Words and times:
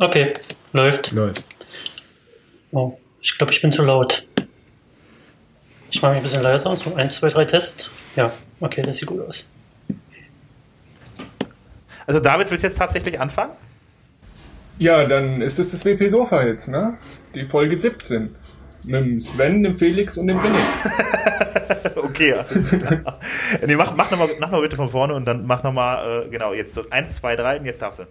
Okay, 0.00 0.32
läuft. 0.72 1.12
Läuft. 1.12 1.44
Oh, 2.72 2.96
ich 3.20 3.36
glaube, 3.36 3.52
ich 3.52 3.60
bin 3.60 3.70
zu 3.70 3.84
laut. 3.84 4.26
Ich 5.90 6.00
mache 6.00 6.12
mich 6.12 6.20
ein 6.20 6.22
bisschen 6.22 6.42
leiser. 6.42 6.74
So, 6.74 6.94
1, 6.94 7.16
2, 7.16 7.28
3 7.28 7.44
Test. 7.44 7.90
Ja, 8.16 8.32
okay, 8.60 8.80
das 8.80 8.96
sieht 8.96 9.08
gut 9.08 9.20
aus. 9.28 9.44
Also 12.06 12.18
David, 12.18 12.50
willst 12.50 12.64
du 12.64 12.68
jetzt 12.68 12.78
tatsächlich 12.78 13.20
anfangen? 13.20 13.52
Ja, 14.78 15.04
dann 15.04 15.42
ist 15.42 15.58
es 15.58 15.72
das 15.72 15.84
WP 15.84 16.08
Sofa 16.08 16.44
jetzt, 16.44 16.68
ne? 16.68 16.96
Die 17.34 17.44
Folge 17.44 17.76
17. 17.76 18.34
Mit 18.84 18.94
dem 18.94 19.20
Sven, 19.20 19.62
dem 19.62 19.78
Felix 19.78 20.16
und 20.16 20.28
dem 20.28 20.38
René. 20.38 20.64
okay, 21.96 22.32
alles 22.32 22.70
klar. 22.70 23.18
nee, 23.66 23.76
mach, 23.76 23.94
mach 23.94 24.10
nochmal 24.10 24.30
mach 24.40 24.50
noch 24.50 24.62
bitte 24.62 24.76
von 24.76 24.88
vorne 24.88 25.14
und 25.14 25.26
dann 25.26 25.44
mach 25.44 25.62
nochmal, 25.62 26.24
äh, 26.24 26.30
genau, 26.30 26.54
jetzt 26.54 26.72
so 26.72 26.88
1, 26.88 27.16
2, 27.16 27.36
3 27.36 27.58
und 27.58 27.66
jetzt 27.66 27.82
darfst 27.82 27.98
du. 27.98 28.04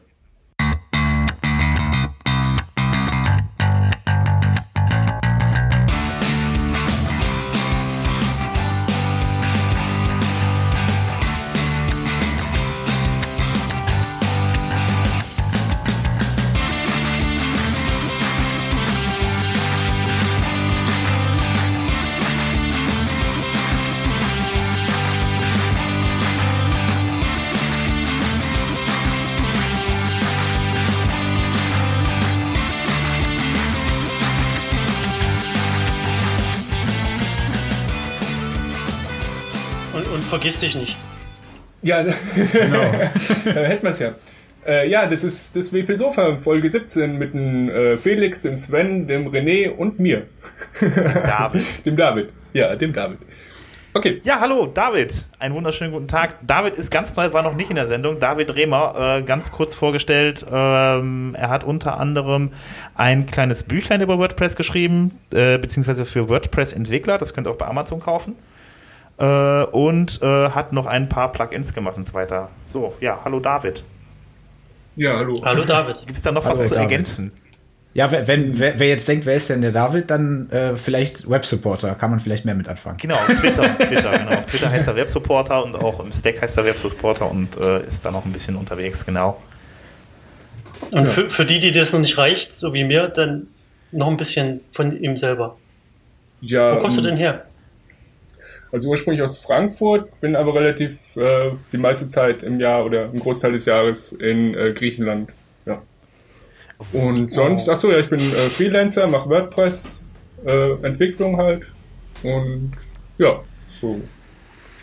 Ja, 41.89 42.03
genau. 42.03 42.83
dann 43.45 43.65
hätten 43.65 43.83
wir 43.83 43.89
es 43.89 43.99
ja. 43.99 44.11
Äh, 44.67 44.87
ja, 44.89 45.07
das 45.07 45.23
ist 45.23 45.55
das 45.55 45.73
WP 45.73 45.95
Sofa, 45.95 46.35
Folge 46.35 46.69
17 46.69 47.17
mit 47.17 47.33
dem 47.33 47.67
äh, 47.67 47.97
Felix, 47.97 48.43
dem 48.43 48.57
Sven, 48.57 49.07
dem 49.07 49.27
René 49.29 49.69
und 49.69 49.99
mir. 49.99 50.27
David. 50.79 51.63
dem 51.85 51.97
David. 51.97 52.29
Ja, 52.53 52.75
dem 52.75 52.93
David. 52.93 53.17
Okay. 53.95 54.21
Ja, 54.23 54.39
hallo, 54.39 54.67
David. 54.67 55.27
Einen 55.39 55.55
wunderschönen 55.55 55.91
guten 55.91 56.07
Tag. 56.07 56.35
David 56.45 56.75
ist 56.75 56.91
ganz 56.91 57.15
neu, 57.15 57.33
war 57.33 57.41
noch 57.41 57.55
nicht 57.55 57.71
in 57.71 57.75
der 57.75 57.87
Sendung. 57.87 58.19
David 58.19 58.53
Rehmer, 58.53 59.17
äh, 59.17 59.21
ganz 59.23 59.51
kurz 59.51 59.73
vorgestellt. 59.73 60.45
Ähm, 60.47 61.35
er 61.35 61.49
hat 61.49 61.63
unter 61.63 61.97
anderem 61.97 62.51
ein 62.93 63.25
kleines 63.25 63.63
Büchlein 63.63 64.01
über 64.01 64.19
WordPress 64.19 64.55
geschrieben, 64.55 65.17
äh, 65.33 65.57
beziehungsweise 65.57 66.05
für 66.05 66.29
WordPress-Entwickler. 66.29 67.17
Das 67.17 67.33
könnt 67.33 67.47
ihr 67.47 67.51
auch 67.51 67.57
bei 67.57 67.65
Amazon 67.65 67.99
kaufen. 67.99 68.35
Äh, 69.19 69.65
und 69.71 70.21
äh, 70.21 70.49
hat 70.49 70.71
noch 70.71 70.85
ein 70.85 71.09
paar 71.09 71.31
Plugins 71.31 71.73
gemacht 71.73 71.97
und 71.97 72.07
so 72.07 72.13
weiter. 72.13 72.49
So, 72.65 72.95
ja, 73.01 73.19
hallo 73.23 73.39
David. 73.39 73.83
Ja, 74.95 75.17
hallo. 75.17 75.41
Hallo 75.43 75.65
David. 75.65 75.99
Gibt 75.99 76.11
es 76.11 76.21
da 76.21 76.31
noch 76.31 76.45
Hallo, 76.45 76.53
was 76.53 76.67
zu 76.67 76.73
David. 76.73 76.91
ergänzen? 76.91 77.33
Ja, 77.93 78.11
wenn, 78.11 78.27
wenn 78.27 78.59
wer, 78.59 78.79
wer 78.79 78.87
jetzt 78.87 79.07
denkt, 79.07 79.25
wer 79.25 79.35
ist 79.35 79.49
denn 79.49 79.61
der 79.61 79.71
David, 79.71 80.09
dann 80.09 80.49
äh, 80.51 80.77
vielleicht 80.77 81.29
Websupporter, 81.29 81.95
kann 81.95 82.11
man 82.11 82.19
vielleicht 82.19 82.45
mehr 82.45 82.55
mit 82.55 82.69
anfangen. 82.69 82.97
Genau, 82.97 83.17
Twitter, 83.39 83.77
Twitter, 83.77 84.17
genau. 84.19 84.37
Auf 84.37 84.45
Twitter 84.45 84.69
heißt 84.69 84.87
er 84.87 84.95
Websupporter 84.95 85.63
und 85.63 85.75
auch 85.75 85.99
im 85.99 86.11
Stack 86.11 86.41
heißt 86.41 86.57
er 86.57 86.65
Websupporter 86.65 87.29
und 87.29 87.57
äh, 87.57 87.83
ist 87.83 88.05
da 88.05 88.11
noch 88.11 88.25
ein 88.25 88.31
bisschen 88.31 88.55
unterwegs, 88.55 89.05
genau. 89.05 89.41
Und 90.91 91.07
für, 91.07 91.29
für 91.29 91.45
die, 91.45 91.59
die 91.59 91.71
das 91.71 91.91
noch 91.91 91.99
nicht 91.99 92.17
reicht, 92.17 92.53
so 92.53 92.73
wie 92.73 92.83
mir, 92.83 93.07
dann 93.09 93.47
noch 93.91 94.07
ein 94.07 94.17
bisschen 94.17 94.61
von 94.71 94.97
ihm 95.01 95.17
selber. 95.17 95.57
Ja, 96.41 96.75
Wo 96.75 96.79
kommst 96.79 96.97
du 96.97 97.01
ähm, 97.01 97.07
denn 97.07 97.17
her? 97.17 97.45
Also 98.71 98.89
ursprünglich 98.89 99.23
aus 99.23 99.39
Frankfurt, 99.39 100.19
bin 100.21 100.35
aber 100.35 100.53
relativ 100.53 100.99
äh, 101.15 101.49
die 101.71 101.77
meiste 101.77 102.09
Zeit 102.09 102.43
im 102.43 102.59
Jahr 102.59 102.85
oder 102.85 103.05
im 103.05 103.19
Großteil 103.19 103.51
des 103.53 103.65
Jahres 103.65 104.11
in 104.11 104.53
äh, 104.53 104.73
Griechenland. 104.73 105.31
Ja. 105.65 105.81
Und 106.93 107.31
sonst, 107.31 107.67
ach 107.67 107.77
so, 107.77 107.91
ja, 107.91 107.97
ich 107.99 108.09
bin 108.09 108.19
äh, 108.19 108.49
Freelancer, 108.49 109.07
mache 109.09 109.27
WordPress, 109.29 110.05
äh, 110.45 110.71
Entwicklung 110.85 111.37
halt. 111.37 111.63
Und 112.23 112.73
ja, 113.17 113.41
so, 113.81 113.99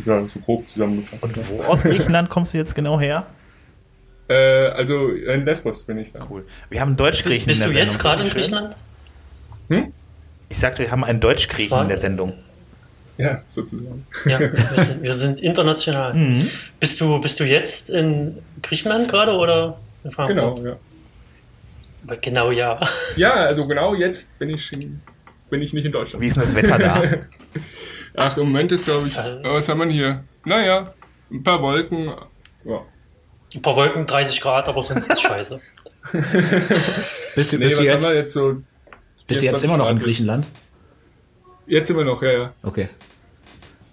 ja, 0.05 0.25
so 0.27 0.41
grob 0.41 0.69
zusammengefasst. 0.69 1.23
Und 1.23 1.51
wo 1.51 1.63
aus 1.63 1.85
Griechenland 1.85 2.29
kommst 2.29 2.55
du 2.55 2.59
jetzt 2.59 2.75
genau 2.75 2.99
her? 3.01 3.27
Äh, 4.29 4.35
also 4.35 5.11
in 5.11 5.45
Lesbos 5.45 5.85
bin 5.85 5.99
ich 5.99 6.11
da. 6.11 6.19
Cool. 6.29 6.45
Wir 6.69 6.81
haben 6.81 6.89
einen 6.89 6.97
Deutschgriechen 6.97 7.47
Bist 7.47 7.61
in 7.61 7.69
du 7.69 7.73
der 7.73 7.85
jetzt 7.85 7.93
Sendung. 7.93 8.11
gerade 8.11 8.23
in 8.23 8.29
Das 8.29 8.37
ist 8.37 8.47
schön. 8.51 8.73
Griechenland? 9.69 9.95
Ich 10.49 10.59
sagte, 10.59 10.83
wir 10.83 10.91
haben 10.91 11.05
einen 11.05 11.21
Deutschgriechen 11.21 11.81
in 11.83 11.87
der 11.89 11.99
Sendung. 11.99 12.33
Ja, 13.19 13.41
sozusagen. 13.49 14.07
Ja, 14.27 14.39
wir 14.41 14.49
sind, 14.85 15.03
wir 15.03 15.15
sind 15.15 15.41
international. 15.41 16.15
Mhm. 16.15 16.51
Bist, 16.81 17.01
du, 17.01 17.21
bist 17.21 17.41
du 17.41 17.45
jetzt 17.45 17.91
in 17.91 18.39
Griechenland 18.63 19.09
gerade 19.09 19.33
oder 19.33 19.79
in 20.05 20.11
Frankfurt? 20.13 20.37
Genau, 20.57 20.67
ja. 20.67 20.77
Aber 22.07 22.17
Genau, 22.19 22.51
ja. 22.53 22.79
Ja, 23.17 23.33
also 23.35 23.67
genau 23.67 23.95
jetzt 23.95 24.39
bin 24.39 24.51
ich, 24.51 24.73
in, 24.73 25.01
bin 25.51 25.63
ich 25.63 25.73
nicht 25.73 25.85
in 25.87 25.93
Deutschland. 25.93 26.23
Wie 26.23 26.27
ist 26.29 26.37
denn 26.37 26.43
das 26.43 26.55
Wetter 26.55 26.79
da? 26.79 27.03
Ach, 28.17 28.37
im 28.37 28.45
Moment 28.47 28.73
ist, 28.73 28.85
glaube 28.85 29.07
ich, 29.09 29.17
Äh. 29.17 29.43
was 29.45 29.69
haben 29.69 29.81
wir 29.81 29.87
hier? 29.89 30.23
Naja, 30.45 30.93
ein 31.31 31.43
paar 31.43 31.61
Wolken. 31.63 32.13
Ja. 32.65 32.83
Ein 33.55 33.63
paar 33.63 33.77
Wolken, 33.77 34.07
30 34.07 34.41
Grad, 34.41 34.69
aber 34.69 34.83
sonst 34.83 35.09
ist 35.09 35.21
scheiße. 35.23 35.61
Bist 37.35 37.53
du, 37.53 37.59
Nee, 37.59 37.65
bist 37.65 37.79
du 37.79 37.83
jetzt, 37.83 38.09
jetzt 38.13 38.33
so? 38.33 38.63
bist 39.27 39.43
du 39.43 39.47
jetzt 39.47 39.61
24 39.61 39.65
immer 39.69 39.77
noch 39.79 39.91
in? 39.91 39.99
Griechenland? 39.99 40.47
Jetzt 41.67 41.91
immer 41.91 42.05
noch, 42.05 42.23
ja, 42.23 42.31
ja. 42.33 42.53
Okay. 42.63 42.89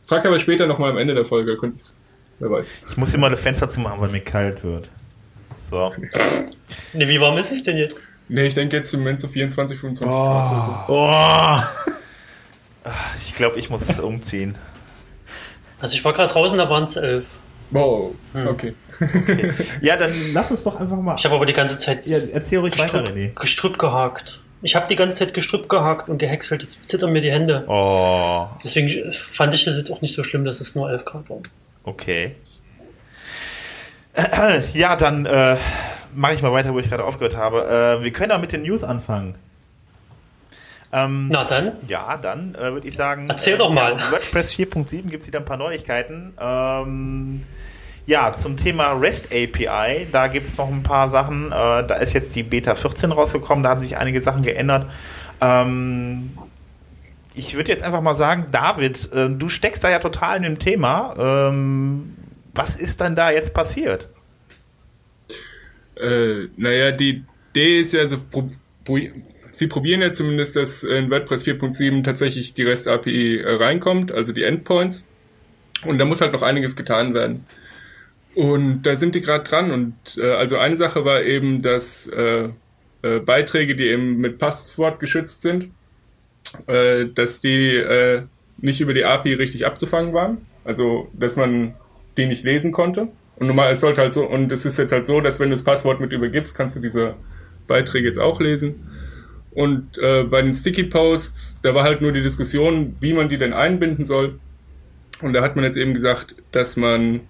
Frag 0.06 0.26
aber 0.26 0.38
später 0.40 0.68
nochmal 0.68 0.92
am 0.92 0.98
Ende 0.98 1.14
der 1.16 1.26
Folge, 1.26 1.58
könnt 1.58 1.74
ihr's- 1.74 1.96
wer 2.40 2.52
weiß. 2.52 2.86
Ich 2.90 2.98
muss 2.98 3.14
immer 3.14 3.28
eine 3.28 3.38
Fenster 3.38 3.68
zumachen, 3.70 4.00
weil 4.02 4.10
mir 4.10 4.22
kalt 4.22 4.64
wird. 4.64 4.92
So. 5.58 5.92
Ne, 6.94 7.08
wie 7.08 7.20
warm 7.20 7.38
ist 7.38 7.52
es 7.52 7.64
denn 7.64 7.78
jetzt? 7.78 7.98
Nee, 8.30 8.46
ich 8.48 8.54
denke 8.54 8.78
jetzt 8.78 8.94
im 8.94 9.02
Moment 9.02 9.20
so 9.20 9.28
24, 9.28 9.78
25 9.80 10.12
Grad. 10.16 10.90
Oder 10.90 11.70
Oh! 11.86 11.92
Ich 13.18 13.36
glaube, 13.36 13.58
ich 13.60 13.70
muss 13.70 14.00
umziehen. 14.00 14.58
Also 15.80 15.96
ich 15.96 16.04
war 16.06 16.14
gerade 16.14 16.32
draußen, 16.32 16.58
da 16.58 16.70
waren 16.70 16.86
es 16.86 16.96
elf. 16.96 17.26
so. 17.72 17.78
Wow, 17.80 18.16
Hm. 18.34 18.48
okay. 18.48 18.74
Ja, 19.82 19.98
dann 19.98 20.12
lass 20.34 20.52
uns 20.52 20.64
doch 20.64 20.80
einfach 20.80 20.98
mal. 20.98 21.16
Ich 21.18 21.26
habe 21.26 21.36
aber 21.36 21.46
die 21.46 21.54
ganze 21.54 21.78
Zeit 21.78 22.06
Ja, 22.08 22.18
erzähl 22.20 22.60
ruhig 22.60 22.78
weiter, 22.78 23.02
Gestrüpp, 23.02 23.18
René. 23.18 23.40
Gestrüpp 23.40 23.80
gehakt. 23.80 24.40
Ich 24.63 24.75
habe 24.75 24.88
die 24.88 24.96
ganze 24.96 25.18
Zeit 25.18 25.34
Gestrüpp 25.34 25.69
gehakt 25.69 26.09
und 26.09 26.18
gehäckselt. 26.18 26.63
Jetzt 26.63 26.79
zittern 26.90 27.12
mir 27.12 27.22
die 27.22 27.31
Hände. 27.31 27.66
Oh, 27.68 28.47
Deswegen 28.63 29.12
fand 29.13 29.53
ich 29.53 29.66
das 29.66 29.78
jetzt 29.78 29.91
auch 29.91 30.01
nicht 30.01 30.16
so 30.16 30.24
schlimm, 30.24 30.46
dass 30.46 30.62
es 30.62 30.74
nur 30.74 30.90
11 30.90 31.06
Grad 31.06 31.29
war. 31.29 31.38
okay. 31.84 32.35
Ja, 34.74 34.96
dann 34.96 35.25
äh, 35.25 35.57
mache 36.13 36.34
ich 36.34 36.41
mal 36.41 36.51
weiter, 36.53 36.74
wo 36.74 36.79
ich 36.79 36.88
gerade 36.90 37.03
aufgehört 37.03 37.35
habe. 37.35 37.97
Äh, 38.00 38.03
wir 38.03 38.12
können 38.13 38.31
auch 38.31 38.40
mit 38.40 38.51
den 38.51 38.62
News 38.62 38.84
anfangen. 38.84 39.35
Ähm, 40.91 41.30
Na 41.31 41.44
dann, 41.44 41.72
Ja, 41.88 42.18
dann 42.18 42.53
äh, 42.53 42.72
würde 42.74 42.88
ich 42.88 42.95
sagen. 42.95 43.28
Erzähl 43.30 43.56
äh, 43.56 43.57
doch 43.57 43.74
mal. 43.74 43.97
Ja, 43.97 44.12
WordPress 44.12 44.53
4.7 44.53 45.09
gibt 45.09 45.24
es 45.24 45.28
wieder 45.28 45.40
ein 45.40 45.45
paar 45.45 45.57
Neuigkeiten. 45.57 46.34
Ähm, 46.40 47.41
ja, 48.06 48.34
zum 48.34 48.58
Thema 48.58 48.94
REST 48.94 49.30
API, 49.34 50.08
da 50.12 50.28
gibt 50.28 50.47
es 50.47 50.58
noch 50.58 50.69
ein 50.69 50.84
paar 50.84 51.08
Sachen. 51.08 51.47
Äh, 51.47 51.88
da 51.88 51.96
ist 51.96 52.14
jetzt 52.14 52.36
die 52.36 52.44
Beta 52.44 52.75
14 52.75 53.12
rausgekommen, 53.12 53.64
da 53.64 53.69
haben 53.69 53.80
sich 53.80 53.97
einige 53.97 54.22
Sachen 54.22 54.44
geändert. 54.44 54.88
Ähm, 55.40 56.31
ich 57.34 57.56
würde 57.56 57.72
jetzt 57.72 57.84
einfach 57.84 58.02
mal 58.02 58.16
sagen, 58.16 58.47
David, 58.52 59.12
äh, 59.13 59.30
du 59.30 59.50
steckst 59.50 59.84
da 59.84 59.90
ja 59.90 60.00
total 60.00 60.38
in 60.38 60.44
dem 60.44 60.59
Thema. 60.59 61.16
Ähm, 61.18 62.16
was 62.53 62.75
ist 62.75 63.02
denn 63.02 63.16
da 63.16 63.31
jetzt 63.31 63.53
passiert? 63.53 64.09
Äh, 65.96 66.47
naja, 66.58 66.92
die 66.92 67.24
Idee 67.52 67.80
ist 67.80 67.94
ja, 67.94 68.06
so, 68.06 68.18
pro, 68.19 68.50
pro, 68.84 68.98
sie 69.51 69.68
probieren 69.68 70.01
ja 70.01 70.12
zumindest, 70.12 70.56
dass 70.56 70.83
in 70.83 71.10
WordPress 71.10 71.45
4.7 71.45 72.04
tatsächlich 72.04 72.54
die 72.54 72.63
REST 72.63 72.88
API 72.88 73.38
äh, 73.38 73.56
reinkommt, 73.56 74.12
also 74.12 74.33
die 74.33 74.44
Endpoints. 74.44 75.07
Und 75.86 75.98
da 75.98 76.06
muss 76.06 76.22
halt 76.22 76.33
noch 76.33 76.44
einiges 76.44 76.75
getan 76.75 77.13
werden. 77.13 77.45
Und 78.35 78.83
da 78.83 78.95
sind 78.95 79.15
die 79.15 79.21
gerade 79.21 79.44
dran. 79.44 79.71
Und 79.71 79.95
äh, 80.18 80.31
also 80.31 80.57
eine 80.57 80.77
Sache 80.77 81.06
war 81.06 81.21
eben, 81.24 81.62
dass 81.62 82.07
äh, 82.07 82.50
äh, 83.03 83.19
Beiträge, 83.19 83.75
die 83.75 83.88
eben 83.88 84.18
mit 84.18 84.39
Passwort 84.39 85.00
geschützt 85.00 85.41
sind, 85.41 85.69
äh, 86.68 87.06
dass 87.06 87.41
die 87.41 87.75
äh, 87.75 88.24
nicht 88.57 88.81
über 88.81 88.94
die 88.94 89.06
API 89.06 89.33
richtig 89.33 89.65
abzufangen 89.65 90.13
waren. 90.13 90.38
Also, 90.63 91.09
dass 91.13 91.35
man 91.35 91.74
die 92.18 92.25
nicht 92.25 92.44
lesen 92.44 92.71
konnte. 92.71 93.09
Und 93.35 93.47
normal, 93.47 93.74
es 93.74 93.81
sollte 93.81 94.01
halt 94.01 94.13
so, 94.13 94.25
und 94.25 94.51
es 94.51 94.65
ist 94.65 94.77
jetzt 94.77 94.91
halt 94.91 95.06
so, 95.06 95.19
dass 95.19 95.39
wenn 95.39 95.50
du 95.50 95.56
das 95.56 95.63
Passwort 95.63 96.00
mit 96.00 96.13
übergibst, 96.13 96.56
kannst 96.56 96.75
du 96.75 96.80
diese 96.80 97.15
Beiträge 97.68 98.07
jetzt 98.07 98.19
auch 98.19 98.39
lesen. 98.39 98.88
Und 99.51 99.97
äh, 99.97 100.24
bei 100.24 100.41
den 100.41 100.53
Sticky 100.53 100.83
Posts, 100.83 101.62
da 101.62 101.75
war 101.75 101.83
halt 101.83 102.01
nur 102.01 102.12
die 102.12 102.24
Diskussion, 102.24 102.95
wie 103.00 103.13
man 103.13 103.30
die 103.30 103.38
denn 103.38 103.53
einbinden 103.53 104.06
soll. 104.06 104.39
Und 105.21 105.33
da 105.33 105.41
hat 105.41 105.56
man 105.56 105.65
jetzt 105.65 105.77
eben 105.77 105.94
gesagt, 105.94 106.35
dass 106.51 106.75
man, 106.75 107.21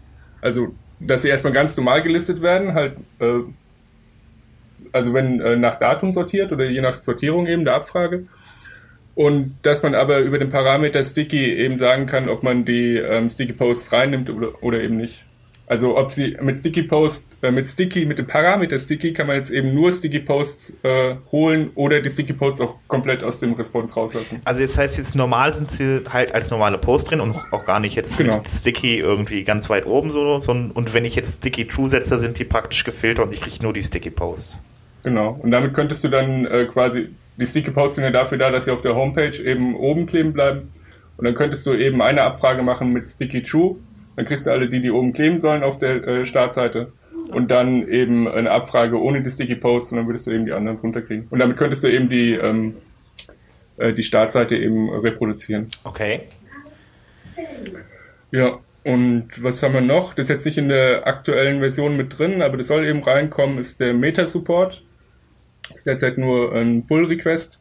also, 0.41 0.73
dass 1.05 1.21
sie 1.21 1.29
erstmal 1.29 1.53
ganz 1.53 1.75
normal 1.77 2.01
gelistet 2.01 2.41
werden, 2.41 2.73
halt, 2.73 2.94
äh, 3.19 3.39
also 4.91 5.13
wenn 5.13 5.39
äh, 5.41 5.55
nach 5.55 5.79
Datum 5.79 6.11
sortiert 6.11 6.51
oder 6.51 6.65
je 6.65 6.81
nach 6.81 7.00
Sortierung 7.00 7.47
eben 7.47 7.65
der 7.65 7.75
Abfrage. 7.75 8.25
Und 9.15 9.55
dass 9.61 9.83
man 9.83 9.94
aber 9.94 10.19
über 10.19 10.39
den 10.39 10.50
Parameter 10.50 11.03
Sticky 11.03 11.53
eben 11.53 11.77
sagen 11.77 12.07
kann, 12.07 12.29
ob 12.29 12.41
man 12.41 12.65
die 12.65 12.97
ähm, 12.97 13.29
Sticky 13.29 13.53
Posts 13.53 13.94
reinnimmt 13.94 14.29
oder, 14.29 14.63
oder 14.63 14.81
eben 14.81 14.97
nicht. 14.97 15.23
Also 15.74 15.98
ob 15.98 16.12
sie 16.12 16.38
mit 16.40 16.56
Sticky 16.56 16.84
Post, 16.84 17.31
äh, 17.42 17.50
mit 17.50 17.68
Sticky, 17.68 18.06
mit 18.06 18.20
dem 18.20 18.28
Parameter 18.28 18.78
Sticky 18.78 19.12
kann 19.12 19.25
man 19.25 19.38
jetzt 19.38 19.50
eben 19.50 19.74
nur 19.74 19.92
Sticky 19.92 20.20
Posts 20.20 20.78
äh, 20.84 21.16
holen 21.31 21.72
oder 21.74 22.00
die 22.00 22.12
Sticky 22.12 22.34
Posts 22.34 22.62
auch 22.62 22.75
komplett 22.88 23.24
aus 23.24 23.40
dem 23.40 23.54
Response 23.54 23.96
rauslassen. 23.96 24.40
Also 24.46 24.62
jetzt 24.62 24.78
heißt 24.78 25.00
jetzt 25.00 25.16
normal 25.16 25.52
sind 25.52 25.72
sie 25.72 26.04
halt 26.08 26.36
als 26.36 26.52
normale 26.52 26.78
Post 26.78 27.10
drin 27.10 27.22
und 27.22 27.36
auch 27.50 27.66
gar 27.66 27.80
nicht 27.80 27.96
jetzt 27.96 28.20
genau. 28.20 28.38
mit 28.38 28.48
Sticky 28.48 29.00
irgendwie 29.00 29.44
ganz 29.44 29.68
weit 29.72 29.88
oben 29.88 30.12
so, 30.12 30.38
sondern 30.38 30.70
und 30.70 30.94
wenn 30.94 31.06
ich 31.06 31.16
jetzt 31.16 31.38
Sticky 31.38 31.66
True 31.66 31.90
setze, 31.90 32.20
sind 32.20 32.38
die 32.38 32.46
praktisch 32.46 32.84
gefiltert 32.84 33.25
und 33.25 33.34
ich 33.34 33.42
kriege 33.42 33.64
nur 33.64 33.74
die 33.74 33.81
Sticky 33.81 34.12
Posts. 34.12 34.62
Genau. 35.02 35.40
Und 35.42 35.50
damit 35.50 35.74
könntest 35.74 36.04
du 36.04 36.10
dann 36.10 36.46
äh, 36.46 36.68
quasi 36.72 37.08
die 37.38 37.48
Sticky 37.48 37.72
Posts 37.72 37.96
sind 37.96 38.04
ja 38.04 38.12
dafür 38.12 38.38
da, 38.38 38.52
dass 38.52 38.66
sie 38.66 38.72
auf 38.72 38.84
der 38.84 38.94
Homepage 38.94 39.44
eben 39.44 39.75
oben 39.75 40.06
kleben 40.06 40.34
bleiben. 40.34 40.70
Und 41.18 41.25
dann 41.25 41.34
könntest 41.34 41.66
du 41.66 41.74
eben 41.74 42.00
eine 42.00 42.22
Abfrage 42.22 42.62
machen 42.62 42.94
mit 42.94 43.10
Sticky 43.10 43.42
True 43.42 43.78
dann 44.15 44.25
kriegst 44.25 44.45
du 44.45 44.51
alle 44.51 44.69
die, 44.69 44.81
die 44.81 44.92
oben 44.92 45.13
kleben 45.13 45.39
sollen 45.39 45.63
auf 45.63 45.80
der 45.80 46.07
äh, 46.07 46.25
Startseite. 46.25 46.92
Und 47.31 47.51
dann 47.51 47.88
eben 47.88 48.27
eine 48.27 48.51
Abfrage 48.51 49.00
ohne 49.01 49.21
die 49.21 49.30
Sticky 49.30 49.56
Post 49.56 49.92
und 49.92 49.98
dann 49.98 50.07
würdest 50.07 50.27
du 50.27 50.31
eben 50.31 50.45
die 50.45 50.51
anderen 50.51 50.77
runterkriegen. 50.77 51.27
Und 51.30 51.39
damit 51.39 51.57
könntest 51.57 51.83
du 51.83 51.88
eben 51.88 52.10
die, 52.10 52.33
ähm, 52.33 52.75
äh, 53.77 53.94
die 53.94 54.04
Startseite 54.04 54.56
eben 54.56 54.89
reproduzieren. 54.89 55.68
Okay. 55.83 56.21
Ja, 58.31 58.60
und 58.83 59.27
was 59.42 59.63
haben 59.63 59.74
wir 59.74 59.81
noch? 59.81 60.13
Das 60.13 60.25
ist 60.25 60.30
jetzt 60.30 60.45
nicht 60.45 60.57
in 60.57 60.69
der 60.69 61.07
aktuellen 61.07 61.60
Version 61.60 61.95
mit 61.95 62.18
drin, 62.18 62.42
aber 62.42 62.57
das 62.57 62.68
soll 62.68 62.86
eben 62.86 63.01
reinkommen, 63.01 63.57
ist 63.57 63.80
der 63.80 63.94
Meta-Support. 63.94 64.83
Das 65.69 65.80
ist 65.80 65.88
derzeit 65.88 66.18
nur 66.18 66.54
ein 66.54 66.86
Pull-Request, 66.86 67.60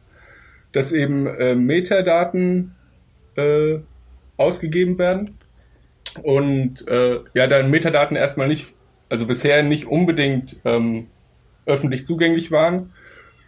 dass 0.73 0.91
eben 0.91 1.27
äh, 1.27 1.55
Metadaten 1.55 2.75
äh, 3.35 3.77
ausgegeben 4.37 4.97
werden 4.97 5.37
und 6.21 6.87
äh, 6.87 7.19
ja, 7.33 7.47
dann 7.47 7.71
Metadaten 7.71 8.15
erstmal 8.15 8.47
nicht, 8.47 8.73
also 9.09 9.25
bisher 9.25 9.63
nicht 9.63 9.87
unbedingt 9.87 10.57
ähm, 10.65 11.07
öffentlich 11.65 12.05
zugänglich 12.05 12.51
waren 12.51 12.91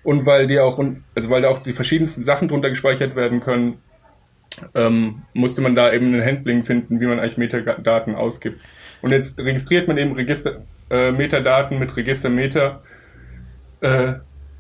und 0.04 0.26
weil 0.26 0.48
die 0.48 0.60
auch, 0.60 0.80
also 1.16 1.30
weil 1.30 1.42
da 1.42 1.50
auch 1.50 1.64
die 1.64 1.74
verschiedensten 1.74 2.24
Sachen 2.24 2.48
drunter 2.48 2.70
gespeichert 2.70 3.16
werden 3.16 3.42
können, 3.42 3.80
ähm, 4.74 5.24
musste 5.34 5.62
man 5.62 5.76
da 5.76 5.92
eben 5.92 6.14
ein 6.14 6.24
Handling 6.24 6.64
finden, 6.64 7.02
wie 7.02 7.08
man 7.08 7.20
eigentlich 7.20 7.38
Metadaten 7.38 8.16
ausgibt. 8.16 8.62
Und 9.02 9.12
jetzt 9.12 9.40
registriert 9.44 9.88
man 9.88 9.98
eben 9.98 10.14
Register, 10.14 10.64
äh, 10.90 11.12
Metadaten 11.12 11.80
mit 11.80 11.96
Register 11.98 12.30
Meta 12.30 12.82
äh, 13.82 14.14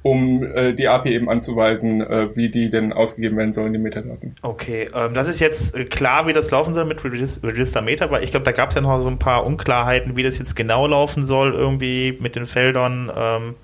um 0.06 0.44
äh, 0.44 0.74
die 0.74 0.88
API 0.88 1.16
eben 1.16 1.30
anzuweisen, 1.31 2.00
äh, 2.00 2.36
wie 2.36 2.50
die 2.50 2.69
denn 2.69 2.94
ausgegeben 2.94 3.38
werden 3.38 3.54
sollen, 3.54 3.74
die 3.74 3.80
Metadaten. 3.80 4.36
Okay, 4.44 4.88
ähm, 4.94 5.16
das 5.16 5.28
ist 5.28 5.40
jetzt 5.40 5.74
klar, 5.90 6.28
wie 6.28 6.34
das 6.34 6.52
laufen 6.52 6.75
soll 6.75 6.86
mit 6.86 7.04
Register 7.04 7.81
Meta, 7.81 8.12
weil 8.12 8.24
ich 8.24 8.30
glaube, 8.30 8.44
da 8.44 8.52
gab 8.52 8.69
es 8.69 8.75
ja 8.75 8.81
noch 8.81 9.02
so 9.02 9.10
ein 9.10 9.18
paar 9.18 9.48
Unklarheiten, 9.48 10.16
wie 10.16 10.22
das 10.22 10.38
jetzt 10.38 10.56
genau 10.56 10.86
laufen 10.86 11.25
soll, 11.25 11.56
irgendwie 11.56 12.19
mit 12.22 12.36
den 12.36 12.46
Feldern. 12.46 13.12
Ähm, 13.18 13.56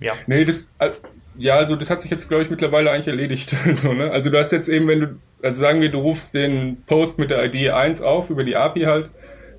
ja. 0.00 0.12
Nee, 0.26 0.44
das, 0.44 0.74
äh, 0.78 0.90
ja, 1.38 1.54
also 1.54 1.76
das 1.76 1.88
hat 1.88 2.02
sich 2.02 2.10
jetzt, 2.10 2.28
glaube 2.28 2.42
ich, 2.42 2.50
mittlerweile 2.50 2.90
eigentlich 2.90 3.08
erledigt. 3.08 3.56
so, 3.72 3.94
ne? 3.94 4.10
Also 4.10 4.28
du 4.28 4.38
hast 4.38 4.52
jetzt 4.52 4.68
eben, 4.68 4.86
wenn 4.86 5.00
du, 5.00 5.16
also 5.42 5.62
sagen 5.62 5.80
wir, 5.80 5.90
du 5.90 6.00
rufst 6.00 6.34
den 6.34 6.82
Post 6.86 7.18
mit 7.18 7.30
der 7.30 7.42
ID 7.42 7.70
1 7.70 8.02
auf, 8.02 8.28
über 8.28 8.44
die 8.44 8.54
API 8.54 8.82
halt, 8.82 9.08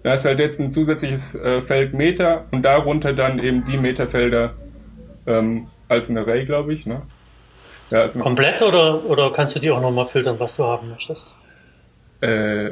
dann 0.04 0.12
hast 0.12 0.24
du 0.24 0.30
halt 0.30 0.40
jetzt 0.40 0.60
ein 0.60 0.72
zusätzliches 0.72 1.34
äh, 1.34 1.62
Feld 1.62 1.96
Meta 1.96 2.46
und 2.52 2.62
darunter 2.62 3.14
dann 3.14 3.40
eben 3.40 3.66
die 3.66 3.78
Metafelder, 3.78 4.54
ähm, 5.28 5.68
als 5.88 6.10
ein 6.10 6.18
Array, 6.18 6.46
glaube 6.46 6.74
ich. 6.74 6.86
Ne? 6.86 7.02
Ja, 7.92 8.02
als 8.02 8.18
Komplett 8.18 8.62
oder, 8.62 9.06
oder 9.06 9.32
kannst 9.32 9.56
du 9.56 9.60
die 9.60 9.72
auch 9.72 9.82
nochmal 9.82 10.06
filtern, 10.06 10.40
was 10.40 10.56
du 10.56 10.64
haben 10.64 10.90
möchtest? 10.90 11.32
Äh, 12.22 12.72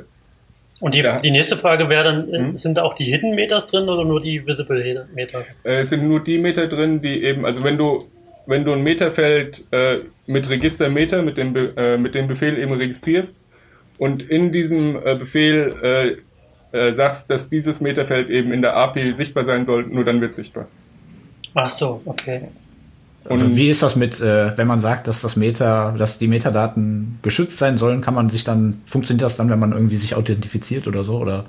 und 0.80 0.96
die, 0.96 1.02
ja. 1.02 1.20
die 1.20 1.32
nächste 1.32 1.58
Frage 1.58 1.88
wäre 1.90 2.04
dann, 2.04 2.32
hm? 2.32 2.56
sind 2.56 2.80
auch 2.80 2.94
die 2.94 3.06
Hidden 3.06 3.36
Meters 3.36 3.68
drin 3.68 3.88
oder 3.88 4.04
nur 4.04 4.20
die 4.20 4.46
Visible 4.46 5.08
Meters? 5.14 5.60
Äh, 5.64 5.82
es 5.82 5.92
sind 5.92 6.08
nur 6.08 6.22
die 6.22 6.40
Meter 6.40 6.68
drin, 6.68 7.02
die 7.02 7.24
eben, 7.24 7.46
also 7.46 7.64
wenn 7.64 7.78
du 7.78 8.00
wenn 8.46 8.66
du 8.66 8.74
ein 8.74 8.82
Meterfeld 8.82 9.66
äh, 9.72 10.00
mit 10.28 10.50
Register 10.50 10.90
Meter, 10.90 11.22
mit 11.22 11.38
dem, 11.38 11.56
äh, 11.56 11.98
mit 11.98 12.16
dem 12.16 12.28
Befehl 12.28 12.58
eben 12.58 12.74
registrierst 12.74 13.40
und 13.98 14.24
in 14.24 14.52
diesem 14.52 14.96
äh, 14.96 15.16
Befehl 15.16 16.20
äh, 16.74 16.78
äh, 16.78 16.94
sagst, 16.94 17.30
dass 17.30 17.50
dieses 17.50 17.82
Meterfeld 17.82 18.30
eben 18.30 18.52
in 18.52 18.62
der 18.62 18.76
API 18.76 19.14
sichtbar 19.16 19.46
sein 19.46 19.66
soll, 19.66 19.84
nur 19.84 20.04
dann 20.04 20.22
wird 20.22 20.34
sichtbar. 20.34 20.68
Ach 21.56 21.70
so, 21.70 22.02
okay. 22.06 22.44
Und 23.26 23.56
wie 23.56 23.70
ist 23.70 23.82
das 23.82 23.96
mit, 23.96 24.20
äh, 24.20 24.58
wenn 24.58 24.68
man 24.68 24.80
sagt, 24.80 25.08
dass 25.08 25.22
das 25.22 25.38
Meta, 25.38 25.96
dass 25.98 26.18
die 26.18 26.28
Metadaten 26.28 27.20
geschützt 27.22 27.58
sein 27.58 27.78
sollen, 27.78 28.02
kann 28.02 28.14
man 28.14 28.30
sich 28.30 28.44
dann, 28.44 28.82
funktioniert 28.86 29.24
das 29.24 29.38
dann, 29.38 29.50
wenn 29.50 29.60
man 29.60 29.72
irgendwie 29.72 29.96
sich 29.96 30.16
authentifiziert 30.16 30.88
oder 30.88 31.04
so, 31.04 31.20
oder? 31.20 31.46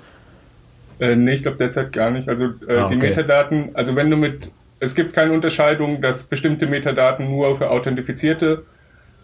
Äh, 1.01 1.17
nee, 1.17 1.35
ich 1.35 1.43
glaube 1.43 1.59
derzeit 1.59 1.93
gar 1.93 2.11
nicht. 2.11 2.29
Also 2.29 2.47
äh, 2.69 2.77
ah, 2.77 2.87
okay. 2.87 2.95
die 2.95 3.07
Metadaten, 3.07 3.71
also 3.75 3.97
wenn 3.97 4.09
du 4.09 4.17
mit, 4.17 4.51
es 4.79 4.95
gibt 4.95 5.15
keine 5.15 5.33
Unterscheidung, 5.33 6.01
dass 6.01 6.27
bestimmte 6.27 6.67
Metadaten 6.67 7.29
nur 7.29 7.57
für 7.57 7.71
authentifizierte 7.71 8.63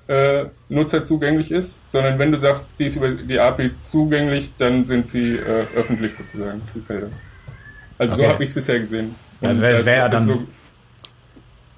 äh, 0.08 0.46
Nutzer 0.68 1.04
zugänglich 1.04 1.52
ist, 1.52 1.78
sondern 1.86 2.18
wenn 2.18 2.32
du 2.32 2.38
sagst, 2.38 2.70
die 2.80 2.86
ist 2.86 2.96
über 2.96 3.10
die 3.10 3.38
API 3.38 3.70
zugänglich, 3.78 4.52
dann 4.58 4.84
sind 4.84 5.08
sie 5.08 5.36
äh, 5.36 5.66
öffentlich 5.76 6.16
sozusagen, 6.16 6.60
die 6.74 6.80
Felder. 6.80 7.10
Also 7.96 8.14
okay. 8.14 8.24
so 8.24 8.28
habe 8.28 8.42
ich 8.42 8.48
es 8.48 8.54
bisher 8.56 8.80
gesehen. 8.80 9.14
Also 9.40 9.62
wäre 9.62 9.86
wär 9.86 10.08
dann, 10.08 10.24
so, 10.24 10.42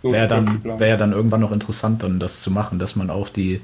so 0.02 0.12
wäre 0.12 0.28
dann, 0.28 0.78
wär 0.78 0.96
dann 0.96 1.12
irgendwann 1.12 1.40
noch 1.40 1.52
interessant, 1.52 2.02
dann 2.02 2.18
das 2.18 2.42
zu 2.42 2.50
machen, 2.50 2.78
dass 2.78 2.96
man 2.96 3.10
auch 3.10 3.28
die 3.28 3.60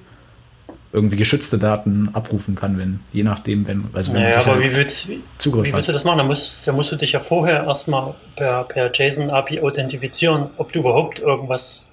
irgendwie 0.92 1.16
geschützte 1.16 1.58
Daten 1.58 2.08
abrufen 2.14 2.54
kann, 2.54 2.78
wenn, 2.78 3.00
je 3.12 3.22
nachdem, 3.22 3.66
wenn, 3.66 3.84
also 3.92 4.14
wenn 4.14 4.22
naja, 4.22 4.40
aber 4.40 4.60
wie 4.60 4.74
willst, 4.74 5.08
Zugriff 5.36 5.66
wie 5.66 5.72
willst 5.72 5.88
du 5.88 5.92
das 5.92 6.04
machen? 6.04 6.18
Da 6.18 6.24
musst, 6.24 6.66
da 6.66 6.72
musst 6.72 6.90
du 6.90 6.96
dich 6.96 7.12
ja 7.12 7.20
vorher 7.20 7.64
erstmal 7.64 8.14
per, 8.36 8.64
per 8.64 8.90
JSON-API 8.92 9.60
authentifizieren, 9.60 10.46
ob 10.56 10.72
du 10.72 10.78
überhaupt 10.78 11.20
irgendwas 11.20 11.84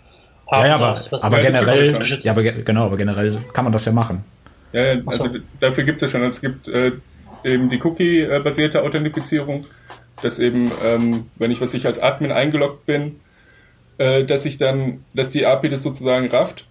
haben 0.50 0.62
ja, 0.62 0.68
ja, 0.68 0.76
aber, 0.76 0.86
darfst, 0.88 1.14
aber 1.14 1.42
generell, 1.42 2.00
ja, 2.22 2.32
aber 2.32 2.44
genau, 2.44 2.86
aber 2.86 2.98
generell 2.98 3.38
kann 3.52 3.64
man 3.64 3.74
das 3.74 3.86
ja 3.86 3.92
machen. 3.92 4.24
Ja, 4.72 4.96
also 5.06 5.26
so. 5.26 5.30
dafür 5.60 5.84
gibt 5.84 5.98
es 5.98 6.02
ja 6.04 6.10
schon, 6.10 6.24
es 6.24 6.40
gibt 6.40 6.68
äh, 6.68 6.92
eben 7.44 7.70
die 7.70 7.82
Cookie-basierte 7.82 8.82
Authentifizierung, 8.82 9.66
dass 10.22 10.40
eben, 10.40 10.72
ähm, 10.86 11.26
wenn 11.38 11.52
ich 11.52 11.60
was 11.62 11.74
ich 11.74 11.86
als 11.86 12.00
Admin 12.00 12.32
eingeloggt 12.32 12.86
bin, 12.86 13.20
äh, 13.98 14.26
dass 14.26 14.46
ich 14.46 14.58
dann, 14.58 15.04
dass 15.14 15.30
die 15.30 15.46
API 15.46 15.70
das 15.70 15.84
sozusagen 15.84 16.28
rafft 16.28 16.68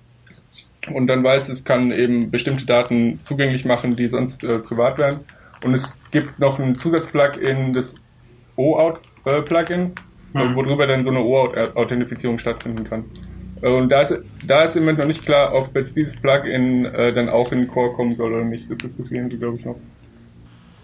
und 0.92 1.06
dann 1.06 1.24
weiß, 1.24 1.48
es 1.48 1.64
kann 1.64 1.92
eben 1.92 2.30
bestimmte 2.30 2.66
Daten 2.66 3.18
zugänglich 3.18 3.64
machen, 3.64 3.96
die 3.96 4.08
sonst 4.08 4.44
äh, 4.44 4.58
privat 4.58 4.98
wären. 4.98 5.20
Und 5.64 5.74
es 5.74 6.02
gibt 6.10 6.38
noch 6.38 6.58
ein 6.58 6.74
Zusatzplugin, 6.74 7.72
das 7.72 8.02
OAuth-Plugin, 8.56 9.92
äh, 10.34 10.38
mhm. 10.38 10.56
worüber 10.56 10.86
dann 10.86 11.04
so 11.04 11.10
eine 11.10 11.20
OAuth-Authentifizierung 11.20 12.38
stattfinden 12.38 12.84
kann. 12.84 13.04
Äh, 13.62 13.68
und 13.68 13.88
da 13.88 14.02
ist, 14.02 14.18
da 14.46 14.64
ist 14.64 14.76
im 14.76 14.82
Moment 14.82 14.98
noch 14.98 15.06
nicht 15.06 15.24
klar, 15.24 15.54
ob 15.54 15.74
jetzt 15.74 15.96
dieses 15.96 16.20
Plugin 16.20 16.84
äh, 16.84 17.14
dann 17.14 17.28
auch 17.28 17.50
in 17.52 17.60
den 17.60 17.68
Core 17.68 17.92
kommen 17.92 18.14
soll 18.14 18.32
oder 18.32 18.44
nicht. 18.44 18.70
Das 18.70 18.78
diskutieren 18.78 19.30
sie, 19.30 19.38
glaube 19.38 19.56
ich, 19.56 19.64
noch. 19.64 19.76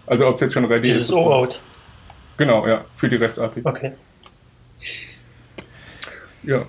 Also 0.07 0.27
ob 0.27 0.35
es 0.35 0.41
jetzt 0.41 0.53
schon 0.53 0.65
ready 0.65 0.83
dieses 0.83 1.03
ist. 1.03 1.09
Dieses 1.09 1.23
OAuth. 1.23 1.59
Genau, 2.37 2.67
ja, 2.67 2.85
für 2.97 3.07
die 3.07 3.17
REST-API. 3.17 3.61
Okay. 3.63 3.91
Ja, 6.43 6.65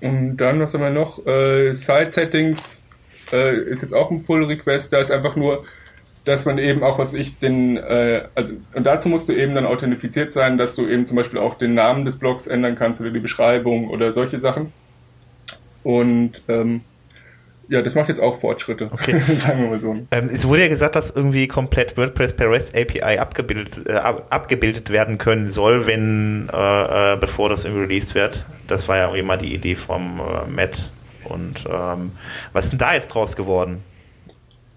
und 0.00 0.36
dann, 0.36 0.60
was 0.60 0.74
haben 0.74 0.82
wir 0.82 0.90
noch? 0.90 1.24
Äh, 1.26 1.74
Side-Settings 1.74 2.86
äh, 3.32 3.56
ist 3.56 3.82
jetzt 3.82 3.94
auch 3.94 4.10
ein 4.10 4.24
Pull-Request. 4.24 4.92
Da 4.92 4.98
ist 4.98 5.10
einfach 5.10 5.36
nur, 5.36 5.64
dass 6.24 6.44
man 6.44 6.58
eben 6.58 6.82
auch, 6.82 6.98
was 6.98 7.14
ich 7.14 7.38
den, 7.38 7.76
äh, 7.76 8.24
also, 8.34 8.54
und 8.74 8.84
dazu 8.84 9.08
musst 9.08 9.28
du 9.28 9.32
eben 9.32 9.54
dann 9.54 9.66
authentifiziert 9.66 10.32
sein, 10.32 10.58
dass 10.58 10.76
du 10.76 10.86
eben 10.88 11.06
zum 11.06 11.16
Beispiel 11.16 11.38
auch 11.38 11.56
den 11.56 11.74
Namen 11.74 12.04
des 12.04 12.18
Blogs 12.18 12.46
ändern 12.46 12.74
kannst 12.74 13.00
oder 13.00 13.10
die 13.10 13.20
Beschreibung 13.20 13.88
oder 13.88 14.12
solche 14.12 14.40
Sachen. 14.40 14.72
Und 15.82 16.42
ähm, 16.48 16.82
ja, 17.68 17.82
das 17.82 17.94
macht 17.94 18.08
jetzt 18.08 18.20
auch 18.20 18.38
Fortschritte, 18.38 18.88
okay. 18.92 19.18
sagen 19.38 19.62
wir 19.62 19.70
mal 19.70 19.80
so. 19.80 19.96
Ähm, 20.10 20.26
es 20.26 20.46
wurde 20.46 20.62
ja 20.62 20.68
gesagt, 20.68 20.94
dass 20.94 21.10
irgendwie 21.10 21.48
komplett 21.48 21.96
WordPress 21.96 22.34
per 22.34 22.50
REST 22.50 22.76
API 22.76 23.18
abgebildet, 23.18 23.88
äh, 23.88 23.94
abgebildet 23.94 24.90
werden 24.90 25.18
können 25.18 25.42
soll, 25.42 25.86
wenn, 25.86 26.48
äh, 26.52 27.14
äh, 27.14 27.16
bevor 27.16 27.48
das 27.48 27.64
irgendwie 27.64 27.84
released 27.84 28.14
wird. 28.14 28.44
Das 28.66 28.88
war 28.88 28.96
ja 28.96 29.04
irgendwie 29.04 29.22
mal 29.22 29.36
die 29.36 29.54
Idee 29.54 29.74
vom 29.74 30.20
äh, 30.20 30.48
Matt. 30.50 30.90
Und 31.24 31.64
ähm, 31.68 32.12
was 32.52 32.64
ist 32.64 32.70
denn 32.70 32.78
da 32.78 32.94
jetzt 32.94 33.08
draus 33.08 33.34
geworden? 33.34 33.82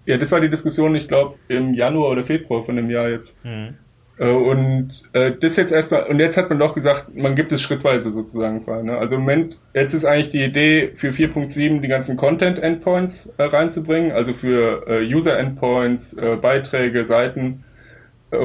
Ja, 0.06 0.18
das 0.18 0.32
war 0.32 0.40
die 0.40 0.50
Diskussion, 0.50 0.94
ich 0.96 1.06
glaube, 1.06 1.36
im 1.46 1.74
Januar 1.74 2.10
oder 2.10 2.24
Februar 2.24 2.64
von 2.64 2.74
dem 2.74 2.90
Jahr 2.90 3.08
jetzt. 3.08 3.44
Mhm. 3.44 3.76
Äh, 4.20 4.30
und 4.32 5.08
äh, 5.14 5.32
das 5.32 5.56
jetzt 5.56 5.72
erstmal, 5.72 6.04
und 6.04 6.20
jetzt 6.20 6.36
hat 6.36 6.50
man 6.50 6.58
doch 6.58 6.74
gesagt, 6.74 7.16
man 7.16 7.34
gibt 7.34 7.52
es 7.52 7.62
schrittweise 7.62 8.12
sozusagen 8.12 8.60
frei. 8.60 8.82
Ne? 8.82 8.96
Also 8.98 9.16
im 9.16 9.22
Moment, 9.22 9.58
jetzt 9.74 9.94
ist 9.94 10.04
eigentlich 10.04 10.30
die 10.30 10.44
Idee 10.44 10.92
für 10.94 11.08
4.7 11.08 11.80
die 11.80 11.88
ganzen 11.88 12.18
Content-Endpoints 12.18 13.32
äh, 13.38 13.44
reinzubringen, 13.44 14.12
also 14.12 14.34
für 14.34 14.86
äh, 14.86 15.14
User-Endpoints, 15.14 16.12
äh, 16.18 16.36
Beiträge, 16.36 17.06
Seiten 17.06 17.64
äh, 18.30 18.36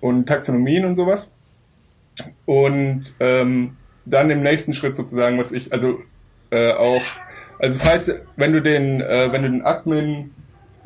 und 0.00 0.26
Taxonomien 0.26 0.86
und 0.86 0.96
sowas. 0.96 1.30
Und 2.46 3.14
ähm, 3.20 3.76
dann 4.06 4.30
im 4.30 4.42
nächsten 4.42 4.74
Schritt 4.74 4.96
sozusagen, 4.96 5.38
was 5.38 5.52
ich, 5.52 5.70
also 5.70 6.00
äh, 6.50 6.72
auch, 6.72 7.02
also 7.58 7.78
das 7.78 7.84
heißt, 7.84 8.14
wenn 8.36 8.52
du 8.54 8.62
den, 8.62 9.02
äh, 9.02 9.30
wenn 9.30 9.42
du 9.42 9.50
den 9.50 9.62
Admin 9.66 10.30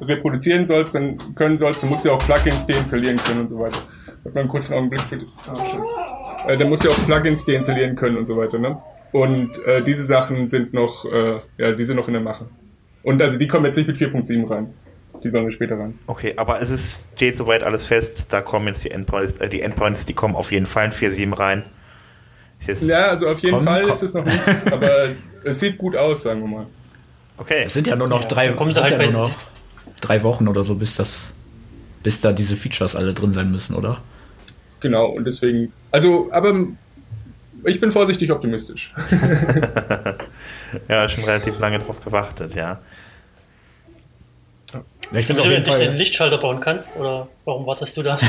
reproduzieren 0.01 0.67
sollst, 0.67 0.97
dann 0.97 1.19
können 1.37 1.57
sollst, 1.57 1.85
dann 1.85 1.91
musst 1.91 2.05
du 2.05 2.11
auch 2.11 2.19
Plugins 2.19 2.67
deinstallieren 2.67 3.17
können 3.17 3.43
und 3.43 3.49
so 3.49 3.61
weiter. 3.61 3.79
Warte 4.25 4.35
mal 4.35 4.41
einen 4.41 4.49
kurzen 4.49 4.75
Augenblick 4.75 5.11
bitte. 5.11 5.27
Oh, 5.49 6.49
äh, 6.49 6.57
dann 6.57 6.69
musst 6.69 6.85
du 6.85 6.89
auch 6.89 7.07
Plugins 7.07 7.45
deinstallieren 7.45 7.95
können 7.95 8.17
und 8.17 8.27
so 8.27 8.37
weiter, 8.37 8.59
ne? 8.59 8.79
Und 9.13 9.51
äh, 9.67 9.83
diese 9.83 10.05
Sachen 10.05 10.49
sind 10.49 10.75
noch, 10.75 11.05
äh, 11.05 11.37
ja, 11.59 11.73
die 11.73 11.85
sind 11.85 11.97
noch 11.97 12.09
in 12.09 12.15
der 12.15 12.23
Mache. 12.23 12.47
Und 13.03 13.23
also 13.23 13.39
die 13.39 13.47
kommen 13.47 13.67
jetzt 13.67 13.77
nicht 13.77 13.87
mit 13.87 13.97
4.7 13.97 14.51
rein. 14.51 14.75
Die 15.23 15.31
sollen 15.31 15.45
wir 15.45 15.53
später 15.53 15.79
rein. 15.79 15.99
Okay, 16.07 16.35
aber 16.37 16.61
es 16.61 16.71
ist, 16.71 17.11
steht 17.15 17.37
soweit 17.37 17.63
alles 17.63 17.87
fest, 17.87 18.27
da 18.31 18.41
kommen 18.41 18.67
jetzt 18.67 18.85
die 18.85 18.91
Endpoints, 18.91 19.37
äh, 19.37 19.49
die 19.49 19.61
Endpoints, 19.61 20.07
die 20.07 20.15
kommen 20.15 20.35
auf 20.35 20.51
jeden 20.51 20.67
Fall 20.67 20.87
in 20.87 20.93
4.7 20.93 21.39
rein. 21.39 21.65
ja, 22.67 23.05
also 23.05 23.29
auf 23.29 23.39
jeden 23.41 23.57
komm, 23.57 23.67
Fall 23.67 23.83
komm. 23.83 23.91
ist 23.91 24.03
es 24.03 24.15
noch 24.15 24.25
nicht, 24.25 24.41
aber 24.73 25.09
es 25.45 25.61
sieht 25.61 25.79
gut 25.79 25.97
aus, 25.97 26.23
sagen 26.23 26.41
wir 26.41 26.49
mal. 26.49 26.67
Okay. 27.37 27.65
Es 27.67 27.75
sind 27.75 27.87
ja 27.87 27.97
nur 27.97 28.09
noch 28.09 28.23
ja, 28.23 28.29
drei, 28.29 28.49
kommen 28.49 28.73
sie 28.73 28.83
halt 28.83 28.93
ja 28.93 29.11
nur 29.11 29.13
noch 29.13 29.31
drei 30.01 30.23
Wochen 30.23 30.49
oder 30.49 30.65
so, 30.65 30.75
bis 30.75 30.97
das, 30.97 31.33
bis 32.03 32.21
da 32.21 32.33
diese 32.33 32.57
Features 32.57 32.97
alle 32.97 33.15
drin 33.15 33.33
sein 33.33 33.51
müssen, 33.51 33.75
oder? 33.75 34.01
Genau, 34.85 35.07
und 35.07 35.25
deswegen, 35.25 35.73
also, 35.93 36.29
aber 36.31 36.53
ich 37.65 37.81
bin 37.81 37.91
vorsichtig 37.91 38.31
optimistisch. 38.31 38.93
ja, 40.91 41.09
schon 41.09 41.25
relativ 41.25 41.59
lange 41.59 41.79
drauf 41.79 42.05
gewartet, 42.05 42.55
ja. 42.55 42.83
Ja, 44.75 45.19
ich 45.19 45.27
Wenn 45.27 45.37
du 45.37 45.43
endlich 45.45 45.75
den 45.77 45.97
Lichtschalter 45.97 46.37
bauen 46.37 46.61
kannst, 46.61 46.99
oder 46.99 47.29
warum 47.47 47.65
wartest 47.65 47.97
du 47.97 48.03
da? 48.03 48.19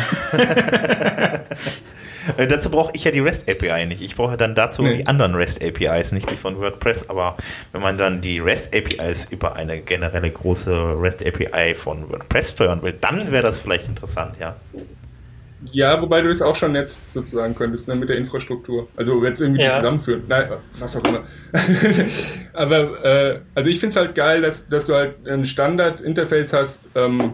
Äh, 2.38 2.48
dazu 2.48 2.72
brauche 2.72 2.92
ich 2.96 3.04
ja 3.04 3.12
die 3.12 3.20
REST 3.20 3.48
API 3.48 3.86
nicht. 3.86 4.02
Ich 4.02 4.16
brauche 4.16 4.36
dann 4.36 4.56
dazu 4.56 4.82
nee. 4.82 4.98
die 4.98 5.06
anderen 5.06 5.36
REST 5.36 5.64
APIs, 5.64 6.12
nicht 6.12 6.28
die 6.32 6.36
von 6.36 6.60
WordPress. 6.60 7.08
Aber 7.08 7.38
wenn 7.72 7.84
man 7.84 8.00
dann 8.00 8.20
die 8.20 8.40
REST 8.40 8.76
APIs 8.76 9.26
über 9.26 9.56
eine 9.56 9.80
generelle 9.80 10.32
große 10.32 10.96
REST 10.98 11.24
API 11.24 11.76
von 11.76 12.10
WordPress 12.10 12.54
steuern 12.54 12.82
will, 12.82 12.94
dann 13.00 13.32
wäre 13.32 13.44
das 13.44 13.60
vielleicht 13.60 13.88
interessant, 13.88 14.38
ja. 14.40 14.56
Ja, 15.72 16.02
wobei 16.02 16.22
du 16.22 16.30
das 16.30 16.42
auch 16.42 16.56
schon 16.56 16.76
jetzt 16.76 17.12
sozusagen 17.12 17.56
könntest, 17.56 17.88
ne, 17.88 17.96
mit 17.96 18.10
der 18.10 18.18
Infrastruktur. 18.18 18.88
Also 18.96 19.24
jetzt 19.24 19.42
irgendwie 19.42 19.64
ja. 19.64 19.76
zusammenführen. 19.78 20.24
Nein, 20.28 20.50
was 20.80 20.98
auch 20.98 21.04
immer. 21.04 21.24
Aber 22.54 23.04
äh, 23.04 23.40
also 23.54 23.70
ich 23.70 23.80
finde 23.80 23.92
es 23.92 23.96
halt 23.98 24.16
geil, 24.16 24.42
dass, 24.42 24.68
dass 24.68 24.88
du 24.88 24.96
halt 24.96 25.28
ein 25.28 25.46
Standard-Interface 25.46 26.54
hast, 26.54 26.90
ähm, 26.96 27.34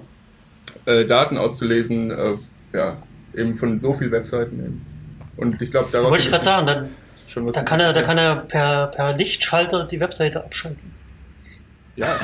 äh, 0.85 1.05
Daten 1.05 1.37
auszulesen, 1.37 2.11
äh, 2.11 2.35
ja, 2.73 2.97
eben 3.35 3.55
von 3.55 3.79
so 3.79 3.93
vielen 3.93 4.11
Webseiten 4.11 4.59
eben. 4.59 4.85
Und 5.37 5.61
ich 5.61 5.71
glaube, 5.71 5.89
daraus. 5.91 6.11
Wollte 6.11 6.23
ich 6.23 6.29
gerade 6.29 6.43
sagen, 6.43 6.67
dann, 6.67 6.89
da, 7.51 7.63
kann 7.63 7.79
er, 7.79 7.93
da 7.93 8.01
kann 8.01 8.17
er 8.17 8.35
per, 8.35 8.87
per 8.87 9.15
Lichtschalter 9.15 9.85
die 9.85 9.99
Webseite 9.99 10.43
abschalten. 10.43 10.93
Ja. 11.95 12.07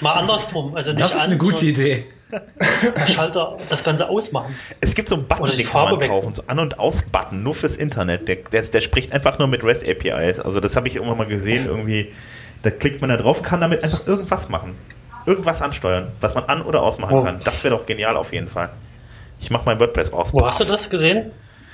Mal 0.00 0.12
andersrum. 0.12 0.74
Also 0.76 0.90
nicht 0.90 1.02
das 1.02 1.14
ist 1.14 1.22
eine 1.22 1.36
gute 1.36 1.66
Idee. 1.66 2.04
Schalter 3.06 3.56
das 3.68 3.82
Ganze 3.84 4.08
ausmachen. 4.08 4.54
Es 4.80 4.94
gibt 4.94 5.08
so 5.08 5.16
einen 5.16 5.26
Button, 5.26 5.56
den 5.56 5.66
kann 5.66 5.82
man 5.82 6.10
kaufen, 6.10 6.34
so 6.34 6.42
An- 6.46 6.58
und 6.58 6.78
Aus-Button, 6.78 7.42
nur 7.42 7.54
fürs 7.54 7.76
Internet. 7.76 8.28
Der, 8.28 8.36
der, 8.36 8.62
der, 8.62 8.80
spricht 8.80 9.12
einfach 9.12 9.38
nur 9.38 9.48
mit 9.48 9.64
REST 9.64 9.88
APIs. 9.88 10.40
Also 10.40 10.60
das 10.60 10.76
habe 10.76 10.88
ich 10.88 10.96
irgendwann 10.96 11.18
mal 11.18 11.26
gesehen, 11.26 11.66
irgendwie, 11.66 12.12
da 12.62 12.70
klickt 12.70 13.00
man 13.00 13.10
da 13.10 13.16
drauf, 13.16 13.42
kann 13.42 13.60
damit 13.60 13.82
einfach 13.82 14.06
irgendwas 14.06 14.48
machen. 14.48 14.76
Irgendwas 15.26 15.62
ansteuern, 15.62 16.12
was 16.20 16.34
man 16.34 16.44
an- 16.44 16.62
oder 16.62 16.82
ausmachen 16.82 17.18
oh. 17.18 17.24
kann. 17.24 17.40
Das 17.44 17.62
wäre 17.64 17.76
doch 17.76 17.86
genial 17.86 18.16
auf 18.16 18.32
jeden 18.32 18.48
Fall. 18.48 18.70
Ich 19.40 19.50
mache 19.50 19.64
mein 19.66 19.78
WordPress 19.78 20.12
aus. 20.12 20.32
Wo 20.32 20.46
hast 20.46 20.60
du 20.60 20.64
das 20.64 20.90
gesehen? 20.90 21.30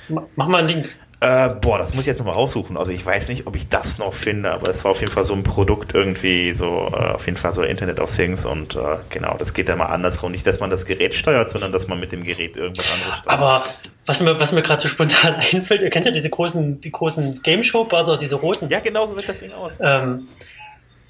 Mach 0.07 0.47
mal 0.47 0.59
einen 0.59 0.67
Link. 0.67 0.95
Äh, 1.21 1.49
boah, 1.49 1.77
das 1.77 1.93
muss 1.93 2.03
ich 2.03 2.07
jetzt 2.07 2.19
nochmal 2.19 2.35
raussuchen. 2.35 2.77
Also 2.77 2.91
ich 2.91 3.05
weiß 3.05 3.29
nicht, 3.29 3.47
ob 3.47 3.55
ich 3.55 3.69
das 3.69 3.97
noch 3.97 4.13
finde, 4.13 4.51
aber 4.51 4.69
es 4.69 4.83
war 4.83 4.91
auf 4.91 4.99
jeden 4.99 5.11
Fall 5.11 5.23
so 5.23 5.33
ein 5.33 5.43
Produkt 5.43 5.93
irgendwie, 5.93 6.51
so 6.51 6.91
äh, 6.93 7.13
auf 7.13 7.25
jeden 7.25 7.37
Fall 7.37 7.53
so 7.53 7.63
Internet 7.63 7.99
of 7.99 8.13
Things 8.13 8.45
und 8.45 8.75
äh, 8.75 8.97
genau, 9.09 9.35
das 9.37 9.53
geht 9.53 9.69
dann 9.69 9.77
mal 9.77 9.85
andersrum. 9.85 10.31
Nicht, 10.31 10.45
dass 10.45 10.59
man 10.59 10.69
das 10.69 10.85
Gerät 10.85 11.13
steuert, 11.13 11.49
sondern 11.49 11.71
dass 11.71 11.87
man 11.87 11.99
mit 11.99 12.11
dem 12.11 12.23
Gerät 12.23 12.57
irgendwas 12.57 12.85
anderes 12.93 13.19
steuert. 13.19 13.39
Aber 13.39 13.63
was 14.05 14.21
mir, 14.21 14.39
was 14.39 14.51
mir 14.51 14.61
gerade 14.61 14.81
so 14.81 14.87
spontan 14.89 15.35
einfällt, 15.53 15.81
ihr 15.81 15.89
kennt 15.89 16.05
ja 16.05 16.11
diese 16.11 16.29
großen, 16.29 16.81
die 16.81 16.91
großen 16.91 17.41
Game 17.43 17.63
Show 17.63 17.85
Buzzer, 17.85 18.17
diese 18.17 18.35
roten. 18.35 18.69
Ja, 18.69 18.79
genau 18.79 19.05
so 19.05 19.13
sieht 19.13 19.29
das 19.29 19.39
Ding 19.39 19.51
aus. 19.53 19.79
Ähm, 19.81 20.27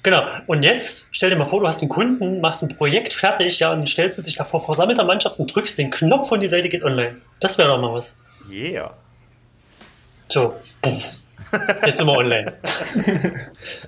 Genau. 0.06 0.22
Und 0.46 0.62
jetzt 0.62 1.08
stell 1.10 1.30
dir 1.30 1.36
mal 1.36 1.46
vor, 1.46 1.58
du 1.58 1.66
hast 1.66 1.80
einen 1.80 1.88
Kunden, 1.88 2.40
machst 2.40 2.62
ein 2.62 2.68
Projekt 2.68 3.12
fertig, 3.12 3.58
ja, 3.58 3.72
und 3.72 3.78
dann 3.78 3.86
stellst 3.88 4.16
du 4.16 4.22
dich 4.22 4.36
da 4.36 4.44
vor 4.44 4.60
versammelter 4.60 5.02
Mannschaft 5.02 5.40
und 5.40 5.52
drückst 5.52 5.76
den 5.78 5.90
Knopf 5.90 6.30
und 6.30 6.38
die 6.38 6.46
Seite 6.46 6.68
geht 6.68 6.84
online. 6.84 7.16
Das 7.40 7.58
wäre 7.58 7.70
doch 7.70 7.80
mal 7.80 7.92
was. 7.92 8.14
Yeah. 8.48 8.94
So, 10.28 10.54
Jetzt 11.86 11.98
sind 11.98 12.06
wir 12.06 12.16
online. 12.16 12.52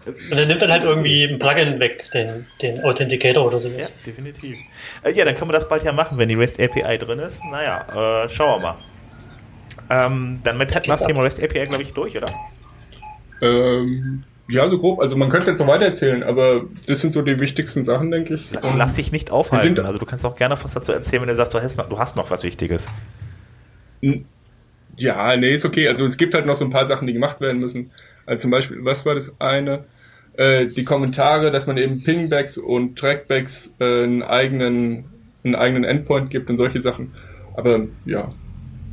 Und 0.06 0.30
dann 0.38 0.48
nimmt 0.48 0.62
dann 0.62 0.70
halt 0.70 0.84
irgendwie 0.84 1.24
ein 1.24 1.38
Plugin 1.38 1.80
weg, 1.80 2.10
den, 2.12 2.46
den 2.62 2.84
Authenticator 2.84 3.44
oder 3.46 3.58
so. 3.58 3.68
Ja, 3.68 3.86
definitiv. 4.06 4.58
Äh, 5.02 5.12
ja, 5.12 5.24
dann 5.24 5.34
können 5.34 5.50
wir 5.50 5.54
das 5.54 5.68
bald 5.68 5.82
ja 5.82 5.92
machen, 5.92 6.18
wenn 6.18 6.28
die 6.28 6.34
REST 6.34 6.60
API 6.60 6.98
drin 6.98 7.18
ist. 7.18 7.42
Naja, 7.50 8.24
äh, 8.24 8.28
schauen 8.28 8.62
wir 8.62 8.68
mal. 8.68 8.76
Ähm, 9.90 10.40
dann 10.44 10.58
mit 10.58 10.74
das 10.86 11.04
Thema 11.04 11.22
REST 11.22 11.42
API, 11.42 11.66
glaube 11.66 11.82
ich, 11.82 11.92
durch, 11.92 12.16
oder? 12.16 12.28
Ähm, 13.40 14.24
ja, 14.48 14.68
so 14.68 14.78
grob. 14.78 15.00
Also 15.00 15.16
man 15.16 15.28
könnte 15.28 15.48
jetzt 15.48 15.58
noch 15.58 15.66
weiter 15.66 15.86
erzählen, 15.86 16.22
aber 16.22 16.62
das 16.86 17.00
sind 17.00 17.12
so 17.12 17.22
die 17.22 17.38
wichtigsten 17.40 17.84
Sachen, 17.84 18.10
denke 18.10 18.34
ich. 18.34 18.48
Lass 18.62 18.94
dich 18.94 19.12
nicht 19.12 19.30
aufhalten. 19.30 19.78
Also 19.84 19.98
du 19.98 20.06
kannst 20.06 20.24
auch 20.24 20.36
gerne 20.36 20.56
was 20.62 20.74
dazu 20.74 20.92
erzählen, 20.92 21.22
wenn 21.22 21.28
du 21.28 21.34
sagst, 21.34 21.54
du 21.54 21.60
hast 21.60 21.76
noch, 21.76 21.86
du 21.86 21.98
hast 21.98 22.16
noch 22.16 22.30
was 22.30 22.42
Wichtiges. 22.42 22.86
Ja, 24.98 25.36
nee, 25.36 25.54
ist 25.54 25.64
okay. 25.64 25.88
Also 25.88 26.04
es 26.04 26.16
gibt 26.16 26.34
halt 26.34 26.46
noch 26.46 26.56
so 26.56 26.64
ein 26.64 26.70
paar 26.70 26.86
Sachen, 26.86 27.06
die 27.06 27.12
gemacht 27.12 27.40
werden 27.40 27.60
müssen. 27.60 27.90
Also 28.26 28.42
zum 28.42 28.50
Beispiel, 28.50 28.84
was 28.84 29.06
war 29.06 29.14
das 29.14 29.40
eine? 29.40 29.84
Äh, 30.36 30.66
die 30.66 30.84
Kommentare, 30.84 31.50
dass 31.50 31.66
man 31.66 31.78
eben 31.78 32.02
Pingbacks 32.02 32.58
und 32.58 32.98
Trackbacks 32.98 33.74
äh, 33.80 34.02
einen 34.04 34.22
eigenen, 34.22 35.04
einen 35.44 35.54
eigenen 35.54 35.84
Endpoint 35.84 36.30
gibt 36.30 36.50
und 36.50 36.56
solche 36.56 36.80
Sachen. 36.80 37.12
Aber 37.56 37.86
ja, 38.04 38.32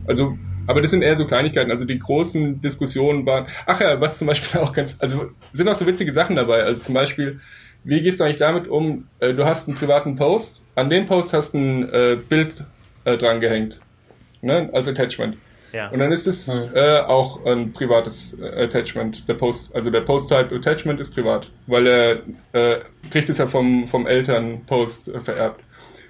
also, 0.08 0.38
aber 0.68 0.82
das 0.82 0.92
sind 0.92 1.02
eher 1.02 1.16
so 1.16 1.26
Kleinigkeiten. 1.26 1.72
Also 1.72 1.86
die 1.86 2.00
großen 2.00 2.62
Diskussionen 2.62 3.26
waren, 3.26 3.48
ach 3.66 3.82
ja, 3.82 4.00
was 4.00 4.20
zum 4.20 4.28
Beispiel 4.28 4.62
auch 4.62 4.74
ganz, 4.74 4.98
also 5.00 5.32
sind 5.54 5.68
auch 5.68 5.76
so 5.76 5.88
witzige 5.88 6.14
Sachen 6.14 6.36
dabei. 6.36 6.64
Also 6.64 6.82
zum 6.82 6.94
Beispiel, 6.96 7.40
wie 7.84 8.02
gehst 8.02 8.20
du 8.20 8.24
eigentlich 8.24 8.38
damit 8.38 8.68
um? 8.68 9.08
Äh, 9.20 9.34
du 9.34 9.46
hast 9.46 9.68
einen 9.68 9.78
privaten 9.78 10.16
Post, 10.16 10.62
an 10.76 10.90
den 10.90 11.06
Post 11.06 11.34
hast 11.34 11.56
ein 11.56 11.90
äh, 11.90 12.18
Bild 12.30 12.64
äh, 13.06 13.18
dran 13.18 13.42
gehängt, 13.42 13.80
ne, 14.42 14.70
als 14.72 14.88
Attachment. 14.88 15.38
Ja. 15.76 15.90
Und 15.90 16.00
dann 16.00 16.14
ist 16.14 16.26
es 16.26 16.48
äh, 16.48 17.00
auch 17.06 17.46
ein 17.46 17.74
privates 17.74 18.40
äh, 18.40 18.64
Attachment. 18.64 19.28
Der 19.28 19.34
Post, 19.34 19.76
also 19.76 19.92
der 19.92 20.02
Post-Type 20.02 20.56
Attachment 20.56 21.02
ist 21.02 21.14
privat, 21.14 21.52
weil 21.68 21.86
er 21.86 22.12
äh, 22.54 22.80
kriegt 23.12 23.30
es 23.30 23.40
ja 23.40 23.48
vom, 23.48 23.86
vom 23.86 24.08
Eltern-Post 24.08 25.10
äh, 25.10 25.20
vererbt. 25.20 25.60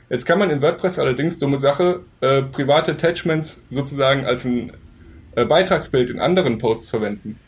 Jetzt 0.07 0.25
kann 0.27 0.37
man 0.37 0.51
in 0.51 0.61
WordPress 0.61 0.99
allerdings, 0.99 1.39
dumme 1.39 1.57
Sache, 1.57 2.01
äh, 2.21 2.43
private 2.43 2.91
Attachments 2.91 3.65
sozusagen 3.71 4.27
als 4.27 4.45
ein 4.45 4.71
äh, 5.35 5.45
Beitragsbild 5.45 6.11
in 6.11 6.19
anderen 6.19 6.59
Posts 6.59 6.91
verwenden. 6.91 7.39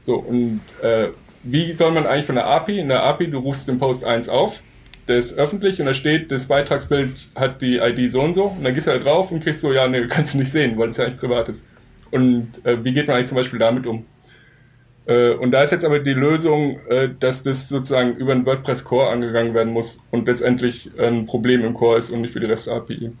So, 0.00 0.16
und 0.16 0.60
äh, 0.82 1.08
wie 1.44 1.72
soll 1.72 1.92
man 1.92 2.06
eigentlich 2.06 2.26
von 2.26 2.34
der 2.34 2.46
API? 2.46 2.78
In 2.78 2.88
der 2.88 3.04
API, 3.04 3.30
du 3.30 3.38
rufst 3.38 3.68
den 3.68 3.78
Post 3.78 4.04
1 4.04 4.28
auf, 4.28 4.62
der 5.08 5.18
ist 5.18 5.38
öffentlich 5.38 5.80
und 5.80 5.86
da 5.86 5.94
steht, 5.94 6.30
das 6.30 6.48
Beitragsbild 6.48 7.30
hat 7.34 7.62
die 7.62 7.78
ID 7.78 8.10
so 8.10 8.22
und 8.22 8.34
so 8.34 8.44
und 8.44 8.64
dann 8.64 8.74
gehst 8.74 8.86
du 8.86 8.92
halt 8.92 9.04
drauf 9.04 9.30
und 9.30 9.42
kriegst 9.42 9.60
so, 9.60 9.72
ja, 9.72 9.88
nee, 9.88 10.06
kannst 10.08 10.34
du 10.34 10.38
nicht 10.38 10.50
sehen, 10.50 10.78
weil 10.78 10.88
es 10.88 10.96
ja 10.96 11.04
eigentlich 11.04 11.20
privat 11.20 11.48
ist. 11.48 11.66
Und 12.10 12.64
äh, 12.64 12.84
wie 12.84 12.92
geht 12.92 13.06
man 13.06 13.16
eigentlich 13.16 13.28
zum 13.28 13.36
Beispiel 13.36 13.58
damit 13.58 13.86
um? 13.86 14.04
Äh, 15.06 15.30
und 15.30 15.50
da 15.50 15.62
ist 15.62 15.72
jetzt 15.72 15.84
aber 15.84 15.98
die 15.98 16.12
Lösung, 16.12 16.78
äh, 16.88 17.08
dass 17.18 17.42
das 17.42 17.68
sozusagen 17.68 18.16
über 18.16 18.32
einen 18.32 18.46
WordPress 18.46 18.84
Core 18.84 19.10
angegangen 19.10 19.54
werden 19.54 19.72
muss 19.72 20.02
und 20.10 20.26
letztendlich 20.26 20.90
ein 20.98 21.24
Problem 21.24 21.64
im 21.64 21.74
Core 21.74 21.98
ist 21.98 22.10
und 22.10 22.20
nicht 22.20 22.32
für 22.32 22.40
die 22.40 22.46
REST 22.46 22.68
API. 22.68 23.12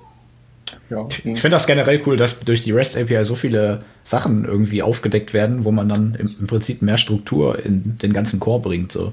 Ja. 0.90 1.06
Ich 1.10 1.40
finde 1.40 1.50
das 1.50 1.66
generell 1.66 2.00
cool, 2.06 2.16
dass 2.16 2.40
durch 2.40 2.60
die 2.60 2.72
REST 2.72 2.96
API 2.98 3.24
so 3.24 3.34
viele 3.34 3.82
Sachen 4.04 4.44
irgendwie 4.44 4.82
aufgedeckt 4.82 5.34
werden, 5.34 5.64
wo 5.64 5.70
man 5.70 5.88
dann 5.88 6.14
im, 6.18 6.30
im 6.38 6.46
Prinzip 6.46 6.82
mehr 6.82 6.98
Struktur 6.98 7.64
in 7.64 7.98
den 7.98 8.12
ganzen 8.12 8.40
Core 8.40 8.60
bringt. 8.60 8.92
So. 8.92 9.12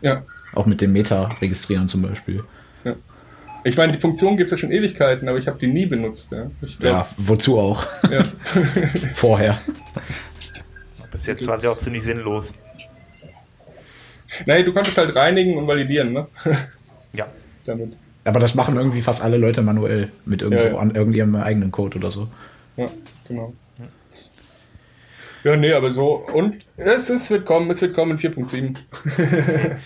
Ja, 0.00 0.22
auch 0.56 0.66
mit 0.66 0.80
dem 0.80 0.92
Meta 0.92 1.30
registrieren 1.40 1.88
zum 1.88 2.02
Beispiel. 2.02 2.44
Ja. 2.84 2.94
Ich 3.64 3.76
meine, 3.76 3.92
die 3.92 3.98
Funktion 3.98 4.36
gibt 4.36 4.46
es 4.46 4.52
ja 4.52 4.58
schon 4.58 4.70
Ewigkeiten, 4.70 5.28
aber 5.28 5.38
ich 5.38 5.48
habe 5.48 5.58
die 5.58 5.66
nie 5.66 5.86
benutzt. 5.86 6.32
Ja, 6.32 6.50
glaub, 6.60 6.80
ja 6.82 7.08
wozu 7.16 7.58
auch? 7.58 7.86
Ja. 8.10 8.22
Vorher. 9.14 9.60
Bis 11.10 11.26
jetzt 11.26 11.46
war 11.46 11.58
sie 11.58 11.68
auch 11.68 11.76
ziemlich 11.76 12.04
sinnlos. 12.04 12.52
Nein, 14.44 14.64
du 14.64 14.72
konntest 14.72 14.98
halt 14.98 15.14
reinigen 15.16 15.56
und 15.56 15.66
validieren, 15.66 16.12
ne? 16.12 16.26
Ja. 17.14 17.26
Damit. 17.64 17.96
Aber 18.24 18.40
das 18.40 18.54
machen 18.54 18.76
irgendwie 18.76 19.02
fast 19.02 19.22
alle 19.22 19.36
Leute 19.36 19.62
manuell 19.62 20.10
mit 20.24 20.42
irgendwo 20.42 20.64
ja, 20.64 20.72
ja. 20.72 20.78
an 20.78 20.94
irgendeinem 20.94 21.36
eigenen 21.36 21.70
Code 21.70 21.98
oder 21.98 22.10
so. 22.10 22.28
Ja, 22.76 22.86
genau. 23.26 23.54
Ja, 25.44 25.56
nee, 25.56 25.72
aber 25.72 25.92
so. 25.92 26.26
Und 26.32 26.58
es, 26.76 27.08
es 27.08 27.30
wird 27.30 27.46
kommen, 27.46 27.70
es 27.70 27.80
wird 27.80 27.94
kommen 27.94 28.18
4.7. 28.18 28.78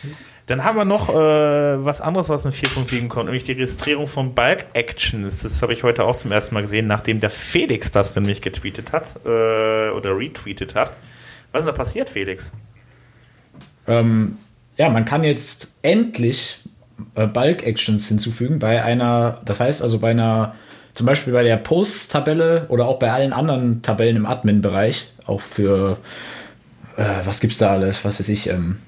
Dann 0.51 0.65
haben 0.65 0.77
wir 0.77 0.85
noch 0.85 1.11
äh, 1.11 1.85
was 1.85 2.01
anderes, 2.01 2.29
was 2.29 2.45
in 2.45 2.51
4.7 2.51 3.07
kommt, 3.07 3.27
nämlich 3.27 3.45
die 3.45 3.53
Registrierung 3.53 4.09
von 4.09 4.35
Bulk 4.35 4.67
Actions. 4.73 5.45
Das 5.45 5.63
habe 5.63 5.73
ich 5.73 5.85
heute 5.85 6.03
auch 6.03 6.17
zum 6.17 6.33
ersten 6.33 6.55
Mal 6.55 6.63
gesehen, 6.63 6.89
nachdem 6.89 7.21
der 7.21 7.31
Felix 7.31 7.93
das 7.93 8.17
nämlich 8.17 8.43
getweetet 8.43 8.93
hat 8.93 9.15
äh, 9.25 9.91
oder 9.91 10.19
retweetet 10.19 10.75
hat. 10.75 10.91
Was 11.53 11.61
ist 11.61 11.69
da 11.69 11.73
passiert, 11.73 12.11
Felix? 12.11 12.53
Ähm, 13.87 14.39
ja, 14.77 14.89
man 14.89 15.05
kann 15.05 15.23
jetzt 15.23 15.73
endlich 15.83 16.65
äh, 17.15 17.29
Bulk 17.29 17.65
Actions 17.65 18.09
hinzufügen 18.09 18.59
bei 18.59 18.83
einer, 18.83 19.41
das 19.45 19.61
heißt 19.61 19.83
also 19.83 20.01
bei 20.01 20.11
einer, 20.11 20.57
zum 20.95 21.07
Beispiel 21.07 21.33
bei 21.33 21.45
der 21.45 21.59
Post-Tabelle 21.59 22.67
oder 22.71 22.87
auch 22.87 22.99
bei 22.99 23.13
allen 23.13 23.33
anderen 23.33 23.83
Tabellen 23.83 24.17
im 24.17 24.27
Admin-Bereich, 24.27 25.13
auch 25.27 25.43
für, 25.43 25.99
äh, 26.97 27.05
was 27.25 27.39
gibt's 27.39 27.59
da 27.59 27.71
alles, 27.71 28.05
was 28.05 28.19
weiß 28.19 28.29
ich, 28.29 28.49
ähm, 28.49 28.79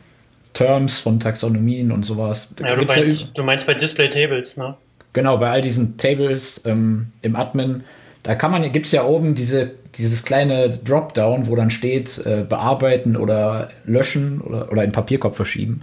Terms 0.54 0.98
von 0.98 1.20
Taxonomien 1.20 1.92
und 1.92 2.04
sowas. 2.04 2.54
Ja, 2.60 2.74
du, 2.76 2.84
meinst, 2.84 3.20
ja 3.20 3.26
du 3.34 3.42
meinst 3.42 3.66
bei 3.66 3.74
Display 3.74 4.10
Tables, 4.10 4.56
ne? 4.56 4.74
Genau, 5.12 5.38
bei 5.38 5.50
all 5.50 5.62
diesen 5.62 5.98
Tables 5.98 6.62
ähm, 6.64 7.08
im 7.20 7.36
Admin, 7.36 7.84
da 8.22 8.34
kann 8.34 8.50
man, 8.50 8.70
gibt's 8.72 8.92
ja 8.92 9.04
oben 9.04 9.34
diese, 9.34 9.72
dieses 9.96 10.24
kleine 10.24 10.70
Dropdown, 10.70 11.48
wo 11.48 11.56
dann 11.56 11.70
steht, 11.70 12.18
äh, 12.24 12.44
bearbeiten 12.48 13.16
oder 13.16 13.70
löschen 13.84 14.40
oder, 14.40 14.70
oder 14.70 14.84
in 14.84 14.92
Papierkorb 14.92 15.36
verschieben 15.36 15.82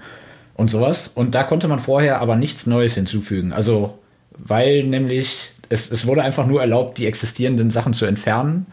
und 0.56 0.70
sowas. 0.70 1.12
Und 1.14 1.36
da 1.36 1.44
konnte 1.44 1.68
man 1.68 1.80
vorher 1.80 2.22
aber 2.22 2.36
nichts 2.36 2.66
Neues 2.66 2.96
hinzufügen. 2.96 3.54
Also, 3.54 4.00
weil 4.38 4.84
nämlich 4.84 5.52
es, 5.70 5.92
es 5.92 6.08
wurde 6.08 6.24
einfach 6.24 6.48
nur 6.48 6.62
erlaubt, 6.62 6.98
die 6.98 7.06
existierenden 7.06 7.70
Sachen 7.70 7.94
zu 7.94 8.06
entfernen. 8.06 8.66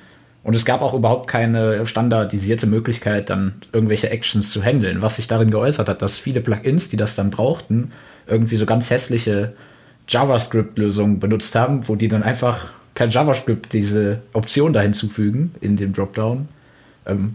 Und 0.47 0.55
es 0.55 0.65
gab 0.65 0.81
auch 0.81 0.95
überhaupt 0.95 1.27
keine 1.27 1.85
standardisierte 1.89 2.69
Möglichkeit, 2.69 3.31
dann 3.31 3.57
irgendwelche 3.73 4.11
Actions 4.11 4.51
zu 4.53 4.63
handeln, 4.63 5.03
was 5.03 5.17
sich 5.17 5.27
darin 5.27 5.51
geäußert 5.51 5.89
hat, 5.89 6.03
dass 6.03 6.19
viele 6.19 6.41
Plugins, 6.41 6.89
die 6.89 6.97
das 6.97 7.17
dann 7.17 7.31
brauchten, 7.31 7.91
irgendwie 8.29 8.55
so 8.55 8.65
ganz 8.65 8.89
hässliche 8.89 9.55
JavaScript-Lösungen 10.07 11.19
benutzt 11.19 11.57
haben, 11.57 11.89
wo 11.89 11.97
die 11.97 12.07
dann 12.07 12.23
einfach 12.23 12.71
per 12.95 13.09
JavaScript 13.09 13.73
diese 13.73 14.23
Option 14.35 14.73
da 14.73 14.83
hinzufügen 14.83 15.53
in 15.61 15.77
dem 15.77 15.93
Dropdown. 15.93 16.47
Ähm, 17.07 17.35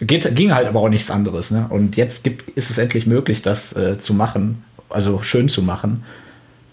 Geht, 0.00 0.34
ging 0.34 0.52
halt 0.52 0.66
aber 0.66 0.80
auch 0.80 0.88
nichts 0.88 1.08
anderes. 1.08 1.52
Ne? 1.52 1.66
Und 1.70 1.96
jetzt 1.96 2.24
gibt, 2.24 2.50
ist 2.56 2.70
es 2.70 2.78
endlich 2.78 3.06
möglich, 3.06 3.42
das 3.42 3.76
äh, 3.76 3.96
zu 3.98 4.12
machen, 4.12 4.64
also 4.88 5.22
schön 5.22 5.48
zu 5.48 5.62
machen. 5.62 6.02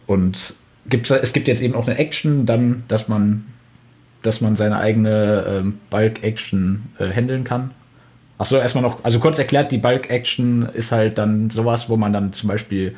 Und 0.07 0.55
es 0.89 1.33
gibt 1.33 1.47
jetzt 1.47 1.61
eben 1.61 1.75
auch 1.75 1.87
eine 1.87 1.99
Action, 1.99 2.47
dann, 2.47 2.83
dass 2.87 3.07
man, 3.07 3.45
dass 4.21 4.41
man 4.41 4.55
seine 4.55 4.77
eigene 4.77 5.45
ähm, 5.47 5.79
Bulk-Action 5.89 6.83
äh, 6.99 7.09
handeln 7.09 7.43
kann. 7.43 7.71
Achso, 8.37 8.57
erstmal 8.57 8.83
noch, 8.83 9.03
also 9.03 9.19
kurz 9.19 9.37
erklärt, 9.37 9.71
die 9.71 9.77
Bulk-Action 9.77 10.69
ist 10.73 10.91
halt 10.91 11.17
dann 11.17 11.49
sowas, 11.49 11.89
wo 11.89 11.97
man 11.97 12.13
dann 12.13 12.31
zum 12.31 12.47
Beispiel 12.47 12.95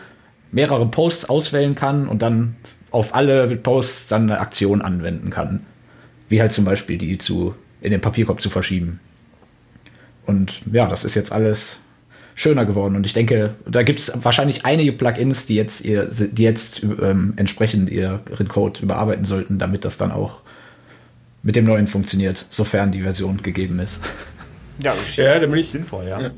mehrere 0.51 0.86
Posts 0.86 1.30
auswählen 1.30 1.75
kann 1.75 2.08
und 2.08 2.22
dann 2.22 2.56
auf 2.92 3.16
alle 3.16 3.48
Posts 3.56 4.08
dann 4.08 4.24
eine 4.24 4.40
Aktion 4.40 4.82
anwenden 4.82 5.30
kann. 5.30 5.66
Wie 6.30 6.42
halt 6.42 6.54
zum 6.54 6.66
Beispiel 6.66 6.98
die 6.98 7.18
zu, 7.18 7.56
in 7.82 7.92
den 7.92 8.01
Papierkorb 8.01 8.42
zu 8.42 8.50
verschieben. 8.50 9.00
Und 10.25 10.62
ja, 10.72 10.88
das 10.88 11.04
ist 11.04 11.16
jetzt 11.16 11.32
alles 11.32 11.80
schöner 12.36 12.66
geworden. 12.66 12.96
Und 12.96 13.06
ich 13.06 13.13
denke, 13.13 13.56
da 13.68 13.84
gibt 13.84 14.00
es 14.00 14.13
wahrscheinlich 14.24 14.66
einige 14.66 14.94
Plugins, 14.94 15.46
die 15.46 15.56
jetzt 15.56 15.84
ihr, 15.84 16.08
die 16.10 16.44
jetzt 16.44 16.84
ähm, 16.84 17.34
entsprechend 17.36 17.90
ihren 17.90 18.48
Code 18.48 18.82
überarbeiten 18.82 19.25
sollten, 19.25 19.60
damit 19.60 19.86
das 19.86 19.98
dann 19.98 20.12
auch 20.12 20.42
mit 21.44 21.56
dem 21.56 21.66
neuen 21.66 21.88
funktioniert, 21.88 22.46
sofern 22.50 22.92
die 22.92 23.02
Version 23.02 23.42
gegeben 23.42 23.80
ist. 23.80 24.02
Ja, 24.84 24.96
ja 25.16 25.38
da 25.38 25.46
bin 25.46 25.60
ich 25.60 25.70
sinnvoll, 25.70 26.08
ja. 26.08 26.20
ja. 26.20 26.32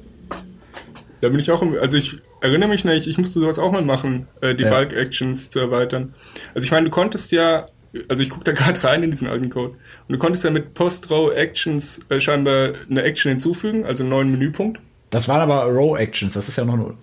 Da 1.21 1.29
bin 1.29 1.39
ich 1.39 1.49
auch, 1.49 1.61
also 1.79 1.95
ich 1.95 2.17
erinnere 2.41 2.67
mich 2.67 2.83
nicht, 2.83 3.07
ich 3.07 3.17
musste 3.17 3.39
sowas 3.39 3.57
auch 3.57 3.71
mal 3.71 3.83
machen, 3.83 4.27
äh, 4.41 4.53
die 4.53 4.63
ja. 4.63 4.69
Bulk 4.69 4.91
Actions 4.91 5.49
zu 5.49 5.59
erweitern. 5.59 6.13
Also 6.53 6.65
ich 6.65 6.71
meine, 6.71 6.85
du 6.85 6.89
konntest 6.89 7.31
ja 7.31 7.67
also 8.07 8.23
ich 8.23 8.29
gucke 8.29 8.43
da 8.43 8.51
gerade 8.53 8.83
rein 8.83 9.03
in 9.03 9.11
diesen 9.11 9.27
alten 9.27 9.49
Code. 9.49 9.75
Und 10.07 10.13
du 10.13 10.17
konntest 10.17 10.43
ja 10.43 10.51
mit 10.51 10.73
Post-Row-Actions 10.73 12.01
äh, 12.09 12.19
scheinbar 12.19 12.73
eine 12.89 13.03
Action 13.03 13.29
hinzufügen, 13.29 13.85
also 13.85 14.03
einen 14.03 14.09
neuen 14.09 14.31
Menüpunkt. 14.31 14.79
Das 15.09 15.27
waren 15.27 15.41
aber 15.41 15.65
Row-Actions, 15.65 16.33
das 16.33 16.47
ist 16.47 16.57
ja 16.57 16.65
noch 16.65 16.77
nur. 16.77 16.97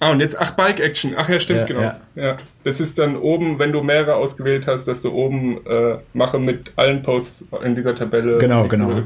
Ah, 0.00 0.12
und 0.12 0.20
jetzt, 0.20 0.40
ach, 0.40 0.52
Bulk-Action. 0.52 1.14
Ach 1.16 1.28
ja, 1.28 1.38
stimmt, 1.38 1.60
ja, 1.60 1.66
genau. 1.66 1.80
Ja. 1.82 2.00
ja. 2.14 2.36
Das 2.64 2.80
ist 2.80 2.98
dann 2.98 3.16
oben, 3.16 3.58
wenn 3.58 3.70
du 3.70 3.82
mehrere 3.82 4.14
ausgewählt 4.14 4.66
hast, 4.66 4.88
dass 4.88 5.02
du 5.02 5.12
oben 5.12 5.64
äh, 5.66 5.98
mache 6.14 6.38
mit 6.38 6.72
allen 6.76 7.02
Posts 7.02 7.48
in 7.62 7.74
dieser 7.74 7.94
Tabelle. 7.94 8.38
Genau, 8.38 8.66
genau. 8.66 9.02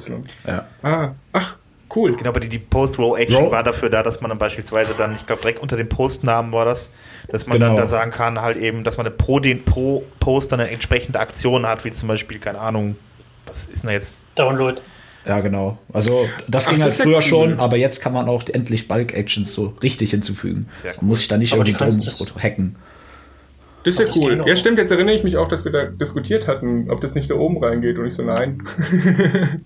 Ja. 0.46 0.66
Ah, 0.83 1.11
ach, 1.33 1.57
Cool. 1.94 2.12
Genau, 2.16 2.30
aber 2.30 2.40
die, 2.40 2.48
die 2.48 2.59
Post-Row-Action 2.59 3.50
war 3.52 3.62
dafür 3.62 3.88
da, 3.88 4.02
dass 4.02 4.20
man 4.20 4.28
dann 4.30 4.38
beispielsweise 4.38 4.94
dann, 4.96 5.14
ich 5.14 5.26
glaube, 5.26 5.42
direkt 5.42 5.61
unter 5.61 5.76
dem 5.76 5.88
Postnamen 5.88 6.50
war 6.50 6.64
das, 6.64 6.90
dass 7.28 7.46
man 7.46 7.59
genau. 7.59 7.68
dann 7.68 7.76
da 7.76 7.87
sagen 7.87 8.11
kann, 8.11 8.40
halt 8.40 8.57
eben, 8.57 8.83
dass 8.83 8.96
man 8.96 9.16
pro, 9.16 9.38
den, 9.38 9.64
pro 9.64 10.04
Post 10.18 10.50
dann 10.50 10.61
eine 10.61 10.70
entsprechende 10.70 11.20
Aktion 11.20 11.66
hat, 11.66 11.85
wie 11.85 11.92
zum 11.92 12.09
Beispiel, 12.09 12.40
keine 12.40 12.59
Ahnung, 12.59 12.96
was 13.46 13.66
ist 13.66 13.85
denn 13.85 13.90
jetzt? 13.90 14.20
Download. 14.35 14.80
Ja, 15.26 15.40
genau. 15.40 15.78
Also 15.92 16.28
das 16.48 16.66
Ach, 16.66 16.72
ging 16.72 16.82
halt 16.82 16.92
das 16.92 17.00
früher 17.00 17.16
cool. 17.16 17.22
schon, 17.22 17.60
aber 17.60 17.76
jetzt 17.76 18.00
kann 18.00 18.12
man 18.12 18.28
auch 18.28 18.42
endlich 18.48 18.88
Bulk-Actions 18.88 19.52
so 19.52 19.74
richtig 19.82 20.10
hinzufügen. 20.10 20.66
Sehr 20.70 20.94
Man 20.96 21.06
muss 21.06 21.20
sich 21.20 21.28
da 21.28 21.38
nicht 21.38 21.52
aber 21.54 21.66
irgendwie 21.66 22.02
drum 22.02 22.42
hacken. 22.42 22.76
Das 23.84 23.98
ist 23.98 24.00
ja 24.00 24.22
cool. 24.22 24.42
Ja, 24.46 24.56
stimmt, 24.56 24.78
jetzt 24.78 24.90
erinnere 24.90 25.14
ich 25.14 25.24
mich 25.24 25.37
auch, 25.37 25.48
dass 25.48 25.64
wir 25.64 25.72
da 25.72 25.84
diskutiert 25.84 26.48
hatten, 26.48 26.90
ob 26.90 27.00
das 27.02 27.14
nicht 27.14 27.30
da 27.30 27.34
oben 27.34 27.62
reingeht 27.62 27.98
und 27.98 28.06
ich 28.06 28.14
so, 28.14 28.22
nein. 28.22 28.62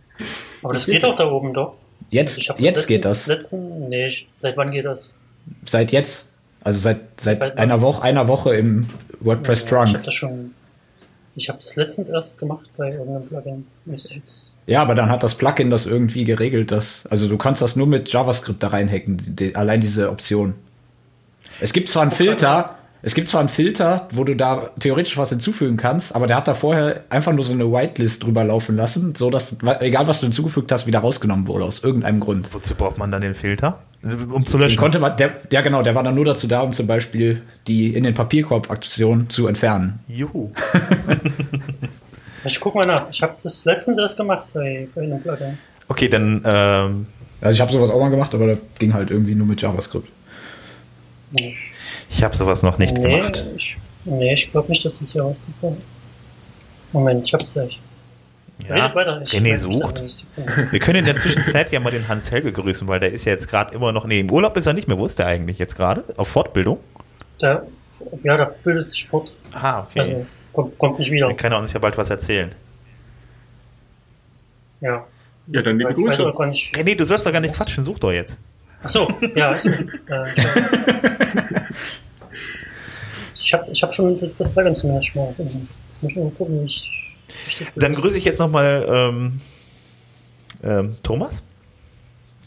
aber 0.62 0.73
das, 0.73 0.85
das 0.85 0.87
geht 0.87 1.05
doch 1.05 1.16
da 1.16 1.31
oben 1.31 1.55
doch. 1.55 1.75
Jetzt, 2.11 2.38
jetzt 2.38 2.61
letztens, 2.61 2.87
geht 2.87 3.05
das. 3.05 3.27
Letzten, 3.27 3.88
nee, 3.88 4.09
ich, 4.09 4.29
seit 4.38 4.57
wann 4.57 4.71
geht 4.71 4.87
das? 4.87 5.12
Seit 5.66 5.92
jetzt. 5.92 6.33
Also 6.64 6.81
seit, 6.81 7.01
seit, 7.21 7.40
seit 7.40 7.59
einer 7.59 7.81
Woche, 7.81 8.03
einer 8.03 8.27
Woche 8.27 8.57
im 8.57 8.88
WordPress 9.21 9.62
ja, 9.62 9.68
Trunk. 9.68 9.88
Ich 9.88 9.94
habe 9.94 10.05
das 10.05 10.14
schon. 10.14 10.55
Ich 11.37 11.49
habe 11.49 11.61
das 11.62 11.77
letztens 11.77 12.09
erst 12.09 12.38
gemacht 12.38 12.68
bei 12.77 12.90
irgendeinem 12.90 13.29
Plugin. 13.29 13.66
Ja, 14.68 14.83
aber 14.83 14.94
dann 14.94 15.09
hat 15.09 15.22
das 15.22 15.35
Plugin 15.35 15.70
das 15.70 15.87
irgendwie 15.87 16.24
geregelt, 16.24 16.70
dass, 16.70 17.07
also 17.07 17.26
du 17.26 17.38
kannst 17.38 17.62
das 17.62 17.74
nur 17.74 17.87
mit 17.87 18.12
JavaScript 18.12 18.62
da 18.62 18.68
reinhacken, 18.68 19.16
die, 19.18 19.57
allein 19.57 19.81
diese 19.81 20.11
Option. 20.11 20.54
Es 21.62 21.72
gibt 21.72 21.88
zwar 21.88 22.02
einen 22.02 22.11
Filter, 22.11 22.76
es 23.00 23.14
gibt 23.14 23.31
zwar 23.31 23.40
einen 23.40 23.48
Filter, 23.48 24.09
wo 24.12 24.24
du 24.24 24.37
da 24.37 24.68
theoretisch 24.78 25.16
was 25.16 25.31
hinzufügen 25.31 25.78
kannst, 25.78 26.14
aber 26.14 26.26
der 26.26 26.37
hat 26.37 26.48
da 26.48 26.52
vorher 26.52 27.04
einfach 27.09 27.33
nur 27.33 27.46
so 27.46 27.54
eine 27.54 27.72
Whitelist 27.72 28.22
drüber 28.24 28.44
laufen 28.44 28.76
lassen, 28.76 29.14
so 29.14 29.31
dass 29.31 29.57
egal 29.81 30.07
was 30.07 30.20
du 30.20 30.26
hinzugefügt 30.26 30.70
hast, 30.70 30.87
wieder 30.87 30.98
rausgenommen 30.98 31.46
wurde 31.46 31.64
aus 31.64 31.83
irgendeinem 31.83 32.20
Grund. 32.20 32.52
Wozu 32.52 32.74
braucht 32.74 32.98
man 32.98 33.11
dann 33.11 33.22
den 33.22 33.35
Filter? 33.35 33.78
Um 34.02 34.44
zu 34.44 34.59
löschen? 34.59 34.76
Den 34.76 34.81
konnte 34.81 34.98
man, 34.98 35.16
der, 35.16 35.33
ja 35.50 35.62
genau, 35.62 35.83
der 35.83 35.94
war 35.94 36.02
dann 36.02 36.14
nur 36.14 36.26
dazu 36.26 36.46
da, 36.46 36.61
um 36.61 36.74
zum 36.74 36.87
Beispiel 36.87 37.40
die 37.66 37.94
in 37.94 38.04
den 38.04 38.12
Papierkorb-Aktionen 38.12 39.31
zu 39.31 39.46
entfernen. 39.46 40.00
Juhu. 40.09 40.50
ich 42.49 42.61
guck 42.61 42.75
mal 42.75 42.87
nach. 42.87 43.11
Ich 43.11 43.23
habe 43.23 43.35
das 43.43 43.65
letztens 43.65 43.99
erst 43.99 44.17
gemacht 44.17 44.47
bei, 44.53 44.89
bei 44.95 45.03
einem 45.03 45.21
Plugin. 45.21 45.59
Okay, 45.89 46.09
dann. 46.09 46.43
Ähm 46.45 47.07
also 47.41 47.55
ich 47.55 47.61
habe 47.61 47.73
sowas 47.73 47.91
auch 47.91 48.01
mal 48.01 48.11
gemacht, 48.11 48.35
aber 48.35 48.49
das 48.49 48.59
ging 48.79 48.93
halt 48.93 49.11
irgendwie 49.11 49.35
nur 49.35 49.47
mit 49.47 49.63
JavaScript. 49.63 50.09
Ich 51.33 51.57
ich 52.11 52.25
habe 52.25 52.35
sowas 52.35 52.63
noch 52.63 52.79
nicht 52.79 52.97
nee, 52.97 53.03
gemacht. 53.03 53.45
Ich, 53.57 53.77
nee, 54.05 54.33
ich 54.33 54.51
glaube 54.51 54.69
nicht, 54.69 54.85
dass 54.85 54.99
das 54.99 55.13
hier 55.13 55.23
rausgekommen 55.23 55.81
Moment, 56.93 57.27
ich 57.27 57.35
hab's 57.35 57.53
gleich. 57.53 57.79
Ja, 58.67 58.89
René 58.89 59.57
sucht. 59.57 60.03
Wir 60.73 60.81
können 60.81 61.01
in 61.01 61.05
der 61.05 61.17
Zwischenzeit 61.17 61.71
ja 61.71 61.79
mal 61.79 61.91
den 61.91 62.09
Hans 62.09 62.33
Helge 62.33 62.51
grüßen, 62.51 62.89
weil 62.89 62.99
der 62.99 63.13
ist 63.13 63.25
ja 63.25 63.33
jetzt 63.33 63.49
gerade 63.49 63.73
immer 63.73 63.93
noch. 63.93 64.05
Nee, 64.05 64.21
im 64.21 64.31
Urlaub 64.31 64.57
ist 64.57 64.67
er 64.67 64.73
nicht 64.73 64.89
mehr. 64.89 64.99
Wo 64.99 65.07
ist 65.07 65.19
der 65.19 65.27
eigentlich 65.27 65.59
jetzt 65.59 65.77
gerade? 65.77 66.03
Auf 66.17 66.29
Fortbildung? 66.29 66.79
Der, 67.41 67.65
ja, 68.25 68.37
der 68.37 68.57
bildet 68.65 68.87
sich 68.87 69.07
fort. 69.07 69.33
Ah, 69.53 69.83
okay. 69.83 70.01
Also, 70.01 70.27
kommt, 70.59 70.79
kommt 70.79 70.99
nicht 70.99 71.11
wieder. 71.11 71.29
Dann 71.29 71.37
kann 71.37 71.53
er 71.53 71.59
uns 71.59 71.73
ja 71.73 71.79
bald 71.79 71.97
was 71.97 72.11
erzählen. 72.11 72.51
Ja. 74.81 75.07
Ja, 75.47 75.62
dann 75.62 75.79
liebe 75.79 75.94
Grüße. 75.94 76.23
René, 76.25 76.97
du 76.97 77.05
sollst 77.05 77.27
doch 77.27 77.33
gar 77.33 77.40
nicht 77.40 77.55
quatschen. 77.55 77.85
Such 77.85 77.99
doch 77.99 78.12
jetzt. 78.12 78.40
Ach 78.83 78.90
so, 78.90 79.09
ja. 79.35 79.53
Ich, 79.53 79.64
äh, 79.66 80.25
ich 83.42 83.53
habe 83.53 83.71
ich 83.73 83.83
hab 83.83 83.94
schon 83.94 84.18
das 84.38 84.53
Plugin 84.53 84.77
zumindest 84.77 85.09
schon 85.09 85.23
mal. 85.23 85.35
Ich 85.38 86.03
muss 86.03 86.16
mal 86.16 86.31
gucken, 86.33 86.61
wie 86.61 86.66
ich. 86.66 87.73
Dann 87.77 87.94
grüße 87.94 88.18
ich 88.18 88.25
jetzt 88.25 88.38
nochmal 88.38 88.87
ähm, 88.88 89.40
ähm, 90.62 90.97
Thomas. 91.03 91.42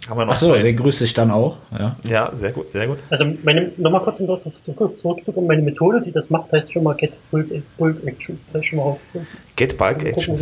Haben 0.09 0.17
wir 0.17 0.25
noch 0.25 0.33
Ach 0.33 0.39
so, 0.39 0.55
den 0.55 0.75
grüße 0.75 1.05
ich 1.05 1.13
dann 1.13 1.29
auch. 1.29 1.57
Ja, 1.77 1.95
ja 2.05 2.35
sehr 2.35 2.51
gut, 2.51 2.71
sehr 2.71 2.87
gut. 2.87 2.97
Also 3.09 3.25
meine, 3.43 3.71
nochmal 3.77 4.01
kurz 4.01 4.17
zurückzukommen, 4.17 5.47
meine 5.47 5.61
Methode, 5.61 6.01
die 6.01 6.11
das 6.11 6.29
macht, 6.29 6.51
heißt 6.51 6.71
schon 6.73 6.83
mal 6.83 6.95
Get 6.95 7.17
Bulk, 7.29 7.47
Bulk 7.77 8.03
Action. 8.05 8.39
Das 8.45 8.55
heißt 8.55 8.65
schon 8.65 8.79
mal 8.79 8.85
rausgefunden. 8.85 9.27
Get 9.55 9.77
Bulk 9.77 10.03
Action. 10.03 10.35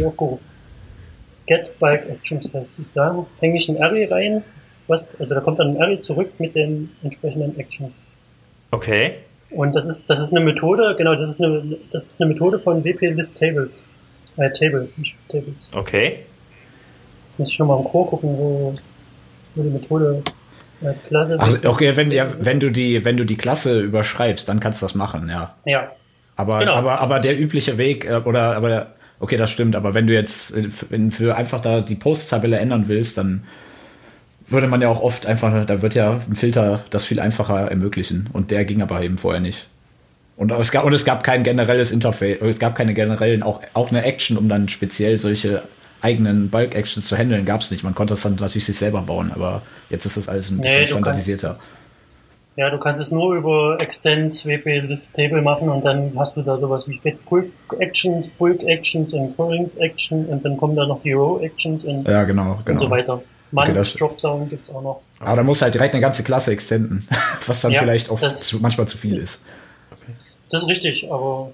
Get 1.45 1.77
Bulk 1.79 2.09
Actions 2.09 2.53
heißt 2.53 2.73
die. 2.77 2.85
Da 2.93 3.25
hänge 3.39 3.57
ich 3.57 3.67
ein 3.67 3.81
Array 3.81 4.05
rein, 4.05 4.43
was, 4.87 5.19
also 5.19 5.35
da 5.35 5.41
kommt 5.41 5.59
dann 5.59 5.75
ein 5.75 5.81
Array 5.81 5.99
zurück 5.99 6.31
mit 6.39 6.55
den 6.55 6.91
entsprechenden 7.03 7.59
Actions. 7.59 7.95
Okay. 8.71 9.15
Und 9.49 9.75
das 9.75 9.87
ist, 9.87 10.09
das 10.09 10.19
ist 10.19 10.31
eine 10.31 10.45
Methode, 10.45 10.95
genau, 10.97 11.15
das 11.15 11.31
ist 11.31 11.41
eine, 11.41 11.77
das 11.91 12.05
ist 12.05 12.21
eine 12.21 12.31
Methode 12.31 12.59
von 12.59 12.83
WP 12.83 13.09
List 13.09 13.37
Tables. 13.37 13.83
Äh, 14.37 14.51
Table, 14.51 14.87
nicht 14.95 15.15
Tables. 15.27 15.67
Okay. 15.75 16.19
Jetzt 17.27 17.39
muss 17.39 17.51
ich 17.51 17.59
nochmal 17.59 17.79
im 17.79 17.85
Core 17.85 18.09
gucken, 18.09 18.37
wo, 18.37 18.75
wo 19.59 19.63
die 19.63 19.69
Methode. 19.69 20.23
Klasse. 21.07 21.39
Also, 21.39 21.69
okay, 21.69 21.95
wenn, 21.97 22.11
ja, 22.11 22.25
wenn 22.39 22.59
du 22.59 22.71
die, 22.71 23.03
wenn 23.03 23.17
du 23.17 23.25
die 23.25 23.35
Klasse 23.35 23.81
überschreibst, 23.81 24.47
dann 24.47 24.59
kannst 24.59 24.81
du 24.81 24.85
das 24.85 24.95
machen, 24.95 25.27
ja. 25.29 25.55
Ja. 25.65 25.91
Aber, 26.37 26.59
genau. 26.59 26.73
aber, 26.73 27.01
aber 27.01 27.19
der 27.19 27.37
übliche 27.37 27.77
Weg, 27.77 28.05
äh, 28.05 28.21
oder, 28.23 28.55
aber, 28.55 28.87
okay, 29.19 29.35
das 29.35 29.51
stimmt, 29.51 29.75
aber 29.75 29.93
wenn 29.93 30.07
du 30.07 30.13
jetzt 30.13 30.55
äh, 30.55 30.69
wenn 30.89 31.11
für 31.11 31.35
einfach 31.35 31.59
da 31.59 31.81
die 31.81 31.95
Post-Tabelle 31.95 32.57
ändern 32.57 32.87
willst, 32.87 33.17
dann 33.17 33.43
würde 34.47 34.67
man 34.67 34.81
ja 34.81 34.87
auch 34.87 35.01
oft 35.01 35.27
einfach, 35.27 35.65
da 35.65 35.81
wird 35.81 35.95
ja 35.95 36.21
ein 36.29 36.35
Filter 36.35 36.83
das 36.89 37.05
viel 37.05 37.19
einfacher 37.19 37.69
ermöglichen. 37.69 38.29
Und 38.33 38.51
der 38.51 38.65
ging 38.65 38.81
aber 38.81 39.01
eben 39.01 39.17
vorher 39.17 39.41
nicht. 39.41 39.67
Und 40.37 40.51
es 40.51 40.71
gab, 40.71 40.85
und 40.85 40.93
es 40.93 41.03
gab 41.03 41.23
kein 41.23 41.43
generelles 41.43 41.91
Interface, 41.91 42.37
es 42.41 42.59
gab 42.59 42.73
keine 42.73 42.93
generellen, 42.93 43.43
auch, 43.43 43.61
auch 43.73 43.89
eine 43.89 44.03
Action, 44.03 44.37
um 44.37 44.47
dann 44.47 44.69
speziell 44.69 45.17
solche 45.17 45.63
eigenen 46.01 46.49
Bulk-Actions 46.49 47.07
zu 47.07 47.17
handeln, 47.17 47.45
gab 47.45 47.61
es 47.61 47.71
nicht. 47.71 47.83
Man 47.83 47.95
konnte 47.95 48.13
das 48.13 48.21
dann 48.21 48.35
natürlich 48.35 48.65
sich 48.65 48.77
selber 48.77 49.01
bauen, 49.01 49.31
aber 49.33 49.61
jetzt 49.89 50.05
ist 50.05 50.17
das 50.17 50.29
alles 50.29 50.49
ein 50.49 50.61
bisschen 50.61 50.79
nee, 50.79 50.85
standardisierter. 50.85 51.49
Kannst, 51.49 51.69
ja, 52.55 52.69
du 52.69 52.77
kannst 52.77 53.01
es 53.01 53.11
nur 53.11 53.35
über 53.35 53.77
Extends 53.79 54.45
WP 54.45 54.81
List 54.87 55.13
Table 55.13 55.41
machen 55.41 55.69
und 55.69 55.85
dann 55.85 56.11
hast 56.17 56.35
du 56.35 56.41
da 56.41 56.57
sowas 56.57 56.87
wie 56.87 56.97
Get 56.97 57.23
Bulk 57.25 57.47
Actions, 57.79 58.27
Bulk 58.37 58.63
Actions 58.63 59.13
und 59.13 59.35
Current 59.35 59.77
Action 59.77 60.25
und 60.25 60.43
dann 60.43 60.57
kommen 60.57 60.75
da 60.75 60.85
noch 60.85 61.01
die 61.01 61.13
Row 61.13 61.41
Actions 61.41 61.83
und, 61.83 62.07
ja, 62.07 62.23
genau, 62.23 62.59
genau. 62.65 62.81
und 62.81 62.85
so 62.85 62.91
weiter. 62.91 63.21
Months 63.51 63.95
okay, 63.95 63.97
Dropdown 63.97 64.49
gibt 64.49 64.67
es 64.67 64.75
auch 64.75 64.81
noch. 64.81 65.01
Aber 65.19 65.37
da 65.37 65.43
muss 65.43 65.61
halt 65.61 65.73
direkt 65.73 65.93
eine 65.93 66.01
ganze 66.01 66.23
Klasse 66.23 66.51
extenden, 66.51 67.07
was 67.47 67.61
dann 67.61 67.71
ja, 67.71 67.79
vielleicht 67.79 68.09
auch 68.09 68.19
zu, 68.19 68.59
manchmal 68.59 68.87
zu 68.87 68.97
viel 68.97 69.17
ist. 69.17 69.45
Das 70.49 70.63
ist 70.63 70.67
richtig, 70.67 71.11
aber. 71.11 71.51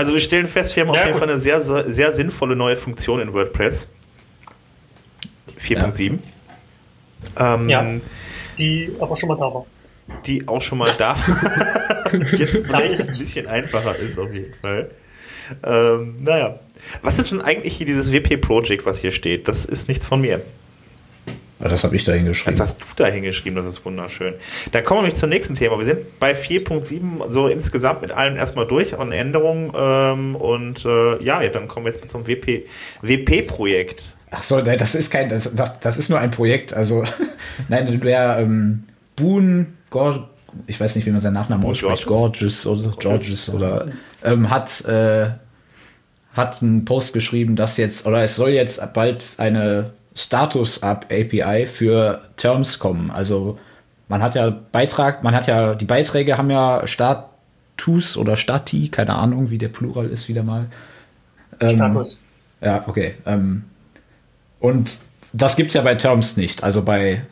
Also 0.00 0.14
wir 0.14 0.20
stellen 0.20 0.46
fest, 0.46 0.74
wir 0.76 0.82
haben 0.82 0.94
ja, 0.94 1.00
auf 1.00 1.06
jeden 1.06 1.12
gut. 1.12 1.18
Fall 1.18 1.30
eine 1.30 1.38
sehr, 1.38 1.60
sehr 1.60 2.10
sinnvolle 2.10 2.56
neue 2.56 2.74
Funktion 2.74 3.20
in 3.20 3.34
WordPress. 3.34 3.90
4.7. 5.60 6.18
Ja. 7.36 7.54
Ähm, 7.54 7.68
ja, 7.68 7.84
die 8.58 8.96
aber 8.98 9.14
schon 9.14 9.28
mal 9.28 9.36
da 9.36 9.52
war. 9.52 9.66
Die 10.24 10.48
auch 10.48 10.62
schon 10.62 10.78
mal 10.78 10.90
da 10.96 11.14
war. 11.18 12.14
Jetzt 12.34 12.66
vielleicht 12.66 13.10
ein 13.10 13.18
bisschen 13.18 13.46
einfacher 13.46 13.94
ist 13.96 14.18
auf 14.18 14.32
jeden 14.32 14.54
Fall. 14.54 14.90
Ähm, 15.62 16.16
naja. 16.20 16.58
Was 17.02 17.18
ist 17.18 17.32
denn 17.32 17.42
eigentlich 17.42 17.76
hier 17.76 17.84
dieses 17.84 18.10
WP-Project, 18.10 18.86
was 18.86 19.00
hier 19.00 19.10
steht? 19.10 19.48
Das 19.48 19.66
ist 19.66 19.86
nicht 19.88 20.02
von 20.02 20.22
mir. 20.22 20.40
Ja, 21.60 21.68
das 21.68 21.84
habe 21.84 21.94
ich 21.94 22.04
da 22.04 22.12
hingeschrieben. 22.12 22.58
Das 22.58 22.60
hast 22.60 22.80
du 22.80 22.86
da 22.96 23.06
hingeschrieben, 23.06 23.54
das 23.54 23.66
ist 23.66 23.84
wunderschön. 23.84 24.34
Dann 24.72 24.82
kommen 24.82 25.00
wir 25.00 25.02
nämlich 25.02 25.18
zum 25.18 25.28
nächsten 25.28 25.54
Thema. 25.54 25.78
Wir 25.78 25.84
sind 25.84 26.18
bei 26.18 26.32
4.7 26.32 27.30
so 27.30 27.48
insgesamt 27.48 28.00
mit 28.00 28.12
allem 28.12 28.36
erstmal 28.36 28.66
durch 28.66 28.98
an 28.98 29.12
Änderungen 29.12 29.72
ähm, 29.76 30.36
und 30.36 30.84
äh, 30.86 31.22
ja, 31.22 31.46
dann 31.48 31.68
kommen 31.68 31.84
wir 31.84 31.92
jetzt 31.92 32.08
zum 32.08 32.26
WP, 32.26 32.64
WP-Projekt. 33.02 34.02
Ach 34.30 34.42
so, 34.42 34.60
nein, 34.60 34.78
das 34.78 34.94
ist 34.94 35.10
kein, 35.10 35.28
das, 35.28 35.54
das, 35.54 35.80
das 35.80 35.98
ist 35.98 36.08
nur 36.08 36.18
ein 36.18 36.30
Projekt. 36.30 36.72
Also, 36.72 37.04
nein, 37.68 38.00
der 38.00 38.38
ähm, 38.38 38.84
Boone, 39.16 39.66
Gord, 39.90 40.28
ich 40.66 40.80
weiß 40.80 40.96
nicht, 40.96 41.04
wie 41.04 41.10
man 41.10 41.20
seinen 41.20 41.34
Nachnamen 41.34 41.66
ausspricht, 41.66 42.06
Gorgeous 42.06 42.66
oder 42.66 42.92
Georges 42.98 43.52
oder 43.52 43.88
ähm, 44.24 44.48
hat 44.48 44.84
äh, 44.86 45.30
hat 46.32 46.62
einen 46.62 46.84
Post 46.84 47.12
geschrieben, 47.12 47.56
dass 47.56 47.76
jetzt 47.76 48.06
oder 48.06 48.22
es 48.22 48.36
soll 48.36 48.50
jetzt 48.50 48.80
bald 48.94 49.24
eine 49.36 49.92
Status-Up-API 50.14 51.66
für 51.66 52.22
Terms 52.36 52.78
kommen. 52.78 53.10
Also 53.10 53.58
man 54.08 54.22
hat 54.22 54.34
ja 54.34 54.50
Beitrag, 54.50 55.22
man 55.22 55.34
hat 55.34 55.46
ja, 55.46 55.74
die 55.74 55.84
Beiträge 55.84 56.36
haben 56.36 56.50
ja 56.50 56.86
Status 56.86 58.16
oder 58.16 58.36
Stati, 58.36 58.88
keine 58.88 59.14
Ahnung, 59.14 59.50
wie 59.50 59.58
der 59.58 59.68
Plural 59.68 60.06
ist 60.06 60.28
wieder 60.28 60.42
mal. 60.42 60.66
Ähm, 61.60 61.76
Status. 61.76 62.20
Ja, 62.60 62.86
okay. 62.86 63.14
Ähm, 63.26 63.64
und 64.58 64.98
das 65.32 65.56
gibt's 65.56 65.74
ja 65.74 65.82
bei 65.82 65.94
Terms 65.94 66.36
nicht, 66.36 66.64
also 66.64 66.82
bei 66.82 67.22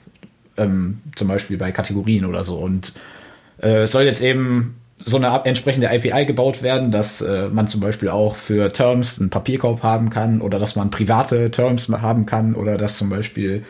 ähm, 0.56 1.00
zum 1.14 1.28
Beispiel 1.28 1.56
bei 1.56 1.72
Kategorien 1.72 2.24
oder 2.24 2.44
so. 2.44 2.56
Und 2.58 2.94
äh, 3.58 3.86
soll 3.86 4.04
jetzt 4.04 4.22
eben 4.22 4.76
so 5.00 5.16
eine 5.16 5.44
entsprechende 5.44 5.90
API 5.90 6.26
gebaut 6.26 6.62
werden, 6.62 6.90
dass 6.90 7.20
äh, 7.20 7.48
man 7.48 7.68
zum 7.68 7.80
Beispiel 7.80 8.08
auch 8.08 8.36
für 8.36 8.72
Terms 8.72 9.20
einen 9.20 9.30
Papierkorb 9.30 9.82
haben 9.82 10.10
kann 10.10 10.40
oder 10.40 10.58
dass 10.58 10.76
man 10.76 10.90
private 10.90 11.50
Terms 11.50 11.88
haben 11.88 12.26
kann 12.26 12.54
oder 12.54 12.76
dass 12.76 12.98
zum 12.98 13.08
Beispiel 13.08 13.64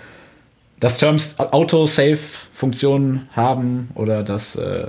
dass 0.80 0.98
Terms 0.98 1.38
Auto-Save-Funktionen 1.38 3.28
haben 3.32 3.88
oder 3.94 4.22
dass 4.22 4.54
äh, 4.56 4.86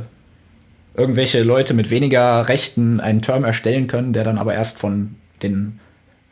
irgendwelche 0.94 1.42
Leute 1.44 1.74
mit 1.74 1.90
weniger 1.90 2.48
Rechten 2.48 3.00
einen 3.00 3.22
Term 3.22 3.44
erstellen 3.44 3.88
können, 3.88 4.14
der 4.14 4.24
dann 4.24 4.38
aber 4.38 4.54
erst 4.54 4.78
von 4.78 5.16
den 5.42 5.80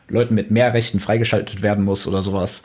Leuten 0.08 0.34
mit 0.34 0.50
mehr 0.50 0.74
Rechten 0.74 1.00
freigeschaltet 1.00 1.62
werden 1.62 1.84
muss 1.84 2.06
oder 2.06 2.22
sowas. 2.22 2.62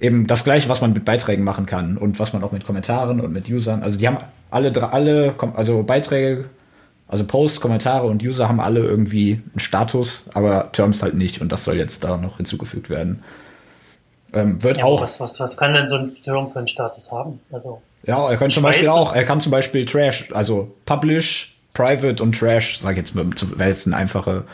Eben 0.00 0.26
das 0.26 0.44
gleiche, 0.44 0.68
was 0.70 0.80
man 0.80 0.94
mit 0.94 1.04
Beiträgen 1.04 1.44
machen 1.44 1.66
kann 1.66 1.98
und 1.98 2.18
was 2.18 2.32
man 2.32 2.42
auch 2.42 2.52
mit 2.52 2.64
Kommentaren 2.64 3.20
und 3.20 3.32
mit 3.32 3.50
Usern. 3.50 3.82
Also 3.82 3.98
die 3.98 4.08
haben 4.08 4.16
alle 4.50 4.72
alle 4.92 5.34
also 5.54 5.82
Beiträge 5.82 6.46
also 7.10 7.24
Posts, 7.24 7.60
Kommentare 7.60 8.06
und 8.06 8.22
User 8.22 8.48
haben 8.48 8.60
alle 8.60 8.80
irgendwie 8.80 9.42
einen 9.52 9.58
Status, 9.58 10.30
aber 10.32 10.70
Terms 10.70 11.02
halt 11.02 11.14
nicht 11.14 11.40
und 11.40 11.50
das 11.50 11.64
soll 11.64 11.76
jetzt 11.76 12.04
da 12.04 12.16
noch 12.16 12.36
hinzugefügt 12.36 12.88
werden. 12.88 13.24
Ähm, 14.32 14.62
wird 14.62 14.78
ja, 14.78 14.84
auch. 14.84 15.02
Was, 15.02 15.18
was, 15.18 15.40
was 15.40 15.56
kann 15.56 15.72
denn 15.72 15.88
so 15.88 15.96
ein 15.96 16.16
Term 16.22 16.48
für 16.48 16.60
einen 16.60 16.68
Status 16.68 17.10
haben? 17.10 17.40
Also, 17.50 17.82
ja, 18.04 18.30
er 18.30 18.36
kann 18.36 18.52
zum 18.52 18.62
Beispiel 18.62 18.88
auch, 18.88 19.12
er 19.12 19.24
kann 19.24 19.40
zum 19.40 19.50
Beispiel 19.50 19.84
Trash, 19.86 20.30
also 20.32 20.72
Publish, 20.86 21.56
Private 21.74 22.22
und 22.22 22.38
Trash, 22.38 22.78
sag 22.78 22.92
ich 22.92 22.98
jetzt, 22.98 23.16
wäre 23.16 23.68
jetzt 23.68 23.86
ein 23.86 23.94
einfacher 23.94 24.44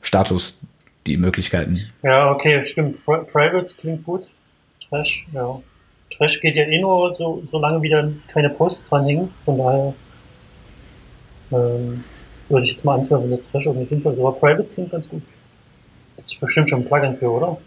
Status, 0.00 0.62
die 1.06 1.18
Möglichkeiten. 1.18 1.78
Ja, 2.02 2.30
okay, 2.30 2.62
stimmt. 2.62 3.04
Pri 3.04 3.18
Private 3.30 3.74
klingt 3.78 4.04
gut. 4.04 4.22
Trash, 4.88 5.26
ja. 5.32 5.60
Trash 6.16 6.40
geht 6.40 6.56
ja 6.56 6.64
eh 6.64 6.80
nur 6.80 7.14
so, 7.14 7.42
solange 7.50 7.82
wieder 7.82 8.10
keine 8.28 8.48
Posts 8.48 8.88
dranhängen, 8.88 9.28
von 9.44 9.58
daher 9.58 9.94
ähm, 11.52 12.04
würde 12.48 12.64
ich 12.64 12.72
jetzt 12.72 12.84
mal 12.84 12.98
anzweifeln, 12.98 13.30
dass 13.30 13.42
Trash 13.42 13.66
irgendwie 13.66 13.88
sinnvoll 13.88 14.14
ist. 14.14 14.20
Aber 14.20 14.32
Private 14.32 14.68
klingt 14.74 14.90
ganz 14.90 15.08
gut. 15.08 15.22
Gibt 16.16 16.28
es 16.28 16.36
bestimmt 16.36 16.70
schon 16.70 16.80
ein 16.80 16.86
Plugin 16.86 17.16
für, 17.16 17.30
oder? 17.30 17.58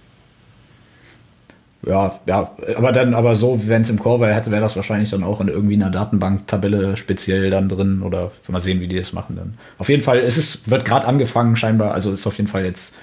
Ja, 1.85 2.19
ja, 2.27 2.51
aber 2.75 2.91
dann, 2.91 3.15
aber 3.15 3.33
so, 3.33 3.67
wenn 3.67 3.81
es 3.81 3.89
im 3.89 3.97
Core 3.97 4.21
wäre, 4.21 4.35
hätte, 4.35 4.51
wäre 4.51 4.61
das 4.61 4.75
wahrscheinlich 4.75 5.09
dann 5.09 5.23
auch 5.23 5.41
in 5.41 5.47
irgendwie 5.47 5.73
einer 5.73 5.89
Datenbank-Tabelle 5.89 6.95
speziell 6.95 7.49
dann 7.49 7.69
drin 7.69 8.03
oder 8.03 8.31
mal 8.47 8.61
sehen, 8.61 8.81
wie 8.81 8.87
die 8.87 8.97
das 8.97 9.13
machen 9.13 9.35
dann. 9.35 9.57
Auf 9.79 9.89
jeden 9.89 10.03
Fall, 10.03 10.19
es 10.19 10.37
ist, 10.37 10.69
wird 10.69 10.85
gerade 10.85 11.07
angefangen 11.07 11.55
scheinbar, 11.55 11.93
also 11.93 12.11
ist 12.11 12.27
auf 12.27 12.37
jeden 12.37 12.49
Fall 12.49 12.65
jetzt, 12.65 12.95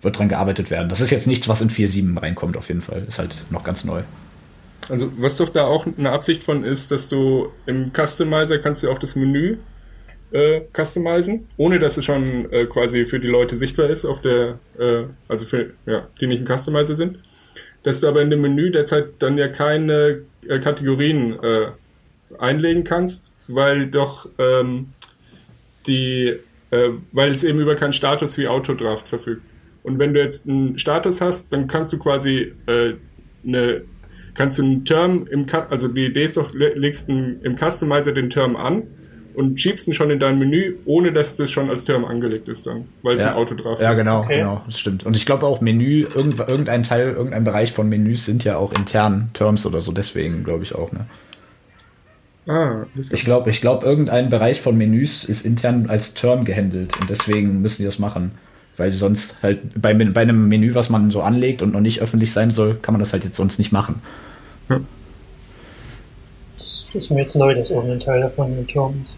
wird 0.00 0.18
dran 0.18 0.30
gearbeitet 0.30 0.70
werden. 0.70 0.88
Das 0.88 1.02
ist 1.02 1.10
jetzt 1.10 1.26
nichts, 1.26 1.46
was 1.46 1.60
in 1.60 1.68
4.7 1.68 2.20
reinkommt, 2.20 2.56
auf 2.56 2.68
jeden 2.68 2.80
Fall. 2.80 3.04
Ist 3.06 3.18
halt 3.18 3.44
noch 3.50 3.64
ganz 3.64 3.84
neu. 3.84 4.00
Also, 4.88 5.12
was 5.18 5.36
doch 5.36 5.50
da 5.50 5.64
auch 5.64 5.86
eine 5.86 6.10
Absicht 6.10 6.42
von 6.42 6.64
ist, 6.64 6.90
dass 6.90 7.08
du 7.08 7.50
im 7.66 7.92
Customizer 7.94 8.58
kannst 8.58 8.82
du 8.82 8.90
auch 8.90 8.98
das 8.98 9.14
Menü 9.14 9.58
äh, 10.32 10.62
customizen, 10.72 11.48
ohne 11.56 11.78
dass 11.78 11.96
es 11.96 12.04
schon 12.04 12.50
äh, 12.52 12.66
quasi 12.66 13.06
für 13.06 13.20
die 13.20 13.28
Leute 13.28 13.56
sichtbar 13.56 13.90
ist, 13.90 14.04
auf 14.04 14.20
der, 14.22 14.58
äh, 14.78 15.04
also 15.28 15.46
für, 15.46 15.70
ja, 15.86 16.08
die 16.20 16.26
nicht 16.26 16.40
ein 16.40 16.58
Customizer 16.58 16.96
sind. 16.96 17.18
Dass 17.82 18.00
du 18.00 18.08
aber 18.08 18.22
in 18.22 18.30
dem 18.30 18.40
Menü 18.40 18.70
derzeit 18.70 19.14
dann 19.18 19.38
ja 19.38 19.48
keine 19.48 20.22
äh, 20.48 20.58
Kategorien 20.60 21.38
äh, 21.42 21.66
einlegen 22.38 22.84
kannst, 22.84 23.30
weil 23.48 23.88
doch 23.88 24.28
ähm, 24.38 24.90
die, 25.86 26.38
äh, 26.70 26.90
weil 27.10 27.30
es 27.30 27.44
eben 27.44 27.60
über 27.60 27.74
keinen 27.74 27.92
Status 27.92 28.38
wie 28.38 28.48
Autodraft 28.48 29.08
verfügt. 29.08 29.42
Und 29.82 29.98
wenn 29.98 30.14
du 30.14 30.20
jetzt 30.20 30.48
einen 30.48 30.78
Status 30.78 31.20
hast, 31.20 31.52
dann 31.52 31.66
kannst 31.66 31.92
du 31.92 31.98
quasi 31.98 32.52
äh, 32.66 32.94
eine 33.44 33.82
kannst 34.34 34.58
du 34.58 34.62
einen 34.62 34.84
Term 34.84 35.26
im, 35.30 35.44
also 35.68 35.88
die 35.88 36.06
Idee 36.06 36.24
ist 36.24 36.36
doch, 36.36 36.54
legst 36.54 37.10
einen, 37.10 37.42
im 37.42 37.56
Customizer 37.56 38.12
den 38.12 38.30
Term 38.30 38.56
an 38.56 38.84
und 39.34 39.60
schiebst 39.60 39.86
ihn 39.88 39.94
schon 39.94 40.10
in 40.10 40.18
dein 40.18 40.38
Menü, 40.38 40.76
ohne 40.84 41.12
dass 41.12 41.36
das 41.36 41.50
schon 41.50 41.70
als 41.70 41.84
Term 41.84 42.04
angelegt 42.04 42.48
ist 42.48 42.66
dann, 42.66 42.86
weil 43.02 43.16
es 43.16 43.22
ja. 43.22 43.30
ein 43.30 43.36
Auto 43.36 43.54
drauf 43.54 43.74
ist. 43.74 43.82
Ja, 43.82 43.92
genau, 43.92 44.20
okay. 44.20 44.38
genau, 44.38 44.62
das 44.66 44.78
stimmt. 44.78 45.04
Und 45.04 45.16
ich 45.16 45.26
glaube 45.26 45.46
auch 45.46 45.60
Menü, 45.60 46.06
irgendein 46.14 46.82
Teil, 46.82 47.12
irgendein 47.12 47.44
Bereich 47.44 47.72
von 47.72 47.88
Menüs 47.88 48.24
sind 48.24 48.44
ja 48.44 48.56
auch 48.56 48.72
intern 48.72 49.30
Terms 49.34 49.66
oder 49.66 49.80
so, 49.80 49.92
deswegen 49.92 50.44
glaube 50.44 50.64
ich 50.64 50.74
auch, 50.74 50.92
ne? 50.92 51.06
Ah, 52.46 52.86
ich 52.96 53.24
glaube, 53.24 53.50
ich 53.50 53.60
glaube, 53.60 53.86
irgendein 53.86 54.28
Bereich 54.28 54.60
von 54.60 54.76
Menüs 54.76 55.24
ist 55.24 55.46
intern 55.46 55.86
als 55.88 56.14
Term 56.14 56.44
gehandelt 56.44 56.92
und 57.00 57.08
deswegen 57.08 57.62
müssen 57.62 57.82
die 57.82 57.86
das 57.86 58.00
machen. 58.00 58.32
Weil 58.76 58.90
sonst 58.90 59.42
halt 59.42 59.60
bei, 59.80 59.94
bei 59.94 60.22
einem 60.22 60.48
Menü, 60.48 60.74
was 60.74 60.88
man 60.88 61.10
so 61.10 61.20
anlegt 61.22 61.62
und 61.62 61.72
noch 61.72 61.80
nicht 61.80 62.00
öffentlich 62.00 62.32
sein 62.32 62.50
soll, 62.50 62.74
kann 62.74 62.94
man 62.94 63.00
das 63.00 63.12
halt 63.12 63.22
jetzt 63.22 63.36
sonst 63.36 63.58
nicht 63.58 63.70
machen. 63.70 64.02
Hm. 64.68 64.86
Das 66.58 66.84
ist 66.94 67.10
mir 67.10 67.20
jetzt 67.20 67.36
neu, 67.36 67.54
dass 67.54 67.70
irgendein 67.70 68.00
Teil 68.00 68.20
davon 68.22 68.58
ein 68.58 68.66
Term 68.66 69.00
ist. 69.04 69.16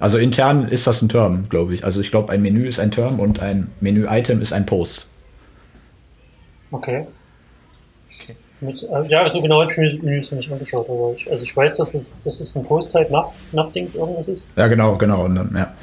Also 0.00 0.16
intern 0.16 0.66
ist 0.66 0.86
das 0.86 1.02
ein 1.02 1.10
Term, 1.10 1.48
glaube 1.50 1.74
ich. 1.74 1.84
Also 1.84 2.00
ich 2.00 2.10
glaube, 2.10 2.32
ein 2.32 2.40
Menü 2.40 2.66
ist 2.66 2.80
ein 2.80 2.90
Term 2.90 3.20
und 3.20 3.40
ein 3.40 3.70
Menü-Item 3.80 4.40
ist 4.40 4.54
ein 4.54 4.64
Post. 4.64 5.08
Okay. 6.72 7.06
okay. 8.08 8.34
Also, 8.66 8.86
ja, 9.08 9.30
so 9.30 9.42
genau 9.42 9.60
habe 9.60 9.70
ich 9.70 9.76
mir 9.76 10.02
Menüs 10.02 10.32
nicht 10.32 10.50
angeschaut. 10.50 10.88
Aber 10.88 11.12
ich, 11.16 11.30
also 11.30 11.44
ich 11.44 11.54
weiß, 11.54 11.76
dass 11.76 11.94
es, 11.94 12.14
dass 12.24 12.40
es 12.40 12.56
ein 12.56 12.64
Post-Type 12.64 13.12
Nav-Dings 13.52 13.94
irgendwas 13.94 14.28
ist. 14.28 14.48
Ja, 14.56 14.68
genau, 14.68 14.96
genau. 14.96 15.26
Und 15.26 15.34
dann, 15.34 15.54
ja. 15.54 15.74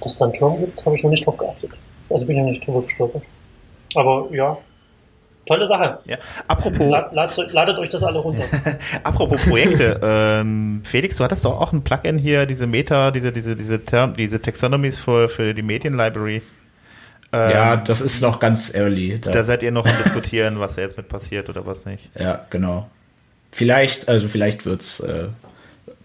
Dass 0.00 0.12
es 0.12 0.18
da 0.18 0.26
einen 0.26 0.34
Term 0.34 0.60
gibt, 0.60 0.86
habe 0.86 0.94
ich 0.94 1.02
noch 1.02 1.10
nicht 1.10 1.26
drauf 1.26 1.36
geachtet. 1.36 1.72
Also 2.08 2.24
bin 2.24 2.36
ich 2.36 2.42
noch 2.42 2.48
nicht 2.48 2.64
drüber 2.64 2.82
gestolpert. 2.82 3.22
Aber 3.96 4.28
ja, 4.30 4.56
tolle 5.46 5.66
Sache. 5.66 5.98
Ja. 6.04 6.16
Apropos. 6.48 6.90
Lad, 6.90 7.12
lad, 7.12 7.52
ladet 7.52 7.78
euch 7.78 7.88
das 7.88 8.02
alle 8.02 8.18
runter. 8.18 8.44
Apropos 9.04 9.44
Projekte. 9.46 9.98
ähm, 10.02 10.82
Felix, 10.84 11.16
du 11.16 11.24
hattest 11.24 11.44
doch 11.44 11.60
auch 11.60 11.72
ein 11.72 11.82
Plugin 11.82 12.18
hier, 12.18 12.46
diese 12.46 12.66
Meta, 12.66 13.10
diese, 13.10 13.32
diese, 13.32 13.56
diese, 13.56 13.84
Term, 13.84 14.14
diese 14.14 14.40
Taxonomies 14.40 14.98
für, 14.98 15.28
für 15.28 15.54
die 15.54 15.62
Medienlibrary. 15.62 16.42
Ähm, 17.32 17.50
ja, 17.50 17.76
das 17.76 18.00
ist 18.00 18.20
noch 18.20 18.40
ganz 18.40 18.74
early. 18.74 19.18
Da, 19.20 19.30
da 19.30 19.44
seid 19.44 19.62
ihr 19.62 19.72
noch 19.72 19.86
am 19.86 19.96
diskutieren, 20.02 20.60
was 20.60 20.74
da 20.74 20.82
jetzt 20.82 20.96
mit 20.96 21.08
passiert 21.08 21.48
oder 21.48 21.66
was 21.66 21.86
nicht. 21.86 22.10
Ja, 22.18 22.44
genau. 22.50 22.88
Vielleicht, 23.52 24.08
also 24.08 24.28
vielleicht 24.28 24.66
wird's 24.66 25.00
äh, 25.00 25.28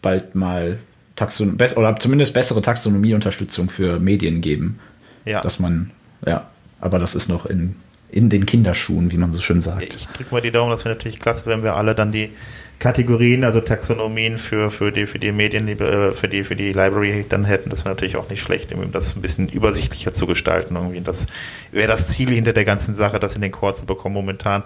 bald 0.01 0.35
mal 0.35 0.79
Taxon 1.15 1.57
oder 1.75 1.95
zumindest 1.97 2.33
bessere 2.33 2.61
Taxonomieunterstützung 2.61 3.69
für 3.69 3.99
Medien 3.99 4.41
geben. 4.41 4.79
Ja. 5.25 5.41
Dass 5.41 5.59
man, 5.59 5.91
ja, 6.25 6.49
aber 6.79 6.97
das 6.97 7.13
ist 7.13 7.29
noch 7.29 7.45
in 7.45 7.75
in 8.11 8.29
den 8.29 8.45
Kinderschuhen, 8.45 9.11
wie 9.11 9.17
man 9.17 9.31
so 9.31 9.41
schön 9.41 9.61
sagt. 9.61 9.83
Ich 9.83 10.07
drücke 10.07 10.33
mal 10.33 10.41
die 10.41 10.51
Daumen, 10.51 10.69
das 10.69 10.83
wäre 10.83 10.95
natürlich 10.95 11.19
klasse, 11.19 11.45
wenn 11.45 11.63
wir 11.63 11.75
alle 11.75 11.95
dann 11.95 12.11
die 12.11 12.31
Kategorien, 12.77 13.43
also 13.45 13.61
Taxonomien 13.61 14.37
für, 14.37 14.69
für 14.69 14.91
die, 14.91 15.05
für 15.07 15.17
die 15.17 15.31
Medien, 15.31 15.67
äh, 15.67 16.11
für 16.13 16.27
die, 16.27 16.43
für 16.43 16.55
die 16.55 16.73
Library 16.73 17.25
dann 17.29 17.45
hätten. 17.45 17.69
Das 17.69 17.85
wäre 17.85 17.95
natürlich 17.95 18.17
auch 18.17 18.29
nicht 18.29 18.41
schlecht, 18.41 18.73
um 18.73 18.91
das 18.91 19.15
ein 19.15 19.21
bisschen 19.21 19.47
übersichtlicher 19.47 20.13
zu 20.13 20.27
gestalten. 20.27 20.75
Irgendwie. 20.75 20.99
Das 20.99 21.27
wäre 21.71 21.87
das 21.87 22.09
Ziel 22.09 22.31
hinter 22.31 22.53
der 22.53 22.65
ganzen 22.65 22.93
Sache, 22.93 23.19
das 23.19 23.35
in 23.35 23.41
den 23.41 23.51
Core 23.51 23.75
zu 23.75 23.85
bekommen. 23.85 24.15
Momentan 24.15 24.63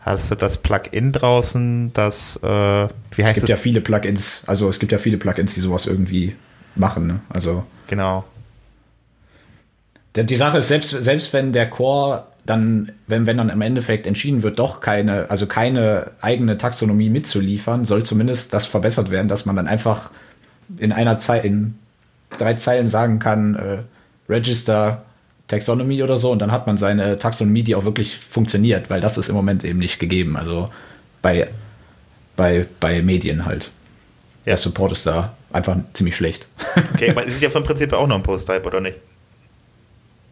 hast 0.00 0.30
du 0.30 0.34
das 0.34 0.58
Plugin 0.58 1.12
draußen, 1.12 1.92
das, 1.92 2.36
äh, 2.42 2.46
wie 2.46 2.48
heißt 2.48 2.88
Es 3.18 3.34
gibt 3.34 3.42
das? 3.44 3.50
ja 3.50 3.56
viele 3.56 3.80
Plugins, 3.80 4.42
also 4.46 4.68
es 4.68 4.78
gibt 4.78 4.90
ja 4.90 4.98
viele 4.98 5.18
Plugins, 5.18 5.54
die 5.54 5.60
sowas 5.60 5.86
irgendwie 5.86 6.34
machen, 6.74 7.06
ne? 7.06 7.20
Also. 7.28 7.64
Genau. 7.86 8.24
Die 10.16 10.36
Sache 10.36 10.58
ist, 10.58 10.68
selbst, 10.68 10.90
selbst 10.90 11.32
wenn 11.32 11.52
der 11.52 11.70
Core 11.70 12.24
dann, 12.48 12.92
wenn, 13.06 13.26
wenn 13.26 13.36
dann 13.36 13.50
im 13.50 13.60
Endeffekt 13.60 14.06
entschieden 14.06 14.42
wird, 14.42 14.58
doch 14.58 14.80
keine, 14.80 15.28
also 15.28 15.46
keine 15.46 16.12
eigene 16.22 16.56
Taxonomie 16.56 17.10
mitzuliefern, 17.10 17.84
soll 17.84 18.04
zumindest 18.04 18.54
das 18.54 18.64
verbessert 18.64 19.10
werden, 19.10 19.28
dass 19.28 19.44
man 19.44 19.54
dann 19.54 19.66
einfach 19.66 20.10
in 20.78 20.92
einer 20.92 21.18
Zeit, 21.18 21.44
in 21.44 21.78
drei 22.38 22.54
Zeilen 22.54 22.88
sagen 22.88 23.18
kann, 23.18 23.54
äh, 23.54 23.78
Register 24.30 25.02
Taxonomy 25.48 26.02
oder 26.02 26.16
so, 26.16 26.32
und 26.32 26.40
dann 26.40 26.50
hat 26.50 26.66
man 26.66 26.78
seine 26.78 27.18
Taxonomie, 27.18 27.64
die 27.64 27.74
auch 27.74 27.84
wirklich 27.84 28.16
funktioniert, 28.16 28.88
weil 28.88 29.02
das 29.02 29.18
ist 29.18 29.28
im 29.28 29.34
Moment 29.34 29.62
eben 29.64 29.78
nicht 29.78 29.98
gegeben. 29.98 30.36
Also 30.36 30.70
bei, 31.20 31.48
bei, 32.34 32.66
bei 32.80 33.02
Medien 33.02 33.44
halt. 33.44 33.64
Ja. 33.64 33.70
Der 34.52 34.56
Support 34.56 34.92
ist 34.92 35.06
da 35.06 35.34
einfach 35.52 35.76
ziemlich 35.92 36.16
schlecht. 36.16 36.48
Okay, 36.94 37.10
aber 37.10 37.26
es 37.26 37.34
ist 37.34 37.42
ja 37.42 37.50
vom 37.50 37.64
Prinzip 37.64 37.92
auch 37.92 38.06
noch 38.06 38.16
ein 38.16 38.22
Post-Type, 38.22 38.66
oder 38.66 38.80
nicht? 38.80 38.98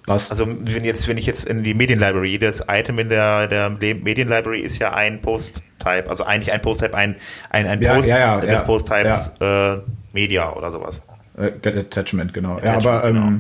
Was? 0.07 0.31
Also 0.31 0.47
wenn 0.49 0.85
jetzt, 0.85 1.09
wenn 1.09 1.19
ich 1.19 1.27
jetzt 1.27 1.45
in 1.45 1.64
die 1.64 1.75
Medienlibrary, 1.75 2.31
jedes 2.31 2.64
Item 2.69 3.01
in 3.01 3.09
der, 3.09 3.49
der 3.49 3.71
Medienlibrary 3.71 4.61
ist 4.61 4.79
ja 4.79 4.92
ein 4.92 5.21
Post-Type, 5.21 6.09
also 6.09 6.25
eigentlich 6.25 6.53
ein 6.53 6.62
Post-Type, 6.62 6.95
ein, 6.97 7.16
ein, 7.51 7.66
ein 7.66 7.81
Post 7.81 8.09
ja, 8.09 8.19
ja, 8.19 8.38
ja, 8.38 8.47
des 8.47 8.62
Post-Types 8.62 9.33
äh, 9.40 9.79
Media 10.12 10.53
oder 10.53 10.71
sowas. 10.71 11.03
Äh, 11.37 11.51
Attachment, 11.69 12.33
genau. 12.33 12.57
Attachment, 12.57 12.85
ja, 12.85 12.90
aber, 12.90 13.09
ähm, 13.09 13.14
genau. 13.14 13.33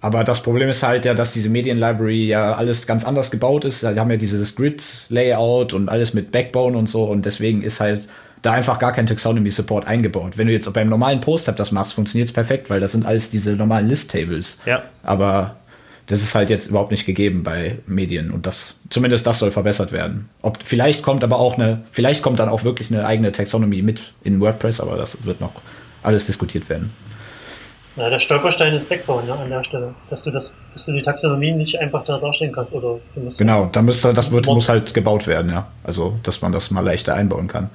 aber 0.00 0.24
das 0.24 0.42
Problem 0.42 0.68
ist 0.68 0.82
halt 0.82 1.04
ja, 1.04 1.14
dass 1.14 1.32
diese 1.32 1.48
Medienlibrary 1.48 2.26
ja 2.26 2.54
alles 2.54 2.88
ganz 2.88 3.04
anders 3.04 3.30
gebaut 3.30 3.64
ist. 3.64 3.82
Die 3.82 3.86
haben 3.86 4.10
ja 4.10 4.16
dieses 4.16 4.56
Grid-Layout 4.56 5.74
und 5.74 5.88
alles 5.88 6.12
mit 6.12 6.32
Backbone 6.32 6.76
und 6.76 6.88
so 6.88 7.04
und 7.04 7.24
deswegen 7.24 7.62
ist 7.62 7.78
halt 7.78 8.08
da 8.42 8.52
einfach 8.52 8.80
gar 8.80 8.92
kein 8.92 9.06
Taxonomy-Support 9.06 9.86
eingebaut. 9.86 10.38
Wenn 10.38 10.48
du 10.48 10.52
jetzt 10.52 10.72
beim 10.72 10.88
normalen 10.88 11.20
Post-Tab 11.20 11.56
das 11.56 11.70
machst, 11.70 11.94
funktioniert 11.94 12.28
es 12.28 12.32
perfekt, 12.32 12.68
weil 12.68 12.80
das 12.80 12.92
sind 12.92 13.06
alles 13.06 13.30
diese 13.30 13.52
normalen 13.52 13.88
List-Tables. 13.88 14.60
Ja. 14.66 14.82
Aber 15.02 15.56
das 16.08 16.22
ist 16.22 16.34
halt 16.34 16.50
jetzt 16.50 16.68
überhaupt 16.68 16.90
nicht 16.90 17.06
gegeben 17.06 17.42
bei 17.42 17.78
Medien 17.86 18.30
und 18.30 18.46
das 18.46 18.80
zumindest 18.88 19.26
das 19.26 19.38
soll 19.38 19.50
verbessert 19.50 19.92
werden. 19.92 20.28
Ob 20.42 20.58
vielleicht 20.62 21.02
kommt 21.02 21.22
aber 21.22 21.38
auch 21.38 21.56
eine, 21.56 21.82
vielleicht 21.92 22.22
kommt 22.22 22.40
dann 22.40 22.48
auch 22.48 22.64
wirklich 22.64 22.90
eine 22.90 23.06
eigene 23.06 23.30
Taxonomie 23.30 23.82
mit 23.82 24.00
in 24.24 24.40
WordPress, 24.40 24.80
aber 24.80 24.96
das 24.96 25.24
wird 25.26 25.40
noch 25.40 25.52
alles 26.02 26.26
diskutiert 26.26 26.68
werden. 26.68 26.92
Ja, 27.96 28.08
der 28.08 28.20
Stolperstein 28.20 28.72
ist 28.74 28.88
Backbone 28.88 29.26
ne, 29.26 29.34
an 29.34 29.50
der 29.50 29.64
Stelle, 29.64 29.94
dass 30.08 30.22
du 30.22 30.30
das, 30.30 30.56
dass 30.72 30.86
du 30.86 30.92
die 30.92 31.02
Taxonomie 31.02 31.52
nicht 31.52 31.78
einfach 31.78 32.04
da 32.04 32.18
darstellen 32.18 32.52
kannst 32.52 32.72
oder 32.72 33.00
genau, 33.36 33.66
da 33.66 33.82
müsste 33.82 34.14
das 34.14 34.30
wird, 34.30 34.46
muss 34.46 34.68
halt 34.68 34.94
gebaut 34.94 35.26
werden, 35.26 35.50
ja, 35.50 35.66
also 35.84 36.18
dass 36.22 36.40
man 36.40 36.52
das 36.52 36.70
mal 36.70 36.84
leichter 36.84 37.14
einbauen 37.14 37.48
kann. 37.48 37.70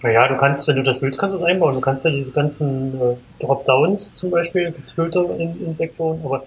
Naja, 0.00 0.28
du 0.28 0.36
kannst, 0.36 0.68
wenn 0.68 0.76
du 0.76 0.84
das 0.84 1.02
willst, 1.02 1.18
kannst 1.18 1.34
du 1.34 1.40
es 1.40 1.44
einbauen. 1.44 1.74
Du 1.74 1.80
kannst 1.80 2.04
ja 2.04 2.10
diese 2.12 2.30
ganzen 2.30 2.94
äh, 2.94 3.16
Dropdowns 3.40 4.14
zum 4.14 4.30
Beispiel, 4.30 4.66
gibt 4.66 4.86
es 4.86 4.92
Filter 4.92 5.24
in, 5.36 5.60
in 5.60 5.76
Backbone, 5.76 6.20
aber 6.24 6.44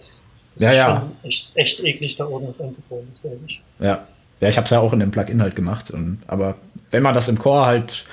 das 0.55 0.63
ja, 0.63 0.71
ist 0.71 0.77
ja. 0.77 0.99
schon 0.99 1.29
echt, 1.29 1.51
echt 1.55 1.79
eklig, 1.83 2.15
da 2.15 2.25
ordentlich 2.25 2.61
einzubauen, 2.61 3.07
das 3.09 3.23
wäre 3.23 3.35
nicht. 3.35 3.63
Ja. 3.79 4.07
Ja, 4.41 4.49
ich 4.49 4.57
habe 4.57 4.65
es 4.65 4.71
ja 4.71 4.79
auch 4.79 4.91
in 4.91 4.99
dem 4.99 5.11
Plugin 5.11 5.41
halt 5.41 5.55
gemacht. 5.55 5.91
Und, 5.91 6.23
aber 6.27 6.55
wenn 6.89 7.03
man 7.03 7.13
das 7.13 7.29
im 7.29 7.37
Core 7.37 7.65
halt 7.67 8.05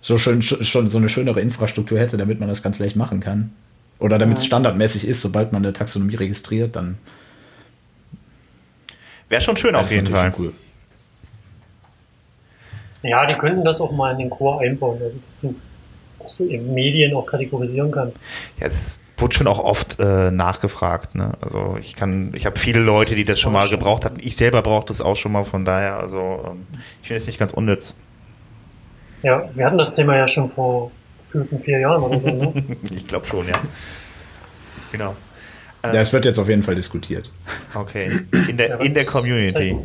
so 0.00 0.16
schön 0.18 0.40
schon 0.42 0.88
so 0.88 0.98
eine 0.98 1.08
schönere 1.08 1.40
Infrastruktur 1.40 1.98
hätte, 1.98 2.16
damit 2.16 2.40
man 2.40 2.48
das 2.48 2.62
ganz 2.62 2.78
leicht 2.78 2.96
machen 2.96 3.20
kann. 3.20 3.52
Oder 3.98 4.18
damit 4.18 4.38
es 4.38 4.44
ja. 4.44 4.48
standardmäßig 4.48 5.06
ist, 5.06 5.20
sobald 5.20 5.52
man 5.52 5.64
eine 5.64 5.72
Taxonomie 5.72 6.16
registriert, 6.16 6.76
dann. 6.76 6.98
Wäre 9.28 9.40
schon 9.40 9.56
schön 9.56 9.74
auf 9.74 9.90
jeden 9.90 10.06
Fall. 10.06 10.32
Cool. 10.38 10.52
Ja, 13.02 13.26
die 13.26 13.34
könnten 13.34 13.64
das 13.64 13.80
auch 13.80 13.92
mal 13.92 14.12
in 14.12 14.18
den 14.18 14.30
Core 14.30 14.60
einbauen, 14.60 15.00
also 15.02 15.18
dass 15.24 15.38
du, 15.38 15.54
dass 16.20 16.36
du 16.38 16.44
eben 16.46 16.72
Medien 16.72 17.14
auch 17.14 17.26
kategorisieren 17.26 17.90
kannst. 17.90 18.24
Jetzt 18.58 18.95
wurde 19.16 19.34
schon 19.34 19.46
auch 19.46 19.58
oft 19.58 19.98
äh, 19.98 20.30
nachgefragt. 20.30 21.14
Ne? 21.14 21.32
Also 21.40 21.76
ich 21.80 21.96
kann, 21.96 22.32
ich 22.34 22.46
habe 22.46 22.58
viele 22.58 22.80
Leute, 22.80 23.14
die 23.14 23.24
das 23.24 23.40
schon 23.40 23.52
mal 23.52 23.68
gebraucht 23.68 24.04
hatten. 24.04 24.18
Ich 24.20 24.36
selber 24.36 24.62
brauchte 24.62 24.92
es 24.92 25.00
auch 25.00 25.16
schon 25.16 25.32
mal, 25.32 25.44
von 25.44 25.64
daher, 25.64 25.98
also 25.98 26.44
ähm, 26.46 26.66
ich 27.00 27.08
finde 27.08 27.20
es 27.20 27.26
nicht 27.26 27.38
ganz 27.38 27.52
unnütz. 27.52 27.94
Ja, 29.22 29.48
wir 29.54 29.66
hatten 29.66 29.78
das 29.78 29.94
Thema 29.94 30.16
ja 30.16 30.28
schon 30.28 30.48
vor 30.48 30.90
gefühlten 31.22 31.58
vier 31.58 31.80
Jahren 31.80 32.02
oder 32.02 32.20
so. 32.20 32.26
Ne? 32.26 32.76
ich 32.90 33.06
glaube 33.06 33.26
schon, 33.26 33.48
ja. 33.48 33.56
Genau. 34.92 35.16
ja, 35.82 35.94
es 35.94 36.12
wird 36.12 36.24
jetzt 36.24 36.38
auf 36.38 36.48
jeden 36.48 36.62
Fall 36.62 36.74
diskutiert. 36.74 37.30
Okay. 37.74 38.20
In 38.48 38.56
der, 38.56 38.68
ja, 38.68 38.76
in 38.76 38.94
der 38.94 39.04
Community. 39.04 39.76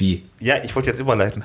Wie? 0.00 0.24
Ja, 0.40 0.56
ich 0.64 0.74
wollte 0.74 0.88
jetzt 0.88 0.98
überleiten. 0.98 1.44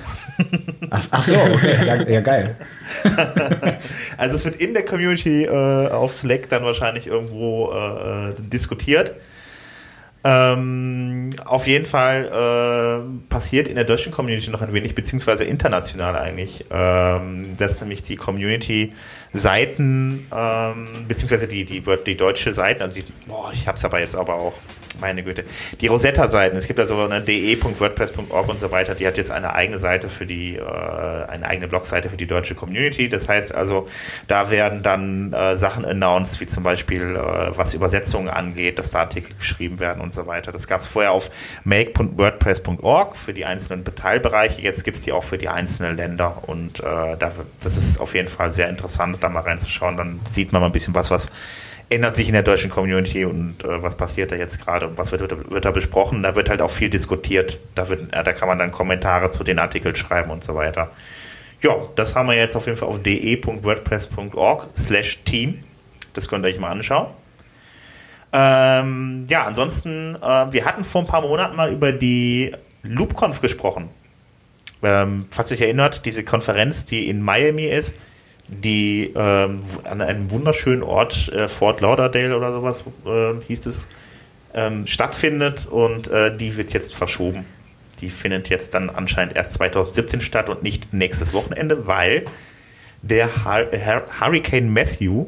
Ach, 0.90 1.06
ach 1.10 1.22
so, 1.22 1.36
okay. 1.36 1.86
Ja, 1.86 2.02
ja, 2.08 2.20
geil. 2.22 2.56
also 4.16 4.34
es 4.34 4.46
wird 4.46 4.56
in 4.56 4.72
der 4.72 4.82
Community 4.84 5.44
äh, 5.44 5.88
auf 5.88 6.12
Slack 6.12 6.48
dann 6.48 6.64
wahrscheinlich 6.64 7.06
irgendwo 7.06 7.70
äh, 7.72 8.32
diskutiert. 8.40 9.14
Ähm, 10.24 11.28
auf 11.44 11.66
jeden 11.66 11.84
Fall 11.84 12.24
äh, 12.24 13.02
passiert 13.28 13.68
in 13.68 13.74
der 13.76 13.84
deutschen 13.84 14.10
Community 14.10 14.50
noch 14.50 14.62
ein 14.62 14.72
wenig, 14.72 14.94
beziehungsweise 14.94 15.44
international 15.44 16.16
eigentlich, 16.16 16.64
ähm, 16.70 17.58
dass 17.58 17.80
nämlich 17.80 18.02
die 18.02 18.16
Community-Seiten, 18.16 20.26
ähm, 20.34 20.88
beziehungsweise 21.06 21.46
die, 21.46 21.66
die, 21.66 21.82
die 22.06 22.16
deutsche 22.16 22.54
Seiten, 22.54 22.82
also 22.82 22.94
die, 22.94 23.04
boah, 23.26 23.52
ich 23.52 23.68
hab's 23.68 23.84
aber 23.84 24.00
jetzt 24.00 24.16
aber 24.16 24.34
auch 24.34 24.54
meine 25.00 25.22
Güte. 25.22 25.44
Die 25.80 25.86
Rosetta-Seiten, 25.86 26.56
es 26.56 26.66
gibt 26.66 26.78
ja 26.78 26.86
so 26.86 27.00
eine 27.00 27.20
de.wordpress.org 27.20 28.48
und 28.48 28.60
so 28.60 28.70
weiter, 28.70 28.94
die 28.94 29.06
hat 29.06 29.16
jetzt 29.16 29.30
eine 29.30 29.54
eigene 29.54 29.78
Seite 29.78 30.08
für 30.08 30.26
die, 30.26 30.56
äh, 30.56 30.62
eine 30.62 31.46
eigene 31.46 31.68
Blogseite 31.68 32.10
für 32.10 32.16
die 32.16 32.26
deutsche 32.26 32.54
Community. 32.54 33.08
Das 33.08 33.28
heißt 33.28 33.54
also, 33.54 33.86
da 34.26 34.50
werden 34.50 34.82
dann 34.82 35.32
äh, 35.32 35.56
Sachen 35.56 35.84
announced, 35.84 36.40
wie 36.40 36.46
zum 36.46 36.62
Beispiel, 36.62 37.16
äh, 37.16 37.56
was 37.56 37.74
Übersetzungen 37.74 38.28
angeht, 38.28 38.78
dass 38.78 38.90
da 38.90 39.00
Artikel 39.00 39.34
geschrieben 39.38 39.80
werden 39.80 40.00
und 40.00 40.12
so 40.12 40.26
weiter. 40.26 40.52
Das 40.52 40.66
gab 40.66 40.80
es 40.80 40.86
vorher 40.86 41.12
auf 41.12 41.30
make.wordpress.org 41.64 43.16
für 43.16 43.32
die 43.32 43.44
einzelnen 43.44 43.84
Teilbereiche. 43.84 44.62
Jetzt 44.62 44.84
gibt 44.84 44.96
es 44.96 45.02
die 45.02 45.12
auch 45.12 45.24
für 45.24 45.38
die 45.38 45.48
einzelnen 45.48 45.96
Länder 45.96 46.42
und 46.46 46.80
äh, 46.80 46.82
da, 46.82 47.32
das 47.62 47.76
ist 47.76 48.00
auf 48.00 48.14
jeden 48.14 48.28
Fall 48.28 48.52
sehr 48.52 48.68
interessant, 48.68 49.18
da 49.20 49.28
mal 49.28 49.40
reinzuschauen. 49.40 49.96
Dann 49.96 50.20
sieht 50.30 50.52
man 50.52 50.60
mal 50.60 50.66
ein 50.66 50.72
bisschen 50.72 50.94
was, 50.94 51.10
was 51.10 51.30
ändert 51.88 52.16
sich 52.16 52.26
in 52.26 52.32
der 52.32 52.42
deutschen 52.42 52.70
Community 52.70 53.24
und 53.24 53.62
äh, 53.64 53.82
was 53.82 53.96
passiert 53.96 54.32
da 54.32 54.36
jetzt 54.36 54.64
gerade 54.64 54.88
und 54.88 54.98
was 54.98 55.12
wird, 55.12 55.50
wird, 55.50 55.64
da 55.64 55.70
besprochen. 55.70 56.22
Da 56.22 56.34
wird 56.34 56.50
halt 56.50 56.60
auch 56.60 56.70
viel 56.70 56.90
diskutiert. 56.90 57.58
Da, 57.74 57.88
wird, 57.88 58.12
äh, 58.12 58.22
da 58.24 58.32
kann 58.32 58.48
man 58.48 58.58
dann 58.58 58.72
Kommentare 58.72 59.30
zu 59.30 59.44
den 59.44 59.58
Artikeln 59.58 59.94
schreiben 59.94 60.30
und 60.30 60.42
so 60.42 60.54
weiter. 60.54 60.90
Ja, 61.62 61.74
das 61.94 62.14
haben 62.14 62.28
wir 62.28 62.36
jetzt 62.36 62.56
auf 62.56 62.66
jeden 62.66 62.78
Fall 62.78 62.88
auf 62.88 63.02
de.wordpress.org 63.02 64.66
slash 64.76 65.22
team. 65.24 65.64
Das 66.12 66.28
könnt 66.28 66.44
ihr 66.44 66.48
euch 66.48 66.58
mal 66.58 66.70
anschauen. 66.70 67.08
Ähm, 68.32 69.24
ja, 69.28 69.44
ansonsten, 69.44 70.16
äh, 70.16 70.52
wir 70.52 70.64
hatten 70.64 70.84
vor 70.84 71.02
ein 71.02 71.06
paar 71.06 71.22
Monaten 71.22 71.56
mal 71.56 71.72
über 71.72 71.92
die 71.92 72.52
LoopConf 72.82 73.40
gesprochen. 73.40 73.88
Ähm, 74.82 75.26
falls 75.30 75.50
ihr 75.50 75.56
euch 75.56 75.62
erinnert, 75.62 76.04
diese 76.04 76.24
Konferenz, 76.24 76.84
die 76.84 77.08
in 77.08 77.22
Miami 77.22 77.66
ist, 77.66 77.94
die 78.48 79.12
ähm, 79.14 79.62
an 79.84 80.00
einem 80.00 80.30
wunderschönen 80.30 80.82
Ort, 80.82 81.28
äh, 81.32 81.48
Fort 81.48 81.80
Lauderdale 81.80 82.36
oder 82.36 82.52
sowas 82.52 82.84
äh, 83.04 83.34
hieß 83.46 83.66
es, 83.66 83.88
ähm, 84.54 84.86
stattfindet 84.86 85.66
und 85.66 86.08
äh, 86.08 86.34
die 86.36 86.56
wird 86.56 86.72
jetzt 86.72 86.94
verschoben. 86.94 87.44
Die 88.00 88.10
findet 88.10 88.48
jetzt 88.48 88.74
dann 88.74 88.90
anscheinend 88.90 89.36
erst 89.36 89.54
2017 89.54 90.20
statt 90.20 90.48
und 90.48 90.62
nicht 90.62 90.92
nächstes 90.92 91.32
Wochenende, 91.32 91.86
weil 91.86 92.24
der 93.02 93.44
Hur 93.44 94.04
Hurricane 94.20 94.68
Matthew, 94.68 95.26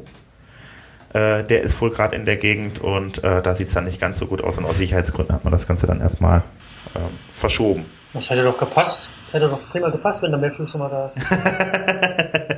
äh, 1.13 1.43
der 1.43 1.61
ist 1.61 1.79
wohl 1.81 1.89
gerade 1.89 2.15
in 2.15 2.25
der 2.25 2.37
Gegend 2.37 2.79
und 2.79 3.23
äh, 3.23 3.41
da 3.41 3.55
sieht 3.55 3.67
es 3.67 3.73
dann 3.73 3.85
nicht 3.85 3.99
ganz 3.99 4.17
so 4.17 4.27
gut 4.27 4.43
aus 4.43 4.57
und 4.57 4.65
aus 4.65 4.77
Sicherheitsgründen 4.77 5.35
hat 5.35 5.43
man 5.43 5.51
das 5.51 5.67
Ganze 5.67 5.87
dann 5.87 6.01
erstmal 6.01 6.39
äh, 6.95 6.99
verschoben. 7.33 7.85
Das 8.13 8.29
hätte 8.29 8.43
doch 8.43 8.57
gepasst. 8.57 9.01
Hätte 9.31 9.47
doch 9.47 9.59
prima 9.71 9.89
gepasst, 9.89 10.21
wenn 10.23 10.31
der 10.31 10.39
Matthew 10.39 10.65
schon 10.65 10.79
mal 10.79 10.89
da 10.89 11.11
ist. 11.15 11.31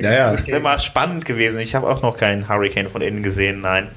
ja, 0.00 0.12
ja. 0.12 0.30
Das 0.30 0.48
wäre 0.48 0.60
mal 0.60 0.78
spannend 0.78 1.24
gewesen. 1.24 1.60
Ich 1.60 1.74
habe 1.74 1.88
auch 1.88 2.02
noch 2.02 2.16
keinen 2.16 2.48
Hurricane 2.48 2.88
von 2.88 3.02
innen 3.02 3.22
gesehen, 3.22 3.60
nein. 3.60 3.88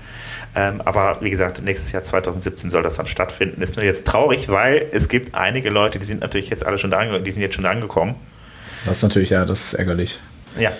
Ähm, 0.55 0.81
aber 0.85 1.17
wie 1.19 1.29
gesagt, 1.29 1.61
nächstes 1.61 1.91
Jahr 1.91 2.03
2017 2.03 2.69
soll 2.69 2.81
das 2.81 2.95
dann 2.95 3.07
stattfinden. 3.07 3.61
Ist 3.61 3.75
nur 3.75 3.85
jetzt 3.85 4.07
traurig, 4.07 4.47
weil 4.47 4.87
es 4.91 5.09
gibt 5.09 5.35
einige 5.35 5.69
Leute, 5.69 5.99
die 5.99 6.05
sind 6.05 6.21
natürlich 6.21 6.49
jetzt 6.49 6.65
alle 6.65 6.77
schon 6.77 6.91
da, 6.91 7.19
die 7.19 7.31
sind 7.31 7.41
jetzt 7.41 7.55
schon 7.55 7.65
angekommen. 7.65 8.15
Das 8.85 8.97
ist 8.97 9.03
natürlich, 9.03 9.31
ja, 9.31 9.45
das 9.45 9.61
ist 9.61 9.73
ärgerlich. 9.73 10.19
Ja. 10.57 10.71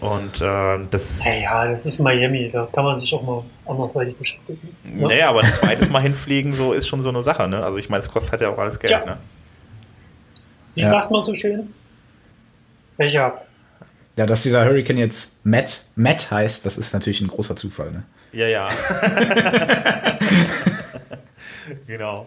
Und 0.00 0.40
äh, 0.40 0.78
das. 0.90 1.24
Naja, 1.26 1.70
das 1.70 1.84
ist 1.86 2.00
Miami, 2.00 2.50
da 2.50 2.66
kann 2.72 2.84
man 2.84 2.96
sich 2.98 3.14
auch 3.14 3.22
mal 3.22 3.44
andersweitig 3.66 4.16
beschäftigen. 4.16 4.74
Ne? 4.82 5.06
Naja, 5.08 5.28
aber 5.28 5.44
ein 5.44 5.52
zweites 5.52 5.90
Mal 5.90 6.00
hinfliegen, 6.00 6.52
so 6.52 6.72
ist 6.72 6.88
schon 6.88 7.02
so 7.02 7.10
eine 7.10 7.22
Sache, 7.22 7.46
ne? 7.46 7.62
Also 7.62 7.76
ich 7.76 7.90
meine, 7.90 8.02
es 8.02 8.10
kostet 8.10 8.32
halt 8.32 8.40
ja 8.40 8.48
auch 8.48 8.58
alles 8.58 8.80
Geld, 8.80 8.90
ja. 8.90 9.04
ne? 9.04 9.18
Wie 10.74 10.80
ja. 10.80 10.90
sagt 10.90 11.10
man 11.10 11.22
so 11.22 11.34
schön? 11.34 11.74
Welche 12.96 13.20
habt? 13.20 13.46
Ja, 14.20 14.26
dass 14.26 14.42
dieser 14.42 14.66
Hurricane 14.66 14.98
jetzt 14.98 15.34
Matt, 15.44 15.84
Matt 15.96 16.30
heißt, 16.30 16.66
das 16.66 16.76
ist 16.76 16.92
natürlich 16.92 17.22
ein 17.22 17.28
großer 17.28 17.56
Zufall, 17.56 17.90
ne? 17.90 18.02
Ja, 18.32 18.46
ja. 18.48 18.68
genau. 21.86 22.26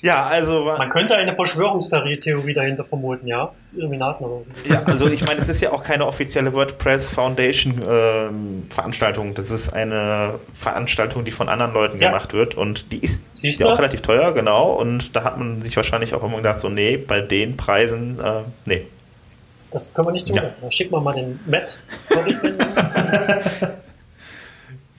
Ja, 0.00 0.24
also. 0.24 0.72
Man 0.78 0.88
könnte 0.88 1.14
eine 1.14 1.36
Verschwörungstheorie 1.36 2.54
dahinter 2.54 2.86
vermuten, 2.86 3.28
ja? 3.28 3.52
Illuminaten 3.76 4.24
oder 4.24 4.46
Ja, 4.64 4.84
also 4.84 5.06
ich 5.06 5.26
meine, 5.26 5.38
es 5.38 5.50
ist 5.50 5.60
ja 5.60 5.72
auch 5.72 5.82
keine 5.82 6.06
offizielle 6.06 6.54
WordPress 6.54 7.10
Foundation 7.10 7.82
ähm, 7.86 8.66
Veranstaltung. 8.70 9.34
Das 9.34 9.50
ist 9.50 9.70
eine 9.74 10.38
Veranstaltung, 10.54 11.26
die 11.26 11.30
von 11.30 11.50
anderen 11.50 11.74
Leuten 11.74 11.98
ja. 11.98 12.08
gemacht 12.08 12.32
wird 12.32 12.54
und 12.54 12.90
die 12.90 13.00
ist 13.00 13.22
Siehst 13.34 13.60
ja 13.60 13.66
auch 13.66 13.76
relativ 13.76 14.00
teuer, 14.00 14.32
genau. 14.32 14.72
Und 14.72 15.14
da 15.14 15.24
hat 15.24 15.36
man 15.36 15.60
sich 15.60 15.76
wahrscheinlich 15.76 16.14
auch 16.14 16.24
immer 16.24 16.38
gedacht, 16.38 16.58
so, 16.58 16.70
nee, 16.70 16.96
bei 16.96 17.20
den 17.20 17.58
Preisen, 17.58 18.18
äh, 18.18 18.44
nee. 18.64 18.86
Das 19.72 19.92
können 19.94 20.08
wir 20.08 20.12
nicht 20.12 20.26
zulassen. 20.26 20.54
Ja. 20.62 20.70
Schicken 20.70 20.92
wir 20.92 21.00
mal 21.00 21.14
den 21.14 21.40
Matt. 21.46 21.78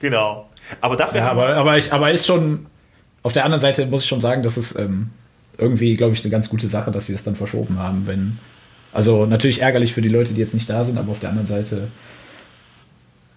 genau. 0.00 0.48
Aber 0.80 0.96
dafür. 0.96 1.20
Ja, 1.20 1.30
aber, 1.30 1.56
aber, 1.56 1.78
ich, 1.78 1.92
aber 1.92 2.10
ist 2.10 2.26
schon 2.26 2.66
auf 3.22 3.32
der 3.32 3.44
anderen 3.44 3.60
Seite 3.60 3.86
muss 3.86 4.02
ich 4.02 4.08
schon 4.08 4.20
sagen, 4.20 4.42
dass 4.42 4.56
es 4.56 4.76
ähm, 4.76 5.10
irgendwie, 5.56 5.96
glaube 5.96 6.12
ich, 6.12 6.22
eine 6.22 6.30
ganz 6.30 6.48
gute 6.48 6.68
Sache, 6.68 6.90
dass 6.90 7.06
sie 7.06 7.12
das 7.12 7.24
dann 7.24 7.36
verschoben 7.36 7.78
haben, 7.78 8.06
wenn. 8.06 8.38
Also 8.92 9.26
natürlich 9.26 9.60
ärgerlich 9.60 9.92
für 9.92 10.02
die 10.02 10.08
Leute, 10.08 10.34
die 10.34 10.40
jetzt 10.40 10.54
nicht 10.54 10.70
da 10.70 10.84
sind, 10.84 10.98
aber 10.98 11.10
auf 11.10 11.18
der 11.18 11.30
anderen 11.30 11.48
Seite 11.48 11.88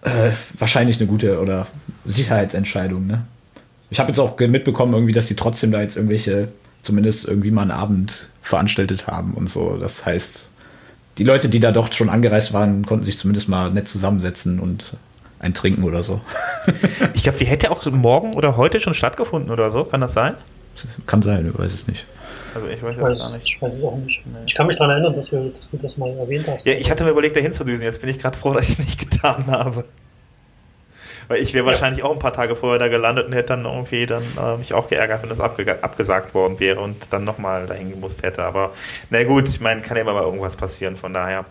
äh, 0.02 0.30
wahrscheinlich 0.56 1.00
eine 1.00 1.08
gute 1.08 1.40
oder 1.40 1.66
Sicherheitsentscheidung, 2.04 3.06
ne? 3.06 3.24
Ich 3.90 3.98
habe 3.98 4.10
jetzt 4.10 4.18
auch 4.18 4.38
mitbekommen, 4.38 4.92
irgendwie, 4.92 5.14
dass 5.14 5.26
sie 5.26 5.34
trotzdem 5.34 5.72
da 5.72 5.80
jetzt 5.80 5.96
irgendwelche, 5.96 6.48
zumindest 6.82 7.26
irgendwie 7.26 7.50
mal 7.50 7.62
einen 7.62 7.70
Abend 7.70 8.28
veranstaltet 8.42 9.06
haben 9.06 9.32
und 9.32 9.48
so. 9.48 9.78
Das 9.78 10.04
heißt, 10.04 10.48
die 11.18 11.24
Leute, 11.24 11.48
die 11.48 11.60
da 11.60 11.72
doch 11.72 11.92
schon 11.92 12.08
angereist 12.08 12.52
waren, 12.52 12.86
konnten 12.86 13.04
sich 13.04 13.18
zumindest 13.18 13.48
mal 13.48 13.70
nett 13.70 13.88
zusammensetzen 13.88 14.60
und 14.60 14.96
ein 15.40 15.52
Trinken 15.52 15.84
oder 15.84 16.02
so. 16.02 16.20
ich 17.14 17.22
glaube, 17.22 17.38
die 17.38 17.44
hätte 17.44 17.70
auch 17.70 17.84
morgen 17.86 18.34
oder 18.34 18.56
heute 18.56 18.80
schon 18.80 18.94
stattgefunden 18.94 19.50
oder 19.50 19.70
so. 19.70 19.84
Kann 19.84 20.00
das 20.00 20.12
sein? 20.12 20.34
Kann 21.06 21.22
sein, 21.22 21.48
ich 21.52 21.58
weiß 21.58 21.74
es 21.74 21.88
nicht. 21.88 22.06
Also 22.54 22.68
ich 22.68 22.82
weiß, 22.82 22.96
ich 22.96 23.02
weiß, 23.02 23.18
gar 23.18 23.30
nicht. 23.32 23.44
Ich 23.44 23.60
weiß 23.60 23.76
es 23.76 23.82
auch 23.82 23.96
nicht. 23.96 24.22
Nee. 24.26 24.38
Ich 24.46 24.54
kann 24.54 24.66
mich 24.66 24.76
daran 24.76 24.92
erinnern, 24.92 25.14
dass, 25.14 25.32
wir, 25.32 25.40
dass, 25.40 25.68
du 25.70 25.76
das 25.76 25.96
mal 25.96 26.10
erwähnt 26.10 26.46
hast. 26.48 26.64
Ja, 26.64 26.72
ich 26.72 26.90
hatte 26.90 27.04
mir 27.04 27.10
überlegt, 27.10 27.36
da 27.36 27.40
hinzudüsen. 27.40 27.84
Jetzt 27.84 28.00
bin 28.00 28.10
ich 28.10 28.18
gerade 28.18 28.36
froh, 28.36 28.54
dass 28.54 28.70
ich 28.70 28.78
nicht 28.78 28.98
getan 28.98 29.46
habe. 29.48 29.84
Weil 31.28 31.40
ich 31.40 31.52
wäre 31.52 31.64
ja. 31.66 31.72
wahrscheinlich 31.72 32.02
auch 32.02 32.12
ein 32.12 32.18
paar 32.18 32.32
Tage 32.32 32.56
vorher 32.56 32.78
da 32.78 32.88
gelandet 32.88 33.26
und 33.26 33.32
hätte 33.34 33.48
dann 33.48 33.64
irgendwie 33.66 34.06
dann 34.06 34.22
äh, 34.42 34.56
mich 34.56 34.74
auch 34.74 34.88
geärgert, 34.88 35.22
wenn 35.22 35.28
das 35.28 35.40
abge 35.40 35.82
abgesagt 35.82 36.34
worden 36.34 36.58
wäre 36.58 36.80
und 36.80 37.12
dann 37.12 37.24
nochmal 37.24 37.66
dahin 37.66 37.90
gemusst 37.90 38.22
hätte. 38.22 38.42
Aber 38.42 38.72
na 39.10 39.22
gut, 39.24 39.48
ich 39.48 39.60
meine, 39.60 39.82
kann 39.82 39.96
ja 39.96 40.02
immer 40.02 40.14
mal 40.14 40.22
irgendwas 40.22 40.56
passieren, 40.56 40.96
von 40.96 41.12
daher. 41.12 41.44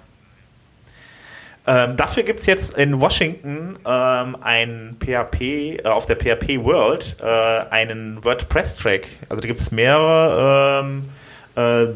Ähm, 1.69 1.97
dafür 1.97 2.23
gibt 2.23 2.39
es 2.39 2.45
jetzt 2.45 2.77
in 2.77 3.01
Washington 3.01 3.77
ähm, 3.85 4.37
ein 4.39 4.95
PHP, 5.03 5.41
äh, 5.41 5.81
auf 5.83 6.05
der 6.05 6.15
PHP 6.15 6.63
World, 6.63 7.17
äh, 7.21 7.25
einen 7.25 8.23
WordPress-Track. 8.23 9.05
Also 9.27 9.41
da 9.41 9.47
gibt 9.47 9.59
es 9.59 9.71
mehrere 9.71 10.81
ähm, 10.81 11.09
äh, 11.55 11.87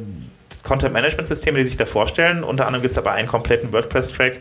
Content-Management-Systeme, 0.64 1.58
die 1.58 1.64
sich 1.64 1.78
da 1.78 1.86
vorstellen. 1.86 2.44
Unter 2.44 2.68
anderem 2.68 2.82
gibt 2.82 2.92
es 2.92 2.98
aber 2.98 3.14
einen 3.14 3.30
kompletten 3.30 3.72
WordPress-Track. 3.72 4.40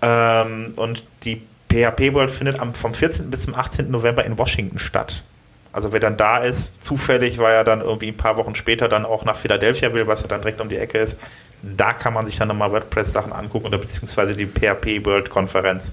Ähm, 0.00 0.72
und 0.76 1.04
die 1.24 1.42
PHP 1.72 2.12
World 2.12 2.30
findet 2.30 2.60
am, 2.60 2.74
vom 2.74 2.92
14. 2.92 3.30
bis 3.30 3.44
zum 3.44 3.54
18. 3.54 3.90
November 3.90 4.24
in 4.24 4.38
Washington 4.38 4.78
statt. 4.78 5.24
Also 5.72 5.90
wer 5.92 6.00
dann 6.00 6.18
da 6.18 6.38
ist, 6.38 6.82
zufällig, 6.82 7.38
weil 7.38 7.54
er 7.54 7.64
dann 7.64 7.80
irgendwie 7.80 8.08
ein 8.08 8.16
paar 8.16 8.36
Wochen 8.36 8.54
später 8.54 8.88
dann 8.88 9.06
auch 9.06 9.24
nach 9.24 9.36
Philadelphia 9.36 9.94
will, 9.94 10.06
was 10.06 10.20
ja 10.20 10.28
dann 10.28 10.42
direkt 10.42 10.60
um 10.60 10.68
die 10.68 10.76
Ecke 10.76 10.98
ist, 10.98 11.18
da 11.62 11.94
kann 11.94 12.12
man 12.12 12.26
sich 12.26 12.36
dann 12.36 12.48
nochmal 12.48 12.72
WordPress-Sachen 12.72 13.32
angucken 13.32 13.66
oder 13.66 13.78
beziehungsweise 13.78 14.36
die 14.36 14.44
PHP 14.44 15.06
World 15.06 15.30
Konferenz. 15.30 15.92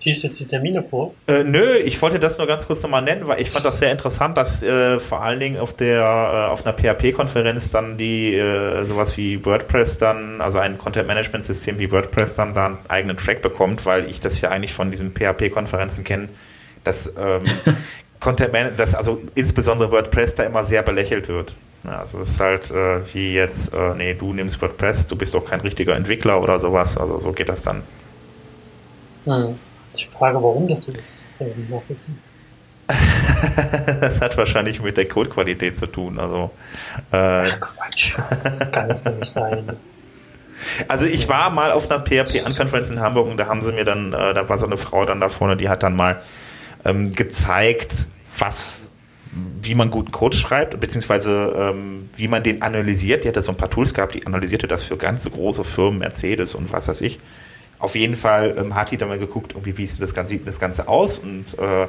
Ziehst 0.00 0.22
du 0.22 0.28
jetzt 0.28 0.40
die 0.40 0.46
Termine 0.46 0.82
vor? 0.82 1.14
Äh, 1.26 1.44
nö, 1.44 1.76
ich 1.76 2.00
wollte 2.00 2.18
das 2.18 2.38
nur 2.38 2.46
ganz 2.46 2.66
kurz 2.66 2.82
nochmal 2.82 3.02
nennen, 3.02 3.28
weil 3.28 3.38
ich 3.38 3.50
fand 3.50 3.66
das 3.66 3.80
sehr 3.80 3.92
interessant, 3.92 4.34
dass 4.38 4.62
äh, 4.62 4.98
vor 4.98 5.22
allen 5.22 5.38
Dingen 5.38 5.60
auf 5.60 5.74
der 5.74 6.00
äh, 6.00 6.50
auf 6.50 6.64
einer 6.64 6.74
PHP-Konferenz 6.74 7.70
dann 7.70 7.98
die 7.98 8.34
äh, 8.34 8.82
sowas 8.84 9.18
wie 9.18 9.44
WordPress 9.44 9.98
dann, 9.98 10.40
also 10.40 10.58
ein 10.58 10.78
Content-Management-System 10.78 11.78
wie 11.78 11.92
WordPress 11.92 12.34
dann 12.34 12.54
da 12.54 12.66
einen 12.66 12.78
eigenen 12.88 13.18
Track 13.18 13.42
bekommt, 13.42 13.84
weil 13.84 14.08
ich 14.08 14.20
das 14.20 14.40
ja 14.40 14.48
eigentlich 14.48 14.72
von 14.72 14.90
diesen 14.90 15.12
PHP-Konferenzen 15.12 16.02
kenne, 16.02 16.30
dass 16.82 17.12
ähm, 17.18 17.42
Content 18.20 18.80
dass 18.80 18.94
also 18.94 19.20
insbesondere 19.34 19.92
WordPress 19.92 20.34
da 20.34 20.44
immer 20.44 20.64
sehr 20.64 20.82
belächelt 20.82 21.28
wird. 21.28 21.56
Ja, 21.84 22.00
also 22.00 22.20
es 22.20 22.30
ist 22.30 22.40
halt 22.40 22.70
äh, 22.70 23.14
wie 23.14 23.34
jetzt, 23.34 23.74
äh, 23.74 23.94
nee, 23.94 24.14
du 24.14 24.32
nimmst 24.32 24.62
WordPress, 24.62 25.08
du 25.08 25.16
bist 25.16 25.34
doch 25.34 25.44
kein 25.44 25.60
richtiger 25.60 25.94
Entwickler 25.94 26.40
oder 26.40 26.58
sowas. 26.58 26.96
Also 26.96 27.20
so 27.20 27.32
geht 27.32 27.50
das 27.50 27.62
dann. 27.62 27.82
Hm. 29.26 29.58
Ich 29.92 30.08
frage, 30.08 30.42
warum 30.42 30.68
das 30.68 30.82
so 30.82 30.92
ist. 30.92 31.14
das 34.00 34.20
hat 34.20 34.36
wahrscheinlich 34.36 34.82
mit 34.82 34.96
der 34.96 35.08
Codequalität 35.08 35.78
zu 35.78 35.86
tun. 35.86 36.18
Also, 36.18 36.50
äh, 37.12 37.48
Ach 37.48 37.60
Quatsch, 37.60 38.16
das 38.44 38.72
kann 38.72 38.88
das 38.88 39.04
doch 39.04 39.14
nicht 39.14 39.30
sein. 39.30 39.64
also 40.88 41.06
ich 41.06 41.28
war 41.28 41.50
mal 41.50 41.70
auf 41.70 41.90
einer 41.90 42.04
PHP-Unconference 42.04 42.90
in 42.90 43.00
Hamburg 43.00 43.28
und 43.28 43.36
da 43.36 43.46
haben 43.46 43.62
sie 43.62 43.72
mir 43.72 43.84
dann, 43.84 44.12
äh, 44.12 44.34
da 44.34 44.48
war 44.48 44.58
so 44.58 44.66
eine 44.66 44.76
Frau 44.76 45.04
dann 45.04 45.20
da 45.20 45.28
vorne, 45.28 45.56
die 45.56 45.68
hat 45.68 45.82
dann 45.82 45.96
mal 45.96 46.20
ähm, 46.84 47.12
gezeigt, 47.12 48.06
was, 48.38 48.90
wie 49.62 49.74
man 49.74 49.90
guten 49.90 50.10
Code 50.10 50.36
schreibt, 50.36 50.78
beziehungsweise 50.80 51.54
ähm, 51.56 52.10
wie 52.16 52.28
man 52.28 52.42
den 52.42 52.62
analysiert. 52.62 53.24
Die 53.24 53.28
hatte 53.28 53.42
so 53.42 53.52
ein 53.52 53.56
paar 53.56 53.70
Tools 53.70 53.94
gehabt, 53.94 54.14
die 54.14 54.26
analysierte 54.26 54.66
das 54.66 54.84
für 54.84 54.96
ganz 54.96 55.30
große 55.30 55.64
Firmen, 55.64 56.00
Mercedes 56.00 56.54
und 56.54 56.72
was 56.72 56.88
weiß 56.88 57.00
ich. 57.02 57.18
Auf 57.80 57.94
jeden 57.94 58.14
Fall 58.14 58.54
ähm, 58.58 58.74
hat 58.74 58.90
die 58.90 58.98
dann 58.98 59.08
mal 59.08 59.18
geguckt, 59.18 59.52
irgendwie, 59.52 59.78
wie 59.78 59.86
sieht 59.86 60.02
das 60.02 60.12
Ganze, 60.12 60.34
sieht 60.34 60.46
das 60.46 60.60
Ganze 60.60 60.86
aus 60.86 61.18
und 61.18 61.58
äh, 61.58 61.86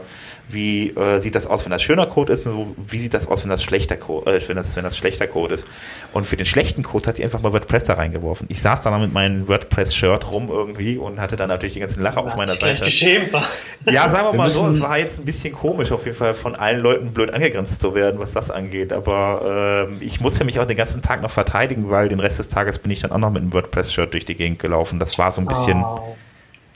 wie 0.47 0.89
äh, 0.91 1.19
sieht 1.19 1.36
das 1.36 1.47
aus, 1.47 1.65
wenn 1.65 1.71
das 1.71 1.82
schöner 1.82 2.06
Code 2.06 2.32
ist 2.32 2.47
und 2.47 2.75
wie 2.88 2.97
sieht 2.97 3.13
das 3.13 3.27
aus, 3.27 3.43
wenn 3.43 3.49
das 3.49 3.62
schlechter 3.62 3.97
Code, 3.97 4.38
äh, 4.38 4.47
wenn 4.47 4.56
das, 4.56 4.73
wenn 4.77 4.84
das 4.84 4.97
schlechter 4.97 5.27
Code 5.27 5.54
ist. 5.54 5.67
Und 6.13 6.25
für 6.25 6.38
den 6.38 6.45
schlechten 6.45 6.82
Code 6.84 7.08
hat 7.08 7.17
die 7.17 7.25
einfach 7.25 7.41
mal 7.41 7.51
WordPress 7.51 7.84
da 7.86 7.93
reingeworfen. 7.95 8.47
Ich 8.49 8.62
saß 8.62 8.82
dann 8.82 9.01
mit 9.01 9.12
meinem 9.12 9.49
WordPress-Shirt 9.49 10.32
rum 10.32 10.47
irgendwie 10.49 10.97
und 10.97 11.19
hatte 11.19 11.36
dann 11.36 11.49
natürlich 11.49 11.73
die 11.73 11.82
ganzen 11.82 12.01
Lacher 12.01 12.21
auf 12.21 12.38
meiner 12.38 12.54
Seite. 12.54 12.86
War. 13.32 13.43
Ja, 13.86 14.08
sagen 14.08 14.27
wir, 14.27 14.32
wir 14.34 14.38
mal 14.38 14.49
so, 14.49 14.65
es 14.67 14.80
war 14.80 14.97
jetzt 14.97 15.19
ein 15.19 15.25
bisschen 15.25 15.54
komisch, 15.54 15.91
auf 15.91 16.06
jeden 16.06 16.17
Fall 16.17 16.34
von 16.34 16.56
allen 16.56 16.80
Leuten 16.80 17.12
blöd 17.12 17.34
angegrenzt 17.34 17.82
zu 17.82 17.93
werden, 17.95 18.19
was 18.19 18.32
das 18.32 18.49
angeht. 18.49 18.93
Aber 18.93 19.89
äh, 19.91 20.04
ich 20.04 20.21
musste 20.21 20.45
mich 20.45 20.58
auch 20.60 20.65
den 20.65 20.77
ganzen 20.77 21.01
Tag 21.01 21.21
noch 21.21 21.32
verteidigen, 21.32 21.89
weil 21.89 22.08
den 22.08 22.21
Rest 22.21 22.39
des 22.39 22.47
Tages 22.47 22.80
bin 22.80 22.91
ich 22.91 23.01
dann 23.01 23.12
auch 23.12 23.17
noch 23.17 23.32
mit 23.32 23.41
einem 23.41 23.51
WordPress-Shirt 23.54 24.13
durch 24.13 24.23
die 24.23 24.36
Gegend 24.36 24.60
gelaufen. 24.60 24.99
Das 24.99 25.19
war 25.19 25.32
so 25.32 25.41
ein 25.41 25.47
bisschen. 25.47 25.81
Oh. 25.84 26.15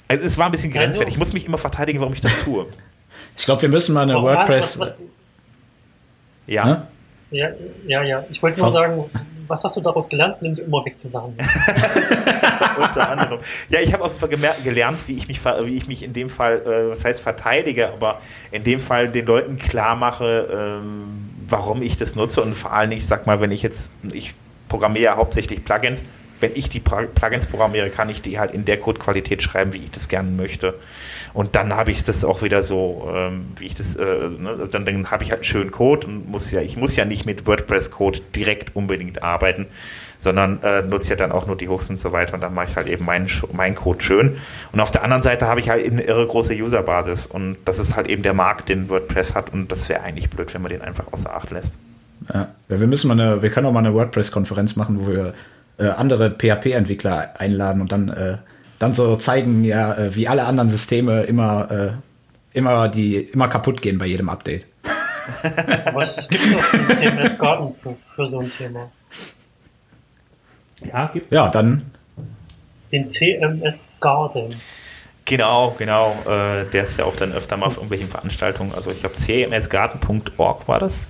Also 0.08 0.24
es 0.24 0.38
war 0.38 0.46
ein 0.48 0.52
bisschen 0.52 0.72
grenzwertig. 0.72 1.14
Ich 1.14 1.20
muss 1.20 1.34
mich 1.34 1.46
immer 1.46 1.58
verteidigen, 1.58 2.00
warum 2.00 2.14
ich 2.14 2.22
das 2.22 2.38
tue. 2.44 2.68
Ich 3.38 3.46
glaube, 3.46 3.64
wir 3.64 3.70
müssen 3.70 3.94
mal 3.94 4.04
eine 4.04 4.22
WordPress. 4.22 4.80
Was, 4.80 5.00
was, 5.00 5.02
ja. 6.48 6.66
Ne? 6.66 6.88
ja. 7.32 7.50
Ja, 7.86 8.04
ja, 8.04 8.24
Ich 8.30 8.42
wollte 8.42 8.60
nur 8.60 8.72
sagen, 8.72 9.10
was 9.48 9.64
hast 9.64 9.76
du 9.76 9.82
daraus 9.82 10.08
gelernt? 10.08 10.42
Nimm 10.42 10.56
dir 10.56 10.64
immer 10.64 10.86
weg 10.86 10.98
zusammen. 10.98 11.36
Unter 12.78 13.10
anderem. 13.10 13.40
Ja, 13.70 13.80
ich 13.80 13.94
habe 13.94 14.04
auf 14.04 14.22
jeden 14.22 14.42
Fall 14.42 14.56
gelernt, 14.64 15.00
wie 15.08 15.18
ich 15.18 15.28
mich, 15.28 15.44
wie 15.44 15.76
ich 15.76 15.88
mich 15.88 16.04
in 16.04 16.14
dem 16.14 16.30
Fall, 16.30 16.62
äh, 16.62 16.90
was 16.90 17.04
heißt 17.04 17.22
verteidige, 17.22 17.92
aber 17.92 18.20
in 18.52 18.64
dem 18.64 18.80
Fall 18.80 19.10
den 19.10 19.26
Leuten 19.26 19.58
klar 19.58 19.96
mache, 19.96 20.48
ähm, 20.52 21.30
warum 21.48 21.82
ich 21.82 21.98
das 21.98 22.16
nutze 22.16 22.42
und 22.42 22.56
vor 22.56 22.74
allem, 22.74 22.92
ich 22.92 23.06
sag 23.06 23.28
mal, 23.28 23.40
wenn 23.42 23.52
ich 23.52 23.62
jetzt, 23.62 23.92
ich 24.14 24.34
programmiere 24.68 25.06
ja 25.06 25.16
hauptsächlich 25.16 25.64
Plugins 25.64 26.04
wenn 26.40 26.52
ich 26.54 26.70
die 26.70 26.80
Plugins 26.80 27.48
programmiere, 27.48 27.90
kann 27.90 28.10
ich 28.10 28.22
die 28.22 28.40
halt 28.40 28.52
in 28.52 28.66
der 28.66 28.80
Codequalität 28.80 29.42
schreiben, 29.42 29.74
wie 29.74 29.78
ich 29.78 29.92
das 29.92 30.08
gerne 30.08 30.30
möchte. 30.30 30.76
Und 31.34 31.56
dann 31.56 31.76
habe 31.76 31.92
ich 31.92 32.04
das 32.04 32.24
auch 32.24 32.42
wieder 32.42 32.64
so, 32.64 33.12
ähm, 33.14 33.48
wie 33.58 33.66
ich 33.66 33.76
das, 33.76 33.96
äh, 33.96 34.04
ne, 34.04 34.50
also 34.50 34.68
dann, 34.68 34.86
dann 34.86 35.12
habe 35.12 35.24
ich 35.24 35.32
halt 35.32 35.46
schönen 35.46 35.72
Code 35.72 36.08
und 36.08 36.30
muss 36.30 36.52
ja, 36.52 36.62
ich 36.62 36.78
muss 36.78 36.96
ja 36.96 37.04
nicht 37.04 37.26
mit 37.26 37.46
WordPress-Code 37.46 38.22
direkt 38.34 38.76
unbedingt 38.76 39.22
arbeiten, 39.22 39.68
sondern 40.18 40.64
äh, 40.64 40.82
nutze 40.82 41.12
ja 41.12 41.16
dann 41.18 41.32
auch 41.32 41.46
nur 41.46 41.58
die 41.58 41.68
Hooks 41.68 41.90
und 41.90 41.98
so 41.98 42.12
weiter 42.12 42.36
und 42.36 42.42
dann 42.42 42.54
mache 42.54 42.70
ich 42.70 42.76
halt 42.76 42.88
eben 42.88 43.06
meinen 43.06 43.30
mein 43.52 43.76
Code 43.76 44.02
schön. 44.02 44.38
Und 44.72 44.80
auf 44.80 44.92
der 44.92 45.04
anderen 45.04 45.22
Seite 45.22 45.48
habe 45.48 45.60
ich 45.60 45.70
halt 45.70 45.84
eben 45.86 45.98
eine 45.98 46.06
irre 46.06 46.26
große 46.26 46.54
Userbasis 46.54 47.28
und 47.28 47.58
das 47.66 47.80
ist 47.80 47.96
halt 47.96 48.08
eben 48.08 48.24
der 48.24 48.34
Markt, 48.34 48.70
den 48.70 48.90
WordPress 48.90 49.36
hat 49.36 49.52
und 49.52 49.72
das 49.72 49.90
wäre 49.90 50.04
eigentlich 50.04 50.30
blöd, 50.30 50.54
wenn 50.54 50.62
man 50.62 50.72
den 50.72 50.82
einfach 50.82 51.12
außer 51.12 51.36
Acht 51.36 51.52
lässt. 51.52 51.78
Ja, 52.34 52.48
wir 52.70 52.88
müssen 52.88 53.08
mal 53.10 53.20
eine, 53.20 53.42
wir 53.42 53.50
können 53.50 53.68
auch 53.68 53.74
mal 53.74 53.80
eine 53.80 53.94
WordPress-Konferenz 53.94 54.76
machen, 54.78 55.06
wo 55.06 55.12
wir 55.12 55.34
äh, 55.78 55.88
andere 55.88 56.30
PHP-Entwickler 56.30 57.40
einladen 57.40 57.82
und 57.82 57.92
dann, 57.92 58.10
äh, 58.10 58.38
dann 58.80 58.94
so 58.94 59.16
zeigen, 59.16 59.64
ja, 59.64 59.94
äh, 59.94 60.16
wie 60.16 60.28
alle 60.28 60.46
anderen 60.46 60.70
Systeme 60.70 61.24
immer, 61.24 61.72
äh, 61.72 62.58
immer 62.58 62.90
die 62.90 63.18
immer 63.18 63.48
kaputt 63.48 63.82
gehen 63.82 63.98
bei 63.98 64.06
jedem 64.06 64.30
Update. 64.30 64.66
Aber 65.86 66.04
es 66.04 66.28
gibt 66.28 66.44
doch 66.54 66.96
CMS 66.96 67.38
Garden 67.38 67.74
für, 67.74 67.96
für 67.96 68.30
so 68.30 68.40
ein 68.40 68.52
Thema. 68.58 68.92
Ja, 70.84 71.08
gibt's. 71.08 71.32
Ja, 71.32 71.50
dann. 71.50 71.92
Den 72.92 73.08
CMS 73.08 73.90
Garden. 74.00 74.54
Genau, 75.26 75.76
genau. 75.78 76.16
Äh, 76.28 76.66
der 76.66 76.84
ist 76.84 76.98
ja 76.98 77.06
auch 77.06 77.16
dann 77.16 77.34
öfter 77.34 77.58
mal 77.58 77.66
auf 77.66 77.78
irgendwelchen 77.78 78.10
Veranstaltungen. 78.10 78.74
Also 78.76 78.92
ich 78.92 79.00
glaube 79.00 79.16
cmsgarten.org 79.16 80.68
war 80.68 80.80
das. 80.80 81.08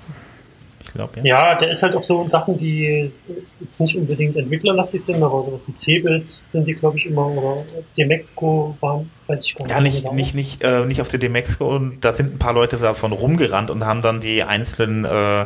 Glaube, 0.95 1.11
ja. 1.17 1.23
Ja, 1.25 1.55
der 1.55 1.71
ist 1.71 1.83
halt 1.83 1.93
auf 1.93 2.05
so 2.05 2.25
Sachen, 2.29 2.57
die 2.57 3.11
jetzt 3.59 3.81
nicht 3.81 3.97
unbedingt 3.97 4.37
entwicklerlastig 4.37 5.03
sind, 5.03 5.21
aber 5.21 5.43
sowas 5.43 5.61
wie 5.67 5.73
Cebit 5.73 6.41
sind 6.49 6.65
die, 6.65 6.73
glaube 6.73 6.97
ich, 6.97 7.05
immer 7.05 7.27
oder 7.27 7.61
Demexco 7.97 8.77
waren, 8.79 9.11
weiß 9.27 9.43
ich 9.43 9.55
gar 9.55 9.65
nicht. 9.65 9.75
Ja, 9.75 9.81
nicht, 9.81 10.01
genau. 10.03 10.13
nicht, 10.13 10.35
nicht, 10.35 10.63
äh, 10.63 10.85
nicht 10.85 11.01
auf 11.01 11.09
der 11.09 11.19
Demexco 11.19 11.75
und 11.75 11.99
da 11.99 12.13
sind 12.13 12.31
ein 12.31 12.39
paar 12.39 12.53
Leute 12.53 12.77
davon 12.77 13.11
rumgerannt 13.11 13.69
und 13.71 13.85
haben 13.85 14.01
dann 14.01 14.21
die 14.21 14.43
einzelnen 14.43 15.03
äh, 15.03 15.45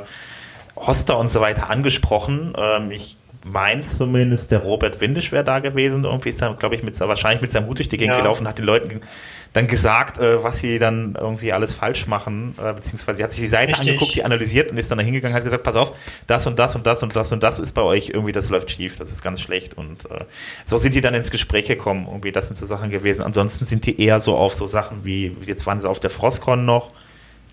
Hoster 0.75 1.17
und 1.17 1.29
so 1.29 1.41
weiter 1.41 1.71
angesprochen. 1.71 2.53
Ähm, 2.55 2.91
ich 2.91 3.17
meins 3.45 3.97
zumindest, 3.97 4.51
der 4.51 4.59
Robert 4.59 4.99
Windisch 4.99 5.31
wäre 5.31 5.43
da 5.43 5.59
gewesen. 5.59 6.03
Irgendwie 6.03 6.29
ist 6.29 6.41
er, 6.41 6.53
glaube 6.55 6.75
ich, 6.75 6.83
mit, 6.83 6.99
wahrscheinlich 6.99 7.41
mit 7.41 7.51
seinem 7.51 7.67
Hut 7.67 7.79
durch 7.79 7.89
ja. 7.91 8.17
gelaufen, 8.17 8.47
hat 8.47 8.57
den 8.57 8.65
Leuten 8.65 8.99
dann 9.53 9.67
gesagt, 9.67 10.19
äh, 10.19 10.43
was 10.43 10.59
sie 10.59 10.77
dann 10.77 11.15
irgendwie 11.19 11.53
alles 11.53 11.73
falsch 11.73 12.05
machen, 12.05 12.55
äh, 12.63 12.73
beziehungsweise 12.73 13.17
sie 13.17 13.23
hat 13.23 13.31
sich 13.31 13.41
die 13.41 13.47
Seite 13.47 13.71
Richtig. 13.71 13.89
angeguckt, 13.89 14.15
die 14.15 14.23
analysiert 14.23 14.71
und 14.71 14.77
ist 14.77 14.91
dann 14.91 14.99
da 14.99 15.03
hingegangen, 15.03 15.35
hat 15.35 15.43
gesagt, 15.43 15.63
pass 15.63 15.75
auf, 15.75 15.93
das 16.27 16.45
und 16.45 16.59
das 16.59 16.75
und 16.75 16.85
das 16.85 17.01
und 17.01 17.15
das 17.15 17.31
und 17.31 17.41
das 17.41 17.59
ist 17.59 17.71
bei 17.71 17.81
euch 17.81 18.09
irgendwie, 18.09 18.31
das 18.31 18.49
läuft 18.49 18.69
schief, 18.69 18.97
das 18.97 19.11
ist 19.11 19.23
ganz 19.23 19.41
schlecht 19.41 19.75
und 19.75 20.05
äh, 20.11 20.25
so 20.65 20.77
sind 20.77 20.93
die 20.93 21.01
dann 21.01 21.15
ins 21.15 21.31
Gespräch 21.31 21.65
gekommen, 21.65 22.05
irgendwie, 22.07 22.31
das 22.31 22.47
sind 22.47 22.57
so 22.57 22.65
Sachen 22.65 22.91
gewesen. 22.91 23.23
Ansonsten 23.23 23.65
sind 23.65 23.85
die 23.85 23.99
eher 23.99 24.19
so 24.19 24.35
auf 24.37 24.53
so 24.53 24.67
Sachen 24.67 25.03
wie, 25.03 25.35
jetzt 25.41 25.65
waren 25.65 25.81
sie 25.81 25.89
auf 25.89 25.99
der 25.99 26.11
Frostcon 26.11 26.65
noch, 26.65 26.91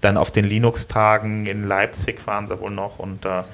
dann 0.03 0.19
auf 0.19 0.31
den 0.31 0.45
Linux-Tagen 0.45 1.47
in 1.47 1.67
Leipzig 1.67 2.27
waren 2.27 2.47
sie 2.47 2.61
wohl 2.61 2.73
noch 2.73 2.99
und 2.99 3.25
äh, 3.25 3.45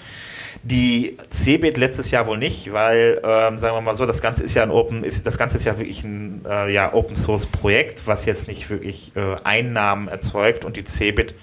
die 0.63 1.17
CeBIT 1.31 1.77
letztes 1.77 2.11
Jahr 2.11 2.27
wohl 2.27 2.39
nicht, 2.39 2.73
weil, 2.73 3.21
ähm, 3.25 3.59
sagen 3.59 3.77
wir 3.77 3.81
mal 3.81 3.95
so, 3.95 4.07
das 4.07 4.23
Ganze 4.23 4.45
ist 4.45 4.55
ja 4.55 4.63
ein 4.63 4.71
Open, 4.71 5.03
ist, 5.03 5.27
das 5.27 5.39
Ganze 5.39 5.57
ist 5.57 5.65
ja 5.65 5.79
wirklich 5.79 6.05
ein 6.05 6.43
äh, 6.49 6.73
ja, 6.73 6.93
Open 6.93 7.17
Source 7.17 7.47
Projekt, 7.47 8.07
was 8.07 8.25
jetzt 8.27 8.49
nicht 8.49 8.71
wirklich 8.71 9.13
äh, 9.17 9.37
Einnahmen 9.45 10.09
erzeugt. 10.09 10.65
Und 10.65 10.77
die 10.77 10.85
CeBIT 10.85 11.35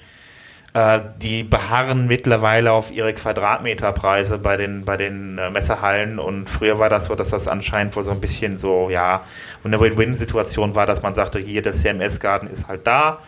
äh, 0.74 1.02
die 1.22 1.44
beharren 1.44 2.08
mittlerweile 2.08 2.72
auf 2.72 2.92
ihre 2.92 3.14
Quadratmeterpreise 3.14 4.38
bei 4.38 4.56
den, 4.56 4.86
bei 4.86 4.98
den 4.98 5.38
äh, 5.40 5.50
Messerhallen 5.50 6.20
und 6.20 6.48
früher 6.48 6.78
war 6.78 6.90
das 6.90 7.06
so, 7.06 7.16
dass 7.16 7.32
das 7.32 7.48
anscheinend 7.48 7.96
wohl 7.96 8.04
so 8.04 8.12
ein 8.12 8.20
bisschen 8.20 8.56
so, 8.56 8.90
ja, 8.90 9.24
eine 9.64 9.80
Win-Win-Situation 9.80 10.76
war, 10.76 10.86
dass 10.86 11.02
man 11.02 11.16
sagte, 11.16 11.40
hier, 11.40 11.64
der 11.64 11.74
CMS-Garten 11.74 12.48
ist 12.48 12.68
halt 12.68 12.86
da, 12.86 13.20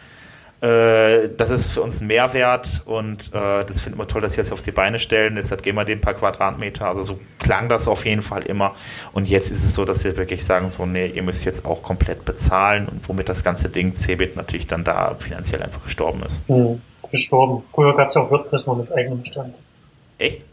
äh, 0.62 1.30
das 1.36 1.50
ist 1.50 1.72
für 1.72 1.82
uns 1.82 2.02
ein 2.02 2.08
Mehrwert 2.08 2.84
und 2.86 3.34
äh, 3.34 3.66
das 3.66 3.82
finden 3.82 3.98
wir 3.98 4.08
toll, 4.08 4.22
dass 4.22 4.34
sie 4.34 4.42
das 4.42 4.52
auf 4.52 4.62
die 4.62 4.72
Beine 4.72 5.00
stellen. 5.00 5.34
Deshalb 5.34 5.64
gehen 5.64 5.76
wir 5.76 5.86
den 5.86 6.02
paar 6.02 6.14
Quadratmeter. 6.14 6.86
Also 6.86 7.02
so 7.02 7.20
klang 7.40 7.68
das 7.68 7.88
auf 7.88 8.06
jeden 8.06 8.22
Fall 8.22 8.44
immer. 8.44 8.74
Und 9.12 9.28
jetzt 9.28 9.50
ist 9.50 9.64
es 9.64 9.74
so, 9.74 9.86
dass 9.86 10.02
sie 10.02 10.16
wirklich 10.18 10.46
sagen, 10.46 10.70
so, 10.70 10.86
nee, 10.86 11.08
ihr 11.08 11.24
müsst 11.24 11.46
jetzt 11.46 11.66
auch 11.66 11.82
komplett 11.82 12.26
bezahlen 12.26 12.88
und 12.88 13.10
womit 13.10 13.28
das 13.28 13.44
ganze 13.44 13.70
Ding 13.70 13.96
Cebit 13.96 14.36
natürlich 14.36 14.68
dann 14.68 14.84
da 14.84 15.16
finanziell 15.18 15.64
einfach 15.64 15.84
gestorben 15.84 16.22
ist. 16.24 16.48
Mhm, 16.48 16.80
ist 16.96 17.10
gestorben. 17.10 17.64
Früher 17.66 17.96
gab 17.96 18.10
es 18.10 18.14
ja 18.14 18.22
auch 18.22 18.30
WordPress 18.30 18.68
mal 18.68 18.76
mit 18.76 18.92
eigenem 18.92 19.24
Stand. 19.24 19.58
Echt? 20.20 20.46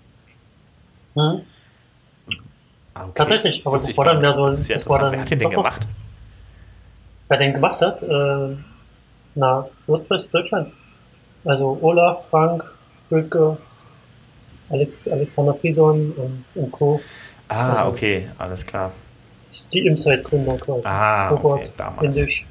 Mhm. 1.15 1.43
Okay. 2.95 3.11
Tatsächlich, 3.15 3.65
aber 3.67 3.77
das 3.77 3.97
war 3.97 4.07
dann 4.07 4.23
mehr 4.23 4.33
so. 4.33 4.47
Das 4.47 4.59
ist 4.59 4.69
ja 4.69 4.77
das 4.77 4.89
war 4.89 4.99
dann, 5.01 5.13
Wer 5.13 5.21
hat 5.21 5.31
den 5.31 5.39
denn 5.39 5.51
gemacht? 5.51 5.87
Wer 7.29 7.37
den 7.37 7.53
gemacht 7.53 7.83
hat? 7.83 8.03
Äh, 8.03 8.57
na, 9.39 9.69
WordPress 9.87 10.31
Deutschland. 10.31 10.73
Also 11.45 11.79
Olaf, 11.81 12.29
Frank, 12.29 12.65
Bülke, 13.09 13.57
Alex, 14.69 15.09
Alexander 15.09 15.55
Frieson 15.55 16.13
und, 16.13 16.45
und 16.55 16.71
Co. 16.73 17.01
Ah, 17.49 17.85
also, 17.85 17.93
okay, 17.93 18.29
alles 18.37 18.67
klar. 18.67 18.93
Die 19.73 19.87
Insight-Gründer 19.87 20.59
quasi. 20.59 20.83
Ah, 20.85 21.29
Robert, 21.29 21.61
okay, 21.61 21.73
damals. 21.77 22.17
Indisch. 22.17 22.47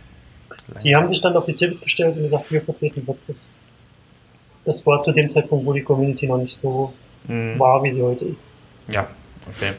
Die 0.83 0.95
haben 0.95 1.07
sich 1.07 1.21
dann 1.21 1.35
auf 1.35 1.45
die 1.45 1.53
Cebit 1.53 1.81
gestellt 1.81 2.15
und 2.15 2.23
gesagt, 2.23 2.51
wir 2.51 2.61
vertreten 2.61 3.05
WordPress. 3.05 3.47
Das 4.63 4.85
war 4.85 5.01
zu 5.01 5.11
dem 5.11 5.29
Zeitpunkt, 5.29 5.65
wo 5.65 5.73
die 5.73 5.83
Community 5.83 6.27
noch 6.27 6.37
nicht 6.37 6.55
so 6.55 6.93
mhm. 7.27 7.59
war, 7.59 7.83
wie 7.83 7.91
sie 7.91 8.01
heute 8.01 8.25
ist. 8.25 8.47
Ja, 8.91 9.07
okay. 9.47 9.73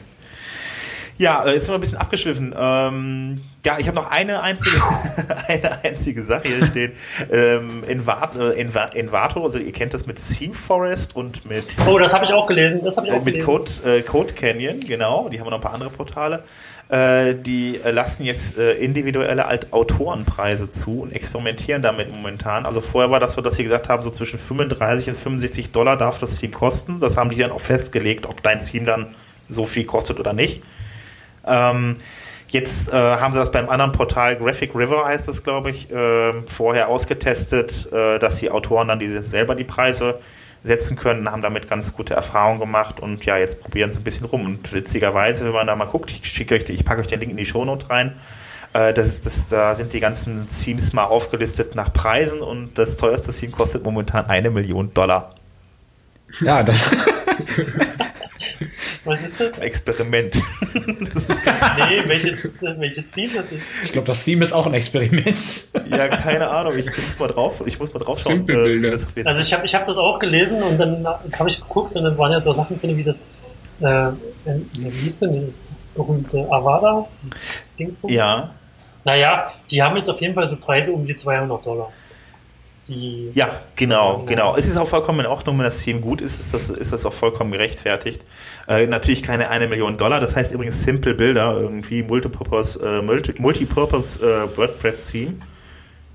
Ja, 1.19 1.43
äh, 1.43 1.53
jetzt 1.53 1.65
sind 1.65 1.73
wir 1.73 1.77
ein 1.77 1.81
bisschen 1.81 1.97
abgeschwiffen. 1.97 2.55
Ähm, 2.57 3.41
ja, 3.65 3.77
ich 3.77 3.87
habe 3.87 3.97
noch 3.97 4.09
eine 4.09 4.41
einzige, 4.41 4.77
eine 5.49 5.83
einzige 5.83 6.23
Sache 6.23 6.47
hier 6.47 6.65
stehen. 6.65 6.93
Ähm, 7.29 7.83
Envato, 7.85 8.39
äh, 8.39 8.57
Envato, 8.57 9.43
also 9.43 9.59
ihr 9.59 9.73
kennt 9.73 9.93
das 9.93 10.07
mit 10.07 10.17
Theme 10.17 10.53
Forest 10.53 11.17
und 11.17 11.45
mit. 11.45 11.65
Oh, 11.85 11.99
das 11.99 12.13
habe 12.13 12.23
ich 12.23 12.31
auch 12.31 12.47
gelesen. 12.47 12.79
Das 12.85 12.95
habe 12.95 13.07
ich 13.07 13.11
auch 13.13 13.17
mit 13.17 13.33
gelesen. 13.33 13.45
Code, 13.45 13.97
äh, 13.97 14.01
Code 14.01 14.33
Canyon, 14.33 14.79
genau. 14.79 15.27
Die 15.27 15.41
haben 15.41 15.49
noch 15.49 15.57
ein 15.57 15.61
paar 15.61 15.73
andere 15.73 15.89
Portale. 15.89 16.41
Äh, 16.87 17.35
die 17.35 17.77
lassen 17.83 18.23
jetzt 18.23 18.57
äh, 18.57 18.75
individuelle 18.75 19.45
Autorenpreise 19.73 20.69
zu 20.69 21.01
und 21.01 21.13
experimentieren 21.13 21.81
damit 21.81 22.09
momentan. 22.15 22.65
Also 22.65 22.79
vorher 22.79 23.11
war 23.11 23.19
das 23.19 23.33
so, 23.33 23.41
dass 23.41 23.55
sie 23.55 23.63
gesagt 23.63 23.89
haben, 23.89 24.01
so 24.03 24.09
zwischen 24.09 24.39
35 24.39 25.09
und 25.09 25.17
65 25.17 25.71
Dollar 25.71 25.97
darf 25.97 26.17
das 26.19 26.39
Theme 26.39 26.53
kosten. 26.53 27.01
Das 27.01 27.17
haben 27.17 27.29
die 27.29 27.35
dann 27.35 27.51
auch 27.51 27.59
festgelegt, 27.59 28.25
ob 28.25 28.41
dein 28.41 28.59
Theme 28.59 28.85
dann 28.85 29.15
so 29.49 29.65
viel 29.65 29.83
kostet 29.83 30.17
oder 30.17 30.31
nicht. 30.31 30.61
Ähm, 31.45 31.97
jetzt 32.49 32.91
äh, 32.91 32.95
haben 32.95 33.33
sie 33.33 33.39
das 33.39 33.51
beim 33.51 33.69
anderen 33.69 33.91
Portal, 33.91 34.35
Graphic 34.35 34.75
River 34.75 35.05
heißt 35.05 35.27
das, 35.27 35.43
glaube 35.43 35.71
ich, 35.71 35.91
äh, 35.91 36.33
vorher 36.45 36.89
ausgetestet, 36.89 37.91
äh, 37.91 38.19
dass 38.19 38.39
die 38.39 38.51
Autoren 38.51 38.87
dann 38.87 38.99
die 38.99 39.09
selber 39.21 39.55
die 39.55 39.63
Preise 39.63 40.19
setzen 40.63 40.97
können, 40.97 41.31
haben 41.31 41.41
damit 41.41 41.69
ganz 41.69 41.93
gute 41.93 42.13
Erfahrungen 42.13 42.59
gemacht 42.59 42.99
und 42.99 43.23
ja, 43.25 43.37
jetzt 43.37 43.61
probieren 43.61 43.91
sie 43.91 43.99
ein 43.99 44.03
bisschen 44.03 44.25
rum. 44.25 44.45
Und 44.45 44.73
witzigerweise, 44.73 45.45
wenn 45.45 45.53
man 45.53 45.67
da 45.67 45.75
mal 45.75 45.85
guckt, 45.85 46.11
ich 46.11 46.25
schicke 46.29 46.55
euch, 46.55 46.69
ich 46.69 46.83
packe 46.83 47.01
euch 47.01 47.07
den 47.07 47.19
Link 47.19 47.31
in 47.31 47.37
die 47.37 47.45
Shownote 47.45 47.89
rein. 47.89 48.17
Äh, 48.73 48.93
das, 48.93 49.21
das, 49.21 49.47
da 49.47 49.73
sind 49.75 49.93
die 49.93 49.99
ganzen 49.99 50.47
Themes 50.47 50.93
mal 50.93 51.05
aufgelistet 51.05 51.75
nach 51.75 51.93
Preisen 51.93 52.41
und 52.41 52.77
das 52.77 52.97
teuerste 52.97 53.31
Theme 53.31 53.53
kostet 53.53 53.83
momentan 53.83 54.25
eine 54.25 54.49
Million 54.49 54.93
Dollar. 54.93 55.35
Ja, 56.41 56.61
das. 56.61 56.83
Was 59.09 59.23
ist 59.23 59.39
das? 59.39 59.57
Experiment. 59.57 60.35
das 61.13 61.29
ist 61.29 61.43
ganz 61.43 61.61
nee, 61.77 62.03
welches, 62.05 62.53
welches 62.61 63.11
Theme 63.11 63.33
das 63.35 63.51
ist? 63.51 63.63
Ich 63.83 63.91
glaube, 63.91 64.05
das 64.05 64.23
Theme 64.23 64.43
ist 64.43 64.53
auch 64.53 64.67
ein 64.67 64.73
Experiment. 64.75 65.67
ja, 65.89 66.07
keine 66.07 66.47
Ahnung. 66.47 66.73
Ich 66.77 66.85
muss 66.85 67.17
mal 67.17 67.27
drauf, 67.27 67.63
ich 67.65 67.79
muss 67.79 67.91
mal 67.93 67.99
drauf 67.99 68.19
schauen. 68.19 68.47
Äh, 68.47 68.91
also 69.25 69.41
ich 69.41 69.53
habe 69.53 69.65
ich 69.65 69.73
hab 69.73 69.85
das 69.85 69.97
auch 69.97 70.19
gelesen 70.19 70.61
und 70.61 70.77
dann 70.77 71.05
habe 71.07 71.49
ich 71.49 71.59
geguckt 71.59 71.95
und 71.95 72.03
dann 72.03 72.17
waren 72.17 72.31
ja 72.31 72.39
so 72.39 72.53
Sachen 72.53 72.79
drin 72.79 72.95
wie 72.97 73.03
das, 73.03 73.27
äh, 73.81 74.11
wie 74.45 74.89
hieß 74.89 75.19
denn 75.21 75.33
dieses 75.33 75.59
berühmte 75.95 76.47
Avada? 76.51 77.07
Dingsbums? 77.77 78.13
Ja. 78.13 78.51
Naja, 79.05 79.51
die 79.71 79.81
haben 79.81 79.97
jetzt 79.97 80.09
auf 80.09 80.21
jeden 80.21 80.35
Fall 80.35 80.47
so 80.47 80.55
Preise 80.55 80.91
um 80.91 81.05
die 81.05 81.15
200 81.15 81.65
Dollar 81.65 81.91
die. 82.89 83.31
Ja, 83.33 83.63
genau, 83.75 84.23
genau. 84.25 84.55
Es 84.55 84.67
ist 84.67 84.77
auch 84.77 84.87
vollkommen 84.87 85.21
in 85.21 85.25
Ordnung, 85.27 85.57
wenn 85.57 85.65
das 85.65 85.81
Team 85.81 86.01
gut 86.01 86.21
ist, 86.21 86.39
ist 86.39 86.53
das, 86.53 86.69
ist 86.69 86.91
das 86.91 87.05
auch 87.05 87.13
vollkommen 87.13 87.51
gerechtfertigt. 87.51 88.25
Äh, 88.67 88.87
natürlich 88.87 89.23
keine 89.23 89.49
eine 89.49 89.67
Million 89.67 89.97
Dollar, 89.97 90.19
das 90.19 90.35
heißt 90.35 90.51
übrigens 90.51 90.83
Simple 90.83 91.13
Builder, 91.13 91.55
irgendwie 91.55 92.03
Multipurpose, 92.03 92.79
äh, 92.83 93.01
Multi 93.01 93.33
Multipurpose 93.37 94.19
äh, 94.19 94.57
WordPress 94.57 95.11
Theme. 95.11 95.35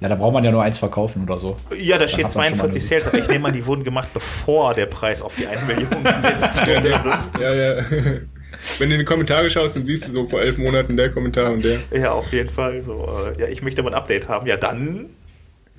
Ja, 0.01 0.09
da 0.09 0.17
braucht 0.17 0.35
man 0.35 0.45
ja 0.45 0.51
nur 0.51 0.63
eins 0.63 0.77
verkaufen 0.77 1.23
oder 1.23 1.39
so. 1.39 1.57
Ja, 1.79 1.97
da 1.97 2.07
steht 2.09 2.29
42 2.29 2.85
Sales, 2.85 3.07
aber 3.07 3.19
ich 3.19 3.29
nehme 3.29 3.49
an, 3.49 3.55
die 3.55 3.65
wurden 3.65 3.85
gemacht, 3.85 4.09
bevor 4.13 4.75
der 4.75 4.87
Preis 4.87 5.23
auf 5.23 5.37
die 5.37 5.47
eine 5.47 5.63
Million 5.63 6.05
gesetzt 6.05 6.57
wurde. 6.57 6.91
ja, 7.41 7.55
ja. 7.55 7.83
Wenn 8.79 8.89
du 8.89 8.95
in 8.95 9.01
die 9.01 9.05
Kommentare 9.05 9.51
schaust, 9.51 9.77
dann 9.77 9.85
siehst 9.85 10.07
du 10.07 10.13
so 10.13 10.27
vor 10.27 10.41
elf 10.41 10.59
Monaten 10.59 10.97
der 10.97 11.11
Kommentar 11.11 11.51
und 11.53 11.65
der. 11.65 11.79
Ja, 11.93 12.13
auf 12.13 12.33
jeden 12.33 12.51
Fall. 12.51 12.83
So, 12.83 13.07
äh, 13.37 13.41
ja, 13.41 13.49
ich 13.49 13.63
möchte 13.63 13.83
mal 13.83 13.91
ein 13.91 13.95
Update 13.95 14.29
haben. 14.29 14.47
Ja, 14.47 14.57
dann 14.57 15.11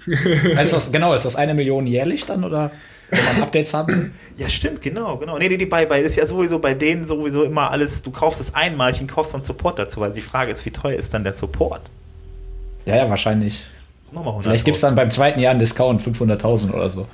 ist 0.61 0.73
das, 0.73 0.91
genau, 0.91 1.13
ist 1.13 1.25
das 1.25 1.35
eine 1.35 1.53
Million 1.53 1.87
jährlich 1.87 2.25
dann 2.25 2.43
oder 2.43 2.71
wenn 3.09 3.23
man 3.23 3.43
Updates 3.43 3.73
haben 3.73 4.13
Ja, 4.37 4.49
stimmt, 4.49 4.81
genau, 4.81 5.17
genau. 5.17 5.37
Nee, 5.37 5.47
nee, 5.47 5.57
die 5.57 5.65
bei, 5.65 5.85
bei 5.85 6.01
ist 6.01 6.17
ja 6.17 6.25
sowieso 6.25 6.59
bei 6.59 6.73
denen 6.73 7.03
sowieso 7.03 7.43
immer 7.43 7.71
alles, 7.71 8.01
du 8.01 8.11
kaufst 8.11 8.41
es 8.41 8.53
einmalig 8.53 9.05
kaufst 9.07 9.33
dann 9.33 9.41
Support 9.41 9.79
dazu, 9.79 10.01
weil 10.01 10.11
die 10.11 10.21
Frage 10.21 10.51
ist, 10.51 10.65
wie 10.65 10.71
teuer 10.71 10.97
ist 10.97 11.13
dann 11.13 11.23
der 11.23 11.33
Support? 11.33 11.81
Ja, 12.85 12.97
ja, 12.97 13.09
wahrscheinlich. 13.09 13.63
Vielleicht 14.41 14.65
gibt 14.65 14.75
es 14.75 14.81
dann 14.81 14.95
beim 14.95 15.09
zweiten 15.09 15.39
Jahr 15.39 15.51
einen 15.51 15.59
Discount 15.59 16.01
500.000 16.01 16.71
oder 16.71 16.89
so. 16.89 17.07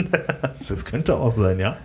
das 0.68 0.84
könnte 0.84 1.16
auch 1.16 1.32
sein, 1.32 1.58
ja. 1.58 1.76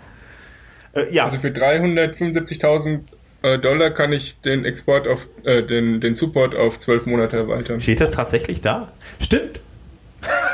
Äh, 0.93 1.11
ja. 1.11 1.25
Also 1.25 1.39
für 1.39 1.49
375.000 1.49 3.01
äh, 3.41 3.57
Dollar 3.59 3.91
kann 3.91 4.13
ich 4.13 4.39
den 4.41 4.65
Export 4.65 5.07
auf 5.07 5.27
äh, 5.43 5.63
den, 5.63 6.01
den 6.01 6.15
Support 6.15 6.55
auf 6.55 6.77
zwölf 6.77 7.05
Monate 7.05 7.37
erweitern. 7.37 7.79
Steht 7.79 8.01
das 8.01 8.11
tatsächlich 8.11 8.61
da? 8.61 8.91
Stimmt. 9.19 9.61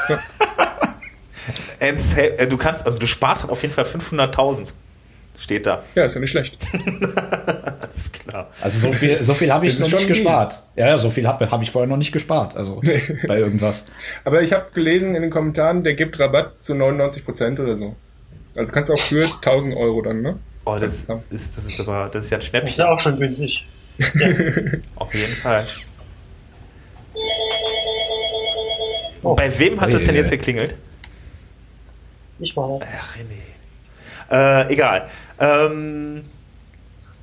Äh, 1.80 2.47
du 2.47 2.57
kannst, 2.57 2.86
also 2.86 2.97
du 2.97 3.05
sparst 3.05 3.43
halt 3.43 3.51
auf 3.51 3.62
jeden 3.62 3.74
Fall 3.74 3.86
500.000. 3.86 4.68
Steht 5.39 5.66
da. 5.66 5.84
Ja, 5.95 6.03
ist 6.03 6.16
ja 6.16 6.22
nicht 6.22 6.32
schlecht. 6.32 6.57
Alles 7.82 8.12
klar. 8.12 8.49
Also 8.62 8.88
so 8.88 8.93
viel, 8.93 9.24
so 9.24 9.34
viel 9.34 9.51
habe 9.51 9.66
ich 9.66 9.80
noch 9.80 9.89
nicht 9.89 10.07
gespart. 10.07 10.62
Ja, 10.76 10.88
ja, 10.88 10.97
so 10.97 11.10
viel 11.10 11.26
habe 11.26 11.49
hab 11.49 11.62
ich 11.62 11.72
vorher 11.72 11.88
noch 11.88 11.97
nicht 11.97 12.12
gespart. 12.12 12.57
Also 12.57 12.82
bei 13.26 13.39
irgendwas. 13.39 13.86
Aber 14.26 14.41
ich 14.41 14.51
habe 14.51 14.66
gelesen 14.74 15.16
in 15.16 15.22
den 15.22 15.32
Kommentaren, 15.32 15.82
der 15.82 15.93
gibt 15.93 16.20
Rabatt 16.20 16.62
zu 16.62 16.76
99 16.76 17.24
Prozent 17.24 17.60
oder 17.60 17.78
so. 17.78 17.95
Also 18.55 18.74
kannst 18.74 18.89
du 18.89 18.95
auch 18.95 18.99
für 18.99 19.24
1000 19.24 19.78
Euro 19.78 20.01
dann, 20.01 20.22
ne? 20.22 20.39
Oh, 20.66 20.78
das, 20.80 21.05
ist, 21.05 21.10
das 21.10 21.66
ist 21.66 21.80
aber, 21.80 22.10
das 22.12 22.26
ist 22.26 22.32
ja 22.32 22.38
ein 22.38 22.41
Schnäppchen. 22.41 22.66
Das 22.66 22.72
ist 22.72 22.78
ja 22.78 22.89
auch 22.89 22.99
schon 22.99 23.18
günstig. 23.18 23.66
Ja. 23.97 24.28
Auf 24.95 25.14
jeden 25.14 25.34
Fall. 25.36 25.64
Oh. 29.24 29.36
Bei 29.36 29.58
wem 29.60 29.80
hat 29.82 29.94
das 29.94 30.04
denn 30.04 30.16
jetzt 30.16 30.32
geklingelt? 30.32 30.78
Ich 32.40 32.56
war 32.56 32.80
Ach, 32.82 33.16
René. 33.18 33.60
Äh, 34.32 34.74
egal. 34.74 35.10
Ähm, 35.40 36.24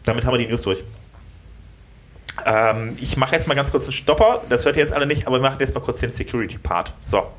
damit 0.05 0.25
haben 0.25 0.35
wir 0.35 0.39
die 0.39 0.47
News 0.47 0.63
durch. 0.63 0.85
Ähm, 2.45 2.95
ich 3.01 3.17
mache 3.17 3.35
jetzt 3.35 3.49
mal 3.49 3.55
ganz 3.55 3.71
kurz 3.71 3.85
einen 3.85 3.93
Stopper. 3.93 4.43
Das 4.49 4.65
hört 4.65 4.77
ihr 4.77 4.83
jetzt 4.83 4.93
alle 4.93 5.07
nicht, 5.07 5.27
aber 5.27 5.39
wir 5.39 5.43
machen 5.43 5.57
jetzt 5.61 5.75
mal 5.75 5.81
kurz 5.81 6.01
den 6.01 6.11
Security-Part. 6.11 6.93
So. 7.01 7.31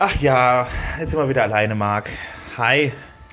Ach 0.00 0.14
ja, 0.20 0.68
jetzt 1.00 1.10
sind 1.10 1.18
wir 1.18 1.28
wieder 1.28 1.42
alleine, 1.42 1.74
Marc. 1.74 2.08
Hi. 2.56 2.92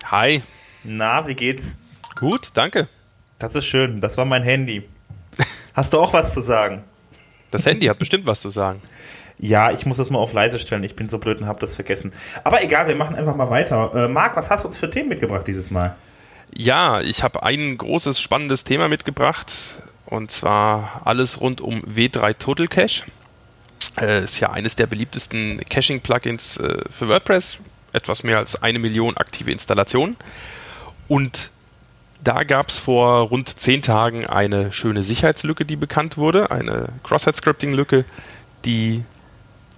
Hi. 0.10 0.42
Na, 0.84 1.28
wie 1.28 1.36
geht's? 1.36 1.78
Gut, 2.16 2.49
danke. 2.53 2.88
Das 3.39 3.55
ist 3.55 3.66
schön. 3.66 3.97
Das 3.97 4.18
war 4.18 4.26
mein 4.26 4.43
Handy. 4.43 4.88
Hast 5.74 5.93
du 5.93 5.99
auch 5.99 6.13
was 6.13 6.34
zu 6.34 6.41
sagen? 6.41 6.84
Das 7.51 7.66
Handy 7.66 7.88
hat 7.88 7.99
bestimmt 7.99 8.26
was 8.26 8.39
zu 8.41 8.49
sagen. 8.49 8.82
Ja, 9.38 9.72
ich 9.72 9.86
muss 9.86 9.97
das 9.97 10.09
mal 10.09 10.20
auf 10.20 10.32
leise 10.32 10.59
stellen. 10.59 10.84
Ich 10.84 10.95
bin 10.95 11.09
so 11.09 11.18
blöd 11.18 11.39
und 11.39 11.47
habe 11.47 11.59
das 11.59 11.76
vergessen. 11.76 12.13
Aber 12.43 12.63
egal, 12.63 12.88
wir 12.88 12.95
machen 12.95 13.16
einfach 13.16 13.36
mal 13.36 13.49
weiter. 13.49 13.91
Äh, 13.93 14.07
Marc, 14.07 14.38
was 14.38 14.49
hast 14.49 14.63
du 14.63 14.68
uns 14.68 14.78
für 14.78 14.89
Themen 14.89 15.09
mitgebracht 15.09 15.45
dieses 15.45 15.70
Mal? 15.72 15.95
Ja, 16.53 17.01
ich 17.01 17.22
habe 17.22 17.43
ein 17.43 17.78
großes, 17.78 18.20
spannendes 18.20 18.63
Thema 18.63 18.88
mitgebracht. 18.88 19.51
Und 20.05 20.32
zwar 20.32 21.01
alles 21.03 21.41
rund 21.41 21.59
um 21.59 21.82
W3 21.84 22.38
Total 22.38 22.68
Cache. 22.68 23.03
Äh, 23.99 24.24
ist 24.24 24.39
ja 24.39 24.51
eines 24.51 24.78
der 24.78 24.88
beliebtesten 24.88 25.61
Caching-Plugins 25.70 26.57
äh, 26.57 26.84
für 26.89 27.09
WordPress. 27.09 27.57
Etwas 27.91 28.24
mehr 28.24 28.38
als 28.38 28.61
eine 28.61 28.80
Million 28.80 29.18
aktive 29.18 29.51
Installationen. 29.51 30.16
Und 31.07 31.49
da 32.24 32.43
gab 32.43 32.70
es 32.70 32.80
vor 32.80 33.28
rund 33.28 33.49
zehn 33.49 33.82
Tagen 33.82 34.26
eine 34.26 34.72
schöne 34.72 35.03
Sicherheitslücke, 35.03 35.66
die 35.66 35.76
bekannt 35.76 36.18
wurde. 36.18 36.51
Eine 36.51 36.89
Cross-Site-Scripting-Lücke, 37.03 38.05
die 38.63 39.03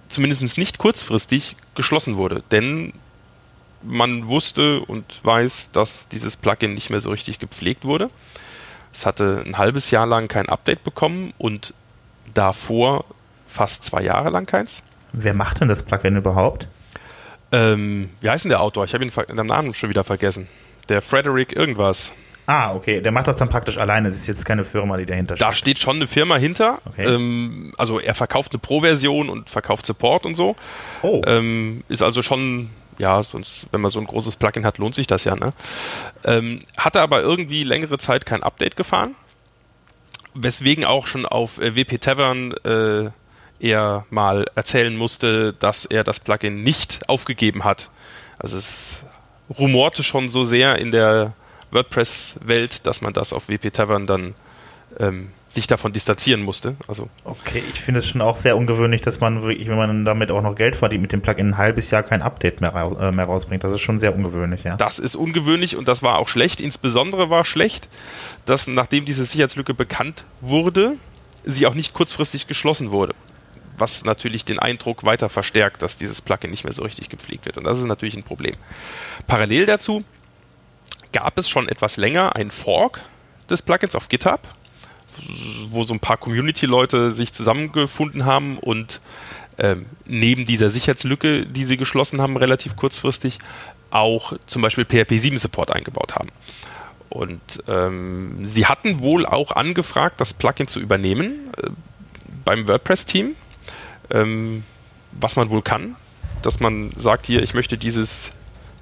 zumindest 0.08 0.56
nicht 0.56 0.78
kurzfristig 0.78 1.56
geschlossen 1.74 2.16
wurde. 2.16 2.42
Denn 2.50 2.92
man 3.82 4.28
wusste 4.28 4.80
und 4.80 5.04
weiß, 5.24 5.70
dass 5.72 6.08
dieses 6.08 6.36
Plugin 6.36 6.74
nicht 6.74 6.90
mehr 6.90 7.00
so 7.00 7.10
richtig 7.10 7.38
gepflegt 7.38 7.84
wurde. 7.84 8.10
Es 8.92 9.06
hatte 9.06 9.42
ein 9.44 9.58
halbes 9.58 9.90
Jahr 9.90 10.06
lang 10.06 10.28
kein 10.28 10.48
Update 10.48 10.82
bekommen 10.82 11.32
und 11.38 11.74
davor 12.34 13.04
fast 13.46 13.84
zwei 13.84 14.02
Jahre 14.02 14.30
lang 14.30 14.46
keins. 14.46 14.82
Wer 15.12 15.34
macht 15.34 15.60
denn 15.60 15.68
das 15.68 15.82
Plugin 15.82 16.16
überhaupt? 16.16 16.68
Ähm, 17.52 18.10
wie 18.20 18.28
heißt 18.28 18.44
denn 18.44 18.50
der 18.50 18.60
Autor? 18.60 18.84
Ich 18.84 18.94
habe 18.94 19.04
ihn 19.04 19.12
den 19.28 19.46
Namen 19.46 19.74
schon 19.74 19.90
wieder 19.90 20.04
vergessen. 20.04 20.48
Der 20.88 21.02
Frederick 21.02 21.54
irgendwas. 21.54 22.12
Ah, 22.48 22.72
okay. 22.72 23.02
Der 23.02 23.12
macht 23.12 23.28
das 23.28 23.36
dann 23.36 23.50
praktisch 23.50 23.76
alleine. 23.76 24.08
Es 24.08 24.16
ist 24.16 24.26
jetzt 24.26 24.46
keine 24.46 24.64
Firma, 24.64 24.96
die 24.96 25.04
dahinter 25.04 25.36
steht. 25.36 25.46
Da 25.46 25.54
steht 25.54 25.78
schon 25.78 25.96
eine 25.96 26.06
Firma 26.06 26.36
hinter. 26.36 26.78
Okay. 26.86 27.04
Ähm, 27.04 27.74
also 27.76 28.00
er 28.00 28.14
verkauft 28.14 28.52
eine 28.52 28.58
Pro-Version 28.58 29.28
und 29.28 29.50
verkauft 29.50 29.84
Support 29.84 30.24
und 30.24 30.34
so. 30.34 30.56
Oh. 31.02 31.20
Ähm, 31.26 31.84
ist 31.90 32.02
also 32.02 32.22
schon, 32.22 32.70
ja, 32.96 33.22
sonst, 33.22 33.66
wenn 33.70 33.82
man 33.82 33.90
so 33.90 34.00
ein 34.00 34.06
großes 34.06 34.36
Plugin 34.36 34.64
hat, 34.64 34.78
lohnt 34.78 34.94
sich 34.94 35.06
das 35.06 35.24
ja, 35.24 35.36
ne? 35.36 35.52
Ähm, 36.24 36.60
hatte 36.78 37.02
aber 37.02 37.20
irgendwie 37.20 37.64
längere 37.64 37.98
Zeit 37.98 38.24
kein 38.24 38.42
Update 38.42 38.76
gefahren. 38.76 39.14
Weswegen 40.32 40.86
auch 40.86 41.06
schon 41.06 41.26
auf 41.26 41.58
äh, 41.58 41.76
WP 41.76 42.00
Tavern 42.00 42.52
äh, 42.64 43.10
er 43.60 44.06
mal 44.08 44.46
erzählen 44.54 44.96
musste, 44.96 45.52
dass 45.52 45.84
er 45.84 46.02
das 46.02 46.18
Plugin 46.18 46.62
nicht 46.62 47.10
aufgegeben 47.10 47.64
hat. 47.64 47.90
Also 48.38 48.56
es 48.56 49.00
rumorte 49.58 50.02
schon 50.02 50.30
so 50.30 50.44
sehr 50.44 50.78
in 50.78 50.92
der 50.92 51.34
WordPress-Welt, 51.70 52.86
dass 52.86 53.00
man 53.00 53.12
das 53.12 53.32
auf 53.32 53.48
WP 53.48 53.72
Tavern 53.72 54.06
dann 54.06 54.34
ähm, 54.98 55.32
sich 55.48 55.66
davon 55.66 55.92
distanzieren 55.92 56.42
musste. 56.42 56.76
Also 56.86 57.08
okay, 57.24 57.62
ich 57.70 57.80
finde 57.80 58.00
es 58.00 58.08
schon 58.08 58.20
auch 58.20 58.36
sehr 58.36 58.56
ungewöhnlich, 58.56 59.00
dass 59.00 59.20
man 59.20 59.42
wirklich, 59.42 59.68
wenn 59.68 59.76
man 59.76 60.04
damit 60.04 60.30
auch 60.30 60.42
noch 60.42 60.54
Geld 60.54 60.76
verdient, 60.76 61.02
mit 61.02 61.12
dem 61.12 61.22
Plugin 61.22 61.50
ein 61.50 61.58
halbes 61.58 61.90
Jahr 61.90 62.02
kein 62.02 62.22
Update 62.22 62.60
mehr, 62.60 62.74
äh, 62.74 63.12
mehr 63.12 63.24
rausbringt. 63.24 63.64
Das 63.64 63.72
ist 63.72 63.80
schon 63.80 63.98
sehr 63.98 64.14
ungewöhnlich, 64.14 64.64
ja. 64.64 64.76
Das 64.76 64.98
ist 64.98 65.16
ungewöhnlich 65.16 65.76
und 65.76 65.88
das 65.88 66.02
war 66.02 66.18
auch 66.18 66.28
schlecht. 66.28 66.60
Insbesondere 66.60 67.30
war 67.30 67.44
schlecht, 67.44 67.88
dass 68.44 68.66
nachdem 68.66 69.04
diese 69.04 69.24
Sicherheitslücke 69.24 69.74
bekannt 69.74 70.24
wurde, 70.40 70.96
sie 71.44 71.66
auch 71.66 71.74
nicht 71.74 71.94
kurzfristig 71.94 72.46
geschlossen 72.46 72.90
wurde 72.90 73.14
was 73.80 74.04
natürlich 74.04 74.44
den 74.44 74.58
Eindruck 74.58 75.04
weiter 75.04 75.28
verstärkt, 75.28 75.82
dass 75.82 75.96
dieses 75.96 76.20
Plugin 76.20 76.50
nicht 76.50 76.64
mehr 76.64 76.72
so 76.72 76.82
richtig 76.82 77.08
gepflegt 77.10 77.46
wird. 77.46 77.58
Und 77.58 77.64
das 77.64 77.78
ist 77.78 77.84
natürlich 77.84 78.16
ein 78.16 78.24
Problem. 78.24 78.56
Parallel 79.28 79.66
dazu 79.66 80.04
gab 81.12 81.38
es 81.38 81.48
schon 81.48 81.68
etwas 81.68 81.96
länger 81.96 82.36
einen 82.36 82.50
Fork 82.50 83.00
des 83.50 83.62
Plugins 83.62 83.94
auf 83.94 84.08
GitHub, 84.08 84.40
wo 85.70 85.84
so 85.84 85.94
ein 85.94 86.00
paar 86.00 86.16
Community-Leute 86.16 87.12
sich 87.12 87.32
zusammengefunden 87.32 88.24
haben 88.24 88.58
und 88.58 89.00
ähm, 89.58 89.86
neben 90.04 90.44
dieser 90.44 90.70
Sicherheitslücke, 90.70 91.46
die 91.46 91.64
sie 91.64 91.76
geschlossen 91.76 92.20
haben, 92.20 92.36
relativ 92.36 92.76
kurzfristig, 92.76 93.38
auch 93.90 94.34
zum 94.46 94.62
Beispiel 94.62 94.84
PHP 94.84 95.18
7 95.18 95.38
Support 95.38 95.70
eingebaut 95.70 96.14
haben. 96.14 96.28
Und 97.08 97.40
ähm, 97.66 98.38
sie 98.42 98.66
hatten 98.66 99.00
wohl 99.00 99.24
auch 99.24 99.52
angefragt, 99.52 100.20
das 100.20 100.34
Plugin 100.34 100.68
zu 100.68 100.78
übernehmen 100.78 101.50
äh, 101.56 101.70
beim 102.44 102.68
WordPress-Team 102.68 103.34
ähm, 104.10 104.64
was 105.12 105.36
man 105.36 105.50
wohl 105.50 105.62
kann, 105.62 105.96
dass 106.42 106.60
man 106.60 106.90
sagt, 106.96 107.26
hier, 107.26 107.42
ich 107.42 107.54
möchte 107.54 107.78
dieses 107.78 108.30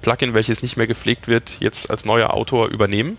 Plugin, 0.01 0.33
welches 0.33 0.61
nicht 0.61 0.77
mehr 0.77 0.87
gepflegt 0.87 1.27
wird, 1.27 1.57
jetzt 1.59 1.89
als 1.89 2.05
neuer 2.05 2.33
Autor 2.33 2.67
übernehmen. 2.67 3.17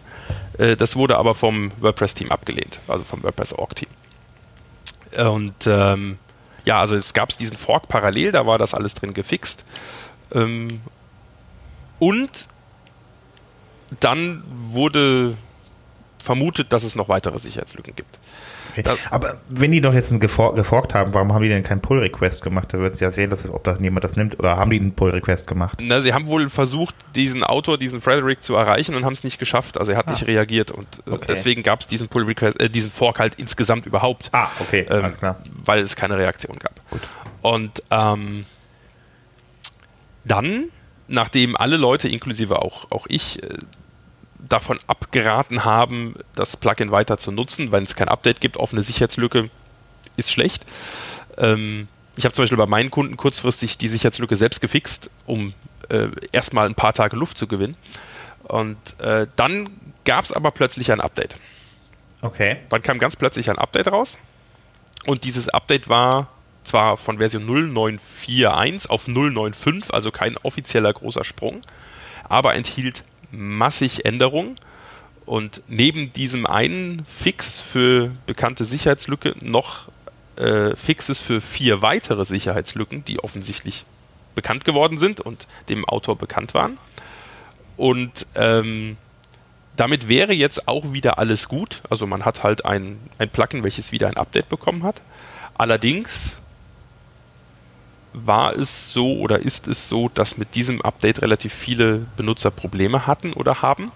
Äh, 0.59 0.77
das 0.77 0.97
wurde 0.97 1.19
aber 1.19 1.35
vom 1.35 1.73
WordPress-Team 1.81 2.31
abgelehnt, 2.31 2.81
also 2.89 3.05
vom 3.05 3.23
WordPress-Org-Team. 3.23 3.89
Und 5.17 5.67
ähm, 5.67 6.19
ja, 6.65 6.79
also 6.81 6.95
es 6.95 7.15
gab 7.15 7.31
diesen 7.37 7.57
Fork 7.57 7.89
parallel, 7.89 8.33
da 8.33 8.47
war 8.47 8.59
das 8.59 8.75
alles 8.75 8.95
drin 8.95 9.15
gefixt. 9.15 9.65
Ähm, 10.33 10.81
und 11.99 12.31
dann 14.01 14.45
wurde 14.71 15.37
vermutet, 16.19 16.73
dass 16.73 16.83
es 16.83 16.95
noch 16.95 17.09
weitere 17.09 17.39
Sicherheitslücken 17.39 17.97
gibt. 17.97 18.19
Okay. 18.79 18.97
Aber 19.11 19.37
wenn 19.49 19.73
die 19.73 19.81
doch 19.81 19.95
jetzt 19.95 20.11
einen 20.11 20.21
gefor 20.21 20.55
geforkt 20.55 20.95
haben, 20.95 21.15
warum 21.15 21.33
haben 21.33 21.43
die 21.43 21.49
denn 21.49 21.63
keinen 21.63 21.81
Pull-Request 21.81 22.43
gemacht? 22.43 22.73
Da 22.73 22.79
würden 22.79 22.95
sie 22.95 23.05
ja 23.05 23.11
sehen, 23.11 23.31
dass, 23.31 23.49
ob 23.49 23.65
das 23.65 23.81
niemand 23.81 24.05
das 24.05 24.17
nimmt. 24.17 24.39
Oder 24.39 24.57
haben 24.57 24.71
die 24.71 24.79
einen 24.79 24.93
Pull-Request 24.93 25.47
gemacht? 25.47 25.79
Na, 25.83 26.01
sie 26.01 26.13
haben 26.13 26.27
wohl 26.27 26.49
versucht, 26.51 26.95
diesen 27.15 27.43
Autor, 27.45 27.79
diesen 27.79 28.01
Frederick 28.01 28.43
zu 28.43 28.55
erreichen 28.55 28.95
und 28.95 29.05
haben 29.05 29.13
es 29.13 29.25
nicht 29.25 29.39
geschafft. 29.39 29.79
Also 29.79 29.93
er 29.93 29.99
hat 29.99 30.09
ah. 30.09 30.13
nicht 30.13 30.27
reagiert 30.27 30.71
und 30.71 30.87
äh, 31.07 31.11
okay. 31.11 31.27
deswegen 31.29 31.63
gab 31.63 31.81
es 31.81 31.87
diesen 31.87 32.09
Pull-Request, 32.09 32.61
äh, 32.61 32.71
diesen 32.71 32.91
Fork 32.91 33.19
halt 33.19 33.35
insgesamt 33.37 33.87
überhaupt. 33.87 34.31
Ah, 34.33 34.49
okay, 34.61 34.87
ähm, 34.89 35.03
alles 35.03 35.19
klar. 35.19 35.37
Weil 35.65 35.81
es 35.81 35.97
keine 35.97 36.19
Reaktion 36.19 36.59
gab. 36.59 36.75
Gut. 36.91 37.03
Und 37.43 37.83
ähm, 37.91 38.45
dann, 40.25 40.65
nachdem 41.07 41.57
alle 41.57 41.77
Leute, 41.77 42.09
inklusive 42.09 42.61
auch, 42.61 42.91
auch 42.91 43.07
ich, 43.09 43.43
äh, 43.43 43.59
davon 44.39 44.79
abgeraten 44.87 45.65
haben, 45.65 46.15
das 46.35 46.57
Plugin 46.57 46.91
weiter 46.91 47.19
zu 47.19 47.33
nutzen, 47.33 47.73
wenn 47.73 47.85
es 47.85 47.97
kein 47.97 48.09
Update 48.09 48.41
gibt. 48.41 48.57
Offene 48.57 48.83
Sicherheitslücke 48.83 49.51
ist 50.17 50.31
schlecht. 50.31 50.65
Ähm, 51.37 51.89
ich 52.17 52.25
habe 52.25 52.33
zum 52.33 52.43
Beispiel 52.43 52.59
bei 52.59 52.67
meinen 52.67 52.91
Kunden 52.91 53.17
kurzfristig 53.17 53.79
die 53.79 53.89
Sicherheitslücke 53.89 54.37
selbst 54.37 54.61
gefixt, 54.61 55.11
um 55.27 55.55
äh, 55.89 56.09
erstmal 56.33 56.67
ein 56.67 56.75
paar 56.75 56.93
Tage 56.93 57.17
Luft 57.17 57.39
zu 57.39 57.47
gewinnen. 57.47 57.77
Und 58.45 58.79
äh, 59.01 59.27
dann 59.37 59.71
gab 60.05 60.25
es 60.25 60.33
aber 60.33 60.51
plötzlich 60.51 60.91
ein 60.91 61.01
Update. 61.01 61.37
Okay. 62.23 62.57
Dann 62.71 62.83
kam 62.83 62.99
ganz 62.99 63.17
plötzlich 63.17 63.51
ein 63.51 63.59
Update 63.59 63.93
raus. 63.93 64.19
Und 65.07 65.25
dieses 65.25 65.49
Update 65.49 65.89
war 65.89 66.29
zwar 66.65 66.97
von 66.97 67.19
Version 67.19 67.47
0941 67.47 68.91
auf 68.91 69.07
095, 69.07 69.93
also 69.93 70.11
kein 70.11 70.37
offizieller 70.39 70.93
großer 70.93 71.25
Sprung, 71.25 71.63
aber 72.29 72.55
enthielt 72.55 73.05
massig 73.31 74.05
Änderungen. 74.05 74.57
Und 75.27 75.63
neben 75.69 76.13
diesem 76.13 76.47
einen 76.47 77.05
Fix 77.07 77.61
für 77.61 78.11
bekannte 78.27 78.65
Sicherheitslücke 78.65 79.35
noch 79.41 79.89
äh, 80.37 80.75
Fixes 80.75 81.21
für 81.21 81.41
vier 81.41 81.83
weitere 81.83 82.25
Sicherheitslücken, 82.25 83.05
die 83.05 83.21
offensichtlich 83.21 83.85
bekannt 84.35 84.65
geworden 84.65 84.99
sind 84.99 85.21
und 85.21 85.47
dem 85.69 85.85
Autor 85.85 86.17
bekannt 86.17 86.55
waren. 86.55 86.79
Und 87.77 88.27
ähm, 88.35 88.97
damit 89.77 90.09
wäre 90.09 90.33
jetzt 90.33 90.67
auch 90.67 90.93
wieder 90.93 91.19
alles 91.19 91.49
gut. 91.49 91.83
Also 91.91 92.07
man 92.07 92.25
hat 92.25 92.43
halt 92.43 92.65
ein, 92.65 92.99
ein 93.19 93.29
Plugin, 93.29 93.65
welches 93.65 93.93
wieder 93.93 94.09
ein 94.09 94.17
Update 94.17 94.49
bekommen 94.49 94.83
hat. 94.83 95.01
Allerdings 95.55 96.38
war 98.13 98.57
es 98.57 98.93
so 98.93 99.19
oder 99.19 99.41
ist 99.41 99.69
es 99.69 99.89
so, 99.89 100.09
dass 100.09 100.39
mit 100.39 100.55
diesem 100.55 100.83
Update 100.83 101.23
relativ 101.23 101.53
viele 101.53 102.07
Benutzer 102.17 102.51
Probleme 102.51 103.07
hatten 103.07 103.33
oder 103.33 103.63
haben. 103.63 103.93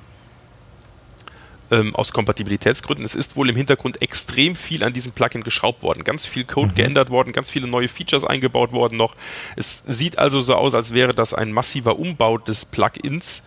Ähm, 1.70 1.96
aus 1.96 2.12
Kompatibilitätsgründen. 2.12 3.02
Es 3.02 3.14
ist 3.14 3.34
wohl 3.34 3.48
im 3.48 3.56
Hintergrund 3.56 4.02
extrem 4.02 4.54
viel 4.54 4.84
an 4.84 4.92
diesem 4.92 5.12
Plugin 5.12 5.42
geschraubt 5.42 5.82
worden. 5.82 6.04
Ganz 6.04 6.26
viel 6.26 6.44
Code 6.44 6.72
mhm. 6.72 6.74
geändert 6.74 7.08
worden, 7.08 7.32
ganz 7.32 7.48
viele 7.48 7.66
neue 7.66 7.88
Features 7.88 8.24
eingebaut 8.24 8.72
worden 8.72 8.98
noch. 8.98 9.14
Es 9.56 9.82
sieht 9.86 10.18
also 10.18 10.40
so 10.40 10.54
aus, 10.54 10.74
als 10.74 10.92
wäre 10.92 11.14
das 11.14 11.32
ein 11.32 11.50
massiver 11.50 11.98
Umbau 11.98 12.36
des 12.36 12.66
Plugins 12.66 13.42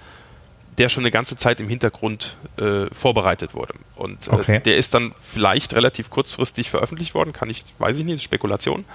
der 0.78 0.90
schon 0.90 1.04
eine 1.04 1.12
ganze 1.12 1.38
Zeit 1.38 1.60
im 1.60 1.70
Hintergrund 1.70 2.38
äh, 2.58 2.88
vorbereitet 2.92 3.54
wurde. 3.54 3.74
Und 3.96 4.28
äh, 4.28 4.32
okay. 4.32 4.60
der 4.60 4.78
ist 4.78 4.94
dann 4.94 5.14
vielleicht 5.22 5.74
relativ 5.74 6.10
kurzfristig 6.10 6.70
veröffentlicht 6.70 7.14
worden, 7.14 7.34
kann 7.34 7.50
ich, 7.50 7.64
weiß 7.80 7.98
ich 8.00 8.06
nicht, 8.06 8.24
Spekulation. 8.24 8.86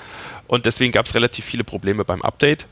Und 0.46 0.66
deswegen 0.66 0.92
gab 0.92 1.06
es 1.06 1.14
relativ 1.14 1.44
viele 1.44 1.64
Probleme 1.64 2.04
beim 2.04 2.22
Update. 2.22 2.66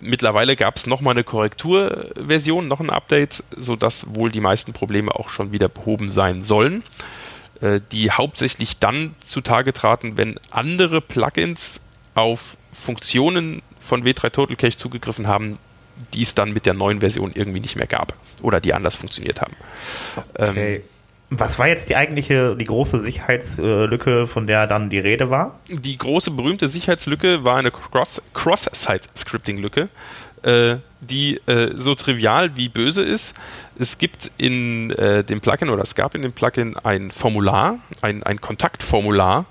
Mittlerweile 0.00 0.56
gab 0.56 0.76
es 0.76 0.86
nochmal 0.86 1.12
eine 1.12 1.24
Korrekturversion, 1.24 2.66
noch 2.66 2.80
ein 2.80 2.90
Update, 2.90 3.44
sodass 3.56 4.04
wohl 4.14 4.30
die 4.32 4.40
meisten 4.40 4.72
Probleme 4.72 5.14
auch 5.14 5.30
schon 5.30 5.52
wieder 5.52 5.68
behoben 5.68 6.10
sein 6.10 6.42
sollen, 6.42 6.82
äh, 7.60 7.80
die 7.92 8.10
hauptsächlich 8.10 8.78
dann 8.78 9.14
zutage 9.24 9.72
traten, 9.72 10.16
wenn 10.16 10.38
andere 10.50 11.00
Plugins 11.00 11.80
auf 12.14 12.56
Funktionen 12.72 13.62
von 13.78 14.04
W3 14.04 14.30
Total 14.30 14.56
Cache 14.56 14.76
zugegriffen 14.76 15.26
haben, 15.26 15.58
die 16.14 16.22
es 16.22 16.34
dann 16.34 16.52
mit 16.52 16.66
der 16.66 16.74
neuen 16.74 17.00
Version 17.00 17.32
irgendwie 17.34 17.60
nicht 17.60 17.76
mehr 17.76 17.86
gab 17.86 18.14
oder 18.42 18.60
die 18.60 18.74
anders 18.74 18.96
funktioniert 18.96 19.40
haben. 19.40 19.54
Okay. 20.36 20.76
Ähm, 20.76 20.82
was 21.34 21.58
war 21.58 21.66
jetzt 21.66 21.88
die 21.88 21.96
eigentliche, 21.96 22.54
die 22.56 22.66
große 22.66 23.00
Sicherheitslücke, 23.00 24.26
von 24.26 24.46
der 24.46 24.66
dann 24.66 24.90
die 24.90 24.98
Rede 24.98 25.30
war? 25.30 25.58
Die 25.68 25.96
große 25.96 26.30
berühmte 26.30 26.68
Sicherheitslücke 26.68 27.42
war 27.42 27.56
eine 27.56 27.70
Cross-Site-Scripting-Lücke, 27.70 29.88
äh, 30.42 30.76
die 31.00 31.36
äh, 31.46 31.72
so 31.74 31.94
trivial 31.94 32.54
wie 32.56 32.68
böse 32.68 33.00
ist. 33.00 33.32
Es 33.78 33.96
gibt 33.96 34.30
in 34.36 34.90
äh, 34.90 35.24
dem 35.24 35.40
Plugin 35.40 35.70
oder 35.70 35.82
es 35.82 35.94
gab 35.94 36.14
in 36.14 36.20
dem 36.20 36.32
Plugin 36.32 36.76
ein 36.76 37.10
Formular, 37.10 37.78
ein, 38.02 38.22
ein 38.24 38.42
Kontaktformular 38.42 39.46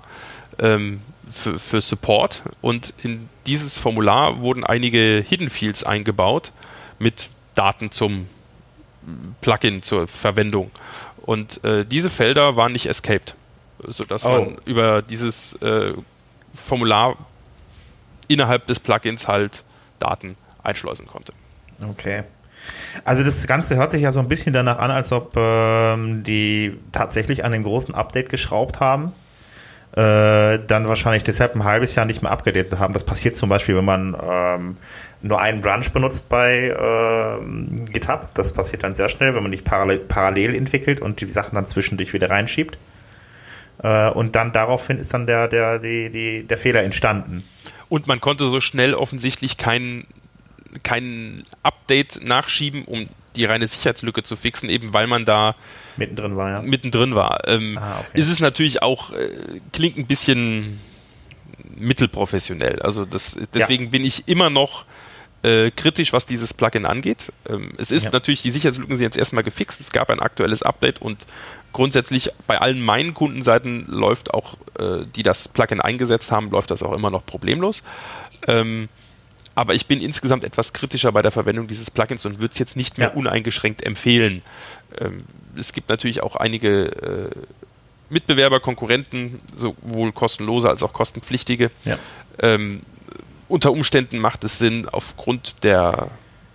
ähm, 0.60 1.00
für, 1.32 1.58
für 1.58 1.80
Support 1.80 2.44
und 2.60 2.94
in 3.02 3.28
dieses 3.46 3.78
Formular 3.78 4.40
wurden 4.40 4.64
einige 4.64 5.24
Hidden 5.26 5.50
Fields 5.50 5.84
eingebaut 5.84 6.52
mit 6.98 7.28
Daten 7.54 7.90
zum 7.90 8.28
Plugin 9.40 9.82
zur 9.82 10.06
Verwendung. 10.08 10.70
Und 11.22 11.62
äh, 11.64 11.84
diese 11.84 12.10
Felder 12.10 12.56
waren 12.56 12.72
nicht 12.72 12.86
escaped, 12.86 13.34
sodass 13.86 14.24
oh. 14.24 14.30
man 14.30 14.58
über 14.64 15.02
dieses 15.02 15.54
äh, 15.62 15.92
Formular 16.54 17.16
innerhalb 18.28 18.66
des 18.66 18.80
Plugins 18.80 19.28
halt 19.28 19.64
Daten 19.98 20.36
einschleusen 20.62 21.06
konnte. 21.06 21.32
Okay. 21.88 22.24
Also 23.04 23.24
das 23.24 23.46
Ganze 23.48 23.76
hört 23.76 23.90
sich 23.90 24.02
ja 24.02 24.12
so 24.12 24.20
ein 24.20 24.28
bisschen 24.28 24.52
danach 24.52 24.78
an, 24.78 24.90
als 24.92 25.12
ob 25.12 25.36
ähm, 25.36 26.22
die 26.22 26.78
tatsächlich 26.92 27.44
an 27.44 27.50
dem 27.50 27.64
großen 27.64 27.94
Update 27.94 28.28
geschraubt 28.28 28.78
haben 28.78 29.12
äh, 29.94 30.58
dann 30.66 30.88
wahrscheinlich 30.88 31.22
deshalb 31.22 31.54
ein 31.54 31.64
halbes 31.64 31.94
Jahr 31.94 32.06
nicht 32.06 32.22
mehr 32.22 32.32
abgedatet 32.32 32.78
haben. 32.78 32.94
Das 32.94 33.04
passiert 33.04 33.36
zum 33.36 33.50
Beispiel, 33.50 33.76
wenn 33.76 33.84
man 33.84 34.16
ähm, 34.22 34.76
nur 35.20 35.40
einen 35.40 35.60
Branch 35.60 35.84
benutzt 35.92 36.30
bei 36.30 36.68
äh, 36.68 37.90
GitHub. 37.92 38.32
Das 38.34 38.52
passiert 38.52 38.82
dann 38.84 38.94
sehr 38.94 39.10
schnell, 39.10 39.34
wenn 39.34 39.42
man 39.42 39.50
nicht 39.50 39.64
parallel, 39.64 39.98
parallel 39.98 40.54
entwickelt 40.54 41.00
und 41.00 41.20
die 41.20 41.28
Sachen 41.28 41.56
dann 41.56 41.66
zwischendurch 41.66 42.14
wieder 42.14 42.30
reinschiebt. 42.30 42.78
Äh, 43.82 44.10
und 44.10 44.34
dann 44.34 44.52
daraufhin 44.52 44.96
ist 44.96 45.12
dann 45.12 45.26
der, 45.26 45.48
der, 45.48 45.78
die, 45.78 46.10
die, 46.10 46.46
der 46.46 46.56
Fehler 46.56 46.82
entstanden. 46.82 47.44
Und 47.90 48.06
man 48.06 48.20
konnte 48.20 48.48
so 48.48 48.62
schnell 48.62 48.94
offensichtlich 48.94 49.58
kein, 49.58 50.06
kein 50.82 51.44
Update 51.62 52.26
nachschieben, 52.26 52.84
um 52.86 53.08
die 53.36 53.44
reine 53.44 53.66
Sicherheitslücke 53.66 54.22
zu 54.22 54.36
fixen, 54.36 54.68
eben 54.68 54.92
weil 54.92 55.06
man 55.06 55.24
da 55.24 55.54
mittendrin 55.96 56.36
war. 56.36 56.50
Ja. 56.50 56.62
Mittendrin 56.62 57.14
war. 57.14 57.48
Ähm, 57.48 57.78
ah, 57.78 58.00
okay. 58.00 58.18
Ist 58.18 58.30
es 58.30 58.40
natürlich 58.40 58.82
auch, 58.82 59.12
äh, 59.12 59.60
klingt 59.72 59.98
ein 59.98 60.06
bisschen 60.06 60.80
mittelprofessionell. 61.76 62.80
Also 62.80 63.04
das, 63.04 63.36
deswegen 63.54 63.84
ja. 63.84 63.90
bin 63.90 64.04
ich 64.04 64.28
immer 64.28 64.50
noch 64.50 64.84
äh, 65.42 65.70
kritisch, 65.70 66.12
was 66.12 66.26
dieses 66.26 66.54
Plugin 66.54 66.86
angeht. 66.86 67.32
Ähm, 67.48 67.72
es 67.78 67.90
ist 67.90 68.04
ja. 68.04 68.10
natürlich, 68.10 68.42
die 68.42 68.50
Sicherheitslücken 68.50 68.96
sind 68.96 69.04
jetzt 69.04 69.16
erstmal 69.16 69.42
gefixt, 69.42 69.80
es 69.80 69.90
gab 69.90 70.10
ein 70.10 70.20
aktuelles 70.20 70.62
Update 70.62 71.02
und 71.02 71.26
grundsätzlich 71.72 72.30
bei 72.46 72.60
allen 72.60 72.80
meinen 72.80 73.14
Kundenseiten 73.14 73.86
läuft 73.88 74.32
auch, 74.32 74.56
äh, 74.78 75.04
die 75.16 75.22
das 75.22 75.48
Plugin 75.48 75.80
eingesetzt 75.80 76.30
haben, 76.30 76.50
läuft 76.50 76.70
das 76.70 76.82
auch 76.82 76.92
immer 76.92 77.10
noch 77.10 77.26
problemlos. 77.26 77.82
Ähm, 78.46 78.88
aber 79.54 79.74
ich 79.74 79.86
bin 79.86 80.00
insgesamt 80.00 80.44
etwas 80.44 80.72
kritischer 80.72 81.12
bei 81.12 81.22
der 81.22 81.30
Verwendung 81.30 81.68
dieses 81.68 81.90
Plugins 81.90 82.24
und 82.24 82.40
würde 82.40 82.52
es 82.52 82.58
jetzt 82.58 82.76
nicht 82.76 82.98
mehr 82.98 83.08
ja. 83.08 83.14
uneingeschränkt 83.14 83.82
empfehlen. 83.82 84.42
Ähm, 84.98 85.24
es 85.56 85.72
gibt 85.72 85.88
natürlich 85.88 86.22
auch 86.22 86.36
einige 86.36 86.86
äh, 86.86 87.30
Mitbewerber, 88.08 88.60
Konkurrenten, 88.60 89.40
sowohl 89.56 90.12
kostenlose 90.12 90.68
als 90.68 90.82
auch 90.82 90.92
kostenpflichtige. 90.92 91.70
Ja. 91.84 91.98
Ähm, 92.38 92.82
unter 93.48 93.72
Umständen 93.72 94.18
macht 94.18 94.44
es 94.44 94.58
Sinn, 94.58 94.88
aufgrund 94.88 95.64
der 95.64 96.08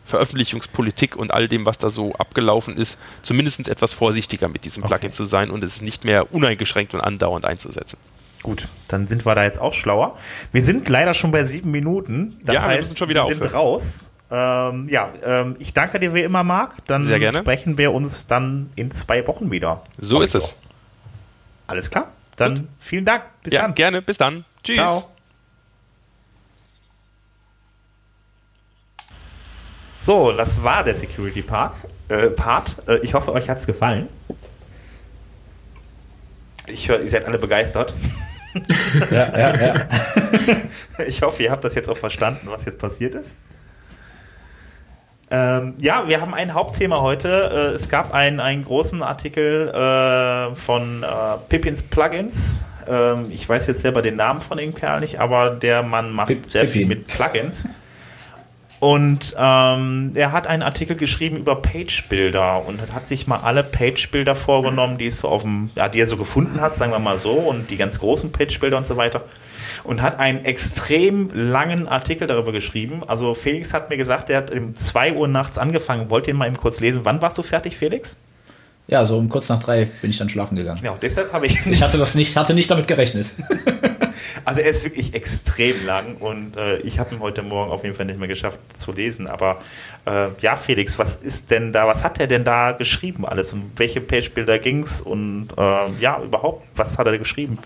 Veröffentlichungspolitik 0.03 1.15
und 1.15 1.31
all 1.31 1.47
dem, 1.47 1.65
was 1.65 1.77
da 1.77 1.89
so 1.89 2.13
abgelaufen 2.13 2.77
ist, 2.77 2.97
zumindest 3.21 3.67
etwas 3.67 3.93
vorsichtiger 3.93 4.47
mit 4.47 4.65
diesem 4.65 4.81
Plugin 4.81 5.07
okay. 5.07 5.11
zu 5.11 5.25
sein 5.25 5.51
und 5.51 5.63
es 5.63 5.81
nicht 5.81 6.05
mehr 6.05 6.33
uneingeschränkt 6.33 6.93
und 6.93 7.01
andauernd 7.01 7.45
einzusetzen. 7.45 7.97
Gut, 8.43 8.69
dann 8.87 9.07
sind 9.07 9.25
wir 9.25 9.35
da 9.35 9.43
jetzt 9.43 9.59
auch 9.59 9.73
schlauer. 9.73 10.15
Wir 10.51 10.61
sind 10.61 10.89
leider 10.89 11.13
schon 11.13 11.31
bei 11.31 11.43
sieben 11.43 11.71
Minuten. 11.71 12.39
Das 12.43 12.55
ja, 12.55 12.67
heißt, 12.67 12.91
wir, 12.91 12.97
schon 12.97 13.09
wieder 13.09 13.27
wir 13.27 13.35
sind 13.35 13.53
raus. 13.53 14.11
Ähm, 14.29 14.87
ja, 14.89 15.09
ähm, 15.23 15.55
ich 15.59 15.73
danke 15.73 15.99
dir 15.99 16.13
wie 16.13 16.21
immer, 16.21 16.43
Marc. 16.43 16.85
Dann 16.87 17.05
Sehr 17.05 17.19
gerne. 17.19 17.39
sprechen 17.39 17.77
wir 17.77 17.93
uns 17.93 18.27
dann 18.27 18.69
in 18.75 18.91
zwei 18.91 19.25
Wochen 19.27 19.51
wieder. 19.51 19.83
So 19.97 20.21
ist 20.21 20.35
es. 20.35 20.55
Alles 21.67 21.89
klar. 21.89 22.11
Dann 22.35 22.55
Gut. 22.55 22.67
vielen 22.77 23.05
Dank. 23.05 23.23
Bis 23.43 23.53
ja, 23.53 23.63
dann. 23.63 23.75
Gerne. 23.75 24.01
Bis 24.01 24.17
dann. 24.17 24.45
Tschüss. 24.63 24.75
Ciao. 24.75 25.09
So, 29.99 30.31
das 30.31 30.63
war 30.63 30.83
der 30.83 30.95
Security 30.95 31.41
Park 31.41 31.73
äh, 32.07 32.29
Part. 32.29 32.77
Äh, 32.87 32.99
ich 32.99 33.13
hoffe, 33.13 33.33
euch 33.33 33.49
hat 33.49 33.57
es 33.57 33.67
gefallen. 33.67 34.07
Ich 36.67 36.89
höre, 36.89 37.01
ihr 37.01 37.09
seid 37.09 37.25
alle 37.25 37.39
begeistert. 37.39 37.93
ja, 39.11 39.37
ja, 39.37 39.55
ja. 39.55 39.87
ich 41.07 41.21
hoffe, 41.21 41.43
ihr 41.43 41.51
habt 41.51 41.63
das 41.63 41.75
jetzt 41.75 41.89
auch 41.89 41.97
verstanden, 41.97 42.47
was 42.49 42.65
jetzt 42.65 42.79
passiert 42.79 43.15
ist. 43.15 43.37
Ähm, 45.29 45.75
ja, 45.77 46.07
wir 46.07 46.21
haben 46.21 46.33
ein 46.33 46.53
Hauptthema 46.53 47.01
heute. 47.01 47.27
Äh, 47.29 47.75
es 47.75 47.89
gab 47.89 48.13
einen, 48.13 48.39
einen 48.39 48.63
großen 48.63 49.03
Artikel 49.03 49.67
äh, 49.69 50.55
von 50.55 51.03
äh, 51.03 51.07
Pippins 51.49 51.83
Plugins. 51.83 52.63
Ähm, 52.87 53.25
ich 53.29 53.47
weiß 53.47 53.67
jetzt 53.67 53.81
selber 53.81 54.01
den 54.01 54.15
Namen 54.15 54.41
von 54.41 54.57
dem 54.57 54.73
Kerl 54.73 55.01
nicht, 55.01 55.19
aber 55.19 55.49
der 55.51 55.83
Mann 55.83 56.11
macht 56.11 56.29
Pip 56.29 56.45
sehr 56.45 56.61
Pippin. 56.61 56.73
viel 56.73 56.85
mit 56.85 57.07
Plugins. 57.07 57.67
Und 58.79 59.35
ähm, 59.39 60.11
er 60.13 60.31
hat 60.31 60.45
einen 60.45 60.61
Artikel 60.61 60.95
geschrieben 60.95 61.37
über 61.37 61.55
Page-Bilder 61.55 62.63
und 62.67 62.93
hat 62.93 63.07
sich 63.07 63.25
mal 63.25 63.37
alle 63.37 63.63
Page-Bilder 63.63 64.35
vorgenommen, 64.35 64.99
die 64.99 65.07
es 65.07 65.19
so 65.19 65.29
auf 65.29 65.41
dem, 65.41 65.71
ja, 65.75 65.89
die 65.89 65.99
er 65.99 66.05
so 66.05 66.15
gefunden 66.15 66.61
hat, 66.61 66.75
sagen 66.75 66.91
wir 66.91 66.99
mal 66.99 67.17
so, 67.17 67.31
und 67.31 67.71
die 67.71 67.77
ganz 67.77 67.99
großen 67.99 68.31
Page-Bilder 68.31 68.77
und 68.77 68.85
so 68.85 68.95
weiter. 68.95 69.23
Und 69.83 70.03
hat 70.03 70.19
einen 70.19 70.45
extrem 70.45 71.29
langen 71.33 71.87
Artikel 71.87 72.27
darüber 72.27 72.51
geschrieben. 72.51 73.01
Also 73.07 73.33
Felix 73.33 73.73
hat 73.73 73.89
mir 73.89 73.97
gesagt, 73.97 74.29
er 74.29 74.37
hat 74.37 74.51
um 74.51 74.75
2 74.75 75.13
Uhr 75.13 75.27
nachts 75.27 75.57
angefangen. 75.57 76.09
Wollt 76.11 76.27
ihr 76.27 76.35
mal 76.35 76.47
eben 76.47 76.57
kurz 76.57 76.79
lesen? 76.79 77.01
Wann 77.03 77.21
warst 77.21 77.37
du 77.37 77.43
fertig, 77.43 77.77
Felix? 77.77 78.15
Ja, 78.87 79.03
so 79.05 79.17
um 79.17 79.27
kurz 79.27 79.49
nach 79.49 79.59
drei 79.59 79.85
bin 80.01 80.11
ich 80.11 80.17
dann 80.17 80.29
schlafen 80.29 80.55
gegangen. 80.55 80.79
Ja, 80.83 80.95
deshalb 81.01 81.33
habe 81.33 81.45
ich. 81.45 81.65
Ich 81.65 81.81
hatte 81.81 81.97
das 81.97 82.15
nicht, 82.15 82.37
hatte 82.37 82.53
nicht 82.53 82.71
damit 82.71 82.87
gerechnet. 82.87 83.31
Also 84.45 84.61
er 84.61 84.69
ist 84.69 84.83
wirklich 84.83 85.13
extrem 85.13 85.85
lang 85.85 86.17
und 86.17 86.57
äh, 86.57 86.77
ich 86.79 86.99
habe 86.99 87.15
ihn 87.15 87.21
heute 87.21 87.43
Morgen 87.43 87.71
auf 87.71 87.83
jeden 87.83 87.95
Fall 87.95 88.05
nicht 88.05 88.19
mehr 88.19 88.27
geschafft 88.27 88.59
zu 88.75 88.91
lesen. 88.91 89.27
Aber 89.27 89.59
äh, 90.05 90.27
ja, 90.41 90.55
Felix, 90.55 90.99
was 90.99 91.15
ist 91.15 91.51
denn 91.51 91.71
da, 91.73 91.87
was 91.87 92.03
hat 92.03 92.19
er 92.19 92.27
denn 92.27 92.43
da 92.43 92.71
geschrieben 92.71 93.25
alles? 93.25 93.53
Um 93.53 93.71
welche 93.75 94.01
Page-Bilder 94.01 94.59
ging 94.59 94.83
es 94.83 95.01
und 95.01 95.49
äh, 95.57 95.89
ja, 95.99 96.21
überhaupt, 96.21 96.65
was 96.75 96.97
hat 96.97 97.07
er 97.07 97.17
geschrieben? 97.17 97.57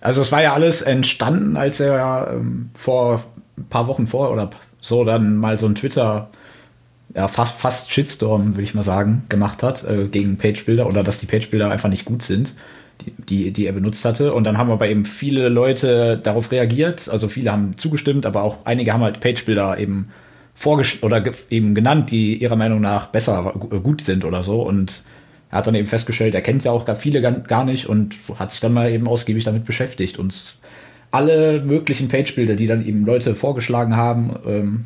Also 0.00 0.20
es 0.20 0.32
war 0.32 0.42
ja 0.42 0.52
alles 0.52 0.82
entstanden, 0.82 1.56
als 1.56 1.80
er 1.80 2.32
ähm, 2.32 2.70
vor 2.74 3.24
ein 3.56 3.68
paar 3.68 3.86
Wochen 3.86 4.06
vor 4.06 4.32
oder 4.32 4.50
so 4.80 5.04
dann 5.04 5.36
mal 5.36 5.58
so 5.58 5.66
ein 5.66 5.76
Twitter 5.76 6.28
ja, 7.14 7.28
fast, 7.28 7.60
fast 7.60 7.92
Shitstorm, 7.92 8.54
würde 8.54 8.62
ich 8.62 8.74
mal 8.74 8.82
sagen, 8.82 9.24
gemacht 9.28 9.62
hat 9.62 9.84
äh, 9.84 10.08
gegen 10.08 10.38
Page-Bilder 10.38 10.86
oder 10.86 11.02
dass 11.04 11.20
die 11.20 11.26
Page-Bilder 11.26 11.70
einfach 11.70 11.88
nicht 11.88 12.04
gut 12.04 12.22
sind, 12.22 12.54
die, 13.28 13.52
die, 13.52 13.66
er 13.66 13.72
benutzt 13.72 14.04
hatte. 14.04 14.32
Und 14.34 14.44
dann 14.44 14.58
haben 14.58 14.70
aber 14.70 14.88
eben 14.88 15.04
viele 15.04 15.48
Leute 15.48 16.18
darauf 16.18 16.52
reagiert. 16.52 17.08
Also 17.08 17.28
viele 17.28 17.52
haben 17.52 17.76
zugestimmt, 17.76 18.26
aber 18.26 18.42
auch 18.42 18.64
einige 18.64 18.92
haben 18.92 19.02
halt 19.02 19.20
Page-Bilder 19.20 19.78
eben 19.78 20.08
vorgestellt 20.54 21.02
oder 21.02 21.24
eben 21.50 21.74
genannt, 21.74 22.10
die 22.10 22.36
ihrer 22.36 22.56
Meinung 22.56 22.80
nach 22.80 23.06
besser 23.08 23.54
äh, 23.70 23.78
gut 23.78 24.02
sind 24.02 24.24
oder 24.24 24.42
so. 24.42 24.62
Und 24.62 25.02
er 25.50 25.58
hat 25.58 25.66
dann 25.66 25.74
eben 25.74 25.86
festgestellt, 25.86 26.34
er 26.34 26.42
kennt 26.42 26.64
ja 26.64 26.72
auch 26.72 26.86
viele 26.96 27.20
gar 27.20 27.64
nicht 27.64 27.86
und 27.86 28.16
hat 28.36 28.50
sich 28.50 28.60
dann 28.60 28.72
mal 28.72 28.90
eben 28.90 29.06
ausgiebig 29.06 29.44
damit 29.44 29.64
beschäftigt 29.64 30.18
und 30.18 30.56
alle 31.10 31.60
möglichen 31.60 32.08
Page-Bilder, 32.08 32.54
die 32.54 32.66
dann 32.66 32.86
eben 32.86 33.04
Leute 33.04 33.34
vorgeschlagen 33.34 33.96
haben, 33.96 34.34
ähm, 34.46 34.84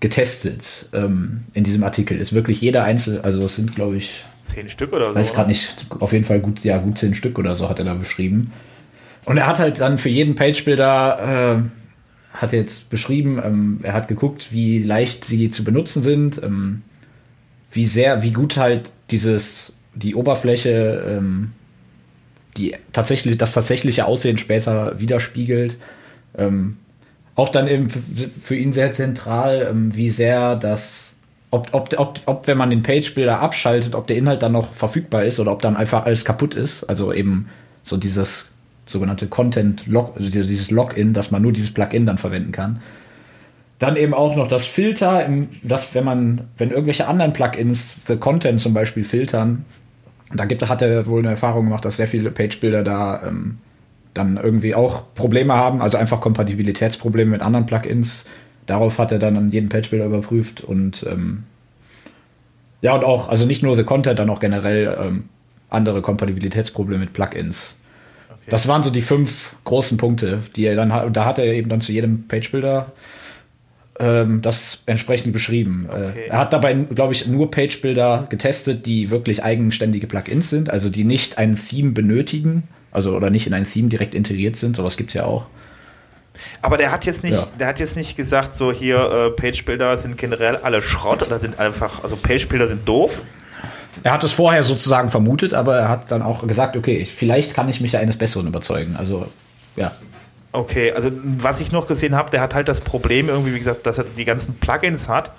getestet 0.00 0.88
ähm, 0.92 1.44
in 1.52 1.62
diesem 1.64 1.84
Artikel. 1.84 2.18
Ist 2.18 2.32
wirklich 2.32 2.60
jeder 2.60 2.84
einzelne, 2.84 3.22
also 3.22 3.44
es 3.44 3.56
sind, 3.56 3.74
glaube 3.74 3.96
ich, 3.96 4.24
zehn 4.40 4.68
Stück 4.68 4.92
oder 4.92 5.10
so. 5.10 5.14
Weiß 5.14 5.34
gerade 5.34 5.48
nicht, 5.48 5.86
auf 6.00 6.12
jeden 6.12 6.24
Fall 6.24 6.40
gut, 6.40 6.64
ja, 6.64 6.78
gut 6.78 6.98
zehn 6.98 7.14
Stück 7.14 7.38
oder 7.38 7.54
so 7.54 7.68
hat 7.68 7.78
er 7.78 7.84
da 7.84 7.94
beschrieben. 7.94 8.52
Und 9.26 9.36
er 9.36 9.46
hat 9.46 9.58
halt 9.58 9.80
dann 9.80 9.98
für 9.98 10.08
jeden 10.08 10.34
Page-Builder, 10.34 11.60
äh, 11.60 12.36
hat 12.36 12.52
jetzt 12.52 12.90
beschrieben, 12.90 13.40
ähm, 13.44 13.80
er 13.82 13.92
hat 13.92 14.08
geguckt, 14.08 14.52
wie 14.52 14.78
leicht 14.78 15.24
sie 15.24 15.50
zu 15.50 15.64
benutzen 15.64 16.02
sind, 16.02 16.42
ähm, 16.42 16.82
wie 17.72 17.86
sehr, 17.86 18.22
wie 18.22 18.32
gut 18.32 18.56
halt 18.56 18.92
dieses, 19.10 19.74
die 19.94 20.14
Oberfläche, 20.14 21.04
ähm, 21.06 21.52
die 22.56 22.74
tatsächlich, 22.92 23.36
das 23.36 23.52
tatsächliche 23.52 24.06
Aussehen 24.06 24.38
später 24.38 24.98
widerspiegelt. 24.98 25.76
Ähm, 26.36 26.78
auch 27.40 27.48
dann 27.48 27.68
eben 27.68 27.88
für 27.88 28.54
ihn 28.54 28.74
sehr 28.74 28.92
zentral, 28.92 29.66
ähm, 29.70 29.96
wie 29.96 30.10
sehr 30.10 30.56
das, 30.56 31.16
ob, 31.50 31.68
ob, 31.72 31.98
ob, 31.98 32.20
ob 32.26 32.46
wenn 32.46 32.58
man 32.58 32.68
den 32.68 32.82
Page-Builder 32.82 33.40
abschaltet, 33.40 33.94
ob 33.94 34.06
der 34.06 34.18
Inhalt 34.18 34.42
dann 34.42 34.52
noch 34.52 34.74
verfügbar 34.74 35.24
ist 35.24 35.40
oder 35.40 35.50
ob 35.52 35.62
dann 35.62 35.74
einfach 35.74 36.04
alles 36.04 36.26
kaputt 36.26 36.54
ist. 36.54 36.84
Also 36.84 37.14
eben 37.14 37.48
so 37.82 37.96
dieses 37.96 38.50
sogenannte 38.84 39.26
Content-Log, 39.26 40.16
also 40.18 40.28
dieses 40.28 40.70
Login, 40.70 41.14
dass 41.14 41.30
man 41.30 41.40
nur 41.40 41.52
dieses 41.52 41.72
Plugin 41.72 42.04
dann 42.04 42.18
verwenden 42.18 42.52
kann. 42.52 42.82
Dann 43.78 43.96
eben 43.96 44.12
auch 44.12 44.36
noch 44.36 44.46
das 44.46 44.66
Filter, 44.66 45.26
dass 45.62 45.94
wenn 45.94 46.04
man, 46.04 46.42
wenn 46.58 46.70
irgendwelche 46.70 47.08
anderen 47.08 47.32
Plugins 47.32 48.04
The 48.06 48.16
Content 48.16 48.60
zum 48.60 48.74
Beispiel 48.74 49.04
filtern, 49.04 49.64
da 50.34 50.44
gibt, 50.44 50.68
hat 50.68 50.82
er 50.82 51.06
wohl 51.06 51.20
eine 51.20 51.30
Erfahrung 51.30 51.64
gemacht, 51.64 51.86
dass 51.86 51.96
sehr 51.96 52.06
viele 52.06 52.30
Page-Builder 52.30 52.84
da 52.84 53.22
ähm, 53.26 53.58
dann 54.14 54.36
irgendwie 54.36 54.74
auch 54.74 55.14
Probleme 55.14 55.54
haben, 55.54 55.80
also 55.82 55.98
einfach 55.98 56.20
Kompatibilitätsprobleme 56.20 57.30
mit 57.30 57.42
anderen 57.42 57.66
Plugins. 57.66 58.26
Darauf 58.66 58.98
hat 58.98 59.12
er 59.12 59.18
dann 59.18 59.36
an 59.36 59.48
jeden 59.48 59.68
Patchbuilder 59.68 60.06
überprüft 60.06 60.60
und 60.62 61.04
ähm, 61.08 61.44
ja, 62.82 62.94
und 62.94 63.04
auch, 63.04 63.28
also 63.28 63.46
nicht 63.46 63.62
nur 63.62 63.76
The 63.76 63.84
Content, 63.84 64.18
dann 64.18 64.30
auch 64.30 64.40
generell 64.40 64.96
ähm, 65.00 65.24
andere 65.68 66.02
Kompatibilitätsprobleme 66.02 67.00
mit 67.00 67.12
Plugins. 67.12 67.80
Okay. 68.28 68.38
Das 68.48 68.68
waren 68.68 68.82
so 68.82 68.90
die 68.90 69.02
fünf 69.02 69.56
großen 69.64 69.98
Punkte, 69.98 70.40
die 70.56 70.64
er 70.64 70.76
dann 70.76 70.92
hat. 70.92 71.14
Da 71.16 71.24
hat 71.24 71.38
er 71.38 71.46
eben 71.46 71.68
dann 71.68 71.80
zu 71.80 71.92
jedem 71.92 72.26
Pagebuilder 72.26 72.92
ähm, 73.98 74.40
das 74.40 74.82
entsprechend 74.86 75.32
beschrieben. 75.32 75.86
Äh, 75.88 75.92
okay. 75.92 76.26
er 76.30 76.38
hat 76.38 76.52
dabei, 76.52 76.72
glaube 76.72 77.12
ich, 77.12 77.26
nur 77.26 77.50
Pagebuilder 77.50 78.26
getestet, 78.30 78.86
die 78.86 79.10
wirklich 79.10 79.44
eigenständige 79.44 80.06
Plugins 80.06 80.48
sind, 80.48 80.70
also 80.70 80.88
die 80.88 81.04
nicht 81.04 81.38
ein 81.38 81.56
Theme 81.56 81.92
benötigen 81.92 82.64
also 82.92 83.14
oder 83.14 83.30
nicht 83.30 83.46
in 83.46 83.54
ein 83.54 83.70
Theme 83.70 83.88
direkt 83.88 84.14
integriert 84.14 84.56
sind, 84.56 84.76
sowas 84.76 84.96
gibt 84.96 85.10
es 85.10 85.14
ja 85.14 85.24
auch. 85.24 85.46
Aber 86.62 86.76
der 86.76 86.90
hat 86.92 87.06
jetzt 87.06 87.24
nicht, 87.24 87.34
ja. 87.34 87.46
der 87.58 87.68
hat 87.68 87.80
jetzt 87.80 87.96
nicht 87.96 88.16
gesagt, 88.16 88.56
so 88.56 88.72
hier 88.72 88.98
äh, 88.98 89.30
Page-Builder 89.30 89.98
sind 89.98 90.16
generell 90.16 90.56
alle 90.56 90.82
Schrott 90.82 91.22
oder 91.22 91.38
sind 91.40 91.58
einfach, 91.58 92.02
also 92.02 92.16
Page-Builder 92.16 92.68
sind 92.68 92.88
doof. 92.88 93.22
Er 94.02 94.12
hat 94.12 94.24
es 94.24 94.32
vorher 94.32 94.62
sozusagen 94.62 95.10
vermutet, 95.10 95.52
aber 95.52 95.76
er 95.76 95.88
hat 95.88 96.10
dann 96.10 96.22
auch 96.22 96.46
gesagt, 96.46 96.76
okay, 96.76 97.04
vielleicht 97.04 97.54
kann 97.54 97.68
ich 97.68 97.80
mich 97.80 97.92
ja 97.92 98.00
eines 98.00 98.16
Besseren 98.16 98.46
überzeugen. 98.46 98.96
Also, 98.96 99.26
ja. 99.76 99.92
Okay, 100.52 100.92
also 100.92 101.10
was 101.12 101.60
ich 101.60 101.72
noch 101.72 101.86
gesehen 101.86 102.16
habe, 102.16 102.30
der 102.30 102.40
hat 102.40 102.54
halt 102.54 102.68
das 102.68 102.80
Problem 102.80 103.28
irgendwie, 103.28 103.54
wie 103.54 103.58
gesagt, 103.58 103.86
dass 103.86 103.98
er 103.98 104.04
die 104.04 104.24
ganzen 104.24 104.54
Plugins 104.54 105.08
hat 105.08 105.32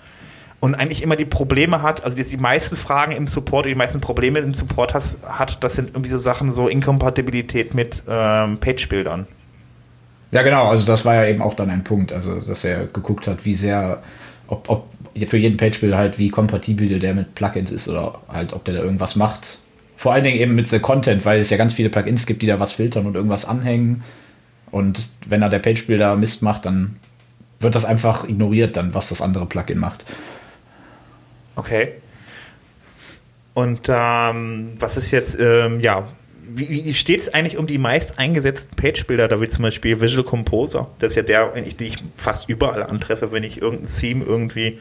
und 0.61 0.75
eigentlich 0.75 1.01
immer 1.01 1.15
die 1.15 1.25
Probleme 1.25 1.81
hat, 1.81 2.03
also 2.03 2.15
die 2.15 2.37
meisten 2.37 2.75
Fragen 2.75 3.11
im 3.11 3.25
Support, 3.25 3.65
die 3.65 3.75
meisten 3.75 3.99
Probleme 3.99 4.39
im 4.39 4.53
Support 4.53 4.93
has, 4.93 5.19
hat, 5.27 5.63
das 5.63 5.73
sind 5.73 5.89
irgendwie 5.89 6.11
so 6.11 6.19
Sachen, 6.19 6.51
so 6.51 6.67
Inkompatibilität 6.67 7.73
mit 7.73 8.03
ähm, 8.07 8.59
Page-Bildern. 8.59 9.25
Ja, 10.29 10.43
genau, 10.43 10.69
also 10.69 10.85
das 10.85 11.03
war 11.03 11.15
ja 11.15 11.25
eben 11.25 11.41
auch 11.41 11.55
dann 11.55 11.71
ein 11.71 11.83
Punkt, 11.83 12.13
also 12.13 12.39
dass 12.39 12.63
er 12.63 12.85
geguckt 12.85 13.27
hat, 13.27 13.43
wie 13.43 13.55
sehr, 13.55 14.03
ob, 14.47 14.69
ob 14.69 14.87
für 15.25 15.37
jeden 15.37 15.57
Page-Builder 15.57 15.97
halt, 15.97 16.19
wie 16.19 16.29
kompatibel 16.29 16.87
der 16.99 17.15
mit 17.15 17.33
Plugins 17.33 17.71
ist 17.71 17.89
oder 17.89 18.19
halt, 18.29 18.53
ob 18.53 18.63
der 18.63 18.75
da 18.75 18.81
irgendwas 18.81 19.15
macht. 19.15 19.57
Vor 19.95 20.13
allen 20.13 20.23
Dingen 20.23 20.39
eben 20.39 20.53
mit 20.53 20.67
The 20.67 20.79
Content, 20.79 21.25
weil 21.25 21.39
es 21.39 21.49
ja 21.49 21.57
ganz 21.57 21.73
viele 21.73 21.89
Plugins 21.89 22.27
gibt, 22.27 22.43
die 22.43 22.47
da 22.47 22.59
was 22.59 22.71
filtern 22.71 23.07
und 23.07 23.15
irgendwas 23.15 23.45
anhängen. 23.45 24.03
Und 24.69 25.09
wenn 25.27 25.41
da 25.41 25.49
der 25.49 25.59
Page-Builder 25.59 26.15
Mist 26.15 26.43
macht, 26.43 26.67
dann 26.67 26.97
wird 27.59 27.73
das 27.73 27.85
einfach 27.85 28.27
ignoriert, 28.27 28.77
dann 28.77 28.93
was 28.93 29.09
das 29.09 29.21
andere 29.21 29.47
Plugin 29.47 29.79
macht. 29.79 30.05
Okay. 31.55 31.93
Und 33.53 33.89
ähm, 33.89 34.73
was 34.79 34.97
ist 34.97 35.11
jetzt, 35.11 35.37
ähm, 35.39 35.79
ja, 35.81 36.07
wie, 36.53 36.85
wie 36.85 36.93
steht 36.93 37.19
es 37.19 37.33
eigentlich 37.33 37.57
um 37.57 37.67
die 37.67 37.77
meist 37.77 38.19
eingesetzten 38.19 38.75
Page-Bilder, 38.75 39.27
da 39.27 39.41
wie 39.41 39.47
zum 39.47 39.63
Beispiel 39.63 39.99
Visual 40.01 40.23
Composer? 40.23 40.87
Das 40.99 41.11
ist 41.11 41.15
ja 41.15 41.23
der, 41.23 41.47
den 41.49 41.65
ich 41.65 41.97
fast 42.15 42.49
überall 42.49 42.83
antreffe, 42.83 43.31
wenn 43.31 43.43
ich 43.43 43.61
irgendein 43.61 43.89
Theme 43.89 44.25
irgendwie 44.25 44.79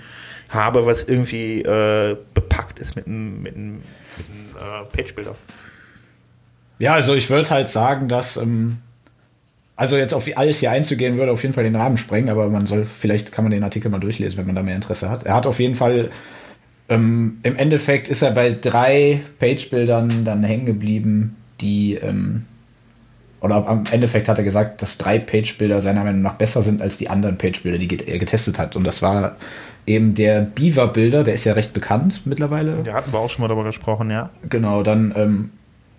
habe, 0.49 0.87
was 0.87 1.05
irgendwie 1.05 1.63
äh, 1.63 2.17
bepackt 2.35 2.79
ist 2.79 2.97
mit 2.97 3.07
einem, 3.07 3.43
mit 3.43 3.55
einem, 3.55 3.83
mit 4.17 4.63
einem 4.63 4.85
äh, 4.85 4.85
Page-Bilder. 4.97 5.35
Ja, 6.79 6.95
also 6.95 7.15
ich 7.15 7.29
würde 7.31 7.51
halt 7.51 7.69
sagen, 7.69 8.09
dass, 8.09 8.37
ähm, 8.37 8.79
also 9.77 9.97
jetzt 9.97 10.13
auf 10.13 10.27
alles 10.37 10.59
hier 10.59 10.71
einzugehen, 10.71 11.19
würde 11.19 11.33
auf 11.33 11.43
jeden 11.43 11.55
Fall 11.55 11.65
den 11.65 11.77
Rahmen 11.77 11.97
sprengen, 11.99 12.31
aber 12.31 12.49
man 12.49 12.67
soll, 12.67 12.85
vielleicht 12.85 13.33
kann 13.33 13.45
man 13.45 13.53
den 13.53 13.65
Artikel 13.65 13.91
mal 13.91 14.01
durchlesen, 14.01 14.39
wenn 14.39 14.47
man 14.47 14.57
da 14.57 14.63
mehr 14.63 14.75
Interesse 14.75 15.11
hat. 15.11 15.25
Er 15.25 15.35
hat 15.35 15.47
auf 15.47 15.61
jeden 15.61 15.75
Fall 15.75 16.11
ähm, 16.91 17.39
Im 17.45 17.57
Endeffekt 17.57 18.09
ist 18.09 18.23
er 18.23 18.33
bei 18.33 18.51
drei 18.51 19.21
Page-Bildern 19.39 20.25
dann 20.25 20.43
hängen 20.43 20.67
geblieben, 20.67 21.37
die, 21.61 21.95
ähm, 21.95 22.47
oder 23.41 23.67
am 23.69 23.85
Endeffekt 23.93 24.29
hat 24.29 24.39
er 24.39 24.45
gesagt, 24.45 24.83
dass 24.83 24.99
drei 24.99 25.21
Page-Bilder 25.21 25.81
seiner 25.81 26.03
Meinung 26.03 26.23
nach 26.23 26.35
besser 26.35 26.63
sind 26.63 26.83
als 26.83 26.99
die 26.99 27.09
anderen 27.09 27.39
Page-Bilder, 27.39 27.79
die 27.79 28.09
er 28.09 28.19
getestet 28.19 28.59
hat. 28.59 28.75
Und 28.75 28.85
das 28.85 29.03
war 29.03 29.37
eben 29.87 30.15
der 30.15 30.41
Beaver-Bilder, 30.41 31.23
der 31.23 31.35
ist 31.35 31.45
ja 31.45 31.53
recht 31.53 31.73
bekannt 31.73 32.23
mittlerweile. 32.25 32.83
Da 32.85 32.93
hatten 32.95 33.13
wir 33.13 33.21
auch 33.21 33.31
schon 33.31 33.43
mal 33.43 33.49
darüber 33.49 33.65
gesprochen, 33.65 34.11
ja. 34.11 34.31
Genau, 34.49 34.83
dann, 34.83 35.15
ähm, 35.17 35.51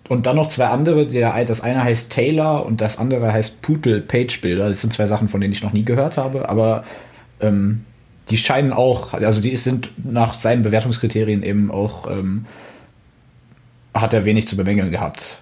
und 0.08 0.26
dann 0.26 0.36
noch 0.36 0.48
zwei 0.48 0.66
andere, 0.66 1.06
der, 1.06 1.42
das 1.46 1.62
eine 1.62 1.82
heißt 1.82 2.12
Taylor 2.12 2.66
und 2.66 2.82
das 2.82 2.98
andere 2.98 3.32
heißt 3.32 3.62
Pootle 3.62 4.02
Page 4.02 4.42
Bilder. 4.42 4.68
Das 4.68 4.82
sind 4.82 4.92
zwei 4.92 5.06
Sachen, 5.06 5.28
von 5.28 5.40
denen 5.40 5.54
ich 5.54 5.62
noch 5.62 5.72
nie 5.72 5.84
gehört 5.84 6.18
habe, 6.18 6.50
aber 6.50 6.84
ähm, 7.40 7.86
die 8.30 8.36
scheinen 8.36 8.72
auch, 8.72 9.12
also 9.12 9.40
die 9.40 9.56
sind 9.56 9.90
nach 10.04 10.34
seinen 10.34 10.62
Bewertungskriterien 10.62 11.42
eben 11.42 11.70
auch, 11.70 12.10
ähm, 12.10 12.46
hat 13.94 14.14
er 14.14 14.24
wenig 14.24 14.46
zu 14.46 14.56
bemängeln 14.56 14.90
gehabt. 14.90 15.38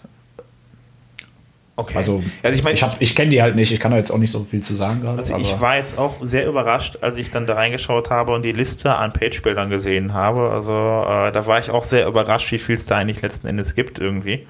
Okay. 1.77 1.97
Also, 1.97 2.23
also 2.43 2.57
ich, 2.57 2.63
mein, 2.63 2.75
ich, 2.75 2.85
ich 2.99 3.17
kenne 3.17 3.31
die 3.31 3.41
halt 3.41 3.57
nicht, 3.57 3.73
ich 3.73 3.81
kann 3.81 3.91
da 3.91 3.97
jetzt 3.97 4.11
auch 4.11 4.19
nicht 4.19 4.31
so 4.31 4.45
viel 4.45 4.63
zu 4.63 4.75
sagen 4.75 5.01
gerade. 5.01 5.19
Also 5.19 5.37
ich 5.37 5.61
war 5.63 5.77
jetzt 5.77 5.97
auch 5.99 6.15
sehr 6.21 6.47
überrascht, 6.47 6.99
als 7.01 7.17
ich 7.17 7.31
dann 7.31 7.47
da 7.47 7.55
reingeschaut 7.55 8.11
habe 8.11 8.33
und 8.33 8.45
die 8.45 8.53
Liste 8.53 8.95
an 8.95 9.15
Page-Bildern 9.15 9.71
gesehen 9.71 10.13
habe. 10.13 10.51
Also 10.51 10.73
äh, 10.73 11.33
da 11.33 11.47
war 11.47 11.59
ich 11.59 11.71
auch 11.71 11.85
sehr 11.85 12.07
überrascht, 12.07 12.53
wie 12.53 12.59
viel 12.59 12.75
es 12.75 12.85
da 12.85 12.97
eigentlich 12.97 13.23
letzten 13.23 13.47
Endes 13.47 13.75
gibt 13.75 13.99
irgendwie. 13.99 14.47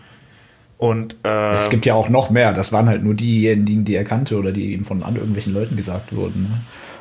Und 0.76 1.16
äh, 1.24 1.54
es 1.54 1.70
gibt 1.70 1.86
ja 1.86 1.94
auch 1.94 2.08
noch 2.08 2.30
mehr. 2.30 2.52
Das 2.52 2.72
waren 2.72 2.88
halt 2.88 3.04
nur 3.04 3.14
diejenigen, 3.14 3.84
die 3.84 3.94
er 3.94 4.04
kannte 4.04 4.36
oder 4.36 4.50
die 4.50 4.72
ihm 4.72 4.84
von 4.84 5.02
irgendwelchen 5.02 5.54
Leuten 5.54 5.76
gesagt 5.76 6.16
wurden. 6.16 6.44
Ne? 6.44 6.60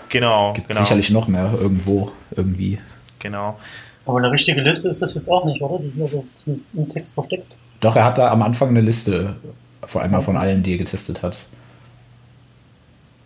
Genau, 0.10 0.54
Gibt 0.54 0.68
genau. 0.68 0.82
Sicherlich 0.82 1.10
noch 1.12 1.28
mehr 1.28 1.54
irgendwo, 1.60 2.12
irgendwie. 2.36 2.80
Genau. 3.20 3.58
Aber 4.06 4.18
eine 4.18 4.32
richtige 4.32 4.62
Liste 4.62 4.90
ist 4.90 5.02
das 5.02 5.14
jetzt 5.14 5.30
auch 5.30 5.46
nicht, 5.46 5.62
oder? 5.62 5.82
Die 5.82 5.88
ist 5.88 5.96
nur 5.96 6.10
so 6.10 6.26
im 6.74 6.90
Text 6.90 7.14
versteckt. 7.14 7.56
Doch, 7.80 7.96
er 7.96 8.06
hat 8.06 8.18
da 8.18 8.32
am 8.32 8.42
Anfang 8.42 8.70
eine 8.70 8.82
Liste, 8.82 9.36
vor 9.84 10.02
allem 10.02 10.20
von 10.22 10.36
allen, 10.36 10.64
die 10.64 10.74
er 10.74 10.78
getestet 10.80 11.22
hat. 11.22 11.38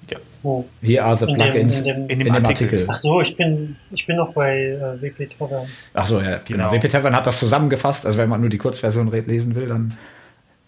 Ja. 0.10 0.18
Wo? 0.42 0.66
Here 0.82 1.04
are 1.04 1.18
the 1.18 1.26
in 1.26 1.36
Plugins 1.36 1.84
dem, 1.84 1.96
in 1.96 1.96
dem, 1.96 2.02
in 2.02 2.08
dem, 2.08 2.20
in 2.20 2.26
dem 2.26 2.36
Artikel. 2.36 2.66
Artikel. 2.66 2.88
Ach 2.90 2.96
so, 2.96 3.22
ich 3.22 3.36
bin, 3.38 3.78
ich 3.92 4.06
bin 4.06 4.18
noch 4.18 4.34
bei 4.34 4.60
äh, 4.60 5.02
WP 5.02 5.38
Tavern. 5.38 5.66
Ach 5.94 6.06
so, 6.06 6.20
ja, 6.20 6.40
genau. 6.40 6.70
genau. 6.70 6.72
WP 6.72 6.90
Tavern 6.90 7.16
hat 7.16 7.26
das 7.26 7.40
zusammengefasst. 7.40 8.06
Also 8.06 8.18
wenn 8.18 8.30
man 8.30 8.42
nur 8.42 8.50
die 8.50 8.58
Kurzversion 8.58 9.10
lesen 9.10 9.56
will, 9.56 9.68
dann 9.68 9.98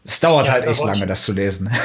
es 0.05 0.19
dauert 0.19 0.47
ja, 0.47 0.53
halt 0.53 0.67
echt 0.67 0.83
lange, 0.83 1.05
das 1.05 1.25
zu 1.25 1.33
lesen. 1.33 1.69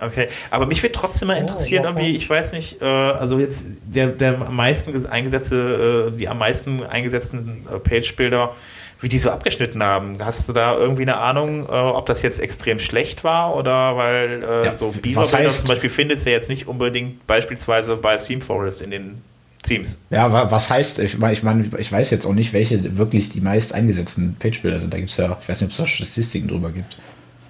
Okay, 0.00 0.28
aber 0.50 0.66
mich 0.66 0.82
würde 0.82 0.92
trotzdem 0.92 1.28
mal 1.28 1.34
interessieren, 1.34 1.82
ja, 1.82 1.90
irgendwie, 1.90 2.16
ich 2.16 2.28
weiß 2.30 2.52
nicht, 2.52 2.80
äh, 2.80 2.84
also 2.84 3.38
jetzt 3.38 3.80
der, 3.86 4.08
der 4.08 4.40
am 4.40 4.54
meisten 4.54 4.94
eingesetzte, 5.06 6.12
äh, 6.14 6.16
die 6.16 6.28
am 6.28 6.38
meisten 6.38 6.84
eingesetzten 6.84 7.66
äh, 7.66 7.78
Page-Bilder, 7.80 8.54
wie 9.00 9.08
die 9.08 9.18
so 9.18 9.30
abgeschnitten 9.30 9.82
haben. 9.82 10.16
Hast 10.20 10.48
du 10.48 10.52
da 10.52 10.76
irgendwie 10.76 11.02
eine 11.02 11.18
Ahnung, 11.18 11.66
äh, 11.66 11.72
ob 11.72 12.06
das 12.06 12.22
jetzt 12.22 12.40
extrem 12.40 12.78
schlecht 12.78 13.24
war 13.24 13.56
oder 13.56 13.96
weil 13.96 14.42
äh, 14.42 14.66
ja, 14.66 14.74
so 14.74 14.90
Beaver-Bilder 14.90 15.50
zum 15.50 15.68
Beispiel 15.68 15.90
findest 15.90 16.26
du 16.26 16.30
jetzt 16.30 16.48
nicht 16.48 16.68
unbedingt 16.68 17.26
beispielsweise 17.26 17.96
bei 17.96 18.16
Theme 18.18 18.40
Forest 18.40 18.82
in 18.82 18.92
den 18.92 19.22
Themes. 19.64 19.98
Ja, 20.10 20.50
was 20.50 20.70
heißt, 20.70 21.00
ich 21.00 21.18
meine, 21.18 21.32
ich, 21.32 21.42
mein, 21.42 21.72
ich 21.76 21.90
weiß 21.90 22.10
jetzt 22.10 22.24
auch 22.24 22.32
nicht, 22.32 22.52
welche 22.52 22.96
wirklich 22.96 23.28
die 23.30 23.40
meist 23.40 23.74
eingesetzten 23.74 24.36
Page-Bilder 24.38 24.78
sind. 24.78 24.94
Da 24.94 24.98
gibt 24.98 25.10
es 25.10 25.16
ja, 25.16 25.36
ich 25.40 25.48
weiß 25.48 25.60
nicht, 25.60 25.68
ob 25.68 25.72
es 25.72 25.76
da 25.78 25.86
Statistiken 25.86 26.46
drüber 26.46 26.70
gibt. 26.70 26.96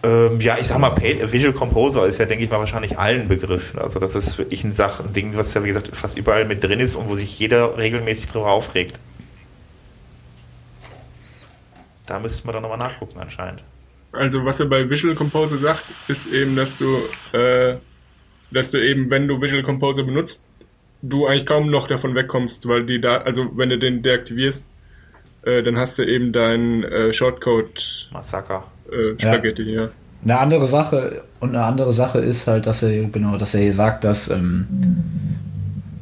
Ähm, 0.02 0.38
ja, 0.38 0.56
ich 0.58 0.68
sag 0.68 0.78
mal, 0.78 0.94
Visual 0.96 1.52
Composer 1.52 2.06
ist 2.06 2.18
ja, 2.18 2.26
denke 2.26 2.44
ich 2.44 2.50
mal, 2.50 2.58
wahrscheinlich 2.58 2.98
allen 2.98 3.26
Begriffen. 3.26 3.80
Also 3.80 3.98
das 3.98 4.14
ist 4.14 4.38
wirklich 4.38 4.62
ein, 4.62 4.70
Sach 4.70 5.00
ein 5.00 5.12
Ding, 5.12 5.36
was 5.36 5.52
ja, 5.54 5.64
wie 5.64 5.68
gesagt, 5.68 5.90
fast 5.92 6.16
überall 6.16 6.44
mit 6.44 6.62
drin 6.62 6.78
ist 6.78 6.94
und 6.94 7.08
wo 7.08 7.16
sich 7.16 7.38
jeder 7.38 7.76
regelmäßig 7.76 8.28
drüber 8.28 8.50
aufregt. 8.50 8.98
Da 12.06 12.20
müsste 12.20 12.46
man 12.46 12.54
doch 12.54 12.62
nochmal 12.62 12.78
nachgucken 12.78 13.18
anscheinend. 13.18 13.64
Also 14.12 14.44
was 14.44 14.60
er 14.60 14.66
bei 14.66 14.88
Visual 14.88 15.14
Composer 15.14 15.58
sagt, 15.58 15.84
ist 16.06 16.26
eben, 16.26 16.54
dass 16.54 16.76
du, 16.76 17.02
äh, 17.32 17.76
dass 18.50 18.70
du 18.70 18.82
eben, 18.82 19.10
wenn 19.10 19.26
du 19.26 19.40
Visual 19.42 19.62
Composer 19.62 20.04
benutzt, 20.04 20.44
du 21.02 21.26
eigentlich 21.26 21.44
kaum 21.44 21.70
noch 21.70 21.88
davon 21.88 22.14
wegkommst, 22.14 22.68
weil 22.68 22.86
die 22.86 23.00
da, 23.00 23.18
also 23.18 23.50
wenn 23.56 23.68
du 23.68 23.78
den 23.78 24.02
deaktivierst, 24.02 24.68
äh, 25.42 25.62
dann 25.62 25.76
hast 25.76 25.98
du 25.98 26.04
eben 26.04 26.32
deinen 26.32 26.84
äh, 26.84 27.12
Shortcode 27.12 28.08
Massaker 28.12 28.64
äh, 28.92 29.18
Spaghetti, 29.18 29.62
ja. 29.62 29.82
ja. 29.82 29.88
Eine 30.24 30.38
andere 30.38 30.66
Sache 30.66 31.22
und 31.40 31.50
eine 31.50 31.64
andere 31.64 31.92
Sache 31.92 32.18
ist 32.18 32.46
halt, 32.46 32.66
dass 32.66 32.82
er 32.82 33.04
genau, 33.04 33.36
dass 33.36 33.54
er 33.54 33.60
hier 33.60 33.72
sagt, 33.72 34.04
dass 34.04 34.28
ähm, 34.30 34.66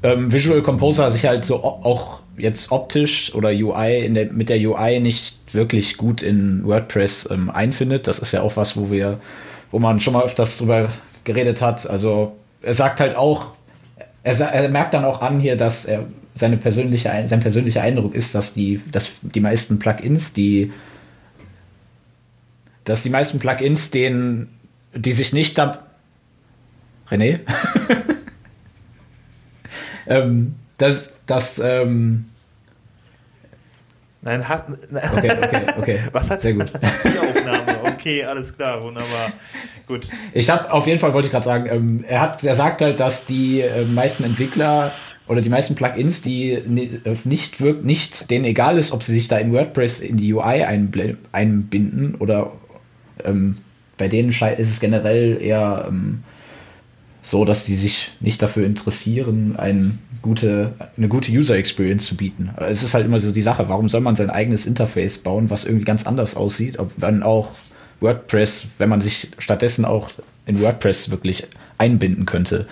ähm, 0.03 0.32
Visual 0.32 0.62
Composer 0.62 1.11
sich 1.11 1.26
halt 1.26 1.45
so 1.45 1.62
auch 1.62 2.20
jetzt 2.39 2.70
optisch 2.70 3.34
oder 3.34 3.51
UI 3.51 4.11
der, 4.12 4.32
mit 4.32 4.49
der 4.49 4.59
UI 4.59 5.01
nicht 5.01 5.55
wirklich 5.55 5.97
gut 5.97 6.22
in 6.22 6.64
WordPress 6.64 7.28
ähm, 7.30 7.51
einfindet. 7.51 8.07
Das 8.07 8.18
ist 8.18 8.32
ja 8.32 8.43
auch 8.43 8.57
was, 8.57 8.76
wo 8.76 8.91
wir, 8.91 9.18
wo 9.70 9.78
man 9.78 10.01
schon 10.01 10.14
mal 10.14 10.24
öfters 10.24 10.59
drüber 10.59 10.89
geredet 11.24 11.61
hat. 11.62 11.89
Also 11.89 12.37
er 12.62 12.74
sagt 12.74 13.01
halt 13.01 13.16
auch, 13.16 13.53
er, 14.22 14.39
er 14.41 14.68
merkt 14.68 14.95
dann 14.95 15.05
auch 15.05 15.20
an 15.20 15.41
hier, 15.41 15.57
dass 15.57 15.84
er 15.84 16.05
seine 16.34 16.57
persönliche, 16.57 17.11
sein 17.26 17.41
persönlicher 17.41 17.82
Eindruck 17.82 18.14
ist, 18.14 18.34
dass 18.34 18.55
die, 18.55 18.80
dass 18.93 19.12
die 19.22 19.41
meisten 19.41 19.78
Plugins, 19.78 20.32
die 20.32 20.72
dass 22.87 23.03
die 23.03 23.11
meisten 23.11 23.39
Plugins, 23.39 23.91
denen, 23.91 24.49
die 24.95 25.12
sich 25.12 25.34
nicht 25.34 25.59
da. 25.59 25.82
René? 27.11 27.41
ähm, 30.07 30.55
dass, 30.78 31.12
dass, 31.26 31.59
ähm, 31.59 32.26
Nein, 34.22 34.49
hat, 34.49 34.66
okay, 34.68 35.30
okay, 35.41 35.62
okay. 35.78 35.99
Was 36.12 36.30
hat 36.30 36.43
Sehr 36.43 36.55
gut. 36.55 36.66
die 37.05 37.18
Aufnahme? 37.18 37.84
Okay, 37.84 38.24
alles 38.24 38.57
klar, 38.57 38.82
wunderbar. 38.82 39.32
Gut. 39.87 40.09
Ich 40.32 40.51
habe 40.51 40.72
auf 40.72 40.87
jeden 40.87 40.99
Fall 40.99 41.12
wollte 41.12 41.26
ich 41.26 41.32
gerade 41.32 41.45
sagen, 41.45 41.66
ähm, 41.70 42.05
er 42.09 42.22
hat, 42.22 42.43
er 42.43 42.55
sagt 42.55 42.80
halt, 42.80 42.99
dass 42.99 43.24
die 43.24 43.61
äh, 43.61 43.84
meisten 43.84 44.24
Entwickler 44.24 44.93
oder 45.28 45.43
die 45.43 45.49
meisten 45.49 45.76
Plugins, 45.76 46.22
die 46.22 46.53
äh, 46.53 47.16
nicht 47.24 47.61
wirkt, 47.61 47.84
nicht 47.84 48.30
denen 48.30 48.45
egal 48.45 48.78
ist, 48.78 48.91
ob 48.91 49.05
sie 49.05 49.12
sich 49.12 49.28
da 49.28 49.39
in 49.39 49.53
WordPress 49.53 50.01
in 50.01 50.16
die 50.16 50.34
UI 50.34 50.64
einbinden 51.32 52.16
oder 52.16 52.53
ähm, 53.25 53.57
bei 53.97 54.09
denen 54.09 54.31
ist 54.31 54.41
es 54.43 54.81
generell 54.81 55.41
eher 55.41 55.87
ähm, 55.89 56.23
so, 57.23 57.45
dass 57.45 57.64
die 57.64 57.75
sich 57.75 58.12
nicht 58.21 58.41
dafür 58.41 58.67
interessieren, 58.67 59.57
ein 59.57 59.99
gute, 60.23 60.75
eine 60.97 61.09
gute 61.09 61.33
User 61.33 61.57
Experience 61.57 62.07
zu 62.07 62.17
bieten. 62.17 62.51
Es 62.69 62.83
ist 62.83 62.95
halt 62.95 63.07
immer 63.07 63.19
so 63.19 63.33
die 63.33 63.43
Sache, 63.43 63.69
warum 63.69 63.89
soll 63.89 64.01
man 64.01 64.17
sein 64.17 64.31
eigenes 64.31 64.67
Interface 64.67 65.19
bauen, 65.19 65.51
was 65.51 65.64
irgendwie 65.64 65.85
ganz 65.85 66.07
anders 66.07 66.37
aussieht, 66.37 66.79
ob 66.79 66.93
wenn 66.99 67.23
auch 67.23 67.51
WordPress, 68.01 68.67
wenn 68.79 68.89
man 68.89 69.01
sich 69.01 69.31
stattdessen 69.39 69.85
auch 69.85 70.11
in 70.47 70.61
WordPress 70.61 71.11
wirklich 71.11 71.45
einbinden 71.79 72.27
könnte. 72.27 72.67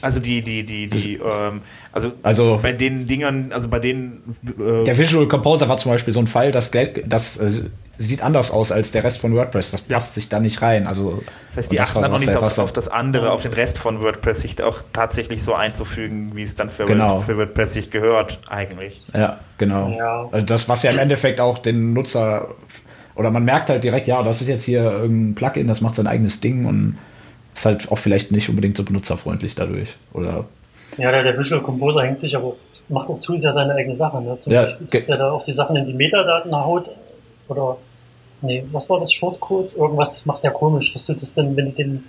Also 0.00 0.20
die, 0.20 0.42
die, 0.42 0.64
die, 0.64 0.88
die, 0.88 1.14
ähm, 1.14 1.60
also, 1.92 2.12
also 2.22 2.60
bei 2.62 2.72
den 2.72 3.06
Dingern, 3.06 3.50
also 3.52 3.68
bei 3.68 3.80
denen. 3.80 4.22
Äh 4.58 4.84
der 4.84 4.96
Visual 4.96 5.26
Composer 5.26 5.68
war 5.68 5.76
zum 5.76 5.90
Beispiel 5.90 6.12
so 6.12 6.20
ein 6.20 6.28
Fall, 6.28 6.52
das, 6.52 6.70
das 7.06 7.36
äh, 7.38 7.64
sieht 7.98 8.22
anders 8.22 8.52
aus 8.52 8.70
als 8.70 8.92
der 8.92 9.02
Rest 9.02 9.20
von 9.20 9.34
WordPress. 9.34 9.72
Das 9.72 9.80
passt 9.82 10.10
ja. 10.10 10.14
sich 10.14 10.28
da 10.28 10.38
nicht 10.38 10.62
rein. 10.62 10.86
Also, 10.86 11.22
das 11.48 11.56
heißt, 11.56 11.72
die 11.72 11.80
achten 11.80 12.00
dann 12.00 12.12
noch 12.12 12.20
nicht 12.20 12.34
auf, 12.34 12.58
auf, 12.58 12.72
das 12.72 12.88
andere, 12.88 13.32
auf 13.32 13.42
den 13.42 13.52
Rest 13.52 13.78
von 13.78 14.00
WordPress, 14.00 14.42
sich 14.42 14.62
auch 14.62 14.78
tatsächlich 14.92 15.42
so 15.42 15.54
einzufügen, 15.54 16.30
wie 16.34 16.44
es 16.44 16.54
dann 16.54 16.68
für, 16.68 16.86
genau. 16.86 17.18
für 17.18 17.36
WordPress 17.36 17.72
sich 17.72 17.90
gehört, 17.90 18.38
eigentlich. 18.48 19.02
Ja, 19.12 19.38
genau. 19.58 19.90
Ja. 19.90 20.28
Also 20.30 20.46
das, 20.46 20.68
was 20.68 20.84
ja 20.84 20.92
im 20.92 20.98
Endeffekt 20.98 21.40
auch 21.40 21.58
den 21.58 21.92
Nutzer, 21.92 22.48
oder 23.16 23.30
man 23.30 23.44
merkt 23.44 23.68
halt 23.68 23.82
direkt, 23.82 24.06
ja, 24.06 24.22
das 24.22 24.40
ist 24.40 24.48
jetzt 24.48 24.64
hier 24.64 24.84
irgendein 24.84 25.34
Plugin, 25.34 25.66
das 25.66 25.80
macht 25.80 25.96
sein 25.96 26.06
eigenes 26.06 26.40
Ding 26.40 26.66
und 26.66 26.98
ist 27.54 27.66
halt 27.66 27.90
auch 27.90 27.98
vielleicht 27.98 28.30
nicht 28.30 28.48
unbedingt 28.48 28.76
so 28.76 28.84
benutzerfreundlich 28.84 29.56
dadurch. 29.56 29.96
Oder 30.12 30.44
ja, 30.96 31.10
der, 31.10 31.24
der 31.24 31.38
Visual 31.38 31.62
Composer 31.62 32.02
hängt 32.02 32.20
sich 32.20 32.36
aber, 32.36 32.54
macht 32.88 33.08
auch 33.08 33.20
zu 33.20 33.36
sehr 33.36 33.52
seine 33.52 33.74
eigene 33.74 33.96
Sache. 33.96 34.20
Ne? 34.20 34.36
Zum 34.40 34.52
ja, 34.52 34.64
Beispiel, 34.64 34.86
dass 34.90 35.06
der 35.06 35.16
da 35.16 35.30
auch 35.32 35.42
die 35.42 35.52
Sachen 35.52 35.76
in 35.76 35.86
die 35.86 35.94
Metadaten 35.94 36.54
haut 36.54 36.90
oder 37.48 37.76
nee, 38.42 38.64
was 38.72 38.88
war 38.88 39.00
das 39.00 39.12
Shortcode? 39.12 39.74
Irgendwas 39.76 40.26
macht 40.26 40.44
der 40.44 40.50
komisch, 40.50 40.92
dass 40.92 41.06
du 41.06 41.14
das 41.14 41.32
dann, 41.32 41.56
wenn 41.56 41.66
du 41.66 41.72
den, 41.72 42.04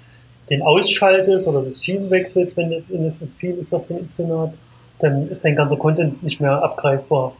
den 0.49 0.61
ausschaltest 0.61 1.47
oder 1.47 1.61
das 1.61 1.79
Theme 1.79 2.09
wechselst, 2.09 2.57
wenn, 2.57 2.83
es 3.05 3.21
ein 3.21 3.31
Theme 3.39 3.55
ist, 3.55 3.71
was 3.71 3.87
den 3.87 4.07
drin 4.15 4.37
hat, 4.37 4.53
dann 4.99 5.29
ist 5.29 5.45
dein 5.45 5.55
ganzer 5.55 5.77
Content 5.77 6.21
nicht 6.23 6.41
mehr 6.41 6.61
abgreifbar. 6.63 7.33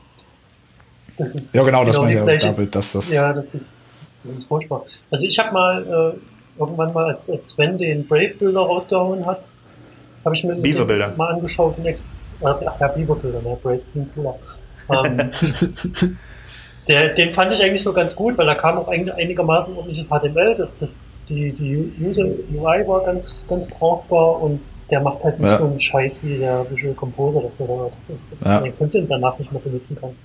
Das 1.17 1.35
ist 1.35 1.53
ja 1.53 1.63
genau, 1.63 1.79
genau 1.79 1.91
das 1.91 1.97
meine 1.99 2.21
gleiche, 2.21 2.47
David, 2.47 2.75
dass 2.75 2.93
das 2.93 3.11
ja, 3.11 3.33
das 3.33 3.53
ist 3.53 3.89
das 4.23 4.37
ist 4.37 4.45
furchtbar. 4.45 4.85
Also 5.11 5.25
ich 5.25 5.37
habe 5.39 5.53
mal 5.53 5.83
äh, 5.83 6.59
irgendwann 6.59 6.93
mal, 6.93 7.05
als, 7.05 7.29
als 7.29 7.49
Sven 7.49 7.77
den 7.77 8.07
Brave-Bilder 8.07 8.59
rausgehauen 8.59 9.25
hat, 9.25 9.47
habe 10.25 10.35
ich 10.35 10.43
mir 10.43 10.55
Beaver-Bilder. 10.55 11.13
mal 11.15 11.33
angeschaut. 11.33 11.77
Und 11.77 11.87
ach 12.43 12.79
ja, 12.79 12.87
Beaver-Bilder, 12.87 13.41
ne? 13.41 13.57
Brave 13.61 13.81
Bilder. 13.93 14.35
Ähm, 14.89 15.29
der, 16.89 17.09
den 17.09 17.31
fand 17.31 17.51
ich 17.53 17.61
eigentlich 17.61 17.83
so 17.83 17.93
ganz 17.93 18.15
gut, 18.15 18.37
weil 18.37 18.47
da 18.47 18.55
kam 18.55 18.77
auch 18.77 18.87
ein, 18.87 19.09
einigermaßen 19.09 19.75
ordentliches 19.75 20.09
HTML. 20.09 20.55
Das, 20.57 20.75
das, 20.75 20.99
die, 21.29 21.51
die 21.51 21.93
User 22.01 22.25
UI 22.25 22.87
war 22.87 23.05
ganz, 23.05 23.43
ganz 23.47 23.67
brauchbar 23.67 24.41
und 24.41 24.59
der 24.89 24.99
macht 24.99 25.23
halt 25.23 25.39
nicht 25.39 25.51
ja. 25.51 25.57
so 25.59 25.65
einen 25.65 25.79
Scheiß 25.79 26.23
wie 26.23 26.39
der 26.39 26.65
Visual 26.69 26.95
Composer, 26.95 27.41
dass 27.41 27.59
er 27.59 27.67
da 27.67 27.91
das 27.95 28.09
ist, 28.09 28.27
ja. 28.43 28.59
den 28.59 28.75
Content 28.75 29.09
danach 29.09 29.37
nicht 29.37 29.51
mehr 29.51 29.61
benutzen 29.61 29.95
kannst. 30.01 30.19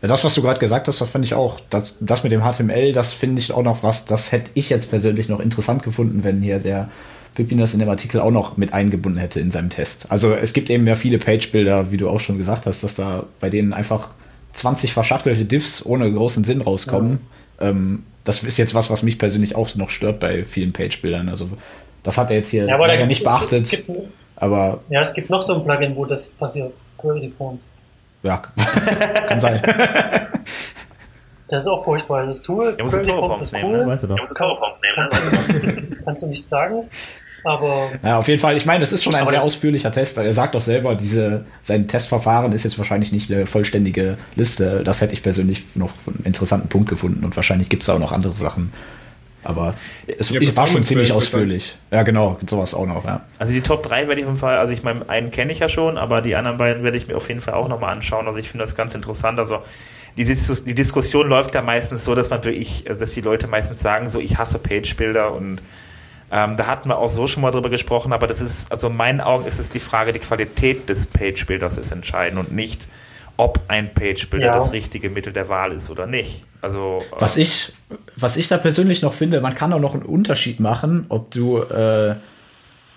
Ja, 0.00 0.06
das, 0.06 0.22
was 0.22 0.36
du 0.36 0.42
gerade 0.42 0.60
gesagt 0.60 0.86
hast, 0.86 1.00
das 1.00 1.10
fand 1.10 1.24
ich 1.24 1.34
auch. 1.34 1.58
Das, 1.68 1.96
das 1.98 2.22
mit 2.22 2.30
dem 2.30 2.42
HTML, 2.42 2.92
das 2.92 3.12
finde 3.12 3.40
ich 3.40 3.52
auch 3.52 3.64
noch 3.64 3.82
was, 3.82 4.04
das 4.04 4.30
hätte 4.30 4.52
ich 4.54 4.70
jetzt 4.70 4.90
persönlich 4.90 5.28
noch 5.28 5.40
interessant 5.40 5.82
gefunden, 5.82 6.22
wenn 6.22 6.40
hier 6.40 6.60
der 6.60 6.88
Pippin 7.34 7.58
das 7.58 7.74
in 7.74 7.80
dem 7.80 7.88
Artikel 7.88 8.20
auch 8.20 8.30
noch 8.30 8.56
mit 8.56 8.72
eingebunden 8.72 9.18
hätte 9.18 9.40
in 9.40 9.50
seinem 9.50 9.70
Test. 9.70 10.06
Also 10.12 10.32
es 10.32 10.52
gibt 10.52 10.70
eben 10.70 10.86
ja 10.86 10.94
viele 10.94 11.18
Page-Bilder, 11.18 11.90
wie 11.90 11.96
du 11.96 12.08
auch 12.08 12.20
schon 12.20 12.38
gesagt 12.38 12.66
hast, 12.66 12.84
dass 12.84 12.94
da 12.94 13.24
bei 13.40 13.50
denen 13.50 13.72
einfach 13.72 14.10
20 14.58 14.92
verschachtelte 14.92 15.44
Diffs 15.44 15.84
ohne 15.84 16.12
großen 16.12 16.44
Sinn 16.44 16.60
rauskommen. 16.60 17.20
Ja. 17.60 17.68
Ähm, 17.68 18.04
das 18.24 18.42
ist 18.42 18.58
jetzt 18.58 18.74
was, 18.74 18.90
was 18.90 19.02
mich 19.02 19.18
persönlich 19.18 19.56
auch 19.56 19.74
noch 19.76 19.90
stört 19.90 20.20
bei 20.20 20.44
vielen 20.44 20.72
Page-Bildern. 20.72 21.28
Also 21.28 21.48
das 22.02 22.18
hat 22.18 22.30
er 22.30 22.36
jetzt 22.36 22.50
hier 22.50 22.66
ja, 22.66 22.76
leider 22.76 23.06
nicht 23.06 23.24
beachtet. 23.24 23.62
Es 23.62 23.70
gibt, 23.70 23.88
es 23.88 23.94
gibt, 23.94 24.08
aber 24.36 24.80
ja, 24.90 25.00
es 25.00 25.14
gibt 25.14 25.30
noch 25.30 25.42
so 25.42 25.54
ein 25.54 25.62
Plugin, 25.62 25.96
wo 25.96 26.04
das 26.04 26.30
passiert. 26.30 26.72
Query 26.98 27.30
Forms. 27.30 27.68
Ja, 28.22 28.42
kann 29.28 29.40
sein. 29.40 29.62
Das 31.50 31.62
ist 31.62 31.68
auch 31.68 31.82
furchtbar. 31.82 32.26
Das 32.26 32.42
Tool, 32.42 32.74
ja, 32.76 32.84
musst 32.84 33.06
du 33.06 33.14
Forms 33.14 33.52
nehmen, 33.52 33.70
cool. 33.70 33.78
ne? 33.78 33.86
weißt 33.86 34.02
du 34.02 34.06
doch. 34.08 34.16
Ja, 34.16 34.20
musst 34.20 34.38
du 34.38 34.54
Forms 34.54 34.82
nehmen, 34.82 35.08
kannst, 35.10 35.64
du, 35.64 36.04
kannst 36.04 36.22
du 36.22 36.26
nicht 36.26 36.46
sagen. 36.46 36.90
Aber 37.44 37.88
ja, 38.02 38.18
auf 38.18 38.28
jeden 38.28 38.40
Fall. 38.40 38.56
Ich 38.56 38.66
meine, 38.66 38.80
das 38.80 38.92
ist 38.92 39.04
schon 39.04 39.14
ein 39.14 39.26
sehr 39.26 39.42
ausführlicher 39.42 39.92
Test. 39.92 40.16
Er 40.16 40.32
sagt 40.32 40.54
doch 40.54 40.60
selber, 40.60 40.94
diese, 40.94 41.44
sein 41.62 41.88
Testverfahren 41.88 42.52
ist 42.52 42.64
jetzt 42.64 42.78
wahrscheinlich 42.78 43.12
nicht 43.12 43.30
eine 43.32 43.46
vollständige 43.46 44.18
Liste. 44.36 44.82
Das 44.84 45.00
hätte 45.00 45.12
ich 45.12 45.22
persönlich 45.22 45.64
noch 45.74 45.92
einen 46.06 46.24
interessanten 46.24 46.68
Punkt 46.68 46.88
gefunden 46.88 47.24
und 47.24 47.36
wahrscheinlich 47.36 47.68
gibt 47.68 47.82
es 47.82 47.88
auch 47.88 47.98
noch 47.98 48.12
andere 48.12 48.34
Sachen. 48.34 48.72
Aber 49.44 49.74
es 50.18 50.30
ja, 50.30 50.56
war 50.56 50.66
schon 50.66 50.82
ziemlich 50.82 51.12
ausführlich. 51.12 51.76
Ja, 51.90 52.02
genau, 52.02 52.38
sowas 52.44 52.74
auch 52.74 52.86
noch, 52.86 53.04
ja. 53.04 53.24
Also 53.38 53.54
die 53.54 53.60
Top 53.60 53.82
3 53.84 54.08
werde 54.08 54.20
ich 54.20 54.26
auf 54.26 54.32
jeden 54.32 54.40
Fall, 54.40 54.58
also 54.58 54.74
ich 54.74 54.82
meine, 54.82 55.08
einen 55.08 55.30
kenne 55.30 55.52
ich 55.52 55.60
ja 55.60 55.68
schon, 55.68 55.96
aber 55.96 56.20
die 56.20 56.34
anderen 56.34 56.56
beiden 56.56 56.82
werde 56.82 56.98
ich 56.98 57.06
mir 57.06 57.16
auf 57.16 57.28
jeden 57.28 57.40
Fall 57.40 57.54
auch 57.54 57.68
nochmal 57.68 57.92
anschauen. 57.92 58.26
Also 58.26 58.38
ich 58.38 58.48
finde 58.50 58.64
das 58.64 58.74
ganz 58.74 58.94
interessant. 58.94 59.38
Also 59.38 59.60
die, 60.16 60.24
die 60.24 60.74
Diskussion 60.74 61.28
läuft 61.28 61.54
ja 61.54 61.62
meistens 61.62 62.04
so, 62.04 62.14
dass 62.14 62.30
man 62.30 62.42
wirklich, 62.42 62.84
dass 62.84 63.12
die 63.12 63.20
Leute 63.20 63.46
meistens 63.46 63.80
sagen, 63.80 64.10
so 64.10 64.18
ich 64.18 64.36
hasse 64.38 64.58
Page-Bilder 64.58 65.32
und 65.32 65.62
ähm, 66.30 66.56
da 66.56 66.66
hatten 66.66 66.88
wir 66.88 66.98
auch 66.98 67.08
so 67.08 67.26
schon 67.26 67.42
mal 67.42 67.50
drüber 67.50 67.70
gesprochen, 67.70 68.12
aber 68.12 68.26
das 68.26 68.40
ist, 68.40 68.70
also 68.70 68.88
in 68.88 68.96
meinen 68.96 69.20
Augen 69.20 69.46
ist 69.46 69.58
es 69.58 69.70
die 69.70 69.80
Frage, 69.80 70.12
die 70.12 70.18
Qualität 70.18 70.88
des 70.88 71.06
Page-Bilders 71.06 71.78
ist 71.78 71.90
entscheidend 71.90 72.38
und 72.38 72.52
nicht, 72.52 72.88
ob 73.38 73.60
ein 73.68 73.94
Page-Builder 73.94 74.46
ja. 74.46 74.52
das 74.52 74.72
richtige 74.72 75.10
Mittel 75.10 75.32
der 75.32 75.48
Wahl 75.48 75.72
ist 75.72 75.88
oder 75.88 76.06
nicht. 76.06 76.44
Also 76.60 76.98
was 77.18 77.38
äh, 77.38 77.42
ich 77.42 77.72
was 78.16 78.36
ich 78.36 78.48
da 78.48 78.58
persönlich 78.58 79.00
noch 79.00 79.14
finde, 79.14 79.40
man 79.40 79.54
kann 79.54 79.72
auch 79.72 79.80
noch 79.80 79.94
einen 79.94 80.02
Unterschied 80.02 80.60
machen, 80.60 81.06
ob 81.08 81.30
du 81.30 81.58
äh, 81.62 82.16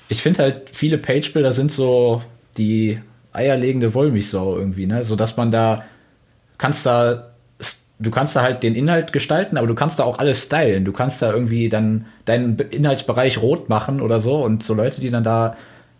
ich 0.10 0.22
finde 0.22 0.44
halt 0.44 0.72
viele 0.74 0.98
Page-Builder 0.98 1.54
sind 1.54 1.72
so 1.72 2.22
die 2.58 3.00
eierlegende 3.32 3.94
Wollmilchsau 3.94 4.58
irgendwie, 4.58 4.88
ne, 4.88 5.04
so 5.04 5.16
dass 5.16 5.38
man 5.38 5.52
da 5.52 5.86
kannst 6.58 6.86
da 6.86 7.31
du 8.02 8.12
kannst 8.12 8.36
da 8.36 8.41
halt 8.41 8.64
den 8.64 8.76
Inhalt 8.76 9.14
gestalten, 9.14 9.58
aber 9.58 9.68
du 9.68 9.76
kannst 9.76 9.99
da 9.99 10.04
auch 10.04 10.20
alles 10.20 10.43
stylen. 10.43 10.86
Du 10.86 10.91
kannst 10.91 11.22
da 11.22 11.32
irgendwie 11.32 11.70
dann 11.70 12.06
deinen 12.26 12.58
Inhaltsbereich 12.58 13.41
rot 13.41 13.70
machen 13.70 14.02
oder 14.02 14.20
so 14.20 14.43
und 14.43 14.64
so 14.64 14.74
Leute, 14.74 15.02
die 15.02 15.10
dann 15.10 15.24
da 15.24 15.56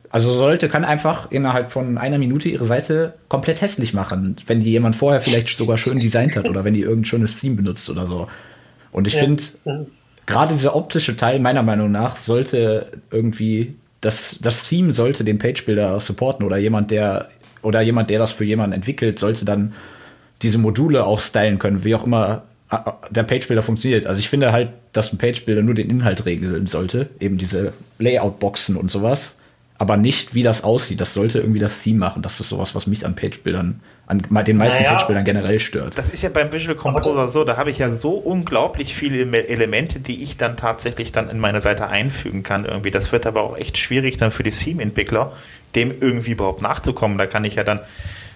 also 0.10 0.34
so 0.34 0.41
Leute 0.41 0.68
können 0.68 0.84
einfach 0.84 1.32
innerhalb 1.32 1.72
von 1.72 1.97
einer 1.97 2.18
Minute 2.18 2.49
ihre 2.49 2.66
Seite 2.66 3.14
komplett 3.30 3.62
hässlich 3.62 3.93
machen, 3.93 4.36
wenn 4.45 4.60
die 4.60 4.72
jemand 4.72 4.97
vorher 4.97 5.22
vielleicht 5.22 5.47
sogar 5.58 5.78
schön 5.78 5.97
designt 5.97 6.36
hat 6.36 6.49
oder 6.49 6.66
wenn 6.66 6.74
die 6.74 6.82
irgendein 6.82 7.06
schönes 7.06 7.39
Theme 7.39 7.56
benutzt 7.56 7.89
oder 7.89 8.06
so. 8.06 8.28
Und 8.91 9.08
ich 9.08 9.14
ja, 9.14 9.22
finde, 9.22 9.41
gerade 10.26 10.54
dieser 10.54 10.76
optische 10.76 11.16
Teil 11.16 11.39
meiner 11.39 11.64
Meinung 11.64 11.91
nach 11.91 12.18
sollte 12.18 12.88
irgendwie 13.10 13.76
das, 14.02 14.38
das 14.41 14.68
Theme 14.68 14.91
sollte 14.91 15.24
den 15.24 15.38
Page-Builder 15.38 15.97
supporten 16.02 16.45
oder 16.45 16.58
jemand, 16.58 16.91
der 16.91 17.30
oder 17.62 17.80
jemand, 17.82 18.10
der 18.10 18.20
das 18.20 18.32
für 18.32 18.43
jemanden 18.43 18.74
entwickelt, 18.74 19.18
sollte 19.18 19.45
dann 19.45 19.74
diese 20.42 20.58
Module 20.58 21.06
auch 21.06 21.20
stylen 21.20 21.60
können, 21.60 21.84
wie 21.84 21.96
auch 21.96 22.06
immer 22.06 22.44
der 23.10 23.24
Page-Builder 23.24 23.64
funktioniert. 23.64 24.08
Also 24.08 24.20
ich 24.20 24.30
finde 24.30 24.52
halt, 24.52 24.70
dass 24.94 25.12
ein 25.12 25.18
Page-Builder 25.18 25.62
nur 25.62 25.76
den 25.76 25.89
Inhalt 25.89 26.26
regeln 26.26 26.68
sollte, 26.68 27.10
eben 27.20 27.38
diese 27.38 27.74
Layout-Boxen 28.00 28.78
und 28.78 28.89
sowas 28.89 29.36
aber 29.82 29.98
nicht, 29.98 30.36
wie 30.36 30.44
das 30.44 30.64
aussieht. 30.64 31.02
Das 31.02 31.16
sollte 31.16 31.39
irgendwie 31.39 31.58
das 31.58 31.82
Theme 31.82 31.98
machen. 31.98 32.22
Das 32.22 32.39
ist 32.39 32.50
sowas, 32.50 32.76
was 32.76 32.86
mich 32.86 33.04
an 33.04 33.16
Page-Bildern, 33.16 33.82
an 34.06 34.20
den 34.20 34.56
meisten 34.56 34.84
naja, 34.84 34.94
Page-Bildern 34.94 35.26
generell 35.26 35.60
stört. 35.60 35.98
Das 35.98 36.12
ist 36.12 36.22
ja 36.22 36.30
beim 36.30 36.54
Visual 36.54 36.78
Composer 36.78 37.28
so, 37.28 37.44
da 37.44 37.58
habe 37.58 37.72
ich 37.72 37.80
ja 37.80 37.89
so 37.89 38.12
unglaublich 38.12 38.94
viele 38.94 39.26
Elemente, 39.48 40.00
die 40.00 40.22
ich 40.22 40.38
dann 40.38 40.56
tatsächlich 40.56 41.12
dann 41.12 41.32
in 41.32 41.39
meine 41.39 41.62
Seite 41.62 41.88
einfügen 41.88 42.44
kann 42.44 42.66
irgendwie. 42.66 42.92
Das 42.92 43.12
wird 43.12 43.26
aber 43.26 43.42
auch 43.42 43.58
echt 43.58 43.80
schwierig 43.80 44.18
dann 44.18 44.30
für 44.30 44.44
die 44.44 44.52
Theme-Entwickler, 44.52 45.32
dem 45.74 45.92
irgendwie 45.92 46.34
überhaupt 46.34 46.62
nachzukommen. 46.62 47.18
Da 47.18 47.26
kann 47.26 47.44
ich 47.44 47.56
ja 47.56 47.64
dann 47.64 47.80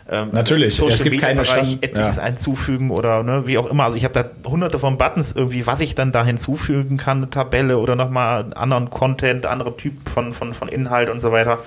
ähm, 0.08 0.30
Natürlich, 0.32 0.76
Social 0.76 0.94
es 0.94 1.04
gibt 1.04 1.16
Media 1.16 1.30
keine 1.30 1.42
Bereich 1.42 1.78
etliches 1.82 2.18
ja. 2.18 2.24
einzufügen 2.24 2.92
oder 2.92 3.24
ne, 3.24 3.48
wie 3.48 3.58
auch 3.58 3.66
immer. 3.66 3.86
Also 3.86 3.98
ich 3.98 4.04
habe 4.04 4.14
da 4.14 4.50
hunderte 4.50 4.78
von 4.78 4.98
Buttons 4.98 5.32
irgendwie, 5.32 5.66
was 5.66 5.82
ich 5.82 5.96
dann 5.96 6.12
da 6.12 6.24
hinzufügen 6.24 6.98
kann, 6.98 7.18
eine 7.18 7.30
Tabelle 7.32 7.80
oder 7.80 7.96
nochmal 7.96 8.54
anderen 8.54 8.92
Content, 8.92 9.48
andere 9.48 9.76
Typen 9.76 10.06
von, 10.06 10.34
von, 10.34 10.54
von 10.54 10.68
Inhalt 10.68 11.10
und 11.10 11.20
so 11.20 11.32
weiter. 11.32 11.60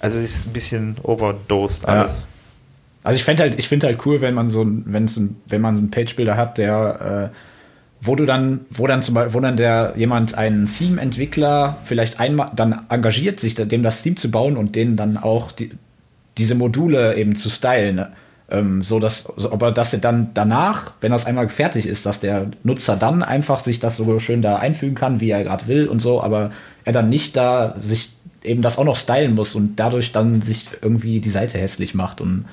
Also 0.00 0.18
es 0.18 0.24
ist 0.24 0.46
ein 0.46 0.52
bisschen 0.54 0.96
overdosed 1.02 1.86
alles. 1.86 2.22
Ja. 2.22 2.28
Also 3.04 3.18
ich 3.18 3.24
fände 3.24 3.42
halt, 3.42 3.58
ich 3.58 3.68
finde 3.68 3.86
halt 3.86 4.06
cool, 4.06 4.22
wenn 4.22 4.32
man 4.32 4.48
so 4.48 4.62
ein, 4.62 4.84
wenn 4.86 5.04
es 5.04 5.20
wenn 5.46 5.60
man 5.60 5.76
so 5.76 5.82
einen 5.82 5.90
Page-Builder 5.90 6.38
hat, 6.38 6.56
der 6.56 7.30
äh, 7.32 7.36
wo 8.00 8.16
du 8.16 8.26
dann, 8.26 8.60
wo 8.70 8.86
dann 8.86 9.02
zum 9.02 9.14
Beispiel, 9.14 9.34
wo 9.34 9.40
dann 9.40 9.56
der 9.56 9.94
jemand 9.96 10.36
einen 10.36 10.70
Theme-Entwickler 10.70 11.78
vielleicht 11.84 12.20
einmal 12.20 12.50
dann 12.54 12.86
engagiert, 12.88 13.40
sich 13.40 13.54
dem 13.54 13.82
das 13.82 14.02
Theme 14.02 14.16
zu 14.16 14.30
bauen 14.30 14.56
und 14.56 14.76
denen 14.76 14.96
dann 14.96 15.16
auch 15.16 15.52
die, 15.52 15.70
diese 16.38 16.54
Module 16.54 17.16
eben 17.16 17.36
zu 17.36 17.50
stylen. 17.50 18.06
Ähm, 18.50 18.82
so 18.82 19.00
dass, 19.00 19.26
dass 19.74 19.92
er 19.94 19.98
dann 20.00 20.30
danach, 20.34 20.92
wenn 21.00 21.12
das 21.12 21.24
einmal 21.24 21.48
fertig 21.48 21.86
ist, 21.86 22.04
dass 22.04 22.20
der 22.20 22.50
Nutzer 22.62 22.96
dann 22.96 23.22
einfach 23.22 23.58
sich 23.58 23.80
das 23.80 23.96
so 23.96 24.18
schön 24.20 24.42
da 24.42 24.56
einfügen 24.56 24.94
kann, 24.94 25.20
wie 25.20 25.30
er 25.30 25.44
gerade 25.44 25.66
will 25.66 25.88
und 25.88 26.00
so, 26.00 26.22
aber 26.22 26.50
er 26.84 26.92
dann 26.92 27.08
nicht 27.08 27.36
da 27.36 27.74
sich 27.80 28.12
eben 28.42 28.60
das 28.60 28.76
auch 28.76 28.84
noch 28.84 28.96
stylen 28.96 29.34
muss 29.34 29.54
und 29.54 29.76
dadurch 29.76 30.12
dann 30.12 30.42
sich 30.42 30.66
irgendwie 30.82 31.20
die 31.20 31.30
Seite 31.30 31.58
hässlich 31.58 31.94
macht 31.94 32.20
und 32.20 32.44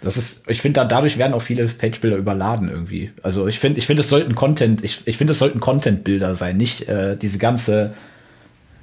das 0.00 0.16
ist, 0.16 0.48
ich 0.48 0.60
finde, 0.60 0.80
da, 0.80 0.84
dadurch 0.84 1.18
werden 1.18 1.32
auch 1.32 1.42
viele 1.42 1.66
Page-Bilder 1.66 2.16
überladen 2.16 2.68
irgendwie. 2.68 3.10
Also 3.22 3.48
ich 3.48 3.58
finde, 3.58 3.78
ich 3.78 3.86
finde, 3.86 4.02
es 4.02 4.08
sollten 4.08 4.34
Content, 4.36 4.84
ich, 4.84 5.00
ich 5.06 5.16
finde, 5.16 5.32
es 5.32 5.40
sollten 5.40 5.58
Content-Bilder 5.58 6.34
sein, 6.34 6.56
nicht 6.56 6.88
äh, 6.88 7.16
diese 7.16 7.38
ganze, 7.38 7.94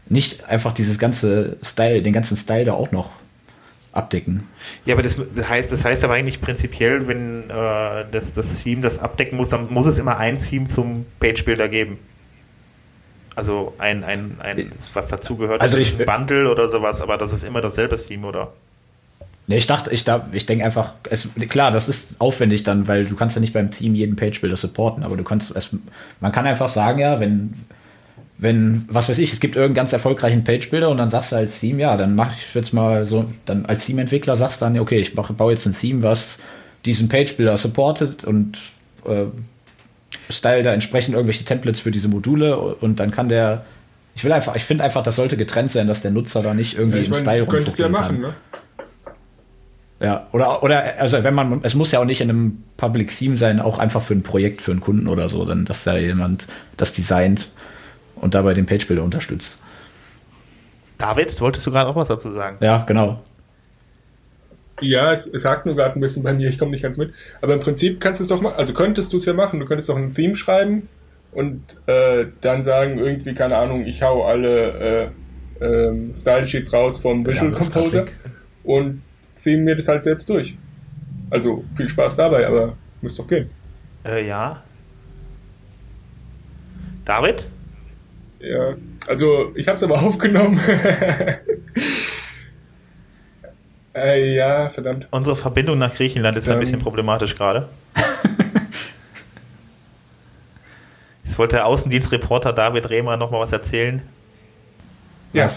nicht 0.10 0.50
einfach 0.50 0.74
dieses 0.74 1.00
ganze 1.00 1.58
Style, 1.64 2.02
den 2.02 2.12
ganzen 2.12 2.36
Style 2.36 2.66
da 2.66 2.74
auch 2.74 2.92
noch 2.92 3.12
abdecken. 3.96 4.44
Ja, 4.86 4.94
aber 4.94 5.04
das 5.04 5.18
heißt, 5.18 5.72
das 5.72 5.86
heißt 5.86 6.04
aber 6.04 6.14
eigentlich 6.14 6.42
prinzipiell, 6.42 7.08
wenn 7.08 7.50
äh, 7.50 8.06
das, 8.12 8.34
das 8.34 8.64
Theme 8.64 8.82
das 8.82 9.00
abdecken 9.00 9.38
muss, 9.38 9.50
dann 9.50 9.74
muss 9.74 9.88
es 9.88 9.98
immer 9.98 10.18
ein 10.18 10.36
Theme 10.36 10.66
zum 10.66 11.06
Page-Builder 11.20 11.70
geben. 11.70 11.98
Also 13.36 13.74
ein, 13.78 14.04
ein, 14.04 14.38
ein 14.40 14.72
was 14.94 15.08
dazugehört, 15.08 15.62
also 15.62 15.78
ich, 15.78 16.00
ein 16.00 16.06
Bundle 16.06 16.50
oder 16.50 16.70
sowas, 16.70 17.02
aber 17.02 17.18
das 17.18 17.34
ist 17.34 17.44
immer 17.44 17.62
dasselbe 17.62 17.96
Theme, 17.98 18.28
oder? 18.28 18.54
Nee, 19.48 19.58
ich 19.58 19.68
dachte, 19.68 19.92
ich, 19.92 20.06
ich 20.32 20.46
denke 20.46 20.66
einfach, 20.66 20.94
es, 21.10 21.30
klar, 21.50 21.72
das 21.72 21.88
ist 21.88 22.20
aufwendig 22.20 22.64
dann, 22.64 22.88
weil 22.88 23.06
du 23.06 23.16
kannst 23.16 23.36
ja 23.36 23.40
nicht 23.42 23.54
beim 23.54 23.72
Theme 23.72 23.96
jeden 23.96 24.16
Page-Builder 24.16 24.58
supporten, 24.58 25.04
aber 25.04 25.18
du 25.18 25.24
kannst, 25.24 25.56
es, 25.56 25.70
man 26.20 26.32
kann 26.32 26.48
einfach 26.48 26.70
sagen, 26.70 27.00
ja, 27.00 27.20
wenn, 27.20 27.54
wenn, 28.38 28.86
was 28.90 29.08
weiß 29.08 29.18
ich, 29.20 29.32
es 29.32 29.40
gibt 29.40 29.56
irgendeinen 29.56 29.76
ganz 29.76 29.94
erfolgreichen 29.94 30.44
Page-Builder 30.44 30.90
und 30.90 30.98
dann 30.98 31.10
sagst 31.10 31.32
du 31.32 31.38
als 31.38 31.60
Theme, 31.60 31.82
ja, 31.82 31.96
dann 31.96 32.16
mach 32.16 32.34
ich 32.36 32.54
jetzt 32.54 32.74
mal 32.74 33.06
so, 33.06 33.26
dann 33.46 33.66
als 33.66 33.86
Theme-Entwickler 33.86 34.36
sagst 34.36 34.62
du 34.62 34.66
dann, 34.66 34.78
okay, 34.78 35.00
ich 35.00 35.16
baue 35.16 35.52
jetzt 35.52 35.66
ein 35.66 35.76
Theme, 35.76 36.04
was 36.04 36.40
diesen 36.86 37.08
Page-Builder 37.08 37.58
supportet 37.58 38.26
und 38.26 38.60
äh, 39.06 39.26
style 40.30 40.64
da 40.64 40.74
entsprechend 40.74 41.14
irgendwelche 41.16 41.46
Templates 41.46 41.80
für 41.80 41.92
diese 41.92 42.10
Module 42.10 42.58
und 42.58 43.00
dann 43.00 43.12
kann 43.12 43.30
der, 43.30 43.64
ich 44.16 44.24
will 44.24 44.32
einfach, 44.34 44.56
ich 44.56 44.64
finde 44.64 44.84
einfach, 44.84 45.04
das 45.04 45.16
sollte 45.16 45.38
getrennt 45.38 45.72
sein, 45.72 45.88
dass 45.88 46.02
der 46.02 46.12
Nutzer 46.12 46.44
da 46.44 46.54
nicht 46.54 46.78
irgendwie 46.78 47.00
ja, 47.00 47.06
im 47.06 47.14
Style 47.14 47.38
Das 47.38 47.50
könntest 47.50 47.80
du 47.80 47.84
ja 47.84 47.90
machen, 47.90 48.22
kann. 48.22 48.32
ne? 48.32 48.34
Ja, 50.02 50.28
oder, 50.34 50.62
oder, 50.62 51.00
also 51.00 51.24
wenn 51.24 51.34
man, 51.34 51.62
es 51.64 51.74
muss 51.74 51.92
ja 51.92 52.02
auch 52.02 52.06
nicht 52.06 52.20
in 52.20 52.30
einem 52.30 52.64
Public 52.76 53.18
Theme 53.18 53.38
sein, 53.38 53.62
auch 53.62 53.80
einfach 53.80 54.02
für 54.02 54.14
ein 54.14 54.24
Projekt, 54.24 54.62
für 54.62 54.72
einen 54.72 54.82
Kunden 54.82 55.08
oder 55.08 55.30
so, 55.30 55.46
dann, 55.46 55.64
dass 55.64 55.86
da 55.86 55.96
jemand 55.96 56.48
das 56.76 56.92
designt 56.92 57.48
und 58.26 58.34
dabei 58.34 58.54
den 58.54 58.66
Page-Builder 58.66 59.04
unterstützt. 59.04 59.62
David, 60.98 61.40
wolltest 61.40 61.66
du 61.66 61.72
gerade 61.72 61.90
auch 61.90 61.96
was 61.96 62.08
dazu 62.08 62.32
sagen? 62.32 62.58
Ja, 62.60 62.84
genau. 62.88 63.22
Ja, 64.82 65.12
es, 65.12 65.28
es 65.28 65.46
hakt 65.46 65.66
nur 65.66 65.76
gerade 65.76 65.98
ein 65.98 66.02
bisschen 66.02 66.24
bei 66.24 66.34
mir, 66.34 66.50
ich 66.50 66.58
komme 66.58 66.72
nicht 66.72 66.82
ganz 66.82 66.98
mit. 66.98 67.14
Aber 67.42 67.54
im 67.54 67.60
Prinzip 67.60 68.02
kannst 68.02 68.20
du 68.20 68.24
es 68.24 68.28
doch 68.28 68.42
mal, 68.42 68.54
also 68.54 68.74
könntest 68.74 69.14
du 69.14 69.18
es 69.18 69.26
ja 69.26 69.34
machen, 69.34 69.60
du 69.60 69.66
könntest 69.66 69.88
doch 69.88 69.96
ein 69.96 70.14
Theme 70.14 70.36
schreiben 70.36 70.90
und 71.32 71.62
äh, 71.86 72.26
dann 72.42 72.64
sagen, 72.64 72.98
irgendwie, 72.98 73.36
keine 73.36 73.58
Ahnung, 73.58 73.86
ich 73.86 74.02
hau 74.02 74.26
alle 74.26 75.12
äh, 75.60 75.66
äh, 75.66 76.14
Style 76.14 76.48
Sheets 76.48 76.74
raus 76.74 76.98
vom 76.98 77.26
Visual 77.26 77.52
ja, 77.52 77.58
Composer 77.58 78.06
und 78.64 79.04
theme 79.44 79.64
mir 79.64 79.76
das 79.76 79.88
halt 79.88 80.04
selbst 80.04 80.28
durch. 80.28 80.58
Also 81.30 81.64
viel 81.76 81.90
Spaß 81.90 82.16
dabei, 82.16 82.48
aber 82.48 82.76
muss 83.02 83.16
doch 83.16 83.28
gehen. 83.28 83.50
Äh, 84.08 84.28
ja. 84.28 84.64
David? 87.06 87.48
Ja, 88.46 88.76
also 89.08 89.52
ich 89.56 89.68
habe 89.68 89.78
es 89.78 89.84
aber 89.84 90.00
aufgenommen. 90.02 90.60
äh, 93.96 94.36
ja, 94.36 94.70
verdammt. 94.70 95.08
Unsere 95.12 95.36
Verbindung 95.36 95.80
nach 95.80 95.94
Griechenland 95.94 96.38
ist 96.38 96.48
ähm. 96.48 96.54
ein 96.54 96.60
bisschen 96.60 96.80
problematisch 96.80 97.36
gerade. 97.36 97.70
Jetzt 101.24 101.40
wollte 101.40 101.56
der 101.58 101.66
Außendienstreporter 101.66 102.54
David 102.54 102.90
Rehmer 102.90 103.18
noch 103.18 103.32
mal 103.32 103.40
was 103.40 103.52
erzählen. 103.52 104.02
Ja. 105.34 105.50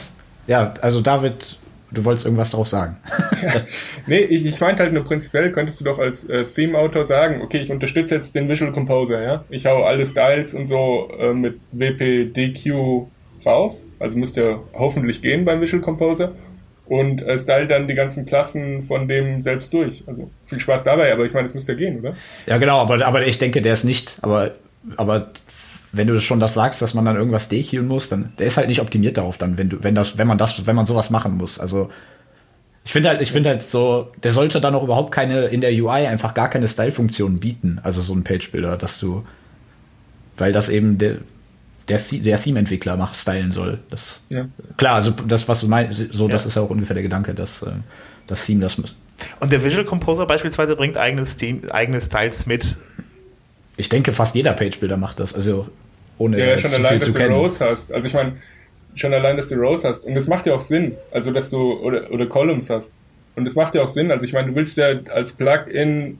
Ja, 0.47 0.72
also 0.80 1.03
David, 1.03 1.58
du 1.91 2.05
wolltest 2.05 2.26
irgendwas 2.26 2.51
drauf 2.51 2.68
sagen. 2.68 2.97
nee, 4.07 4.20
ich, 4.20 4.45
ich 4.45 4.61
meinte 4.61 4.82
halt 4.82 4.93
nur 4.93 5.05
prinzipiell, 5.05 5.53
könntest 5.53 5.80
du 5.80 5.84
doch 5.84 5.99
als 5.99 6.28
äh, 6.28 6.45
Theme-Autor 6.45 7.05
sagen, 7.05 7.41
okay, 7.43 7.59
ich 7.59 7.70
unterstütze 7.70 8.16
jetzt 8.16 8.34
den 8.34 8.49
Visual 8.49 8.72
Composer, 8.72 9.22
ja. 9.22 9.45
Ich 9.51 9.66
hau 9.66 9.84
alle 9.84 10.05
Styles 10.05 10.55
und 10.55 10.66
so 10.66 11.11
äh, 11.18 11.32
mit 11.32 11.59
WPDQ 11.72 13.07
raus. 13.45 13.89
Also 13.99 14.18
müsste 14.18 14.43
ja 14.43 14.59
hoffentlich 14.74 15.22
gehen 15.22 15.45
beim 15.45 15.61
Visual 15.61 15.82
Composer. 15.82 16.32
Und 16.86 17.20
äh, 17.20 17.39
style 17.39 17.66
dann 17.66 17.86
die 17.86 17.95
ganzen 17.95 18.24
Klassen 18.24 18.82
von 18.82 19.09
dem 19.09 19.43
selbst 19.43 19.74
durch. 19.74 20.05
Also 20.07 20.30
viel 20.47 20.59
Spaß 20.59 20.84
dabei, 20.84 21.12
aber 21.12 21.26
ich 21.26 21.34
meine, 21.34 21.45
es 21.45 21.55
müsste 21.55 21.72
ja 21.72 21.78
gehen, 21.78 22.01
oder? 22.01 22.14
Ja, 22.47 22.57
genau, 22.57 22.78
aber, 22.78 23.05
aber 23.05 23.26
ich 23.26 23.39
denke, 23.39 23.61
der 23.61 23.74
ist 23.74 23.84
nicht, 23.84 24.18
aber, 24.22 24.53
aber 24.97 25.28
wenn 25.93 26.07
du 26.07 26.20
schon 26.20 26.41
das 26.41 26.55
sagst, 26.55 26.82
dass 26.82 26.95
man 26.95 27.05
dann 27.05 27.16
irgendwas 27.16 27.49
dequeuen 27.49 27.86
muss, 27.86 28.09
dann 28.09 28.32
der 28.39 28.47
ist 28.47 28.57
halt 28.57 28.68
nicht 28.68 28.80
optimiert 28.80 29.16
darauf 29.16 29.39
dann, 29.39 29.59
wenn 29.59 29.68
du, 29.68 29.82
wenn 29.82 29.95
das, 29.95 30.18
wenn 30.18 30.26
man 30.26 30.39
das, 30.39 30.66
wenn 30.66 30.76
man 30.76 30.86
sowas 30.86 31.11
machen 31.11 31.36
muss. 31.36 31.59
Also 31.59 31.91
ich 32.84 32.93
finde 32.93 33.11
halt, 33.11 33.20
ich 33.20 33.32
finde 33.32 33.51
halt 33.51 33.62
so, 33.62 34.12
der 34.22 34.32
sollte 34.32 34.61
dann 34.61 34.74
auch 34.74 34.82
überhaupt 34.82 35.12
keine 35.12 35.47
in 35.47 35.61
der 35.61 35.72
UI 35.72 36.07
einfach 36.07 36.34
gar 36.34 36.49
keine 36.49 36.68
Style-Funktionen 36.68 37.41
bieten. 37.41 37.80
Also 37.82 38.01
so 38.01 38.14
ein 38.14 38.24
Page-Builder, 38.24 38.76
dass 38.76 38.99
du, 38.99 39.24
weil 40.36 40.53
das 40.53 40.68
eben 40.68 40.99
der 40.99 41.18
der, 41.89 41.99
der 41.99 42.41
Theme-Entwickler 42.41 42.97
macht, 42.97 43.16
stylen 43.16 43.53
soll. 43.53 43.78
Das, 43.89 44.22
ja. 44.28 44.47
Klar, 44.76 44.97
also 44.97 45.11
das, 45.11 45.49
was 45.49 45.61
du 45.61 45.68
meinst, 45.68 46.12
so, 46.12 46.26
ja. 46.26 46.32
das 46.32 46.47
ist 46.47 46.57
ja 46.57 46.62
auch 46.62 46.70
ungefähr 46.70 46.95
der 46.95 47.03
Gedanke, 47.03 47.34
dass 47.34 47.62
äh, 47.62 47.70
das 48.26 48.45
Theme 48.45 48.61
das 48.61 48.78
muss. 48.78 48.97
Und 49.41 49.53
der 49.53 49.64
Visual 49.64 49.84
Composer 49.84 50.26
beispielsweise 50.26 50.76
bringt 50.76 50.97
eigenes 50.97 51.36
Theme, 51.36 51.62
eigene 51.72 52.01
Styles 52.01 52.47
mit, 52.47 52.76
ich 53.79 53.89
denke, 53.89 54.12
fast 54.12 54.35
jeder 54.35 54.53
Page-Builder 54.53 54.97
macht 54.97 55.20
das. 55.20 55.35
Also 55.35 55.68
ohne 56.18 56.39
ja, 56.39 56.47
ja 56.47 56.59
schon 56.59 56.85
allein, 56.85 56.99
dass 56.99 57.12
du 57.12 57.26
Rows 57.26 57.61
hast. 57.61 57.93
Also 57.93 58.09
ich 58.09 58.14
meine, 58.14 58.33
schon 58.97 59.14
allein, 59.14 59.37
dass 59.37 59.49
du 59.49 59.55
Rows 59.55 59.85
hast. 59.85 60.05
Und 60.05 60.14
das 60.14 60.26
macht 60.26 60.47
ja 60.47 60.55
auch 60.55 60.61
Sinn. 60.61 60.97
Also 61.12 61.31
dass 61.31 61.49
du 61.49 61.74
oder, 61.81 62.11
oder 62.11 62.26
Columns 62.26 62.68
hast. 62.68 62.93
und 63.37 63.45
das 63.45 63.55
macht 63.55 63.74
ja 63.74 63.83
auch 63.83 63.89
Sinn. 63.89 64.11
Also 64.11 64.26
ich 64.26 64.33
meine, 64.33 64.49
du 64.49 64.57
willst 64.57 64.76
ja 64.76 64.89
als 65.14 65.33
Plugin, 65.33 66.18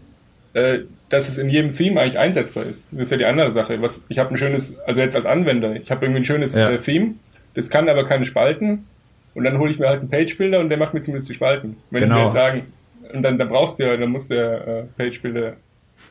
äh, 0.55 0.79
dass 1.09 1.29
es 1.29 1.37
in 1.39 1.51
jedem 1.51 1.75
Theme 1.75 2.01
eigentlich 2.01 2.19
einsetzbar 2.19 2.65
ist. 2.65 2.93
Das 2.93 3.03
ist 3.03 3.11
ja 3.11 3.17
die 3.17 3.25
andere 3.25 3.53
Sache. 3.53 3.83
Was, 3.83 4.07
ich 4.09 4.19
habe 4.21 4.31
ein 4.31 4.39
schönes, 4.39 4.79
also 4.81 5.01
jetzt 5.01 5.17
als 5.17 5.27
Anwender, 5.27 5.75
ich 5.75 5.91
habe 5.91 6.07
irgendwie 6.07 6.21
ein 6.21 6.25
schönes 6.25 6.57
ja. 6.57 6.71
äh, 6.71 6.79
Theme, 6.79 7.15
das 7.55 7.71
kann 7.71 7.89
aber 7.89 8.05
keine 8.05 8.25
Spalten. 8.25 8.87
Und 9.35 9.45
dann 9.45 9.59
hole 9.59 9.71
ich 9.71 9.79
mir 9.79 9.89
halt 9.89 10.01
einen 10.01 10.11
Page-Builder 10.11 10.61
und 10.61 10.69
der 10.69 10.79
macht 10.79 10.95
mir 10.95 11.01
zumindest 11.01 11.29
die 11.29 11.35
Spalten. 11.35 11.77
Wenn 11.91 12.05
genau. 12.05 12.17
die 12.17 12.23
jetzt 12.25 12.35
sagen, 12.35 12.73
und 13.13 13.23
dann, 13.23 13.39
dann 13.39 13.49
brauchst 13.49 13.79
du 13.79 13.85
ja, 13.85 13.97
dann 13.97 14.11
muss 14.11 14.29
der 14.29 14.69
äh, 14.69 14.83
Page-Builder 14.97 15.57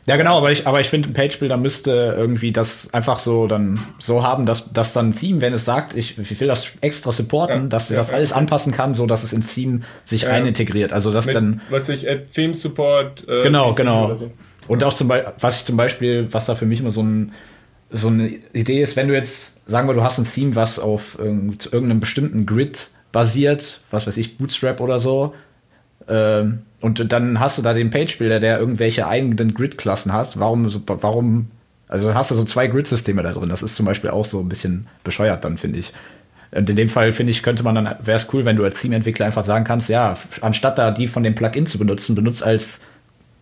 ja, 0.06 0.16
genau, 0.16 0.38
aber 0.38 0.52
ich, 0.52 0.66
aber 0.66 0.80
ich 0.80 0.88
finde, 0.88 1.10
ein 1.10 1.14
Page-Builder 1.14 1.58
müsste 1.58 2.16
irgendwie 2.18 2.54
das 2.54 2.94
einfach 2.94 3.20
so 3.20 3.48
dann 3.48 3.78
so 4.00 4.24
haben, 4.24 4.46
dass, 4.46 4.72
dass 4.72 4.94
dann 4.94 5.10
ein 5.10 5.16
Theme, 5.16 5.42
wenn 5.42 5.54
es 5.54 5.66
sagt, 5.66 5.96
ich, 5.96 6.18
ich 6.18 6.40
will 6.40 6.48
das 6.48 6.72
extra 6.80 7.12
supporten, 7.12 7.64
ja, 7.64 7.68
dass 7.68 7.90
ja, 7.90 7.98
das 7.98 8.12
ja, 8.12 8.16
alles 8.16 8.32
anpassen 8.32 8.72
kann, 8.72 8.94
so 8.94 9.06
dass 9.06 9.24
es 9.24 9.34
ins 9.34 9.54
Theme 9.54 9.82
sich 10.06 10.28
einintegriert. 10.28 10.94
Also 10.94 11.12
dass 11.12 11.26
Mit, 11.26 11.36
dann. 11.36 11.62
Was 11.70 11.90
ich 11.90 12.10
Add 12.10 12.28
Theme 12.34 12.56
Support. 12.56 13.28
Äh, 13.28 13.44
genau, 13.44 13.74
genau. 13.74 14.16
So. 14.16 14.32
Und 14.70 14.84
auch 14.84 14.94
zum 14.94 15.10
Beispiel, 15.10 15.34
was 15.40 15.60
ich 15.60 15.66
zum 15.66 15.76
Beispiel, 15.76 16.28
was 16.32 16.46
da 16.46 16.56
für 16.56 16.66
mich 16.66 16.80
immer 16.80 16.92
so 16.92 17.04
ein 17.04 17.34
so 17.90 18.08
eine 18.08 18.30
Idee 18.54 18.82
ist, 18.82 18.96
wenn 18.96 19.08
du 19.08 19.14
jetzt, 19.14 19.62
sagen 19.66 19.88
wir, 19.88 19.94
du 19.94 20.04
hast 20.04 20.18
ein 20.18 20.26
Theme, 20.26 20.56
was 20.56 20.80
auf 20.80 21.18
irgendeinem 21.20 22.00
bestimmten 22.00 22.46
Grid 22.46 22.90
basiert, 23.12 23.82
was 23.92 24.08
weiß 24.08 24.18
ich, 24.18 24.38
Bootstrap 24.38 24.82
oder 24.82 25.00
so, 25.00 25.34
ähm, 26.08 26.60
und 26.80 27.12
dann 27.12 27.39
hast 27.39 27.58
du 27.58 27.62
da 27.62 27.74
den 27.74 27.89
Page-Builder, 27.89 28.39
der 28.39 28.60
irgendwelche 28.60 29.08
eigenen 29.08 29.53
Grid-Klassen 29.53 30.14
hat. 30.14 30.39
Warum, 30.39 30.72
warum, 30.86 31.47
also 31.88 32.14
hast 32.14 32.32
du 32.32 32.36
so 32.36 32.43
zwei 32.43 32.68
Grid-Systeme 32.68 33.24
da 33.24 33.34
drin. 33.34 33.49
Das 33.49 33.64
ist 33.64 33.76
zum 33.76 33.86
Beispiel 33.86 34.12
auch 34.12 34.26
so 34.26 34.39
ein 34.39 34.49
bisschen 34.49 34.88
bescheuert 35.03 35.43
dann, 35.43 35.58
finde 35.58 35.80
ich. 35.80 35.93
Und 36.51 36.70
in 36.70 36.76
dem 36.76 36.89
Fall, 36.89 37.12
finde 37.12 37.32
ich, 37.32 37.43
könnte 37.43 37.64
man 37.64 37.76
dann, 37.76 37.95
wäre 38.03 38.16
es 38.16 38.32
cool, 38.32 38.45
wenn 38.45 38.55
du 38.55 38.64
als 38.64 38.80
Theme-Entwickler 38.80 39.26
einfach 39.26 39.43
sagen 39.43 39.66
kannst, 39.66 39.89
ja, 39.89 40.16
anstatt 40.41 40.78
da 40.78 40.91
die 40.91 41.08
von 41.08 41.24
dem 41.24 41.36
Plugin 41.36 41.66
zu 41.66 41.78
benutzen, 41.78 42.16
benutzt 42.16 42.43
als 42.43 42.82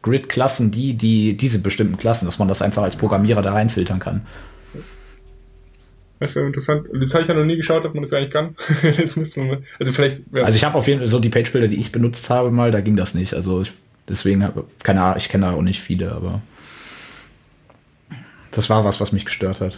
Grid-Klassen 0.01 0.71
die, 0.71 0.95
die, 0.95 1.35
diese 1.35 1.59
bestimmten 1.59 1.97
Klassen, 1.97 2.25
dass 2.25 2.39
man 2.39 2.47
das 2.47 2.61
einfach 2.61 2.83
als 2.83 2.95
Programmierer 2.95 3.41
da 3.41 3.53
reinfiltern 3.53 3.99
kann. 3.99 4.21
Das 6.25 6.35
wäre 6.35 6.45
interessant. 6.45 6.87
Das 6.93 7.13
habe 7.13 7.23
ich 7.23 7.29
ja 7.29 7.35
noch 7.35 7.45
nie 7.45 7.55
geschaut, 7.55 7.85
ob 7.85 7.93
man 7.93 8.03
das 8.03 8.13
eigentlich 8.13 8.31
kann. 8.31 8.55
das 8.99 9.15
müsste 9.15 9.39
man 9.39 9.49
mal. 9.49 9.63
Also 9.79 9.91
vielleicht. 9.91 10.21
Ja. 10.33 10.43
Also 10.43 10.57
ich 10.57 10.63
habe 10.63 10.77
auf 10.77 10.87
jeden 10.87 10.99
Fall 10.99 11.07
so 11.07 11.19
die 11.19 11.29
Page-Bilder, 11.29 11.67
die 11.67 11.79
ich 11.79 11.91
benutzt 11.91 12.29
habe, 12.29 12.51
mal, 12.51 12.71
da 12.71 12.81
ging 12.81 12.95
das 12.95 13.13
nicht. 13.13 13.33
Also 13.33 13.61
ich, 13.61 13.71
deswegen, 14.09 14.47
keine 14.83 15.01
Ahnung, 15.01 15.17
ich 15.17 15.29
kenne 15.29 15.45
da 15.45 15.53
auch 15.53 15.61
nicht 15.61 15.81
viele, 15.81 16.11
aber 16.11 16.41
das 18.51 18.69
war 18.69 18.85
was, 18.85 19.01
was 19.01 19.11
mich 19.11 19.25
gestört 19.25 19.61
hat. 19.61 19.77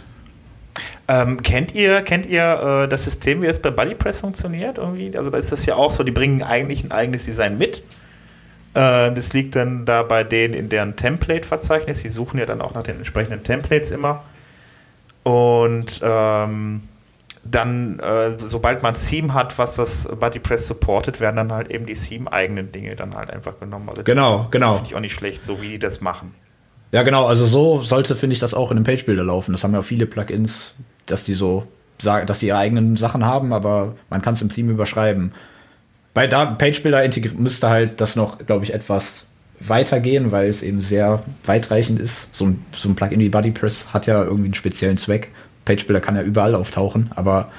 Ähm, 1.08 1.42
kennt 1.42 1.74
ihr, 1.74 2.02
kennt 2.02 2.26
ihr 2.26 2.84
äh, 2.84 2.88
das 2.88 3.04
System, 3.04 3.42
wie 3.42 3.46
es 3.46 3.60
bei 3.60 3.70
BuddyPress 3.70 4.20
funktioniert? 4.20 4.78
Irgendwie? 4.78 5.16
Also 5.16 5.30
da 5.30 5.38
ist 5.38 5.50
das 5.50 5.66
ja 5.66 5.74
auch 5.74 5.90
so, 5.90 6.04
die 6.04 6.12
bringen 6.12 6.42
eigentlich 6.42 6.84
ein 6.84 6.92
eigenes 6.92 7.24
Design 7.24 7.58
mit. 7.58 7.82
Äh, 8.74 9.12
das 9.12 9.32
liegt 9.32 9.56
dann 9.56 9.84
da 9.86 10.02
bei 10.02 10.22
denen 10.22 10.54
in 10.54 10.68
deren 10.68 10.96
Template-Verzeichnis. 10.96 12.02
Die 12.02 12.10
suchen 12.10 12.38
ja 12.38 12.46
dann 12.46 12.60
auch 12.60 12.74
nach 12.74 12.82
den 12.82 12.96
entsprechenden 12.96 13.42
Templates 13.42 13.90
immer. 13.90 14.22
Und 15.22 16.00
ähm, 16.02 16.82
dann, 17.44 17.98
äh, 17.98 18.38
sobald 18.38 18.82
man 18.82 18.94
Theme 18.94 19.34
hat, 19.34 19.58
was 19.58 19.76
das 19.76 20.08
BuddyPress 20.08 20.66
supportet, 20.66 21.20
werden 21.20 21.36
dann 21.36 21.52
halt 21.52 21.70
eben 21.70 21.86
die 21.86 21.94
Theme-eigenen 21.94 22.72
Dinge 22.72 22.96
dann 22.96 23.14
halt 23.14 23.30
einfach 23.30 23.58
genommen. 23.58 23.88
Also 23.88 24.02
genau, 24.02 24.48
genau. 24.50 24.74
Finde 24.74 24.88
ich 24.90 24.96
auch 24.96 25.00
nicht 25.00 25.14
schlecht, 25.14 25.42
so 25.42 25.60
wie 25.60 25.68
die 25.68 25.78
das 25.78 26.00
machen. 26.00 26.34
Ja, 26.92 27.02
genau. 27.02 27.26
Also 27.26 27.44
so 27.44 27.82
sollte, 27.82 28.16
finde 28.16 28.34
ich, 28.34 28.40
das 28.40 28.54
auch 28.54 28.70
in 28.70 28.78
einem 28.78 28.84
Page-Builder 28.84 29.24
laufen. 29.24 29.52
Das 29.52 29.64
haben 29.64 29.74
ja 29.74 29.82
viele 29.82 30.06
Plugins, 30.06 30.74
dass 31.06 31.24
die 31.24 31.34
so 31.34 31.66
sagen, 31.98 32.26
dass 32.26 32.38
die 32.38 32.46
ihre 32.46 32.58
eigenen 32.58 32.96
Sachen 32.96 33.24
haben, 33.24 33.52
aber 33.52 33.96
man 34.08 34.22
kann 34.22 34.34
es 34.34 34.42
im 34.42 34.48
Theme 34.48 34.72
überschreiben. 34.72 35.32
Bei 36.14 36.26
da 36.26 36.46
Page-Builder 36.46 37.02
müsste 37.34 37.68
halt 37.68 38.00
das 38.00 38.16
noch, 38.16 38.38
glaube 38.38 38.64
ich, 38.64 38.72
etwas 38.72 39.27
weitergehen, 39.60 40.30
weil 40.30 40.48
es 40.48 40.62
eben 40.62 40.80
sehr 40.80 41.22
weitreichend 41.44 42.00
ist. 42.00 42.34
So 42.34 42.46
ein, 42.46 42.64
so 42.74 42.88
ein 42.88 42.94
Plugin 42.94 43.20
wie 43.20 43.28
BuddyPress 43.28 43.92
hat 43.92 44.06
ja 44.06 44.22
irgendwie 44.22 44.46
einen 44.46 44.54
speziellen 44.54 44.96
Zweck. 44.96 45.30
PageBuilder 45.64 46.00
kann 46.00 46.16
ja 46.16 46.22
überall 46.22 46.54
auftauchen, 46.54 47.10
aber 47.14 47.50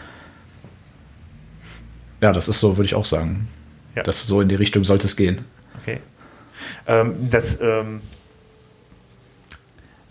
ja, 2.22 2.34
das 2.34 2.48
ist 2.48 2.60
so, 2.60 2.78
würde 2.78 2.86
ich 2.86 2.96
auch 2.96 3.06
sagen. 3.06 3.48
Ja. 3.96 4.04
Das 4.04 4.26
so 4.26 4.42
in 4.42 4.50
die 4.50 4.56
Richtung 4.56 4.84
sollte 4.84 5.08
es 5.08 5.16
gehen. 5.16 5.46
Okay. 5.82 6.00
Ähm, 6.88 7.30
das, 7.30 7.60
ähm, 7.62 8.02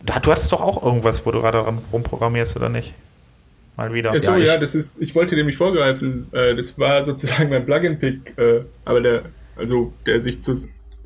du 0.04 0.12
hattest 0.14 0.52
doch 0.52 0.60
auch 0.60 0.82
irgendwas, 0.82 1.24
wo 1.26 1.30
du 1.30 1.40
gerade 1.40 1.58
rumprogrammierst, 1.92 2.56
oder 2.56 2.68
nicht? 2.68 2.94
Mal 3.76 3.92
wieder. 3.92 4.12
Achso, 4.12 4.32
ja, 4.32 4.54
ja, 4.54 4.58
das 4.58 4.74
ist, 4.74 5.00
ich 5.00 5.14
wollte 5.14 5.36
nämlich 5.36 5.56
vorgreifen. 5.56 6.26
Äh, 6.32 6.56
das 6.56 6.78
war 6.78 7.04
sozusagen 7.04 7.50
mein 7.50 7.64
Plugin-Pick, 7.64 8.36
äh, 8.38 8.62
aber 8.84 9.00
der, 9.00 9.22
also 9.56 9.92
der 10.06 10.20
sich 10.20 10.42
zu 10.42 10.56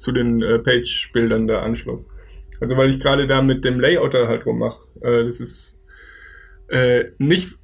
zu 0.03 0.13
den 0.13 0.43
äh, 0.43 0.59
Page-Bildern 0.59 1.47
da 1.47 1.63
anschloss. 1.63 2.15
Also 2.61 2.77
weil 2.77 2.91
ich 2.91 3.01
gerade 3.01 3.27
da 3.27 3.41
mit 3.41 3.65
dem 3.65 3.81
Layouter 3.81 4.29
halt 4.29 4.45
rummache. 4.47 4.83
Äh, 5.01 5.25
das 5.25 5.41
ist 5.41 5.81
äh, 6.69 7.05
nicht 7.19 7.55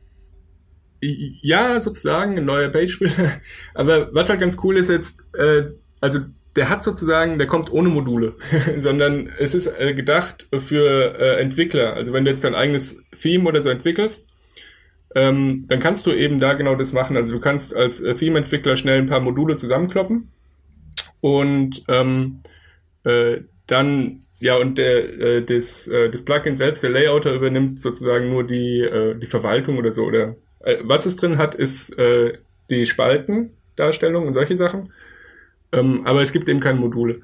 ja, 1.01 1.79
sozusagen 1.79 2.39
ein 2.39 2.45
neuer 2.45 2.71
Page-Bilder. 2.71 3.31
Aber 3.75 4.13
was 4.15 4.31
halt 4.31 4.41
ganz 4.41 4.59
cool 4.63 4.77
ist 4.77 4.89
jetzt, 4.89 5.25
äh, 5.35 5.65
also 6.01 6.21
der 6.57 6.69
hat 6.69 6.83
sozusagen, 6.83 7.39
der 7.39 7.47
kommt 7.47 7.73
ohne 7.73 7.89
Module, 7.89 8.35
sondern 8.79 9.31
es 9.39 9.55
ist 9.55 9.69
äh, 9.79 9.95
gedacht 9.95 10.49
für 10.57 11.19
äh, 11.19 11.41
Entwickler. 11.41 11.95
Also 11.95 12.13
wenn 12.13 12.25
du 12.25 12.31
jetzt 12.31 12.45
dein 12.45 12.55
eigenes 12.55 13.03
Theme 13.21 13.49
oder 13.49 13.61
so 13.61 13.69
entwickelst, 13.69 14.29
ähm, 15.15 15.65
dann 15.69 15.79
kannst 15.81 16.07
du 16.07 16.13
eben 16.13 16.39
da 16.39 16.55
genau 16.55 16.75
das 16.75 16.93
machen. 16.93 17.17
Also 17.17 17.35
du 17.35 17.41
kannst 17.41 17.75
als 17.77 18.01
äh, 18.01 18.15
Theme-Entwickler 18.15 18.77
schnell 18.77 18.99
ein 18.99 19.07
paar 19.07 19.21
Module 19.21 19.57
zusammenkloppen 19.57 20.33
und 21.21 21.85
ähm, 21.89 22.41
äh, 23.05 23.39
dann, 23.67 24.23
ja, 24.41 24.57
und 24.57 24.79
der, 24.79 25.21
äh, 25.21 25.45
das, 25.45 25.89
äh, 25.89 26.11
das 26.11 26.25
Plugin 26.25 26.57
selbst, 26.57 26.83
der 26.83 26.91
Layouter 26.91 27.35
übernimmt 27.35 27.81
sozusagen 27.81 28.31
nur 28.31 28.45
die, 28.45 28.81
äh, 28.81 29.15
die 29.15 29.27
Verwaltung 29.27 29.79
oder 29.79 29.93
so. 29.93 30.05
Oder 30.05 30.37
äh, 30.61 30.77
was 30.83 31.07
es 31.07 31.17
drin 31.17 31.39
hat, 31.39 31.55
ist 31.55 31.97
äh, 31.99 32.39
die 32.71 32.87
Spaltendarstellung 32.87 34.27
und 34.27 34.35
solche 34.35 34.57
Sachen. 34.57 34.93
Ähm, 35.73 36.07
aber 36.07 36.23
es 36.23 36.33
gibt 36.33 36.49
eben 36.49 36.61
keine 36.61 36.79
Module. 36.79 37.21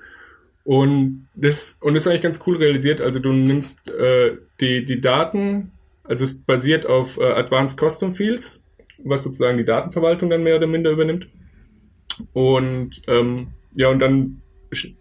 Und 0.65 1.29
das, 1.35 1.79
und 1.81 1.95
das 1.95 2.05
ist 2.05 2.09
eigentlich 2.09 2.23
ganz 2.23 2.43
cool 2.47 2.57
realisiert. 2.57 3.01
Also 3.01 3.21
du 3.21 3.33
nimmst 3.33 3.91
äh, 3.91 4.37
die, 4.61 4.85
die 4.85 5.01
Daten, 5.01 5.73
also 6.05 6.25
es 6.25 6.41
basiert 6.41 6.87
auf 6.87 7.19
äh, 7.19 7.25
Advanced 7.25 7.79
Custom 7.79 8.15
Fields, 8.15 8.63
was 8.99 9.25
sozusagen 9.25 9.59
die 9.59 9.65
Datenverwaltung 9.65 10.31
dann 10.31 10.43
mehr 10.43 10.57
oder 10.57 10.67
minder 10.67 10.91
übernimmt. 10.91 11.27
Und 12.33 13.03
ähm, 13.09 13.49
ja, 13.75 13.89
und 13.89 14.01
dann 14.01 14.41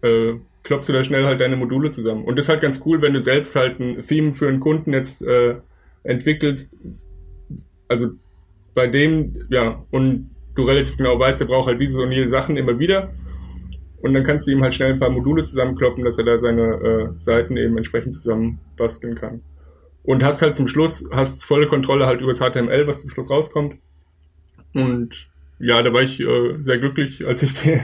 äh, 0.02 0.34
klopfst 0.62 0.88
du 0.88 0.92
da 0.92 1.04
schnell 1.04 1.24
halt 1.24 1.40
deine 1.40 1.56
Module 1.56 1.90
zusammen. 1.90 2.24
Und 2.24 2.36
das 2.36 2.46
ist 2.46 2.48
halt 2.48 2.60
ganz 2.60 2.82
cool, 2.84 3.02
wenn 3.02 3.12
du 3.12 3.20
selbst 3.20 3.54
halt 3.54 3.80
ein 3.80 4.00
Theme 4.00 4.32
für 4.32 4.48
einen 4.48 4.60
Kunden 4.60 4.92
jetzt 4.92 5.22
äh, 5.22 5.56
entwickelst. 6.02 6.76
Also 7.88 8.10
bei 8.74 8.86
dem, 8.88 9.46
ja, 9.50 9.84
und 9.90 10.30
du 10.54 10.64
relativ 10.64 10.96
genau 10.96 11.18
weißt, 11.18 11.40
der 11.40 11.46
braucht 11.46 11.68
halt 11.68 11.80
diese 11.80 12.00
und 12.00 12.12
jene 12.12 12.28
Sachen 12.28 12.56
immer 12.56 12.78
wieder. 12.78 13.12
Und 14.00 14.14
dann 14.14 14.24
kannst 14.24 14.46
du 14.46 14.52
ihm 14.52 14.62
halt 14.62 14.74
schnell 14.74 14.92
ein 14.92 14.98
paar 14.98 15.10
Module 15.10 15.44
zusammenkloppen, 15.44 16.04
dass 16.04 16.18
er 16.18 16.24
da 16.24 16.38
seine 16.38 16.62
äh, 16.62 17.08
Seiten 17.18 17.56
eben 17.56 17.76
entsprechend 17.76 18.14
zusammen 18.14 18.60
basteln 18.76 19.14
kann. 19.14 19.42
Und 20.02 20.22
hast 20.22 20.42
halt 20.42 20.56
zum 20.56 20.68
Schluss, 20.68 21.08
hast 21.10 21.42
volle 21.42 21.66
Kontrolle 21.66 22.06
halt 22.06 22.20
über 22.20 22.32
das 22.32 22.40
HTML, 22.40 22.86
was 22.86 23.00
zum 23.00 23.10
Schluss 23.10 23.30
rauskommt. 23.30 23.76
Und 24.74 25.28
ja, 25.58 25.82
da 25.82 25.92
war 25.92 26.02
ich 26.02 26.20
äh, 26.20 26.56
sehr 26.60 26.78
glücklich, 26.78 27.26
als 27.26 27.42
ich 27.42 27.52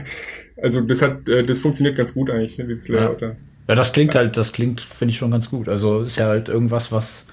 also 0.61 0.81
das 0.81 1.01
hat, 1.01 1.27
äh, 1.27 1.43
das 1.43 1.59
funktioniert 1.59 1.95
ganz 1.95 2.13
gut 2.13 2.29
eigentlich, 2.29 2.57
dieses 2.57 2.87
Layout. 2.87 3.21
Ja. 3.21 3.35
ja, 3.67 3.75
das 3.75 3.93
klingt 3.93 4.15
halt, 4.15 4.37
das 4.37 4.53
klingt, 4.53 4.81
finde 4.81 5.11
ich 5.11 5.17
schon 5.17 5.31
ganz 5.31 5.49
gut. 5.49 5.69
Also 5.69 6.01
ist 6.01 6.17
ja 6.17 6.27
halt 6.27 6.49
irgendwas, 6.49 6.91
was 6.91 7.27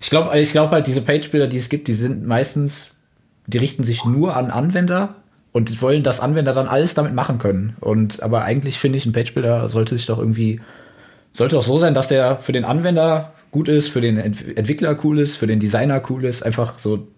ich 0.00 0.10
glaube, 0.10 0.38
ich 0.38 0.52
glaube 0.52 0.70
halt, 0.72 0.86
diese 0.86 1.00
Page-Bilder, 1.00 1.46
die 1.46 1.56
es 1.56 1.68
gibt, 1.68 1.88
die 1.88 1.94
sind 1.94 2.26
meistens, 2.26 2.94
die 3.46 3.58
richten 3.58 3.84
sich 3.84 4.04
nur 4.04 4.36
an 4.36 4.50
Anwender 4.50 5.16
und 5.52 5.80
wollen, 5.80 6.02
dass 6.02 6.20
Anwender 6.20 6.52
dann 6.52 6.68
alles 6.68 6.94
damit 6.94 7.14
machen 7.14 7.38
können. 7.38 7.76
Und 7.80 8.22
aber 8.22 8.44
eigentlich 8.44 8.78
finde 8.78 8.98
ich, 8.98 9.06
ein 9.06 9.12
Page-Bilder 9.12 9.68
sollte 9.68 9.94
sich 9.94 10.06
doch 10.06 10.18
irgendwie, 10.18 10.60
sollte 11.32 11.58
auch 11.58 11.62
so 11.62 11.78
sein, 11.78 11.94
dass 11.94 12.08
der 12.08 12.36
für 12.36 12.52
den 12.52 12.64
Anwender 12.64 13.32
gut 13.50 13.68
ist, 13.68 13.88
für 13.88 14.00
den 14.00 14.18
Entwickler 14.18 14.98
cool 15.02 15.18
ist, 15.18 15.36
für 15.36 15.46
den 15.46 15.60
Designer 15.60 16.02
cool 16.10 16.24
ist, 16.24 16.42
einfach 16.42 16.78
so, 16.78 17.08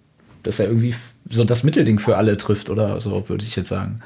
dass 0.45 0.61
er 0.61 0.66
irgendwie 0.66 0.95
so 1.29 1.45
das 1.45 1.64
Mittelding 1.64 1.99
für 1.99 2.16
alle 2.16 2.37
trifft 2.37 2.71
oder 2.71 3.01
so, 3.01 3.29
würde 3.29 3.45
ich 3.45 3.57
jetzt 3.57 3.69
sagen. 3.69 4.01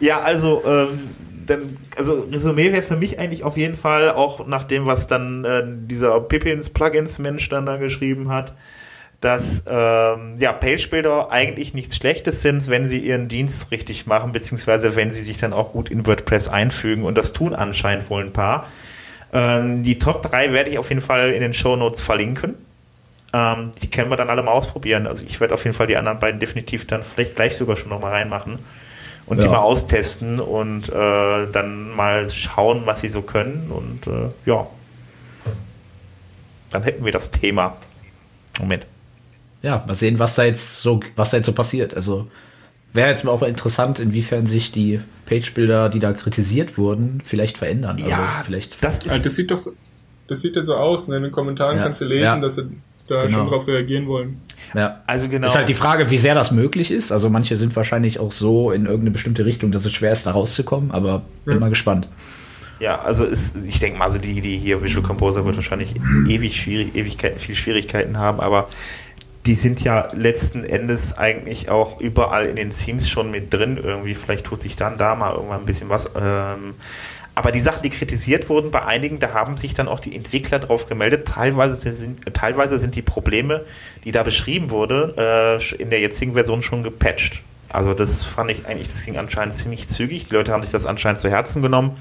Ja, 0.00 0.20
also, 0.20 0.62
ähm, 0.66 1.10
dann, 1.46 1.78
also 1.96 2.26
Resümee 2.30 2.72
wäre 2.72 2.82
für 2.82 2.96
mich 2.96 3.18
eigentlich 3.18 3.42
auf 3.42 3.56
jeden 3.56 3.74
Fall, 3.74 4.10
auch 4.10 4.46
nach 4.46 4.64
dem, 4.64 4.86
was 4.86 5.06
dann 5.06 5.44
äh, 5.44 5.62
dieser 5.66 6.20
Pippins 6.20 6.70
Plugins 6.70 7.18
Mensch 7.18 7.48
dann 7.48 7.66
da 7.66 7.76
geschrieben 7.76 8.30
hat, 8.30 8.54
dass 9.20 9.64
ähm, 9.66 10.36
ja, 10.38 10.52
Page-Builder 10.52 11.32
eigentlich 11.32 11.74
nichts 11.74 11.96
Schlechtes 11.96 12.42
sind, 12.42 12.68
wenn 12.68 12.84
sie 12.84 12.98
ihren 12.98 13.26
Dienst 13.26 13.70
richtig 13.72 14.06
machen, 14.06 14.30
beziehungsweise 14.30 14.94
wenn 14.94 15.10
sie 15.10 15.22
sich 15.22 15.38
dann 15.38 15.52
auch 15.52 15.72
gut 15.72 15.88
in 15.88 16.06
WordPress 16.06 16.48
einfügen. 16.48 17.02
Und 17.02 17.18
das 17.18 17.32
tun 17.32 17.54
anscheinend 17.54 18.08
wohl 18.10 18.22
ein 18.22 18.32
paar. 18.32 18.66
Ähm, 19.32 19.82
die 19.82 19.98
Top 19.98 20.22
3 20.22 20.52
werde 20.52 20.70
ich 20.70 20.78
auf 20.78 20.88
jeden 20.90 21.00
Fall 21.00 21.32
in 21.32 21.40
den 21.40 21.52
Show 21.52 21.74
Notes 21.74 22.00
verlinken. 22.00 22.54
Ähm, 23.34 23.70
die 23.82 23.90
können 23.90 24.10
wir 24.10 24.16
dann 24.16 24.30
alle 24.30 24.42
mal 24.44 24.52
ausprobieren. 24.52 25.08
Also 25.08 25.24
ich 25.24 25.40
werde 25.40 25.54
auf 25.54 25.64
jeden 25.64 25.76
Fall 25.76 25.88
die 25.88 25.96
anderen 25.96 26.20
beiden 26.20 26.38
definitiv 26.38 26.86
dann 26.86 27.02
vielleicht 27.02 27.34
gleich 27.34 27.56
sogar 27.56 27.74
schon 27.74 27.88
nochmal 27.88 28.12
reinmachen 28.12 28.60
und 29.28 29.38
ja. 29.38 29.44
die 29.44 29.48
mal 29.48 29.58
austesten 29.58 30.40
und 30.40 30.88
äh, 30.88 31.46
dann 31.52 31.94
mal 31.94 32.28
schauen, 32.28 32.82
was 32.84 33.00
sie 33.00 33.08
so 33.08 33.22
können 33.22 33.70
und 33.70 34.06
äh, 34.06 34.30
ja, 34.46 34.66
dann 36.70 36.82
hätten 36.82 37.04
wir 37.04 37.12
das 37.12 37.30
Thema. 37.30 37.76
Moment. 38.58 38.86
Ja, 39.62 39.84
mal 39.86 39.94
sehen, 39.94 40.18
was 40.18 40.34
da 40.34 40.44
jetzt 40.44 40.78
so, 40.78 41.00
was 41.16 41.30
da 41.30 41.38
jetzt 41.38 41.46
so 41.46 41.52
passiert. 41.52 41.94
Also 41.94 42.28
wäre 42.92 43.10
jetzt 43.10 43.24
mal 43.24 43.32
auch 43.32 43.42
interessant, 43.42 43.98
inwiefern 43.98 44.46
sich 44.46 44.72
die 44.72 45.00
Page-Bilder, 45.26 45.88
die 45.88 45.98
da 45.98 46.12
kritisiert 46.12 46.78
wurden, 46.78 47.20
vielleicht 47.24 47.58
verändern. 47.58 47.96
Also 48.00 48.10
ja, 48.10 48.42
vielleicht. 48.44 48.82
Das, 48.82 48.98
ist 48.98 49.10
also 49.10 49.24
das 49.24 49.36
sieht 49.36 49.50
doch 49.50 49.58
so, 49.58 49.72
das 50.28 50.40
sieht 50.40 50.56
ja 50.56 50.62
so 50.62 50.76
aus. 50.76 51.08
Ne? 51.08 51.16
In 51.16 51.24
den 51.24 51.32
Kommentaren 51.32 51.76
ja, 51.76 51.82
kannst 51.82 52.00
du 52.00 52.04
lesen, 52.04 52.24
ja. 52.24 52.40
dass 52.40 52.56
sie 52.56 52.68
da 53.08 53.26
genau. 53.26 53.38
schon 53.38 53.48
drauf 53.48 53.66
reagieren 53.66 54.06
wollen. 54.06 54.40
Ja. 54.74 55.00
Also 55.06 55.28
genau. 55.28 55.46
Ist 55.46 55.56
halt 55.56 55.68
die 55.68 55.74
Frage, 55.74 56.10
wie 56.10 56.18
sehr 56.18 56.34
das 56.34 56.50
möglich 56.50 56.90
ist. 56.90 57.10
Also 57.12 57.30
manche 57.30 57.56
sind 57.56 57.74
wahrscheinlich 57.74 58.20
auch 58.20 58.32
so 58.32 58.70
in 58.70 58.84
irgendeine 58.84 59.10
bestimmte 59.10 59.44
Richtung, 59.44 59.70
dass 59.70 59.84
es 59.84 59.92
schwer 59.92 60.12
ist, 60.12 60.26
da 60.26 60.32
rauszukommen, 60.32 60.90
aber 60.90 61.22
bin 61.44 61.58
mal 61.58 61.70
gespannt. 61.70 62.08
Ja, 62.80 63.00
also 63.00 63.24
ist, 63.24 63.56
ich 63.66 63.80
denke 63.80 63.98
mal, 63.98 64.04
also 64.04 64.18
die, 64.18 64.40
die 64.40 64.56
hier 64.56 64.82
Visual 64.82 65.04
Composer 65.04 65.44
wird 65.44 65.56
wahrscheinlich 65.56 65.94
ewig 66.28 66.60
schwierig, 66.60 66.94
Ewigkeiten, 66.94 67.38
viel 67.38 67.56
Schwierigkeiten 67.56 68.18
haben, 68.18 68.38
aber 68.38 68.68
die 69.46 69.54
sind 69.54 69.82
ja 69.82 70.06
letzten 70.14 70.62
Endes 70.62 71.16
eigentlich 71.16 71.70
auch 71.70 72.00
überall 72.00 72.46
in 72.46 72.56
den 72.56 72.70
Themes 72.70 73.08
schon 73.08 73.30
mit 73.30 73.52
drin 73.52 73.78
irgendwie. 73.82 74.14
Vielleicht 74.14 74.44
tut 74.44 74.60
sich 74.60 74.76
dann 74.76 74.98
da 74.98 75.14
mal 75.14 75.34
irgendwann 75.34 75.60
ein 75.60 75.66
bisschen 75.66 75.88
was. 75.88 76.10
Ähm, 76.20 76.74
aber 77.38 77.52
die 77.52 77.60
Sachen, 77.60 77.82
die 77.82 77.90
kritisiert 77.90 78.48
wurden 78.48 78.72
bei 78.72 78.84
einigen, 78.84 79.20
da 79.20 79.32
haben 79.32 79.56
sich 79.56 79.72
dann 79.72 79.86
auch 79.86 80.00
die 80.00 80.16
Entwickler 80.16 80.58
drauf 80.58 80.86
gemeldet. 80.86 81.28
Teilweise 81.28 81.76
sind, 81.76 82.34
teilweise 82.34 82.78
sind 82.78 82.96
die 82.96 83.02
Probleme, 83.02 83.64
die 84.02 84.10
da 84.10 84.24
beschrieben 84.24 84.72
wurden, 84.72 85.16
äh, 85.16 85.56
in 85.74 85.90
der 85.90 86.00
jetzigen 86.00 86.34
Version 86.34 86.62
schon 86.62 86.82
gepatcht. 86.82 87.42
Also 87.68 87.94
das 87.94 88.24
fand 88.24 88.50
ich 88.50 88.66
eigentlich, 88.66 88.88
das 88.88 89.04
ging 89.04 89.16
anscheinend 89.16 89.54
ziemlich 89.54 89.86
zügig. 89.86 90.26
Die 90.26 90.34
Leute 90.34 90.50
haben 90.50 90.62
sich 90.62 90.72
das 90.72 90.84
anscheinend 90.84 91.20
zu 91.20 91.30
Herzen 91.30 91.62
genommen 91.62 91.96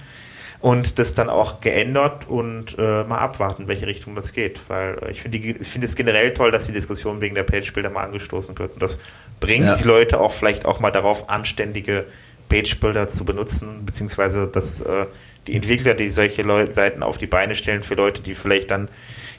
und 0.60 0.98
das 0.98 1.14
dann 1.14 1.30
auch 1.30 1.62
geändert 1.62 2.28
und 2.28 2.76
äh, 2.80 3.04
mal 3.04 3.20
abwarten, 3.20 3.68
welche 3.68 3.86
Richtung 3.86 4.16
das 4.16 4.34
geht. 4.34 4.60
Weil 4.70 4.98
ich 5.12 5.22
finde 5.22 5.64
find 5.64 5.84
es 5.84 5.96
generell 5.96 6.34
toll, 6.34 6.50
dass 6.50 6.66
die 6.66 6.74
Diskussion 6.74 7.22
wegen 7.22 7.36
der 7.36 7.44
Page-Bilder 7.44 7.92
mal 7.92 8.06
angestoßen 8.06 8.58
wird. 8.58 8.74
Und 8.74 8.82
das 8.82 8.98
bringt 9.40 9.68
ja. 9.68 9.74
die 9.74 9.84
Leute 9.84 10.20
auch 10.20 10.32
vielleicht 10.32 10.66
auch 10.66 10.80
mal 10.80 10.90
darauf, 10.90 11.30
anständige 11.30 12.08
Page-Builder 12.50 13.08
zu 13.08 13.26
benutzen, 13.26 13.86
beziehungsweise 13.86 14.48
dass 14.48 14.82
äh, 14.82 15.06
die 15.48 15.56
Entwickler, 15.56 15.94
die 15.94 16.10
solche 16.10 16.44
Leute, 16.44 16.72
Seiten 16.72 17.04
auf 17.04 17.18
die 17.18 17.28
Beine 17.28 17.56
stellen 17.56 17.84
für 17.84 17.96
Leute, 17.96 18.22
die 18.22 18.36
vielleicht 18.36 18.72
dann 18.72 18.90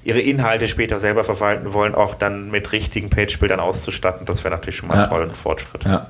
ihre 0.05 0.21
Inhalte 0.21 0.69
später 0.69 1.01
selber 1.01 1.25
verwalten 1.25 1.73
wollen, 1.75 1.95
auch 1.95 2.15
dann 2.15 2.51
mit 2.51 2.73
richtigen 2.73 3.11
Page-Bildern 3.11 3.61
auszustatten. 3.61 4.25
Das 4.27 4.45
wäre 4.45 4.55
natürlich 4.55 4.77
schon 4.77 4.89
mal 4.89 4.97
ja. 4.97 5.05
ein 5.05 5.11
toller 5.11 5.35
Fortschritt. 5.35 5.85
Ja, 5.85 6.07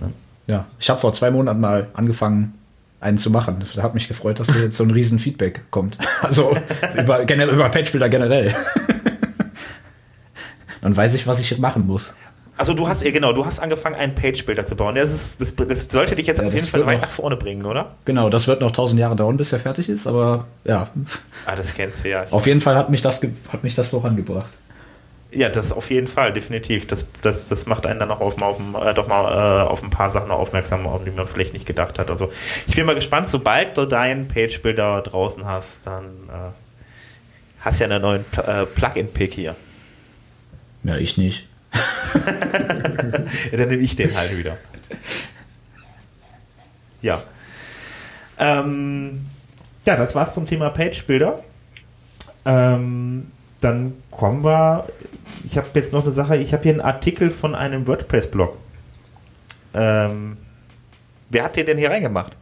ja. 0.00 0.08
ja. 0.46 0.66
ich 0.78 0.88
habe 0.88 1.00
vor 1.00 1.12
zwei 1.12 1.30
Monaten 1.30 1.60
mal 1.60 1.88
angefangen, 1.94 2.54
einen 3.00 3.18
zu 3.18 3.30
machen. 3.30 3.56
Das 3.60 3.76
hat 3.82 3.94
mich 3.94 4.08
gefreut, 4.08 4.40
dass 4.40 4.46
da 4.48 4.54
jetzt 4.54 4.76
so 4.76 4.84
ein 4.84 4.90
riesen 4.90 5.18
Feedback 5.18 5.62
kommt. 5.70 5.98
Also 6.22 6.56
über, 6.98 7.20
über 7.22 7.68
Page-Bilder 7.68 8.08
generell. 8.08 8.54
Dann 10.80 10.96
weiß 10.96 11.14
ich, 11.14 11.26
was 11.26 11.38
ich 11.38 11.58
machen 11.58 11.86
muss. 11.86 12.14
Also 12.58 12.72
du 12.72 12.88
hast, 12.88 13.02
ja 13.02 13.10
genau, 13.10 13.32
du 13.32 13.44
hast 13.44 13.58
angefangen, 13.58 13.96
einen 13.96 14.14
Page-Bilder 14.14 14.64
zu 14.64 14.76
bauen. 14.76 14.94
Das, 14.94 15.12
ist, 15.12 15.40
das, 15.40 15.54
das 15.54 15.90
sollte 15.90 16.16
dich 16.16 16.26
jetzt 16.26 16.40
ja, 16.40 16.46
auf 16.46 16.54
jeden 16.54 16.66
Fall 16.66 16.86
weit 16.86 17.02
nach 17.02 17.10
vorne 17.10 17.36
bringen, 17.36 17.66
oder? 17.66 17.96
Genau, 18.06 18.30
das 18.30 18.46
wird 18.46 18.60
noch 18.62 18.70
tausend 18.70 18.98
Jahre 18.98 19.14
dauern, 19.14 19.36
bis 19.36 19.52
er 19.52 19.60
fertig 19.60 19.88
ist, 19.88 20.06
aber 20.06 20.46
ja. 20.64 20.88
Ah, 21.44 21.54
das 21.54 21.74
kennst 21.74 22.04
du 22.04 22.08
ja. 22.08 22.24
Auf 22.30 22.46
jeden 22.46 22.62
Fall 22.62 22.76
hat 22.76 22.88
mich 22.88 23.02
das, 23.02 23.20
hat 23.52 23.62
mich 23.62 23.74
das 23.74 23.88
vorangebracht. 23.88 24.50
Ja, 25.32 25.50
das 25.50 25.70
auf 25.70 25.90
jeden 25.90 26.06
Fall, 26.06 26.32
definitiv. 26.32 26.86
Das, 26.86 27.06
das, 27.20 27.48
das 27.48 27.66
macht 27.66 27.84
einen 27.84 27.98
dann 27.98 28.10
auch 28.10 28.20
auf, 28.20 28.40
auf, 28.40 28.58
äh, 28.82 28.94
doch 28.94 29.06
mal 29.06 29.64
äh, 29.64 29.68
auf 29.68 29.82
ein 29.82 29.90
paar 29.90 30.08
Sachen 30.08 30.30
aufmerksam, 30.30 30.86
auf 30.86 31.04
die 31.04 31.10
man 31.10 31.26
vielleicht 31.26 31.52
nicht 31.52 31.66
gedacht 31.66 31.98
hat. 31.98 32.08
Also 32.08 32.30
ich 32.66 32.74
bin 32.74 32.86
mal 32.86 32.94
gespannt, 32.94 33.28
sobald 33.28 33.76
du 33.76 33.84
deinen 33.84 34.28
Page-Builder 34.28 35.02
draußen 35.02 35.44
hast, 35.44 35.86
dann 35.86 36.04
äh, 36.28 36.52
hast 37.60 37.80
du 37.80 37.84
ja 37.84 37.90
einen 37.90 38.00
neuen 38.00 38.24
äh, 38.46 38.64
Plugin-Pick 38.64 39.34
hier. 39.34 39.56
Ja, 40.84 40.96
ich 40.96 41.18
nicht. 41.18 41.46
ja, 43.50 43.58
dann 43.58 43.68
nehme 43.68 43.82
ich 43.82 43.96
den 43.96 44.14
halt 44.14 44.36
wieder. 44.36 44.58
Ja. 47.02 47.22
Ähm, 48.38 49.26
ja, 49.84 49.96
das 49.96 50.14
war's 50.14 50.34
zum 50.34 50.46
Thema 50.46 50.70
Page-Bilder. 50.70 51.42
Ähm, 52.44 53.30
dann 53.60 53.94
kommen 54.10 54.44
wir. 54.44 54.86
Ich 55.44 55.56
habe 55.56 55.68
jetzt 55.74 55.92
noch 55.92 56.02
eine 56.02 56.12
Sache. 56.12 56.36
Ich 56.36 56.52
habe 56.52 56.62
hier 56.62 56.72
einen 56.72 56.80
Artikel 56.80 57.30
von 57.30 57.54
einem 57.54 57.86
WordPress-Blog. 57.86 58.56
Ähm, 59.74 60.36
wer 61.30 61.44
hat 61.44 61.56
den 61.56 61.66
denn 61.66 61.78
hier 61.78 61.90
reingemacht? 61.90 62.32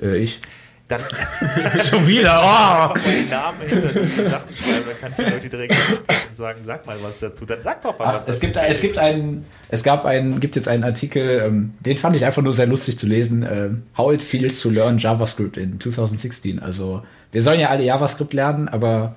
Äh, 0.00 0.16
ich. 0.18 0.40
Dann 0.86 1.00
Schon 1.88 2.06
wieder. 2.06 2.42
Oh. 2.44 2.94
den 2.98 3.30
Namen 3.30 3.58
hinter 3.66 3.88
den 3.88 4.28
Sachen 4.28 4.54
schreiben, 4.54 4.84
dann 4.86 5.00
kann 5.00 5.12
ich 5.12 5.24
die 5.24 5.32
Leute 5.32 5.48
direkt 5.48 5.74
und 5.98 6.36
sagen, 6.36 6.58
sag 6.62 6.86
mal 6.86 6.98
was 7.02 7.20
dazu. 7.20 7.46
Dann 7.46 7.62
sag 7.62 7.80
doch 7.80 7.98
mal 7.98 8.08
Ach, 8.08 8.14
was 8.16 8.28
es 8.28 8.38
Gibt, 8.40 8.56
es 8.56 8.80
gibt 8.82 8.98
einen, 8.98 9.46
es 9.70 9.82
gab 9.82 10.04
einen, 10.04 10.40
gibt 10.40 10.56
jetzt 10.56 10.68
einen 10.68 10.84
Artikel, 10.84 11.40
ähm, 11.40 11.72
den 11.80 11.96
fand 11.96 12.16
ich 12.16 12.24
einfach 12.26 12.42
nur 12.42 12.52
sehr 12.52 12.66
lustig 12.66 12.98
zu 12.98 13.06
lesen. 13.06 13.46
Ähm, 13.50 13.84
How 13.96 14.12
it 14.12 14.22
feels 14.22 14.60
to 14.60 14.68
learn 14.68 14.98
JavaScript 14.98 15.56
in 15.56 15.80
2016. 15.80 16.58
Also 16.58 17.02
wir 17.32 17.42
sollen 17.42 17.60
ja 17.60 17.70
alle 17.70 17.84
JavaScript 17.84 18.34
lernen, 18.34 18.68
aber 18.68 19.16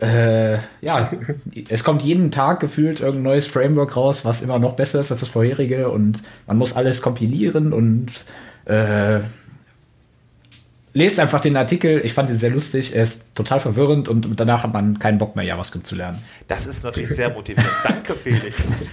äh, 0.00 0.58
ja, 0.82 1.10
es 1.70 1.82
kommt 1.82 2.02
jeden 2.02 2.30
Tag 2.30 2.60
gefühlt 2.60 3.00
irgendein 3.00 3.22
neues 3.22 3.46
Framework 3.46 3.96
raus, 3.96 4.26
was 4.26 4.42
immer 4.42 4.58
noch 4.58 4.74
besser 4.74 5.00
ist 5.00 5.10
als 5.10 5.20
das 5.20 5.30
vorherige 5.30 5.88
und 5.88 6.22
man 6.46 6.58
muss 6.58 6.76
alles 6.76 7.00
kompilieren 7.00 7.72
und 7.72 8.08
äh, 8.66 9.20
lest 10.98 11.20
einfach 11.20 11.40
den 11.40 11.56
Artikel. 11.56 12.00
Ich 12.04 12.12
fand 12.12 12.28
ihn 12.28 12.34
sehr 12.34 12.50
lustig. 12.50 12.94
Er 12.94 13.04
ist 13.04 13.34
total 13.34 13.60
verwirrend 13.60 14.08
und 14.08 14.38
danach 14.38 14.64
hat 14.64 14.72
man 14.72 14.98
keinen 14.98 15.16
Bock 15.16 15.36
mehr, 15.36 15.44
JavaScript 15.44 15.86
zu 15.86 15.94
lernen. 15.94 16.18
Das 16.48 16.66
ist 16.66 16.82
natürlich 16.82 17.10
sehr 17.10 17.30
motivierend. 17.30 17.72
Danke, 17.84 18.14
Felix. 18.14 18.90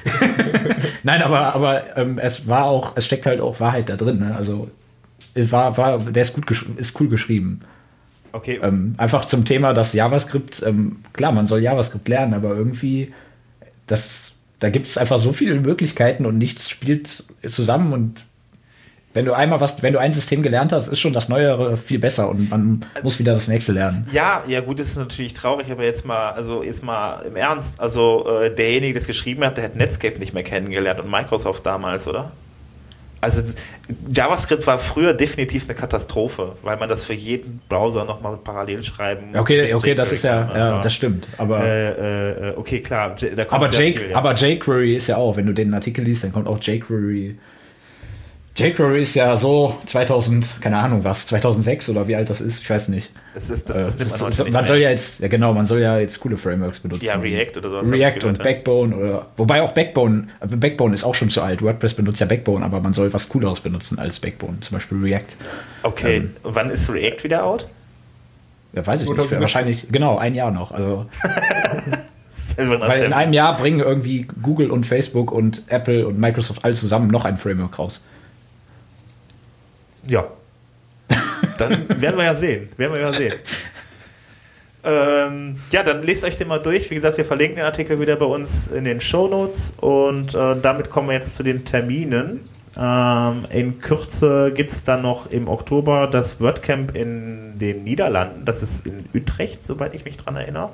Nein, 1.03 1.23
aber, 1.23 1.55
aber 1.55 1.97
ähm, 1.97 2.19
es 2.19 2.47
war 2.47 2.65
auch, 2.65 2.93
es 2.95 3.05
steckt 3.05 3.25
halt 3.25 3.41
auch 3.41 3.59
Wahrheit 3.59 3.89
da 3.89 3.95
drin. 3.95 4.19
Ne? 4.19 4.35
Also 4.35 4.69
war, 5.33 5.77
war, 5.77 5.97
der 5.97 6.21
ist 6.21 6.33
gut, 6.33 6.49
ist 6.77 6.99
cool 7.01 7.09
geschrieben. 7.09 7.61
Okay. 8.31 8.59
Ähm, 8.61 8.93
einfach 8.97 9.25
zum 9.25 9.43
Thema, 9.43 9.73
dass 9.73 9.93
JavaScript, 9.93 10.61
ähm, 10.63 10.97
klar, 11.13 11.31
man 11.31 11.47
soll 11.47 11.61
JavaScript 11.61 12.07
lernen, 12.07 12.35
aber 12.35 12.55
irgendwie, 12.55 13.13
das, 13.87 14.33
da 14.59 14.69
gibt 14.69 14.87
es 14.87 14.97
einfach 14.97 15.17
so 15.17 15.33
viele 15.33 15.59
Möglichkeiten 15.59 16.25
und 16.25 16.37
nichts 16.37 16.69
spielt 16.69 17.23
zusammen 17.47 17.93
und 17.93 18.25
wenn 19.15 19.23
du 19.23 19.33
einmal 19.33 19.61
was, 19.61 19.81
wenn 19.81 19.93
du 19.93 19.99
ein 19.99 20.11
System 20.11 20.43
gelernt 20.43 20.73
hast, 20.73 20.89
ist 20.89 20.99
schon 20.99 21.13
das 21.13 21.29
Neuere 21.29 21.77
viel 21.77 21.99
besser 21.99 22.29
und 22.29 22.49
man 22.49 22.85
muss 23.01 23.17
wieder 23.17 23.33
das 23.33 23.47
nächste 23.47 23.71
lernen. 23.71 24.05
Ja, 24.11 24.43
ja 24.45 24.59
gut, 24.59 24.77
das 24.77 24.89
ist 24.89 24.97
natürlich 24.97 25.33
traurig, 25.33 25.71
aber 25.71 25.85
jetzt 25.85 26.05
mal, 26.05 26.31
also 26.31 26.61
jetzt 26.61 26.83
mal 26.83 27.21
im 27.25 27.37
Ernst, 27.37 27.79
also 27.79 28.27
äh, 28.41 28.53
derjenige, 28.53 28.93
der 28.93 28.99
das 28.99 29.07
geschrieben 29.07 29.45
hat, 29.45 29.55
der 29.55 29.63
hat 29.63 29.75
Netscape 29.77 30.19
nicht 30.19 30.33
mehr 30.33 30.43
kennengelernt 30.43 30.99
und 30.99 31.09
Microsoft 31.09 31.65
damals, 31.65 32.09
oder? 32.09 32.33
Also 33.21 33.41
JavaScript 34.13 34.67
war 34.67 34.77
früher 34.77 35.13
definitiv 35.13 35.63
eine 35.63 35.75
Katastrophe, 35.75 36.57
weil 36.61 36.75
man 36.75 36.89
das 36.89 37.05
für 37.05 37.13
jeden 37.13 37.61
Browser 37.69 38.03
nochmal 38.03 38.37
parallel 38.43 38.83
schreiben 38.83 39.27
musste. 39.27 39.39
Okay, 39.39 39.73
okay, 39.73 39.95
das 39.95 40.11
ist 40.11 40.25
ja, 40.25 40.55
ja, 40.55 40.81
das 40.81 40.93
stimmt. 40.93 41.25
Aber 41.37 41.63
äh, 41.63 42.49
äh, 42.49 42.55
okay, 42.57 42.81
klar, 42.81 43.15
da 43.35 43.45
kommt 43.45 43.63
aber, 43.63 43.71
Jake, 43.73 43.99
viel, 44.01 44.11
ja. 44.11 44.17
aber 44.17 44.33
jQuery 44.33 44.97
ist 44.97 45.07
ja 45.07 45.15
auch, 45.15 45.37
wenn 45.37 45.45
du 45.45 45.53
den 45.53 45.73
Artikel 45.73 46.03
liest, 46.03 46.25
dann 46.25 46.33
kommt 46.33 46.47
auch 46.47 46.59
jQuery 46.59 47.37
jQuery 48.55 49.01
ist 49.01 49.15
ja 49.15 49.35
so 49.35 49.77
2000, 49.85 50.61
keine 50.61 50.77
Ahnung 50.77 51.03
was, 51.03 51.25
2006 51.27 51.89
oder 51.89 52.07
wie 52.07 52.15
alt 52.15 52.29
das 52.29 52.39
ist, 52.39 52.61
ich 52.61 52.69
weiß 52.69 52.87
nicht. 52.89 53.11
Das 53.33 53.49
ist, 53.49 53.69
das, 53.69 53.77
das, 53.77 53.97
das, 53.97 54.19
das 54.19 54.39
man, 54.39 54.53
man 54.53 54.65
soll 54.65 54.77
ja 54.77 54.89
jetzt, 54.89 55.19
ja 55.19 55.27
genau, 55.27 55.53
man 55.53 55.65
soll 55.65 55.81
ja 55.81 55.99
jetzt 55.99 56.21
coole 56.21 56.37
Frameworks 56.37 56.79
benutzen. 56.79 57.03
Ja, 57.03 57.15
React 57.15 57.57
oder 57.57 57.69
sowas. 57.69 57.91
React 57.91 58.27
und 58.27 58.43
Backbone 58.43 58.95
oder, 58.95 59.27
wobei 59.35 59.61
auch 59.61 59.73
Backbone, 59.73 60.27
äh, 60.39 60.55
Backbone 60.55 60.95
ist 60.95 61.03
auch 61.03 61.15
schon 61.15 61.29
zu 61.29 61.41
alt. 61.41 61.61
WordPress 61.61 61.95
benutzt 61.95 62.21
ja 62.21 62.27
Backbone, 62.27 62.63
aber 62.63 62.79
man 62.79 62.93
soll 62.93 63.11
was 63.11 63.27
cooleres 63.27 63.59
benutzen 63.59 63.99
als 63.99 64.21
Backbone, 64.21 64.61
zum 64.61 64.77
Beispiel 64.77 64.99
React. 64.99 65.35
Okay, 65.83 66.17
ähm, 66.17 66.33
wann 66.43 66.69
ist 66.69 66.89
React 66.89 67.23
wieder 67.23 67.43
out? 67.43 67.67
Ja, 68.71 68.87
weiß 68.87 69.03
ich 69.03 69.09
nicht, 69.09 69.39
wahrscheinlich, 69.39 69.87
genau, 69.91 70.17
ein 70.17 70.33
Jahr 70.33 70.51
noch, 70.51 70.71
also. 70.71 71.05
Weil 72.57 73.01
in 73.01 73.13
einem 73.13 73.31
Jahr 73.31 73.55
bringen 73.55 73.79
irgendwie 73.79 74.27
Google 74.41 74.69
und 74.69 74.85
Facebook 74.85 75.31
und 75.31 75.63
Apple 75.67 76.05
und 76.05 76.19
Microsoft 76.19 76.65
alle 76.65 76.73
zusammen 76.73 77.07
noch 77.07 77.23
ein 77.23 77.37
Framework 77.37 77.79
raus. 77.79 78.03
Ja. 80.07 80.25
Dann 81.57 81.87
werden 82.01 82.17
wir 82.17 82.25
ja 82.25 82.35
sehen. 82.35 82.69
Werden 82.77 82.93
wir 82.93 83.01
ja 83.01 83.13
sehen. 83.13 83.33
Ähm, 84.83 85.55
ja, 85.71 85.81
dann 85.81 86.03
lest 86.03 86.23
euch 86.23 86.37
den 86.37 86.47
mal 86.47 86.59
durch. 86.59 86.91
Wie 86.91 86.95
gesagt, 86.95 87.17
wir 87.17 87.25
verlinken 87.25 87.55
den 87.55 87.65
Artikel 87.65 87.99
wieder 87.99 88.15
bei 88.17 88.25
uns 88.25 88.67
in 88.67 88.85
den 88.85 89.01
Show 89.01 89.27
Notes 89.27 89.73
und 89.81 90.35
äh, 90.35 90.55
damit 90.61 90.91
kommen 90.91 91.07
wir 91.07 91.15
jetzt 91.15 91.35
zu 91.35 91.41
den 91.41 91.65
Terminen. 91.65 92.41
Ähm, 92.77 93.45
in 93.49 93.79
Kürze 93.79 94.51
gibt 94.53 94.69
es 94.69 94.83
dann 94.83 95.01
noch 95.01 95.31
im 95.31 95.47
Oktober 95.47 96.07
das 96.07 96.39
WordCamp 96.39 96.95
in 96.95 97.57
den 97.57 97.83
Niederlanden. 97.83 98.45
Das 98.45 98.61
ist 98.61 98.85
in 98.85 99.05
Utrecht, 99.13 99.63
soweit 99.63 99.95
ich 99.95 100.05
mich 100.05 100.17
dran 100.17 100.35
erinnere. 100.35 100.69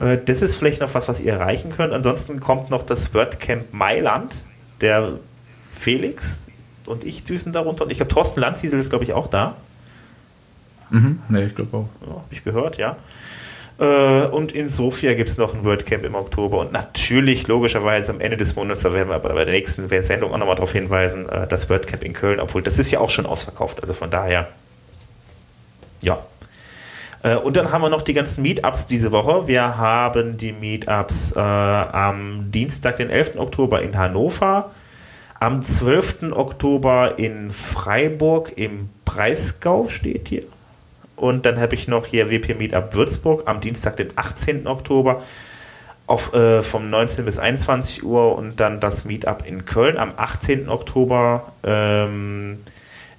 Äh, 0.00 0.18
das 0.24 0.42
ist 0.42 0.56
vielleicht 0.56 0.80
noch 0.80 0.92
was, 0.94 1.08
was 1.08 1.20
ihr 1.20 1.34
erreichen 1.34 1.70
könnt. 1.70 1.92
Ansonsten 1.92 2.40
kommt 2.40 2.70
noch 2.70 2.82
das 2.82 3.14
WordCamp 3.14 3.72
Mailand. 3.72 4.34
Der 4.80 5.20
Felix 5.70 6.50
und 6.86 7.04
ich 7.04 7.24
düsen 7.24 7.52
darunter. 7.52 7.84
Und 7.84 7.90
ich 7.90 7.98
glaube, 7.98 8.12
Thorsten 8.12 8.40
Lanziesel 8.40 8.78
ist, 8.78 8.90
glaube 8.90 9.04
ich, 9.04 9.12
auch 9.12 9.28
da. 9.28 9.56
Mhm, 10.90 11.20
ne, 11.28 11.46
ich 11.46 11.54
glaube 11.54 11.76
auch. 11.76 11.88
Ja, 12.06 12.14
Habe 12.14 12.24
ich 12.30 12.44
gehört, 12.44 12.78
ja. 12.78 12.96
Äh, 13.78 14.26
und 14.28 14.52
in 14.52 14.68
Sofia 14.68 15.14
gibt 15.14 15.28
es 15.28 15.36
noch 15.36 15.54
ein 15.54 15.64
WordCamp 15.64 16.04
im 16.04 16.14
Oktober. 16.14 16.58
Und 16.58 16.72
natürlich, 16.72 17.46
logischerweise, 17.46 18.12
am 18.12 18.20
Ende 18.20 18.36
des 18.36 18.56
Monats, 18.56 18.82
da 18.82 18.92
werden 18.92 19.08
wir 19.08 19.16
aber 19.16 19.34
bei 19.34 19.44
der 19.44 19.54
nächsten 19.54 19.88
Sendung 20.02 20.32
auch 20.32 20.38
nochmal 20.38 20.54
darauf 20.54 20.72
hinweisen, 20.72 21.28
äh, 21.28 21.46
das 21.46 21.68
WordCamp 21.68 22.02
in 22.02 22.12
Köln, 22.12 22.40
obwohl 22.40 22.62
das 22.62 22.78
ist 22.78 22.90
ja 22.90 23.00
auch 23.00 23.10
schon 23.10 23.26
ausverkauft. 23.26 23.80
Also 23.82 23.92
von 23.92 24.10
daher, 24.10 24.48
ja. 26.02 26.18
Äh, 27.22 27.36
und 27.36 27.56
dann 27.56 27.70
haben 27.70 27.82
wir 27.82 27.90
noch 27.90 28.02
die 28.02 28.14
ganzen 28.14 28.42
Meetups 28.42 28.86
diese 28.86 29.12
Woche. 29.12 29.46
Wir 29.46 29.76
haben 29.76 30.36
die 30.36 30.52
Meetups 30.52 31.34
am 31.34 32.50
Dienstag, 32.50 32.96
den 32.96 33.10
11. 33.10 33.36
Oktober 33.36 33.82
in 33.82 33.98
Hannover, 33.98 34.70
am 35.40 35.62
12. 35.62 36.32
Oktober 36.32 37.18
in 37.18 37.50
Freiburg 37.50 38.52
im 38.56 38.88
Breisgau 39.04 39.88
steht 39.88 40.28
hier. 40.28 40.44
Und 41.16 41.46
dann 41.46 41.58
habe 41.58 41.74
ich 41.74 41.88
noch 41.88 42.06
hier 42.06 42.30
WP 42.30 42.54
Meetup 42.58 42.94
Würzburg 42.94 43.44
am 43.46 43.60
Dienstag, 43.60 43.96
den 43.96 44.08
18. 44.16 44.66
Oktober 44.66 45.22
auf, 46.06 46.34
äh, 46.34 46.62
vom 46.62 46.88
19 46.90 47.24
bis 47.24 47.38
21 47.38 48.04
Uhr 48.04 48.36
und 48.36 48.60
dann 48.60 48.80
das 48.80 49.04
Meetup 49.04 49.46
in 49.46 49.64
Köln 49.64 49.96
am 49.96 50.12
18. 50.16 50.68
Oktober. 50.68 51.52
Ähm, 51.64 52.60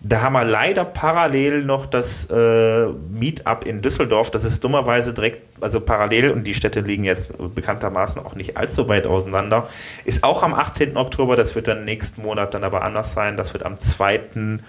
da 0.01 0.21
haben 0.21 0.33
wir 0.33 0.45
leider 0.45 0.85
parallel 0.85 1.63
noch 1.63 1.85
das 1.87 2.29
äh, 2.29 2.87
Meetup 2.87 3.65
in 3.65 3.81
Düsseldorf. 3.81 4.29
Das 4.29 4.43
ist 4.43 4.63
dummerweise 4.63 5.13
direkt, 5.13 5.41
also 5.59 5.81
parallel, 5.81 6.31
und 6.31 6.45
die 6.45 6.53
Städte 6.53 6.81
liegen 6.81 7.03
jetzt 7.03 7.33
bekanntermaßen 7.37 8.23
auch 8.23 8.35
nicht 8.35 8.57
allzu 8.57 8.87
weit 8.89 9.07
auseinander. 9.07 9.67
Ist 10.05 10.23
auch 10.23 10.43
am 10.43 10.53
18. 10.53 10.97
Oktober, 10.97 11.35
das 11.35 11.55
wird 11.55 11.67
dann 11.67 11.83
nächsten 11.83 12.21
Monat 12.21 12.53
dann 12.53 12.63
aber 12.63 12.83
anders 12.83 13.13
sein. 13.13 13.37
Das 13.37 13.53
wird 13.53 13.65
am 13.65 13.75
2. 13.75 14.59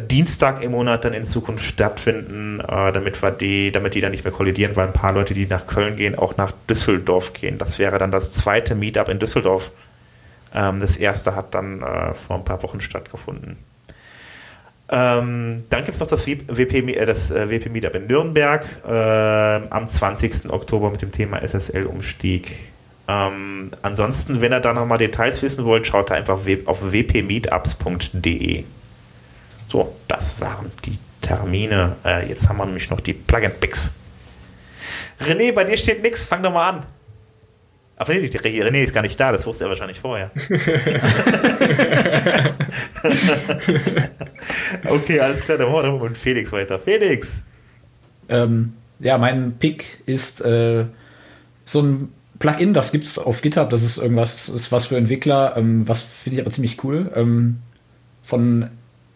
Dienstag 0.00 0.62
im 0.62 0.70
Monat 0.70 1.04
dann 1.04 1.12
in 1.12 1.24
Zukunft 1.24 1.66
stattfinden, 1.66 2.60
äh, 2.60 2.92
damit 2.92 3.22
wir 3.22 3.30
die, 3.30 3.72
damit 3.72 3.92
die 3.92 4.00
dann 4.00 4.12
nicht 4.12 4.24
mehr 4.24 4.32
kollidieren, 4.32 4.74
weil 4.74 4.86
ein 4.86 4.94
paar 4.94 5.12
Leute, 5.12 5.34
die 5.34 5.44
nach 5.44 5.66
Köln 5.66 5.96
gehen, 5.96 6.18
auch 6.18 6.38
nach 6.38 6.52
Düsseldorf 6.68 7.34
gehen. 7.34 7.58
Das 7.58 7.78
wäre 7.78 7.98
dann 7.98 8.10
das 8.10 8.32
zweite 8.32 8.74
Meetup 8.74 9.10
in 9.10 9.18
Düsseldorf. 9.18 9.70
Ähm, 10.54 10.80
das 10.80 10.96
erste 10.96 11.36
hat 11.36 11.54
dann 11.54 11.82
äh, 11.82 12.14
vor 12.14 12.36
ein 12.36 12.44
paar 12.44 12.62
Wochen 12.62 12.80
stattgefunden. 12.80 13.58
Ähm, 14.94 15.64
dann 15.70 15.80
gibt 15.84 15.94
es 15.94 16.00
noch 16.00 16.06
das 16.06 16.26
WP, 16.26 16.74
äh, 16.74 17.06
das 17.06 17.30
äh, 17.30 17.48
WP 17.48 17.70
Meetup 17.70 17.94
in 17.94 18.06
Nürnberg 18.06 18.62
äh, 18.86 19.66
am 19.70 19.88
20. 19.88 20.50
Oktober 20.50 20.90
mit 20.90 21.00
dem 21.00 21.10
Thema 21.10 21.40
SSL-Umstieg. 21.42 22.72
Ähm, 23.08 23.70
ansonsten, 23.80 24.42
wenn 24.42 24.52
ihr 24.52 24.60
da 24.60 24.74
nochmal 24.74 24.98
Details 24.98 25.40
wissen 25.42 25.64
wollt, 25.64 25.86
schaut 25.86 26.10
da 26.10 26.14
einfach 26.14 26.38
auf 26.66 26.92
wpmeetups.de. 26.92 28.64
So, 29.68 29.96
das 30.08 30.38
waren 30.42 30.70
die 30.84 30.98
Termine. 31.22 31.96
Äh, 32.04 32.28
jetzt 32.28 32.50
haben 32.50 32.58
wir 32.58 32.66
nämlich 32.66 32.90
noch 32.90 33.00
die 33.00 33.14
Plug-and-Picks. 33.14 33.94
René, 35.22 35.52
bei 35.52 35.64
dir 35.64 35.78
steht 35.78 36.02
nichts. 36.02 36.26
Fang 36.26 36.42
doch 36.42 36.52
mal 36.52 36.68
an. 36.68 36.86
Ach 37.96 38.08
nee, 38.08 38.16
René 38.16 38.82
ist 38.82 38.94
gar 38.94 39.02
nicht 39.02 39.20
da, 39.20 39.30
das 39.32 39.46
wusste 39.46 39.64
er 39.64 39.68
wahrscheinlich 39.68 40.00
vorher. 40.00 40.30
okay, 44.88 45.20
alles 45.20 45.44
klar, 45.44 45.58
dann 45.58 45.70
machen 45.70 46.00
wir 46.00 46.08
mit 46.08 46.16
Felix 46.16 46.50
weiter. 46.52 46.78
Felix! 46.78 47.44
Ähm, 48.28 48.72
ja, 48.98 49.18
mein 49.18 49.58
Pick 49.58 50.02
ist 50.06 50.40
äh, 50.40 50.86
so 51.64 51.82
ein 51.82 52.08
Plugin, 52.38 52.74
das 52.74 52.92
gibt 52.92 53.06
es 53.06 53.18
auf 53.18 53.40
GitHub, 53.42 53.70
das 53.70 53.82
ist 53.82 53.98
irgendwas, 53.98 54.48
ist 54.48 54.72
was 54.72 54.86
für 54.86 54.96
Entwickler, 54.96 55.54
ähm, 55.56 55.86
was 55.86 56.02
finde 56.02 56.36
ich 56.36 56.42
aber 56.42 56.50
ziemlich 56.50 56.82
cool. 56.82 57.12
Ähm, 57.14 57.58
von 58.22 58.68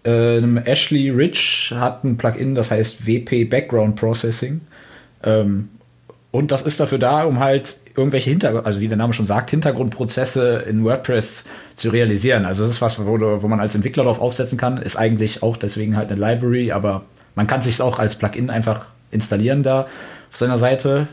äh, 0.05 0.39
Ashley 0.65 1.11
Rich 1.11 1.73
hat 1.75 2.05
ein 2.05 2.17
Plugin, 2.17 2.55
das 2.55 2.71
heißt 2.71 3.07
WP 3.07 3.51
Background 3.51 3.97
Processing. 3.97 4.61
Ähm, 5.25 5.71
und 6.31 6.53
das 6.53 6.63
ist 6.63 6.79
dafür 6.79 6.99
da, 6.99 7.25
um 7.25 7.41
halt 7.41 7.79
irgendwelche 7.97 8.31
Hintergrund, 8.31 8.67
also 8.67 8.81
wie 8.81 8.89
der 8.89 8.97
Name 8.97 9.13
schon 9.13 9.27
sagt, 9.27 9.51
Hintergrundprozesse 9.51 10.65
in 10.69 10.85
WordPress 10.85 11.45
zu 11.75 11.91
realisieren. 11.91 12.45
Also 12.45 12.65
das 12.65 12.73
ist 12.73 12.83
was, 12.83 12.99
wo, 12.99 13.19
wo 13.43 13.49
man 13.49 13.61
als 13.61 13.75
Entwickler 13.75 14.05
darauf 14.05 14.21
aufsetzen 14.21 14.59
kann, 14.59 14.79
ist 14.79 14.97
eigentlich 14.97 15.43
auch 15.43 15.57
deswegen 15.57 15.97
halt 15.97 16.11
eine 16.11 16.21
Library, 16.21 16.73
aber 16.73 17.05
man 17.35 17.47
kann 17.47 17.63
sich 17.63 17.81
auch 17.81 17.99
als 17.99 18.17
Plugin 18.17 18.51
einfach 18.51 18.87
installieren 19.11 19.63
da 19.63 19.83
auf 19.83 20.37
seiner 20.37 20.59
Seite. 20.59 21.09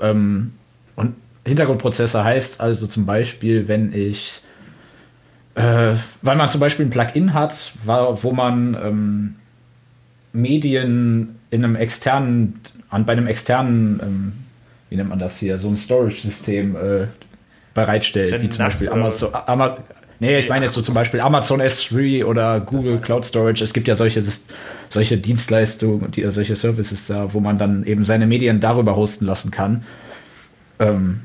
Ähm, 0.00 0.52
und 0.94 1.14
Hintergrundprozesse 1.44 2.22
heißt 2.22 2.60
also 2.60 2.86
zum 2.86 3.06
Beispiel, 3.06 3.68
wenn 3.68 3.92
ich 3.92 4.42
äh, 5.56 5.94
weil 6.20 6.36
man 6.36 6.50
zum 6.50 6.60
Beispiel 6.60 6.86
ein 6.86 6.90
Plugin 6.90 7.32
hat, 7.32 7.72
wo 7.84 8.32
man 8.32 8.74
ähm, 8.74 9.36
Medien 10.32 11.36
in 11.50 11.64
einem 11.64 11.76
externen, 11.76 12.60
an, 12.90 13.06
bei 13.06 13.12
einem 13.12 13.26
externen, 13.26 14.00
ähm, 14.02 14.32
wie 14.88 14.96
nennt 14.96 15.08
man 15.08 15.18
das 15.18 15.38
hier, 15.38 15.58
so 15.58 15.68
ein 15.68 15.76
Storage-System 15.76 16.76
äh, 16.76 17.06
bereitstellt, 17.74 18.42
wie 18.42 18.48
zum 18.48 18.64
Beispiel 18.64 18.88
Amazon. 18.88 19.30
Ama 19.46 19.78
nee, 20.20 20.38
ich 20.38 20.48
meine 20.48 20.64
jetzt 20.64 20.74
so 20.74 20.82
zum 20.82 20.94
Beispiel 20.94 21.20
Amazon 21.20 21.60
S3 21.60 22.24
oder 22.24 22.60
Google 22.60 23.00
Cloud 23.00 23.24
Storage. 23.24 23.62
Es 23.62 23.72
gibt 23.72 23.88
ja 23.88 23.94
solche, 23.94 24.22
solche 24.88 25.18
Dienstleistungen, 25.18 26.10
die, 26.10 26.30
solche 26.30 26.56
Services 26.56 27.06
da, 27.06 27.32
wo 27.34 27.40
man 27.40 27.58
dann 27.58 27.84
eben 27.84 28.04
seine 28.04 28.26
Medien 28.26 28.60
darüber 28.60 28.96
hosten 28.96 29.26
lassen 29.26 29.50
kann. 29.50 29.84
Ähm, 30.78 31.22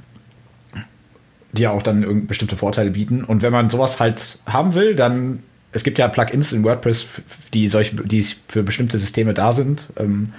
die 1.54 1.64
ja 1.64 1.72
auch 1.72 1.82
dann 1.82 2.28
bestimmte 2.28 2.56
Vorteile 2.56 2.92
bieten. 2.92 3.24
Und 3.26 3.42
wenn 3.42 3.52
man 3.52 3.70
sowas 3.70 4.00
halt 4.00 4.40
haben 4.46 4.74
will, 4.74 4.96
dann 4.96 5.44
es 5.74 5.84
gibt 5.84 6.00
ja 6.00 6.08
Plugins 6.08 6.52
in 6.52 6.64
WordPress, 6.64 7.08
die 7.54 7.68
solche, 7.68 7.96
die 7.96 8.26
für 8.48 8.64
bestimmte 8.64 8.98
Systeme 8.98 9.34
da 9.34 9.52
sind. 9.52 9.88
Ähm, 9.98 10.34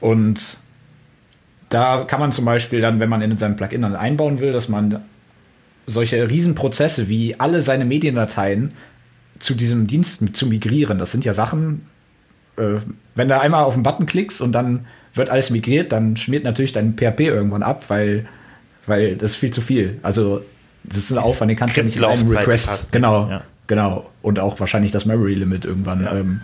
und 0.00 0.58
da 1.68 2.04
kann 2.04 2.20
man 2.20 2.32
zum 2.32 2.44
Beispiel 2.44 2.80
dann, 2.80 3.00
wenn 3.00 3.08
man 3.08 3.22
in 3.22 3.36
seinem 3.36 3.56
Plugin 3.56 3.82
dann 3.82 3.96
einbauen 3.96 4.40
will, 4.40 4.52
dass 4.52 4.68
man 4.68 5.02
solche 5.86 6.28
Riesenprozesse 6.28 7.08
wie 7.08 7.38
alle 7.38 7.62
seine 7.62 7.84
Mediendateien 7.84 8.70
zu 9.38 9.54
diesem 9.54 9.86
Dienst 9.86 10.36
zu 10.36 10.46
migrieren. 10.46 10.98
Das 10.98 11.12
sind 11.12 11.24
ja 11.24 11.32
Sachen, 11.32 11.86
äh, 12.56 12.76
wenn 13.14 13.28
du 13.28 13.40
einmal 13.40 13.64
auf 13.64 13.74
den 13.74 13.82
Button 13.82 14.06
klickst 14.06 14.40
und 14.40 14.52
dann 14.52 14.86
wird 15.14 15.30
alles 15.30 15.50
migriert, 15.50 15.92
dann 15.92 16.16
schmiert 16.16 16.44
natürlich 16.44 16.72
dein 16.72 16.94
PHP 16.96 17.20
irgendwann 17.20 17.62
ab, 17.62 17.84
weil 17.88 18.26
weil 18.86 19.16
das 19.16 19.32
ist 19.32 19.36
viel 19.36 19.50
zu 19.50 19.60
viel. 19.60 19.98
Also 20.02 20.42
das 20.84 20.98
ist 20.98 21.12
ein 21.12 21.18
Aufwand, 21.18 21.50
den 21.50 21.58
kannst 21.58 21.76
du 21.76 21.82
nicht 21.84 21.98
in 21.98 22.04
einem 22.04 22.26
Request. 22.28 22.66
Passt. 22.66 22.92
Genau, 22.92 23.28
ja. 23.28 23.42
genau. 23.66 24.10
Und 24.22 24.38
auch 24.38 24.58
wahrscheinlich 24.58 24.92
das 24.92 25.04
Memory 25.04 25.34
Limit 25.34 25.64
irgendwann. 25.64 26.02
Ja. 26.02 26.14
Ähm, 26.14 26.40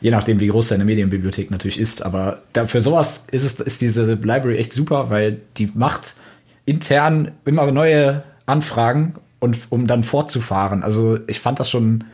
je 0.00 0.10
nachdem, 0.10 0.40
wie 0.40 0.48
groß 0.48 0.68
deine 0.68 0.84
Medienbibliothek 0.84 1.50
natürlich 1.50 1.78
ist. 1.78 2.04
Aber 2.04 2.42
für 2.66 2.80
sowas 2.80 3.24
ist, 3.30 3.44
es, 3.44 3.60
ist 3.60 3.80
diese 3.80 4.14
Library 4.14 4.58
echt 4.58 4.72
super, 4.72 5.10
weil 5.10 5.40
die 5.56 5.70
macht 5.74 6.16
intern 6.64 7.32
immer 7.44 7.70
neue 7.72 8.22
Anfragen 8.44 9.14
und 9.38 9.58
um 9.70 9.86
dann 9.86 10.02
fortzufahren. 10.02 10.82
Also 10.82 11.18
ich 11.26 11.40
fand 11.40 11.60
das 11.60 11.70
schon, 11.70 12.04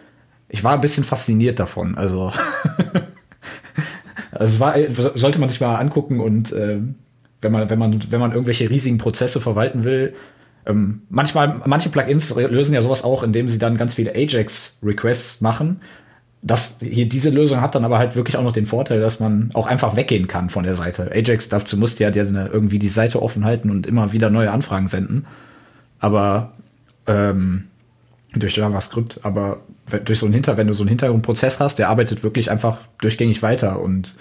ich 0.49 0.63
war 0.65 0.75
ein 0.75 0.81
bisschen 0.81 1.05
fasziniert 1.05 1.59
davon. 1.59 1.97
Also, 1.97 2.33
also 4.33 4.55
es 4.55 4.61
war, 4.61 4.75
sollte 5.15 5.39
man 5.39 5.49
sich 5.49 5.61
mal 5.61 5.77
angucken 5.77 6.21
und 6.21 6.53
ähm, 6.53 6.97
wenn 7.41 7.53
man, 7.53 7.69
wenn 7.69 7.79
man, 7.79 8.01
wenn 8.11 8.21
man 8.21 8.33
irgendwelche 8.33 8.71
riesigen 8.71 8.99
Prozesse 8.99 9.41
verwalten 9.41 9.85
will. 9.85 10.15
Ähm, 10.65 11.03
manchmal, 11.09 11.61
manche 11.67 11.89
Plugins 11.89 12.33
lösen 12.35 12.75
ja 12.75 12.83
sowas 12.83 13.03
auch, 13.03 13.25
indem 13.25 13.49
sie 13.49 13.59
dann 13.59 13.77
ganz 13.77 13.95
viele 13.95 14.15
Ajax-Requests 14.15 15.41
machen. 15.41 15.81
Das, 16.43 16.78
hier, 16.81 17.09
diese 17.09 17.31
Lösung 17.31 17.60
hat 17.60 17.74
dann 17.74 17.85
aber 17.85 17.98
halt 17.98 18.16
wirklich 18.16 18.36
auch 18.36 18.43
noch 18.43 18.52
den 18.52 18.66
Vorteil, 18.66 19.01
dass 19.01 19.20
man 19.20 19.51
auch 19.55 19.66
einfach 19.66 19.94
weggehen 19.94 20.27
kann 20.27 20.51
von 20.51 20.64
der 20.64 20.74
Seite. 20.74 21.10
Ajax 21.12 21.48
dazu 21.48 21.77
musste 21.77 22.02
ja 22.02 22.10
irgendwie 22.10 22.81
die 22.81 22.89
Seite 22.89 23.23
offen 23.23 23.44
halten 23.44 23.70
und 23.70 23.86
immer 23.86 24.12
wieder 24.12 24.28
neue 24.28 24.51
Anfragen 24.51 24.89
senden. 24.89 25.27
Aber 26.01 26.52
ähm, 27.06 27.69
durch 28.35 28.56
JavaScript, 28.56 29.20
aber 29.23 29.60
durch 30.05 30.19
so 30.19 30.27
einen 30.27 30.35
Hinter, 30.35 30.56
wenn 30.56 30.66
du 30.66 30.74
so 30.74 30.82
einen 30.82 30.89
Hintergrundprozess 30.89 31.60
hast, 31.60 31.78
der 31.78 31.89
arbeitet 31.89 32.23
wirklich 32.24 32.51
einfach 32.51 32.78
durchgängig 33.01 33.43
weiter 33.43 33.81
und 33.81 34.16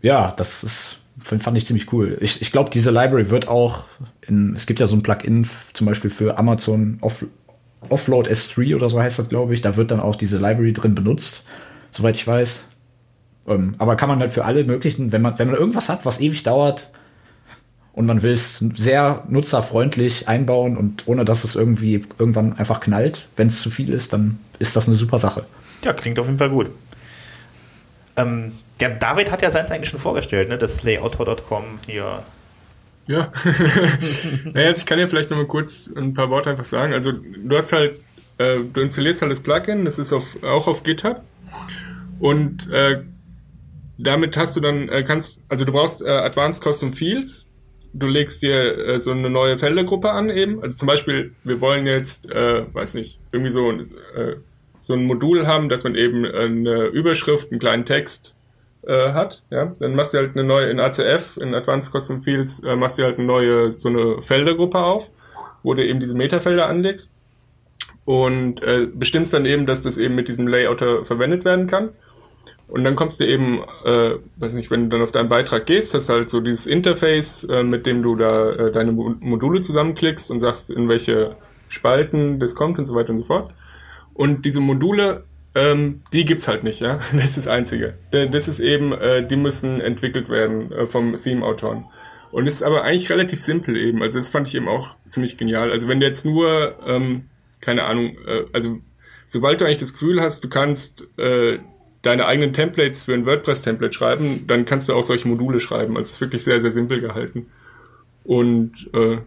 ja, 0.00 0.32
das 0.36 0.64
ist 0.64 1.00
fand 1.22 1.56
ich 1.56 1.66
ziemlich 1.66 1.92
cool. 1.92 2.16
Ich, 2.20 2.40
ich 2.42 2.52
glaube, 2.52 2.70
diese 2.70 2.90
Library 2.90 3.30
wird 3.30 3.48
auch, 3.48 3.84
in, 4.26 4.54
es 4.56 4.66
gibt 4.66 4.80
ja 4.80 4.86
so 4.86 4.96
ein 4.96 5.02
Plugin 5.02 5.46
zum 5.72 5.86
Beispiel 5.86 6.10
für 6.10 6.38
Amazon 6.38 6.98
Off, 7.00 7.24
Offload 7.88 8.30
S3 8.30 8.76
oder 8.76 8.90
so 8.90 9.00
heißt 9.00 9.18
das, 9.18 9.28
glaube 9.28 9.54
ich. 9.54 9.62
Da 9.62 9.76
wird 9.76 9.90
dann 9.90 10.00
auch 10.00 10.16
diese 10.16 10.36
Library 10.36 10.72
drin 10.72 10.94
benutzt, 10.94 11.46
soweit 11.90 12.16
ich 12.16 12.26
weiß. 12.26 12.64
Ähm, 13.48 13.74
aber 13.78 13.96
kann 13.96 14.08
man 14.08 14.20
halt 14.20 14.32
für 14.32 14.44
alle 14.44 14.64
möglichen, 14.64 15.12
wenn 15.12 15.22
man, 15.22 15.38
wenn 15.38 15.48
man 15.48 15.56
irgendwas 15.56 15.88
hat, 15.88 16.04
was 16.04 16.20
ewig 16.20 16.42
dauert 16.42 16.90
und 17.92 18.06
man 18.06 18.22
will 18.22 18.32
es 18.32 18.62
sehr 18.74 19.24
nutzerfreundlich 19.28 20.28
einbauen 20.28 20.76
und 20.76 21.08
ohne 21.08 21.24
dass 21.24 21.44
es 21.44 21.56
irgendwie 21.56 22.04
irgendwann 22.18 22.56
einfach 22.58 22.80
knallt, 22.80 23.26
wenn 23.36 23.48
es 23.48 23.60
zu 23.60 23.70
viel 23.70 23.92
ist, 23.92 24.12
dann 24.12 24.38
ist 24.58 24.76
das 24.76 24.86
eine 24.86 24.96
super 24.96 25.18
Sache. 25.18 25.44
Ja, 25.84 25.92
klingt 25.92 26.18
auf 26.18 26.26
jeden 26.26 26.38
Fall 26.38 26.50
gut. 26.50 26.70
Ähm, 28.16 28.52
ja, 28.80 28.88
David 28.88 29.30
hat 29.30 29.42
ja 29.42 29.50
seins 29.50 29.70
eigentlich 29.70 29.88
schon 29.88 29.98
vorgestellt, 29.98 30.48
ne? 30.48 30.58
Das 30.58 30.82
Layouter.com 30.82 31.64
hier. 31.86 32.22
Ja. 33.10 33.32
naja, 34.44 34.68
also 34.68 34.80
ich 34.80 34.86
kann 34.86 34.98
ja 34.98 35.06
vielleicht 35.06 35.30
noch 35.30 35.36
mal 35.36 35.46
kurz 35.46 35.90
ein 35.94 36.14
paar 36.14 36.30
Worte 36.30 36.50
einfach 36.50 36.64
sagen. 36.64 36.92
Also 36.92 37.12
du 37.12 37.56
hast 37.56 37.72
halt 37.72 37.94
äh, 38.38 38.60
du 38.72 38.80
installierst 38.80 39.20
halt 39.20 39.32
das 39.32 39.40
Plugin, 39.42 39.84
das 39.84 39.98
ist 39.98 40.12
auf, 40.12 40.42
auch 40.42 40.66
auf 40.66 40.82
GitHub 40.82 41.22
und 42.20 42.70
äh, 42.70 43.02
damit 43.98 44.36
hast 44.36 44.56
du 44.56 44.60
dann, 44.60 44.88
äh, 44.88 45.02
kannst, 45.02 45.42
also 45.48 45.66
du 45.66 45.72
brauchst 45.72 46.00
äh, 46.00 46.08
Advanced 46.08 46.62
Custom 46.62 46.94
Fields, 46.94 47.50
du 47.92 48.06
legst 48.06 48.42
dir 48.42 48.78
äh, 48.78 48.98
so 48.98 49.10
eine 49.10 49.28
neue 49.28 49.58
Feldergruppe 49.58 50.10
an 50.10 50.30
eben, 50.30 50.62
also 50.62 50.76
zum 50.76 50.86
Beispiel, 50.86 51.34
wir 51.44 51.60
wollen 51.60 51.86
jetzt, 51.86 52.30
äh, 52.30 52.64
weiß 52.72 52.94
nicht, 52.94 53.20
irgendwie 53.30 53.50
so, 53.50 53.70
äh, 53.72 54.36
so 54.76 54.94
ein 54.94 55.04
Modul 55.04 55.46
haben, 55.46 55.68
dass 55.68 55.84
man 55.84 55.94
eben 55.94 56.24
eine 56.24 56.86
Überschrift, 56.86 57.50
einen 57.50 57.60
kleinen 57.60 57.84
Text 57.84 58.36
äh, 58.86 59.12
hat, 59.12 59.42
ja, 59.50 59.72
dann 59.78 59.94
machst 59.94 60.14
du 60.14 60.18
halt 60.18 60.36
eine 60.36 60.44
neue, 60.44 60.70
in 60.70 60.80
ACF, 60.80 61.36
in 61.36 61.54
Advanced 61.54 61.92
Custom 61.92 62.22
Fields, 62.22 62.62
äh, 62.64 62.76
machst 62.76 62.98
du 62.98 63.02
halt 63.02 63.18
eine 63.18 63.26
neue, 63.26 63.70
so 63.70 63.88
eine 63.88 64.22
Feldergruppe 64.22 64.78
auf, 64.78 65.10
wo 65.62 65.74
du 65.74 65.84
eben 65.86 66.00
diese 66.00 66.16
Metafelder 66.16 66.66
anlegst 66.66 67.12
und 68.04 68.62
äh, 68.62 68.86
bestimmst 68.92 69.34
dann 69.34 69.46
eben, 69.46 69.66
dass 69.66 69.82
das 69.82 69.98
eben 69.98 70.14
mit 70.14 70.28
diesem 70.28 70.48
Layouter 70.48 71.04
verwendet 71.04 71.44
werden 71.44 71.66
kann. 71.66 71.90
Und 72.66 72.84
dann 72.84 72.94
kommst 72.94 73.20
du 73.20 73.26
eben, 73.26 73.62
äh, 73.84 74.14
weiß 74.36 74.54
nicht, 74.54 74.70
wenn 74.70 74.84
du 74.84 74.88
dann 74.90 75.02
auf 75.02 75.10
deinen 75.10 75.28
Beitrag 75.28 75.66
gehst, 75.66 75.92
hast 75.92 76.08
du 76.08 76.14
halt 76.14 76.30
so 76.30 76.40
dieses 76.40 76.66
Interface, 76.66 77.44
äh, 77.44 77.64
mit 77.64 77.84
dem 77.84 78.02
du 78.02 78.14
da 78.14 78.50
äh, 78.50 78.72
deine 78.72 78.92
Module 78.92 79.60
zusammenklickst 79.60 80.30
und 80.30 80.40
sagst, 80.40 80.70
in 80.70 80.88
welche 80.88 81.36
Spalten 81.68 82.38
das 82.38 82.54
kommt 82.54 82.78
und 82.78 82.86
so 82.86 82.94
weiter 82.94 83.10
und 83.10 83.18
so 83.18 83.24
fort. 83.24 83.52
Und 84.14 84.44
diese 84.44 84.60
Module 84.60 85.24
ähm, 85.54 86.02
die 86.12 86.24
gibt's 86.24 86.46
halt 86.46 86.62
nicht, 86.62 86.80
ja. 86.80 87.00
Das 87.12 87.24
ist 87.24 87.38
das 87.38 87.48
Einzige. 87.48 87.94
Das 88.10 88.48
ist 88.48 88.60
eben, 88.60 88.92
äh, 88.92 89.26
die 89.26 89.36
müssen 89.36 89.80
entwickelt 89.80 90.28
werden 90.28 90.70
äh, 90.72 90.86
vom 90.86 91.20
Theme-Autoren. 91.20 91.86
Und 92.30 92.46
ist 92.46 92.62
aber 92.62 92.84
eigentlich 92.84 93.10
relativ 93.10 93.40
simpel 93.40 93.76
eben. 93.76 94.02
Also 94.02 94.18
das 94.18 94.28
fand 94.28 94.48
ich 94.48 94.54
eben 94.54 94.68
auch 94.68 94.94
ziemlich 95.08 95.36
genial. 95.36 95.72
Also 95.72 95.88
wenn 95.88 95.98
du 95.98 96.06
jetzt 96.06 96.24
nur, 96.24 96.76
ähm, 96.86 97.24
keine 97.60 97.84
Ahnung, 97.84 98.16
äh, 98.26 98.44
also 98.52 98.78
sobald 99.26 99.60
du 99.60 99.64
eigentlich 99.64 99.78
das 99.78 99.92
Gefühl 99.92 100.20
hast, 100.20 100.44
du 100.44 100.48
kannst 100.48 101.08
äh, 101.18 101.58
deine 102.02 102.26
eigenen 102.26 102.52
Templates 102.52 103.02
für 103.02 103.14
ein 103.14 103.26
WordPress-Template 103.26 103.92
schreiben, 103.92 104.46
dann 104.46 104.64
kannst 104.64 104.88
du 104.88 104.94
auch 104.94 105.02
solche 105.02 105.26
Module 105.26 105.58
schreiben. 105.58 105.96
Also 105.96 106.08
es 106.08 106.12
ist 106.12 106.20
wirklich 106.20 106.44
sehr, 106.44 106.60
sehr 106.60 106.70
simpel 106.70 107.00
gehalten. 107.00 107.46
Und 108.22 108.88
äh, 108.94 109.18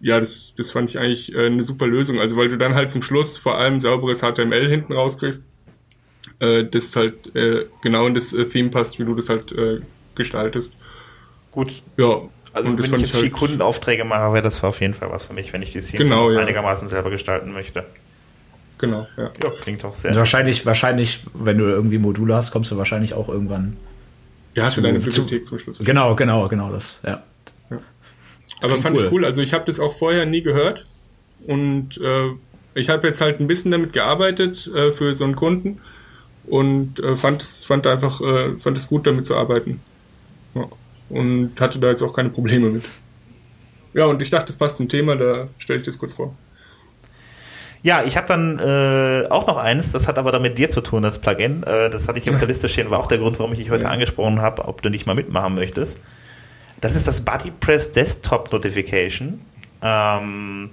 ja, 0.00 0.20
das, 0.20 0.54
das 0.54 0.70
fand 0.70 0.90
ich 0.90 0.98
eigentlich 0.98 1.34
äh, 1.34 1.46
eine 1.46 1.62
super 1.62 1.86
Lösung. 1.86 2.20
Also 2.20 2.36
weil 2.36 2.50
du 2.50 2.58
dann 2.58 2.74
halt 2.74 2.90
zum 2.90 3.02
Schluss 3.02 3.38
vor 3.38 3.56
allem 3.56 3.80
sauberes 3.80 4.20
HTML 4.20 4.68
hinten 4.68 4.92
rauskriegst 4.92 5.46
äh, 6.40 6.64
das 6.64 6.94
halt 6.96 7.34
äh, 7.34 7.66
genau 7.82 8.06
in 8.06 8.14
das 8.14 8.32
äh, 8.32 8.44
Theme 8.46 8.70
passt, 8.70 8.98
wie 8.98 9.04
du 9.04 9.14
das 9.14 9.28
halt 9.28 9.52
äh, 9.52 9.80
gestaltest. 10.14 10.72
Gut. 11.52 11.82
Ja. 11.96 12.22
Also 12.52 12.68
wenn 12.68 12.78
ich 12.78 12.90
jetzt 13.00 13.12
viel 13.12 13.22
halt 13.22 13.32
Kundenaufträge 13.32 14.04
mache, 14.04 14.32
wäre 14.32 14.42
das 14.42 14.62
auf 14.62 14.80
jeden 14.80 14.94
Fall 14.94 15.10
was 15.10 15.26
für 15.26 15.34
mich, 15.34 15.52
wenn 15.52 15.62
ich 15.62 15.72
die 15.72 15.80
Themes 15.80 16.08
genau, 16.08 16.30
ja. 16.30 16.38
einigermaßen 16.38 16.86
selber 16.86 17.10
gestalten 17.10 17.52
möchte. 17.52 17.84
Genau, 18.78 19.06
ja. 19.16 19.30
ja 19.42 19.50
klingt 19.60 19.84
auch 19.84 19.94
sehr. 19.94 20.10
Also 20.10 20.20
wahrscheinlich, 20.20 20.64
wahrscheinlich, 20.64 21.20
wenn 21.34 21.58
du 21.58 21.64
irgendwie 21.64 21.98
Module 21.98 22.34
hast, 22.34 22.52
kommst 22.52 22.70
du 22.70 22.76
wahrscheinlich 22.76 23.14
auch 23.14 23.28
irgendwann. 23.28 23.76
Ja, 24.54 24.64
hast 24.64 24.76
du 24.76 24.82
deine 24.82 25.00
Bibliothek 25.00 25.46
zum 25.46 25.58
Schluss. 25.58 25.78
Genau, 25.80 26.14
genau, 26.14 26.48
genau 26.48 26.70
das, 26.70 27.00
ja. 27.04 27.24
ja. 27.70 27.78
Aber 28.60 28.68
Klingt 28.68 28.82
fand 28.82 28.98
cool. 28.98 29.06
ich 29.06 29.12
cool. 29.12 29.24
Also 29.24 29.42
ich 29.42 29.52
habe 29.52 29.64
das 29.64 29.80
auch 29.80 29.96
vorher 29.96 30.26
nie 30.26 30.42
gehört 30.42 30.86
und 31.46 31.98
äh, 31.98 32.30
ich 32.74 32.88
habe 32.88 33.06
jetzt 33.06 33.20
halt 33.20 33.40
ein 33.40 33.48
bisschen 33.48 33.72
damit 33.72 33.92
gearbeitet 33.92 34.70
äh, 34.72 34.92
für 34.92 35.14
so 35.14 35.24
einen 35.24 35.34
Kunden 35.34 35.80
und 36.46 37.00
äh, 37.00 37.16
fand 37.16 37.42
es 37.42 37.64
fand 37.64 37.86
einfach 37.86 38.20
äh, 38.20 38.58
fand 38.58 38.76
es 38.76 38.88
gut 38.88 39.06
damit 39.06 39.26
zu 39.26 39.36
arbeiten 39.36 39.80
ja. 40.54 40.66
und 41.08 41.60
hatte 41.60 41.78
da 41.78 41.90
jetzt 41.90 42.02
auch 42.02 42.12
keine 42.12 42.30
Probleme 42.30 42.70
mit 42.70 42.84
ja 43.94 44.06
und 44.06 44.20
ich 44.22 44.30
dachte 44.30 44.46
das 44.46 44.56
passt 44.56 44.76
zum 44.76 44.88
Thema 44.88 45.16
da 45.16 45.48
stelle 45.58 45.80
ich 45.80 45.86
das 45.86 45.98
kurz 45.98 46.12
vor 46.12 46.34
ja, 47.84 48.02
ich 48.02 48.16
habe 48.16 48.26
dann 48.26 48.58
äh, 48.58 49.28
auch 49.28 49.46
noch 49.46 49.58
eines, 49.58 49.92
das 49.92 50.08
hat 50.08 50.18
aber 50.18 50.32
damit 50.32 50.56
dir 50.56 50.70
zu 50.70 50.80
tun, 50.80 51.02
das 51.02 51.18
Plugin. 51.18 51.64
Äh, 51.64 51.90
das 51.90 52.08
hatte 52.08 52.18
ich 52.18 52.30
auf 52.30 52.38
der 52.38 52.48
Liste 52.48 52.66
stehen, 52.66 52.88
war 52.88 52.98
auch 52.98 53.08
der 53.08 53.18
Grund, 53.18 53.38
warum 53.38 53.52
ich 53.52 53.58
dich 53.58 53.70
heute 53.70 53.84
ja. 53.84 53.90
angesprochen 53.90 54.40
habe, 54.40 54.64
ob 54.64 54.80
du 54.80 54.88
nicht 54.88 55.04
mal 55.04 55.14
mitmachen 55.14 55.54
möchtest. 55.54 56.00
Das 56.80 56.96
ist 56.96 57.06
das 57.06 57.20
BuddyPress 57.20 57.92
Desktop 57.92 58.50
Notification. 58.50 59.38
Ähm, 59.82 60.70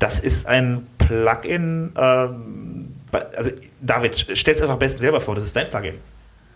das 0.00 0.18
ist 0.18 0.48
ein 0.48 0.84
Plugin, 0.98 1.92
ähm, 1.96 2.73
also 3.14 3.50
David, 3.80 4.26
stell 4.34 4.54
es 4.54 4.60
einfach 4.60 4.74
am 4.74 4.78
besten 4.78 5.00
selber 5.00 5.20
vor, 5.20 5.34
das 5.34 5.44
ist 5.44 5.56
dein 5.56 5.68
Plugin. 5.68 5.94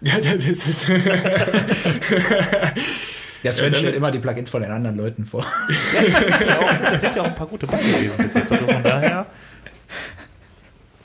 Ja, 0.00 0.14
das 0.20 0.46
ist. 0.46 0.86
Ja, 3.42 3.52
Sven 3.52 3.72
ja, 3.72 3.78
stellt 3.78 3.94
immer 3.94 4.10
die 4.10 4.18
Plugins 4.18 4.50
von 4.50 4.62
den 4.62 4.70
anderen 4.70 4.96
Leuten 4.96 5.24
vor. 5.24 5.46
Ja, 5.94 6.82
das 6.92 7.00
sind 7.00 7.14
ja 7.14 7.22
auch 7.22 7.26
ein 7.26 7.34
paar 7.34 7.46
gute 7.46 7.66
Bugs 7.66 7.84
gewesen 7.84 8.12
bis 8.16 8.34
jetzt, 8.34 8.50
also 8.50 8.66
von 8.66 8.82
daher. 8.82 9.26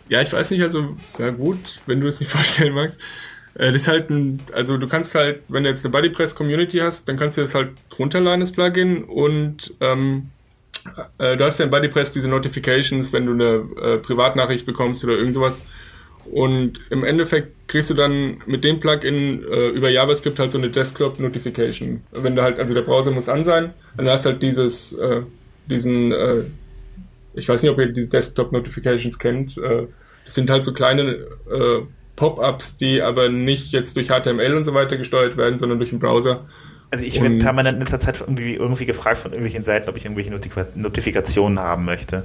Ja, 0.09 0.21
ich 0.21 0.34
weiß 0.34 0.51
nicht, 0.51 0.61
also, 0.61 0.97
ja 1.19 1.30
gut, 1.30 1.81
wenn 1.85 2.01
du 2.01 2.07
es 2.07 2.19
nicht 2.19 2.31
vorstellen 2.31 2.73
magst. 2.73 2.99
Äh, 3.53 3.67
das 3.67 3.84
ist 3.84 3.88
halt 3.88 4.09
ein, 4.09 4.41
also 4.51 4.77
du 4.77 4.88
kannst 4.88 5.13
halt, 5.13 5.41
wenn 5.47 5.63
du 5.63 5.69
jetzt 5.69 5.85
eine 5.85 5.91
BuddyPress 5.91 6.34
Community 6.34 6.80
hast, 6.80 7.07
dann 7.07 7.17
kannst 7.17 7.38
du 7.38 7.41
das 7.41 7.53
halt 7.53 7.69
runterladen, 7.99 8.39
das 8.39 8.51
Plugin, 8.51 9.03
und 9.03 9.75
ähm, 9.80 10.31
äh, 11.18 11.38
du 11.38 11.43
hast 11.43 11.60
ja 11.60 11.65
in 11.65 11.72
BuddyPress 11.72 12.11
diese 12.11 12.27
Notifications, 12.27 13.14
wenn 13.14 13.26
du 13.26 13.34
eine 13.34 13.65
äh, 13.81 13.97
Privatnachricht 13.97 14.65
bekommst 14.65 15.03
oder 15.03 15.14
irgend 15.14 15.34
sowas. 15.34 15.61
Und 16.26 16.80
im 16.89 17.03
Endeffekt 17.03 17.68
kriegst 17.68 17.89
du 17.89 17.93
dann 17.93 18.41
mit 18.45 18.64
dem 18.64 18.80
Plugin 18.80 19.43
äh, 19.43 19.69
über 19.69 19.89
JavaScript 19.89 20.39
halt 20.39 20.51
so 20.51 20.57
eine 20.57 20.69
Desktop-Notification. 20.69 22.01
Wenn 22.11 22.35
du 22.35 22.43
halt, 22.43 22.60
also 22.60 22.73
der 22.73 22.81
Browser 22.81 23.11
muss 23.11 23.27
an 23.27 23.43
sein, 23.43 23.73
dann 23.97 24.07
hast 24.07 24.26
du 24.26 24.31
halt 24.31 24.41
dieses, 24.41 24.93
äh, 24.93 25.22
diesen, 25.69 26.11
äh, 26.11 26.43
ich 27.34 27.49
weiß 27.49 27.61
nicht, 27.61 27.72
ob 27.72 27.80
ihr 27.80 27.91
diese 27.91 28.10
Desktop-Notifications 28.10 29.19
kennt. 29.19 29.57
Äh, 29.57 29.88
das 30.23 30.35
sind 30.35 30.49
halt 30.49 30.64
so 30.64 30.72
kleine 30.72 31.26
Pop-ups, 32.15 32.77
die 32.77 33.01
aber 33.01 33.27
nicht 33.27 33.73
jetzt 33.73 33.97
durch 33.97 34.07
HTML 34.07 34.55
und 34.55 34.64
so 34.64 34.73
weiter 34.73 34.95
gesteuert 34.95 35.35
werden, 35.35 35.57
sondern 35.57 35.80
durch 35.80 35.89
den 35.89 35.99
Browser. 35.99 36.45
Also 36.94 37.06
ich 37.07 37.20
werde 37.20 37.40
permanent 37.40 37.78
in 37.78 37.80
letzter 37.80 37.99
Zeit 37.99 38.22
irgendwie, 38.22 38.53
irgendwie 38.53 38.86
gefragt 38.86 39.18
von 39.18 39.32
irgendwelchen 39.32 39.64
Seiten, 39.64 39.90
ob 39.90 39.98
ich 39.98 40.06
irgendwelche 40.06 40.32
Notifikationen 40.76 41.60
haben 41.60 41.86
möchte. 41.86 42.24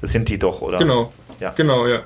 Das 0.00 0.12
sind 0.12 0.28
die 0.28 0.38
doch, 0.38 0.62
oder? 0.62 0.78
Genau. 0.78 1.12
Ja. 1.40 1.50
Genau, 1.56 1.88
ja. 1.88 2.04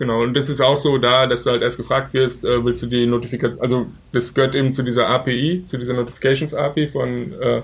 Genau. 0.00 0.24
Und 0.24 0.34
das 0.34 0.48
ist 0.48 0.60
auch 0.60 0.74
so 0.74 0.98
da, 0.98 1.28
dass 1.28 1.44
du 1.44 1.50
halt 1.50 1.62
erst 1.62 1.76
gefragt 1.76 2.12
wirst, 2.12 2.44
äh, 2.44 2.64
willst 2.64 2.82
du 2.82 2.88
die 2.88 3.06
Notifikation, 3.06 3.62
also 3.62 3.86
das 4.10 4.34
gehört 4.34 4.56
eben 4.56 4.72
zu 4.72 4.82
dieser 4.82 5.06
API, 5.06 5.62
zu 5.64 5.78
dieser 5.78 5.92
Notifications 5.92 6.52
API 6.52 6.88
von, 6.88 7.32
äh, 7.40 7.62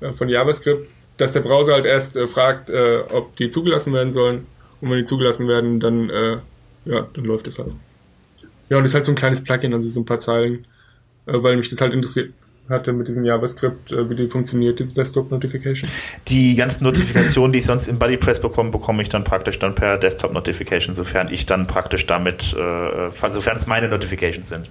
äh, 0.00 0.12
von 0.12 0.28
JavaScript, 0.28 0.88
dass 1.18 1.30
der 1.30 1.42
Browser 1.42 1.74
halt 1.74 1.84
erst 1.86 2.16
äh, 2.16 2.26
fragt, 2.26 2.68
äh, 2.68 3.02
ob 3.12 3.36
die 3.36 3.50
zugelassen 3.50 3.92
werden 3.92 4.10
sollen. 4.10 4.48
Und 4.80 4.90
wenn 4.90 4.98
die 4.98 5.04
zugelassen 5.04 5.46
werden, 5.46 5.78
dann, 5.78 6.10
äh, 6.10 6.38
ja, 6.84 7.06
dann 7.14 7.24
läuft 7.24 7.46
es 7.46 7.60
halt. 7.60 7.70
Ja, 8.68 8.78
und 8.78 8.82
das 8.82 8.90
ist 8.90 8.94
halt 8.96 9.04
so 9.04 9.12
ein 9.12 9.16
kleines 9.16 9.44
Plugin, 9.44 9.72
also 9.72 9.88
so 9.88 10.00
ein 10.00 10.04
paar 10.04 10.18
Zeilen, 10.18 10.66
weil 11.26 11.56
mich 11.56 11.68
das 11.68 11.80
halt 11.80 11.92
interessiert 11.92 12.32
hatte 12.70 12.92
mit 12.92 13.08
diesem 13.08 13.24
JavaScript, 13.24 13.92
äh, 13.92 14.08
wie 14.08 14.14
die 14.14 14.28
funktioniert, 14.28 14.78
diese 14.78 14.94
Desktop-Notification? 14.94 15.88
Die 16.28 16.56
ganzen 16.56 16.84
Notifikationen, 16.84 17.52
die 17.52 17.58
ich 17.58 17.66
sonst 17.66 17.88
in 17.88 17.98
BuddyPress 17.98 18.40
bekomme, 18.40 18.70
bekomme 18.70 19.02
ich 19.02 19.08
dann 19.08 19.24
praktisch 19.24 19.58
dann 19.58 19.74
per 19.74 19.98
Desktop-Notification, 19.98 20.94
sofern 20.94 21.28
ich 21.30 21.46
dann 21.46 21.66
praktisch 21.66 22.06
damit, 22.06 22.54
äh, 22.54 23.30
sofern 23.30 23.56
es 23.56 23.66
meine 23.66 23.88
Notifications 23.88 24.48
sind. 24.48 24.70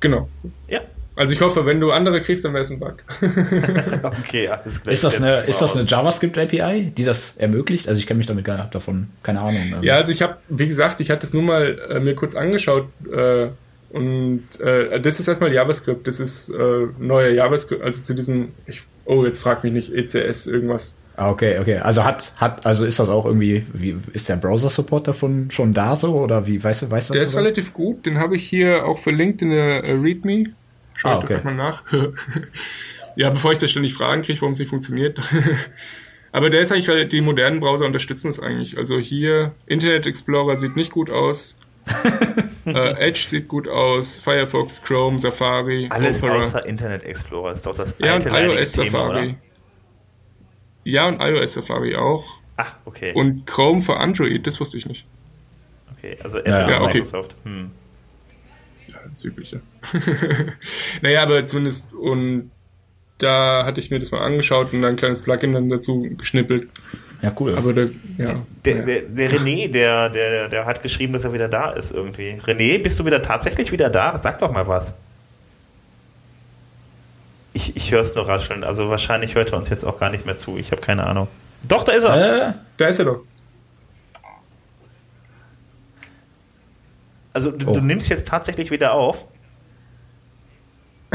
Genau. 0.00 0.28
Ja. 0.68 0.80
Also 1.16 1.32
ich 1.32 1.40
hoffe, 1.40 1.64
wenn 1.64 1.80
du 1.80 1.92
andere 1.92 2.20
kriegst, 2.20 2.44
dann 2.44 2.52
wäre 2.54 2.62
es 2.62 2.70
ein 2.70 2.80
Bug. 2.80 2.96
okay, 4.20 4.48
alles 4.48 4.82
klar. 4.82 4.92
Ist 4.92 5.04
das 5.04 5.22
eine, 5.22 5.40
ist 5.42 5.62
das 5.62 5.76
eine 5.76 5.86
JavaScript-API, 5.86 6.90
die 6.90 7.04
das 7.04 7.36
ermöglicht? 7.36 7.88
Also 7.88 8.00
ich 8.00 8.06
kenne 8.06 8.18
mich 8.18 8.26
damit 8.26 8.44
gar 8.44 8.56
nicht 8.58 8.74
davon, 8.74 9.08
keine 9.22 9.40
Ahnung. 9.40 9.74
Ähm. 9.76 9.82
Ja, 9.82 9.96
also 9.96 10.10
ich 10.10 10.22
habe, 10.22 10.36
wie 10.48 10.66
gesagt, 10.66 11.00
ich 11.00 11.10
hatte 11.10 11.24
es 11.24 11.32
nur 11.32 11.42
mal 11.42 11.78
äh, 11.88 12.00
mir 12.00 12.14
kurz 12.14 12.34
angeschaut, 12.34 12.88
äh, 13.12 13.48
und 13.90 14.42
äh, 14.60 15.00
das 15.00 15.20
ist 15.20 15.28
erstmal 15.28 15.52
JavaScript. 15.52 16.06
Das 16.06 16.20
ist 16.20 16.50
äh, 16.50 16.86
neuer 16.98 17.30
JavaScript, 17.30 17.82
also 17.82 18.02
zu 18.02 18.14
diesem, 18.14 18.52
ich, 18.66 18.82
oh, 19.04 19.24
jetzt 19.24 19.40
frag 19.40 19.64
mich 19.64 19.72
nicht, 19.72 19.92
ECS 19.92 20.46
irgendwas. 20.46 20.96
Ah, 21.16 21.30
okay, 21.30 21.60
okay. 21.60 21.78
Also 21.78 22.04
hat, 22.04 22.32
hat, 22.38 22.66
also 22.66 22.84
ist 22.84 22.98
das 22.98 23.08
auch 23.08 23.24
irgendwie, 23.24 23.64
wie, 23.72 23.96
ist 24.12 24.28
der 24.28 24.36
Browser-Support 24.36 25.06
davon 25.06 25.48
schon 25.50 25.72
da 25.72 25.94
so 25.94 26.16
oder 26.16 26.46
wie, 26.46 26.62
weißt 26.62 26.82
du, 26.82 26.90
weißt 26.90 27.10
du 27.10 27.14
Der 27.14 27.22
ist 27.22 27.34
was? 27.34 27.40
relativ 27.40 27.72
gut, 27.72 28.04
den 28.04 28.18
habe 28.18 28.34
ich 28.34 28.44
hier 28.44 28.84
auch 28.84 28.98
verlinkt 28.98 29.40
in 29.42 29.50
der 29.50 29.84
uh, 29.84 30.02
README. 30.02 30.46
Schau 30.96 31.10
ah, 31.10 31.18
okay. 31.18 31.36
doch 31.36 31.44
mal 31.44 31.54
nach. 31.54 31.84
ja, 33.16 33.30
bevor 33.30 33.52
ich 33.52 33.58
da 33.58 33.68
ständig 33.68 33.94
Fragen 33.94 34.22
kriege, 34.22 34.40
warum 34.40 34.52
es 34.52 34.58
nicht 34.58 34.70
funktioniert. 34.70 35.20
Aber 36.32 36.50
der 36.50 36.62
ist 36.62 36.72
eigentlich, 36.72 37.08
die 37.08 37.20
modernen 37.20 37.60
Browser 37.60 37.86
unterstützen 37.86 38.28
es 38.28 38.40
eigentlich. 38.40 38.76
Also 38.76 38.98
hier, 38.98 39.52
Internet 39.66 40.08
Explorer 40.08 40.56
sieht 40.56 40.74
nicht 40.74 40.90
gut 40.90 41.10
aus 41.10 41.56
äh, 42.66 43.08
Edge 43.08 43.20
sieht 43.26 43.48
gut 43.48 43.68
aus, 43.68 44.18
Firefox, 44.18 44.82
Chrome, 44.82 45.18
Safari, 45.18 45.88
Alles 45.90 46.22
Opera. 46.22 46.36
außer 46.36 46.66
Internet 46.66 47.04
Explorer 47.04 47.52
ist 47.52 47.66
doch 47.66 47.74
das 47.74 47.94
Ja, 47.98 48.14
und 48.14 48.26
iOS 48.26 48.72
Thema, 48.72 48.86
Safari. 48.86 49.28
Oder? 49.28 49.36
Ja, 50.84 51.08
und 51.08 51.20
iOS 51.20 51.54
Safari 51.54 51.96
auch. 51.96 52.24
Ah, 52.56 52.66
okay. 52.84 53.12
Und 53.14 53.46
Chrome 53.46 53.82
für 53.82 53.96
Android, 53.96 54.46
das 54.46 54.60
wusste 54.60 54.78
ich 54.78 54.86
nicht. 54.86 55.06
Okay, 55.96 56.16
also 56.22 56.38
Apple 56.38 56.52
ja, 56.52 56.78
und 56.78 56.84
okay. 56.84 56.98
Microsoft. 56.98 57.36
Hm. 57.44 57.70
Ja, 58.88 58.96
das 59.08 59.24
Übliche. 59.24 59.60
naja, 61.02 61.22
aber 61.22 61.44
zumindest, 61.44 61.92
und 61.94 62.50
da 63.18 63.64
hatte 63.64 63.80
ich 63.80 63.90
mir 63.90 63.98
das 63.98 64.10
mal 64.10 64.20
angeschaut 64.20 64.72
und 64.72 64.82
dann 64.82 64.92
ein 64.92 64.96
kleines 64.96 65.22
Plugin 65.22 65.52
dann 65.52 65.68
dazu 65.68 66.02
geschnippelt. 66.16 66.68
Ja, 67.24 67.32
cool. 67.40 67.56
Aber 67.56 67.72
der, 67.72 67.88
ja, 68.18 68.26
der, 68.66 68.82
der, 68.82 69.02
der 69.02 69.30
René, 69.30 69.70
der, 69.70 70.10
der, 70.10 70.48
der 70.50 70.66
hat 70.66 70.82
geschrieben, 70.82 71.14
dass 71.14 71.24
er 71.24 71.32
wieder 71.32 71.48
da 71.48 71.70
ist 71.70 71.90
irgendwie. 71.90 72.38
René, 72.44 72.82
bist 72.82 72.98
du 72.98 73.06
wieder 73.06 73.22
tatsächlich 73.22 73.72
wieder 73.72 73.88
da? 73.88 74.18
Sag 74.18 74.36
doch 74.38 74.52
mal 74.52 74.68
was. 74.68 74.94
Ich, 77.54 77.74
ich 77.76 77.92
höre 77.92 78.02
es 78.02 78.14
nur 78.14 78.28
rascheln. 78.28 78.62
Also 78.62 78.90
wahrscheinlich 78.90 79.36
hört 79.36 79.52
er 79.52 79.58
uns 79.58 79.70
jetzt 79.70 79.84
auch 79.84 79.96
gar 79.98 80.10
nicht 80.10 80.26
mehr 80.26 80.36
zu. 80.36 80.58
Ich 80.58 80.70
habe 80.70 80.82
keine 80.82 81.06
Ahnung. 81.06 81.28
Doch, 81.66 81.82
da 81.84 81.92
ist 81.92 82.04
er. 82.04 82.48
Äh, 82.48 82.52
da 82.76 82.88
ist 82.88 82.98
er 82.98 83.06
doch. 83.06 83.20
Also 87.32 87.52
du, 87.52 87.70
oh. 87.70 87.72
du 87.72 87.80
nimmst 87.80 88.10
jetzt 88.10 88.28
tatsächlich 88.28 88.70
wieder 88.70 88.92
auf. 88.92 89.26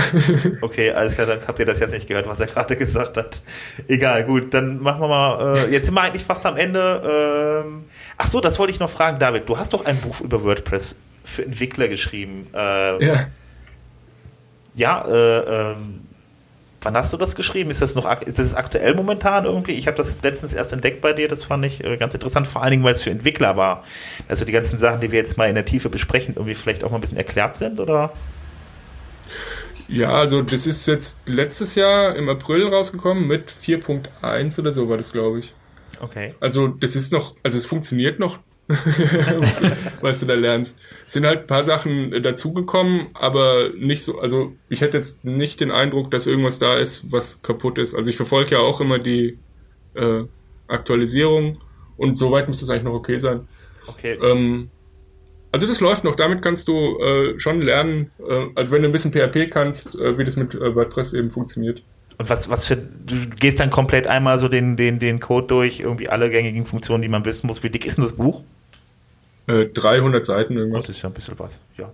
Okay, 0.61 0.91
alles 0.91 1.15
klar, 1.15 1.27
dann 1.27 1.39
habt 1.47 1.59
ihr 1.59 1.65
das 1.65 1.79
jetzt 1.79 1.93
nicht 1.93 2.07
gehört, 2.07 2.27
was 2.27 2.39
er 2.39 2.47
gerade 2.47 2.75
gesagt 2.75 3.17
hat. 3.17 3.41
Egal, 3.87 4.23
gut, 4.25 4.53
dann 4.53 4.79
machen 4.79 5.01
wir 5.01 5.07
mal. 5.07 5.57
Äh, 5.57 5.71
jetzt 5.71 5.85
sind 5.85 5.95
wir 5.95 6.01
eigentlich 6.01 6.23
fast 6.23 6.45
am 6.45 6.57
Ende. 6.57 7.63
Ähm, 7.65 7.85
ach 8.17 8.27
so, 8.27 8.41
das 8.41 8.59
wollte 8.59 8.73
ich 8.73 8.79
noch 8.79 8.89
fragen, 8.89 9.19
David. 9.19 9.47
Du 9.47 9.57
hast 9.57 9.73
doch 9.73 9.85
ein 9.85 9.97
Buch 9.97 10.21
über 10.21 10.43
WordPress 10.43 10.95
für 11.23 11.45
Entwickler 11.45 11.87
geschrieben. 11.87 12.47
Äh, 12.53 13.05
ja. 13.05 13.27
Ja, 14.75 15.05
äh, 15.07 15.71
ähm, 15.71 16.01
Wann 16.81 16.95
hast 16.95 17.11
du 17.11 17.17
das 17.17 17.35
geschrieben? 17.35 17.69
Ist 17.71 17.81
das 17.81 17.95
noch 17.95 18.21
ist 18.21 18.39
das 18.39 18.55
aktuell 18.55 18.95
momentan 18.95 19.43
irgendwie? 19.43 19.73
Ich 19.73 19.87
habe 19.87 19.97
das 19.97 20.23
letztens 20.23 20.53
erst 20.53 20.71
entdeckt 20.71 21.01
bei 21.01 21.11
dir, 21.11 21.27
das 21.27 21.43
fand 21.43 21.65
ich 21.65 21.83
äh, 21.83 21.97
ganz 21.97 22.13
interessant, 22.13 22.47
vor 22.47 22.63
allen 22.63 22.71
Dingen, 22.71 22.83
weil 22.83 22.93
es 22.93 23.03
für 23.03 23.09
Entwickler 23.09 23.57
war. 23.57 23.83
Also 24.29 24.45
die 24.45 24.53
ganzen 24.53 24.79
Sachen, 24.79 25.01
die 25.01 25.11
wir 25.11 25.19
jetzt 25.19 25.37
mal 25.37 25.49
in 25.49 25.55
der 25.55 25.65
Tiefe 25.65 25.89
besprechen, 25.89 26.35
irgendwie 26.35 26.55
vielleicht 26.55 26.83
auch 26.83 26.91
mal 26.91 26.97
ein 26.97 27.01
bisschen 27.01 27.17
erklärt 27.17 27.57
sind, 27.57 27.81
oder? 27.81 28.13
Ja, 29.89 30.11
also 30.11 30.41
das 30.41 30.67
ist 30.67 30.87
jetzt 30.87 31.19
letztes 31.27 31.75
Jahr 31.75 32.15
im 32.15 32.29
April 32.29 32.67
rausgekommen 32.67 33.27
mit 33.27 33.51
4.1 33.51 34.59
oder 34.59 34.71
so 34.71 34.87
war 34.87 34.97
das, 34.97 35.11
glaube 35.11 35.39
ich. 35.39 35.53
Okay. 35.99 36.33
Also 36.39 36.67
das 36.67 36.95
ist 36.95 37.11
noch, 37.11 37.35
also 37.43 37.57
es 37.57 37.65
funktioniert 37.65 38.19
noch 38.19 38.39
was 40.01 40.19
du 40.19 40.27
da 40.27 40.35
lernst. 40.35 40.79
Es 41.07 41.13
sind 41.13 41.25
halt 41.25 41.39
ein 41.39 41.47
paar 41.47 41.63
Sachen 41.63 42.11
dazugekommen, 42.21 43.07
aber 43.15 43.69
nicht 43.75 44.03
so, 44.03 44.19
also 44.19 44.53
ich 44.69 44.81
hätte 44.81 44.97
jetzt 44.97 45.25
nicht 45.25 45.59
den 45.59 45.71
Eindruck, 45.71 46.11
dass 46.11 46.27
irgendwas 46.27 46.59
da 46.59 46.77
ist, 46.77 47.11
was 47.11 47.41
kaputt 47.41 47.79
ist. 47.79 47.95
Also 47.95 48.11
ich 48.11 48.15
verfolge 48.15 48.51
ja 48.51 48.59
auch 48.59 48.79
immer 48.79 48.99
die 48.99 49.39
äh, 49.95 50.23
Aktualisierung 50.67 51.57
und 51.97 52.19
soweit 52.19 52.47
muss 52.47 52.61
es 52.61 52.69
eigentlich 52.69 52.83
noch 52.83 52.93
okay 52.93 53.17
sein. 53.17 53.47
Okay. 53.87 54.19
Ähm, 54.21 54.69
also 55.51 55.65
das 55.65 55.79
läuft 55.79 56.03
noch, 56.03 56.15
damit 56.15 56.41
kannst 56.41 56.67
du 56.67 56.99
äh, 56.99 57.39
schon 57.39 57.61
lernen, 57.61 58.11
äh, 58.19 58.47
also 58.55 58.71
wenn 58.71 58.83
du 58.83 58.89
ein 58.89 58.91
bisschen 58.91 59.11
PHP 59.11 59.51
kannst, 59.51 59.95
äh, 59.95 60.17
wie 60.17 60.23
das 60.23 60.35
mit 60.35 60.53
äh, 60.53 60.75
WordPress 60.75 61.13
eben 61.13 61.31
funktioniert. 61.31 61.81
Und 62.17 62.29
was, 62.29 62.49
was 62.49 62.65
für, 62.65 62.75
du 62.75 63.29
gehst 63.39 63.59
dann 63.59 63.69
komplett 63.69 64.05
einmal 64.05 64.37
so 64.37 64.47
den, 64.47 64.75
den, 64.75 64.99
den 64.99 65.19
Code 65.19 65.47
durch, 65.47 65.79
irgendwie 65.79 66.09
alle 66.09 66.29
gängigen 66.29 66.65
Funktionen, 66.65 67.01
die 67.01 67.07
man 67.07 67.25
wissen 67.25 67.47
muss. 67.47 67.63
Wie 67.63 67.69
dick 67.69 67.85
ist 67.85 67.97
denn 67.97 68.03
das 68.03 68.13
Buch? 68.13 68.43
300 69.47 70.21
äh, 70.21 70.23
Seiten 70.23 70.57
irgendwas. 70.57 70.85
Das 70.85 70.95
ist 70.95 71.01
ja 71.01 71.09
ein 71.09 71.13
bisschen 71.13 71.39
was, 71.39 71.59
ja. 71.77 71.91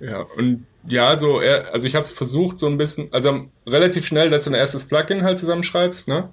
Ja, 0.00 0.20
und 0.36 0.66
ja, 0.86 1.16
so, 1.16 1.38
also 1.38 1.86
ich 1.86 1.94
habe 1.94 2.04
es 2.04 2.10
versucht, 2.10 2.58
so 2.58 2.66
ein 2.66 2.76
bisschen, 2.76 3.12
also 3.12 3.46
relativ 3.66 4.06
schnell, 4.06 4.30
dass 4.30 4.44
du 4.44 4.50
ein 4.50 4.54
erstes 4.54 4.86
Plugin 4.86 5.24
halt 5.24 5.38
zusammenschreibst, 5.38 6.08
ne? 6.08 6.30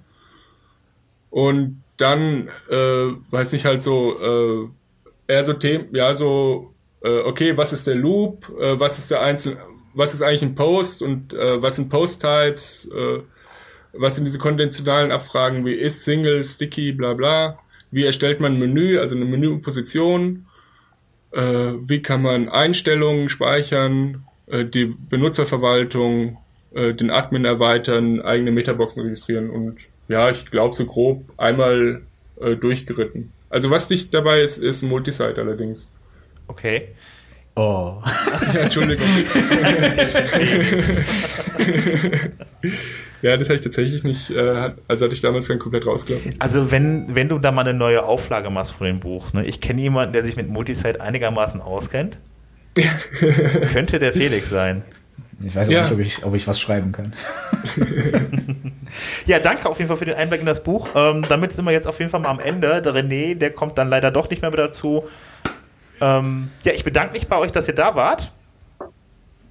Und 1.30 1.82
dann, 1.96 2.48
äh, 2.70 3.12
weiß 3.30 3.54
ich 3.54 3.66
halt 3.66 3.82
so, 3.82 4.20
äh, 4.20 4.68
eher 5.26 5.42
so 5.42 5.54
Themen, 5.54 5.88
ja, 5.92 6.14
so, 6.14 6.74
äh, 7.02 7.20
okay, 7.20 7.56
was 7.56 7.72
ist 7.72 7.86
der 7.86 7.94
Loop, 7.94 8.48
äh, 8.60 8.78
was 8.78 8.98
ist 8.98 9.10
der 9.10 9.22
einzelne, 9.22 9.58
was 9.94 10.12
ist 10.12 10.22
eigentlich 10.22 10.42
ein 10.42 10.54
Post? 10.54 11.02
Und 11.02 11.32
äh, 11.34 11.62
was 11.62 11.76
sind 11.76 11.88
Post-Types, 11.88 12.90
äh, 12.94 13.20
was 13.92 14.16
sind 14.16 14.24
diese 14.24 14.38
konventionalen 14.38 15.12
Abfragen 15.12 15.64
wie 15.64 15.74
ist 15.74 16.04
Single, 16.04 16.44
Sticky, 16.44 16.92
bla 16.92 17.14
bla? 17.14 17.58
Wie 17.90 18.04
erstellt 18.04 18.40
man 18.40 18.54
ein 18.54 18.58
Menü, 18.58 18.98
also 18.98 19.14
eine 19.16 19.24
Menüposition, 19.24 20.46
äh, 21.30 21.72
wie 21.80 22.02
kann 22.02 22.22
man 22.22 22.48
Einstellungen 22.48 23.28
speichern, 23.28 24.24
äh, 24.46 24.64
die 24.64 24.86
Benutzerverwaltung, 24.86 26.38
äh, 26.74 26.92
den 26.92 27.10
Admin 27.10 27.44
erweitern, 27.44 28.20
eigene 28.20 28.50
Metaboxen 28.50 29.02
registrieren 29.04 29.50
und 29.50 29.78
ja, 30.08 30.30
ich 30.30 30.50
glaube 30.50 30.74
so 30.74 30.84
grob 30.86 31.24
einmal 31.36 32.02
äh, 32.40 32.56
durchgeritten. 32.56 33.32
Also 33.54 33.70
was 33.70 33.86
dich 33.86 34.10
dabei 34.10 34.40
ist, 34.40 34.58
ist 34.58 34.82
ein 34.82 34.88
Multisite 34.88 35.40
allerdings. 35.40 35.88
Okay. 36.48 36.88
Oh. 37.54 38.02
ja, 38.52 38.60
Entschuldigung. 38.62 39.06
Ja, 43.22 43.38
das 43.38 43.48
habe 43.48 43.54
ich 43.54 43.62
tatsächlich 43.62 44.04
nicht, 44.04 44.28
äh, 44.32 44.72
also 44.86 45.06
hatte 45.06 45.14
ich 45.14 45.22
damals 45.22 45.48
dann 45.48 45.58
komplett 45.58 45.86
rausgelassen. 45.86 46.34
Also 46.40 46.70
wenn, 46.70 47.14
wenn 47.14 47.30
du 47.30 47.38
da 47.38 47.52
mal 47.52 47.62
eine 47.62 47.72
neue 47.72 48.04
Auflage 48.04 48.50
machst 48.50 48.72
von 48.72 48.86
dem 48.86 49.00
Buch, 49.00 49.32
ne? 49.32 49.46
ich 49.46 49.62
kenne 49.62 49.80
jemanden, 49.80 50.12
der 50.12 50.22
sich 50.22 50.36
mit 50.36 50.50
Multisite 50.50 51.00
einigermaßen 51.00 51.62
auskennt, 51.62 52.18
könnte 53.72 53.98
der 53.98 54.12
Felix 54.12 54.50
sein. 54.50 54.82
Ich 55.46 55.54
weiß 55.54 55.68
auch 55.68 55.72
ja. 55.72 55.82
nicht, 55.82 55.92
ob 55.92 55.98
ich, 55.98 56.24
ob 56.24 56.34
ich 56.34 56.46
was 56.48 56.60
schreiben 56.60 56.92
kann. 56.92 57.12
ja, 59.26 59.38
danke 59.38 59.68
auf 59.68 59.78
jeden 59.78 59.88
Fall 59.88 59.96
für 59.96 60.04
den 60.04 60.14
Einblick 60.14 60.40
in 60.40 60.46
das 60.46 60.62
Buch. 60.62 60.88
Ähm, 60.94 61.24
damit 61.28 61.52
sind 61.52 61.64
wir 61.64 61.72
jetzt 61.72 61.86
auf 61.86 61.98
jeden 61.98 62.10
Fall 62.10 62.20
mal 62.20 62.30
am 62.30 62.40
Ende. 62.40 62.80
Der 62.80 62.94
René, 62.94 63.34
der 63.34 63.50
kommt 63.52 63.76
dann 63.78 63.88
leider 63.88 64.10
doch 64.10 64.30
nicht 64.30 64.42
mehr, 64.42 64.50
mehr 64.50 64.66
dazu. 64.66 65.04
Ähm, 66.00 66.50
ja, 66.64 66.72
ich 66.72 66.84
bedanke 66.84 67.12
mich 67.12 67.28
bei 67.28 67.36
euch, 67.36 67.52
dass 67.52 67.68
ihr 67.68 67.74
da 67.74 67.94
wart. 67.94 68.32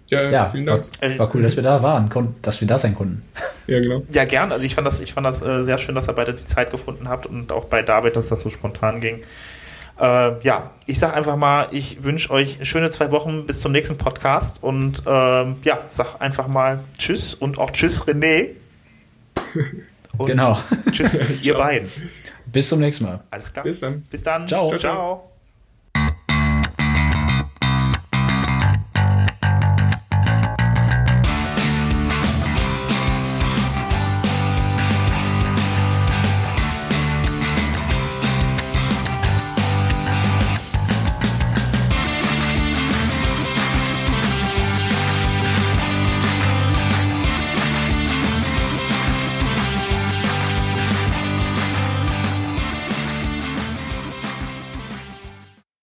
Ja, 0.08 0.30
ja 0.30 0.50
vielen 0.50 0.66
Dank. 0.66 0.86
War, 1.02 1.20
war, 1.20 1.36
cool, 1.36 1.42
dass 1.42 1.56
wir 1.56 1.64
da 1.64 1.82
waren, 1.82 2.10
dass 2.42 2.60
wir 2.62 2.68
da 2.68 2.78
sein 2.78 2.96
konnten. 2.96 3.24
Ja, 3.66 3.80
genau. 3.80 4.04
Ja, 4.10 4.26
gern. 4.26 4.52
Also 4.52 4.66
ich 4.66 4.76
fand 4.76 4.86
das, 4.86 5.00
ich 5.00 5.14
fand 5.14 5.26
das 5.26 5.42
äh, 5.42 5.64
sehr 5.64 5.78
schön, 5.78 5.96
dass 5.96 6.10
ihr 6.10 6.14
beide 6.14 6.34
die 6.34 6.44
Zeit 6.44 6.70
gefunden 6.70 7.08
habt 7.08 7.26
und 7.26 7.50
auch 7.54 7.64
bei 7.64 7.82
David, 7.82 8.18
dass 8.18 8.28
das 8.28 8.42
so 8.42 8.50
spontan 8.50 9.00
ging. 9.00 9.22
Äh, 10.00 10.44
ja, 10.44 10.72
ich 10.86 11.00
sag 11.00 11.16
einfach 11.16 11.36
mal, 11.36 11.68
ich 11.72 12.04
wünsche 12.04 12.32
euch 12.32 12.60
schöne 12.68 12.90
zwei 12.90 13.12
Wochen 13.12 13.46
bis 13.46 13.62
zum 13.62 13.72
nächsten 13.72 13.98
Podcast 13.98 14.62
und 14.62 15.04
äh, 15.06 15.10
ja, 15.10 15.80
sag 15.88 16.20
einfach 16.20 16.48
mal 16.48 16.84
Tschüss 16.98 17.34
und 17.34 17.58
auch 17.58 17.72
Tschüss 17.72 18.04
René. 18.04 18.52
Und 20.16 20.28
genau. 20.28 20.60
Tschüss, 20.92 21.18
ihr 21.42 21.56
beiden. 21.56 21.90
Bis 22.46 22.70
zum 22.70 22.80
nächsten 22.80 23.06
Mal. 23.06 23.24
Alles 23.32 23.52
klar. 23.52 23.64
Bis 23.64 23.80
dann. 23.80 24.04
Bis 24.12 24.22
dann. 24.22 24.48
Ciao. 24.48 24.70
ciao. 24.70 24.80
ciao. 24.80 25.33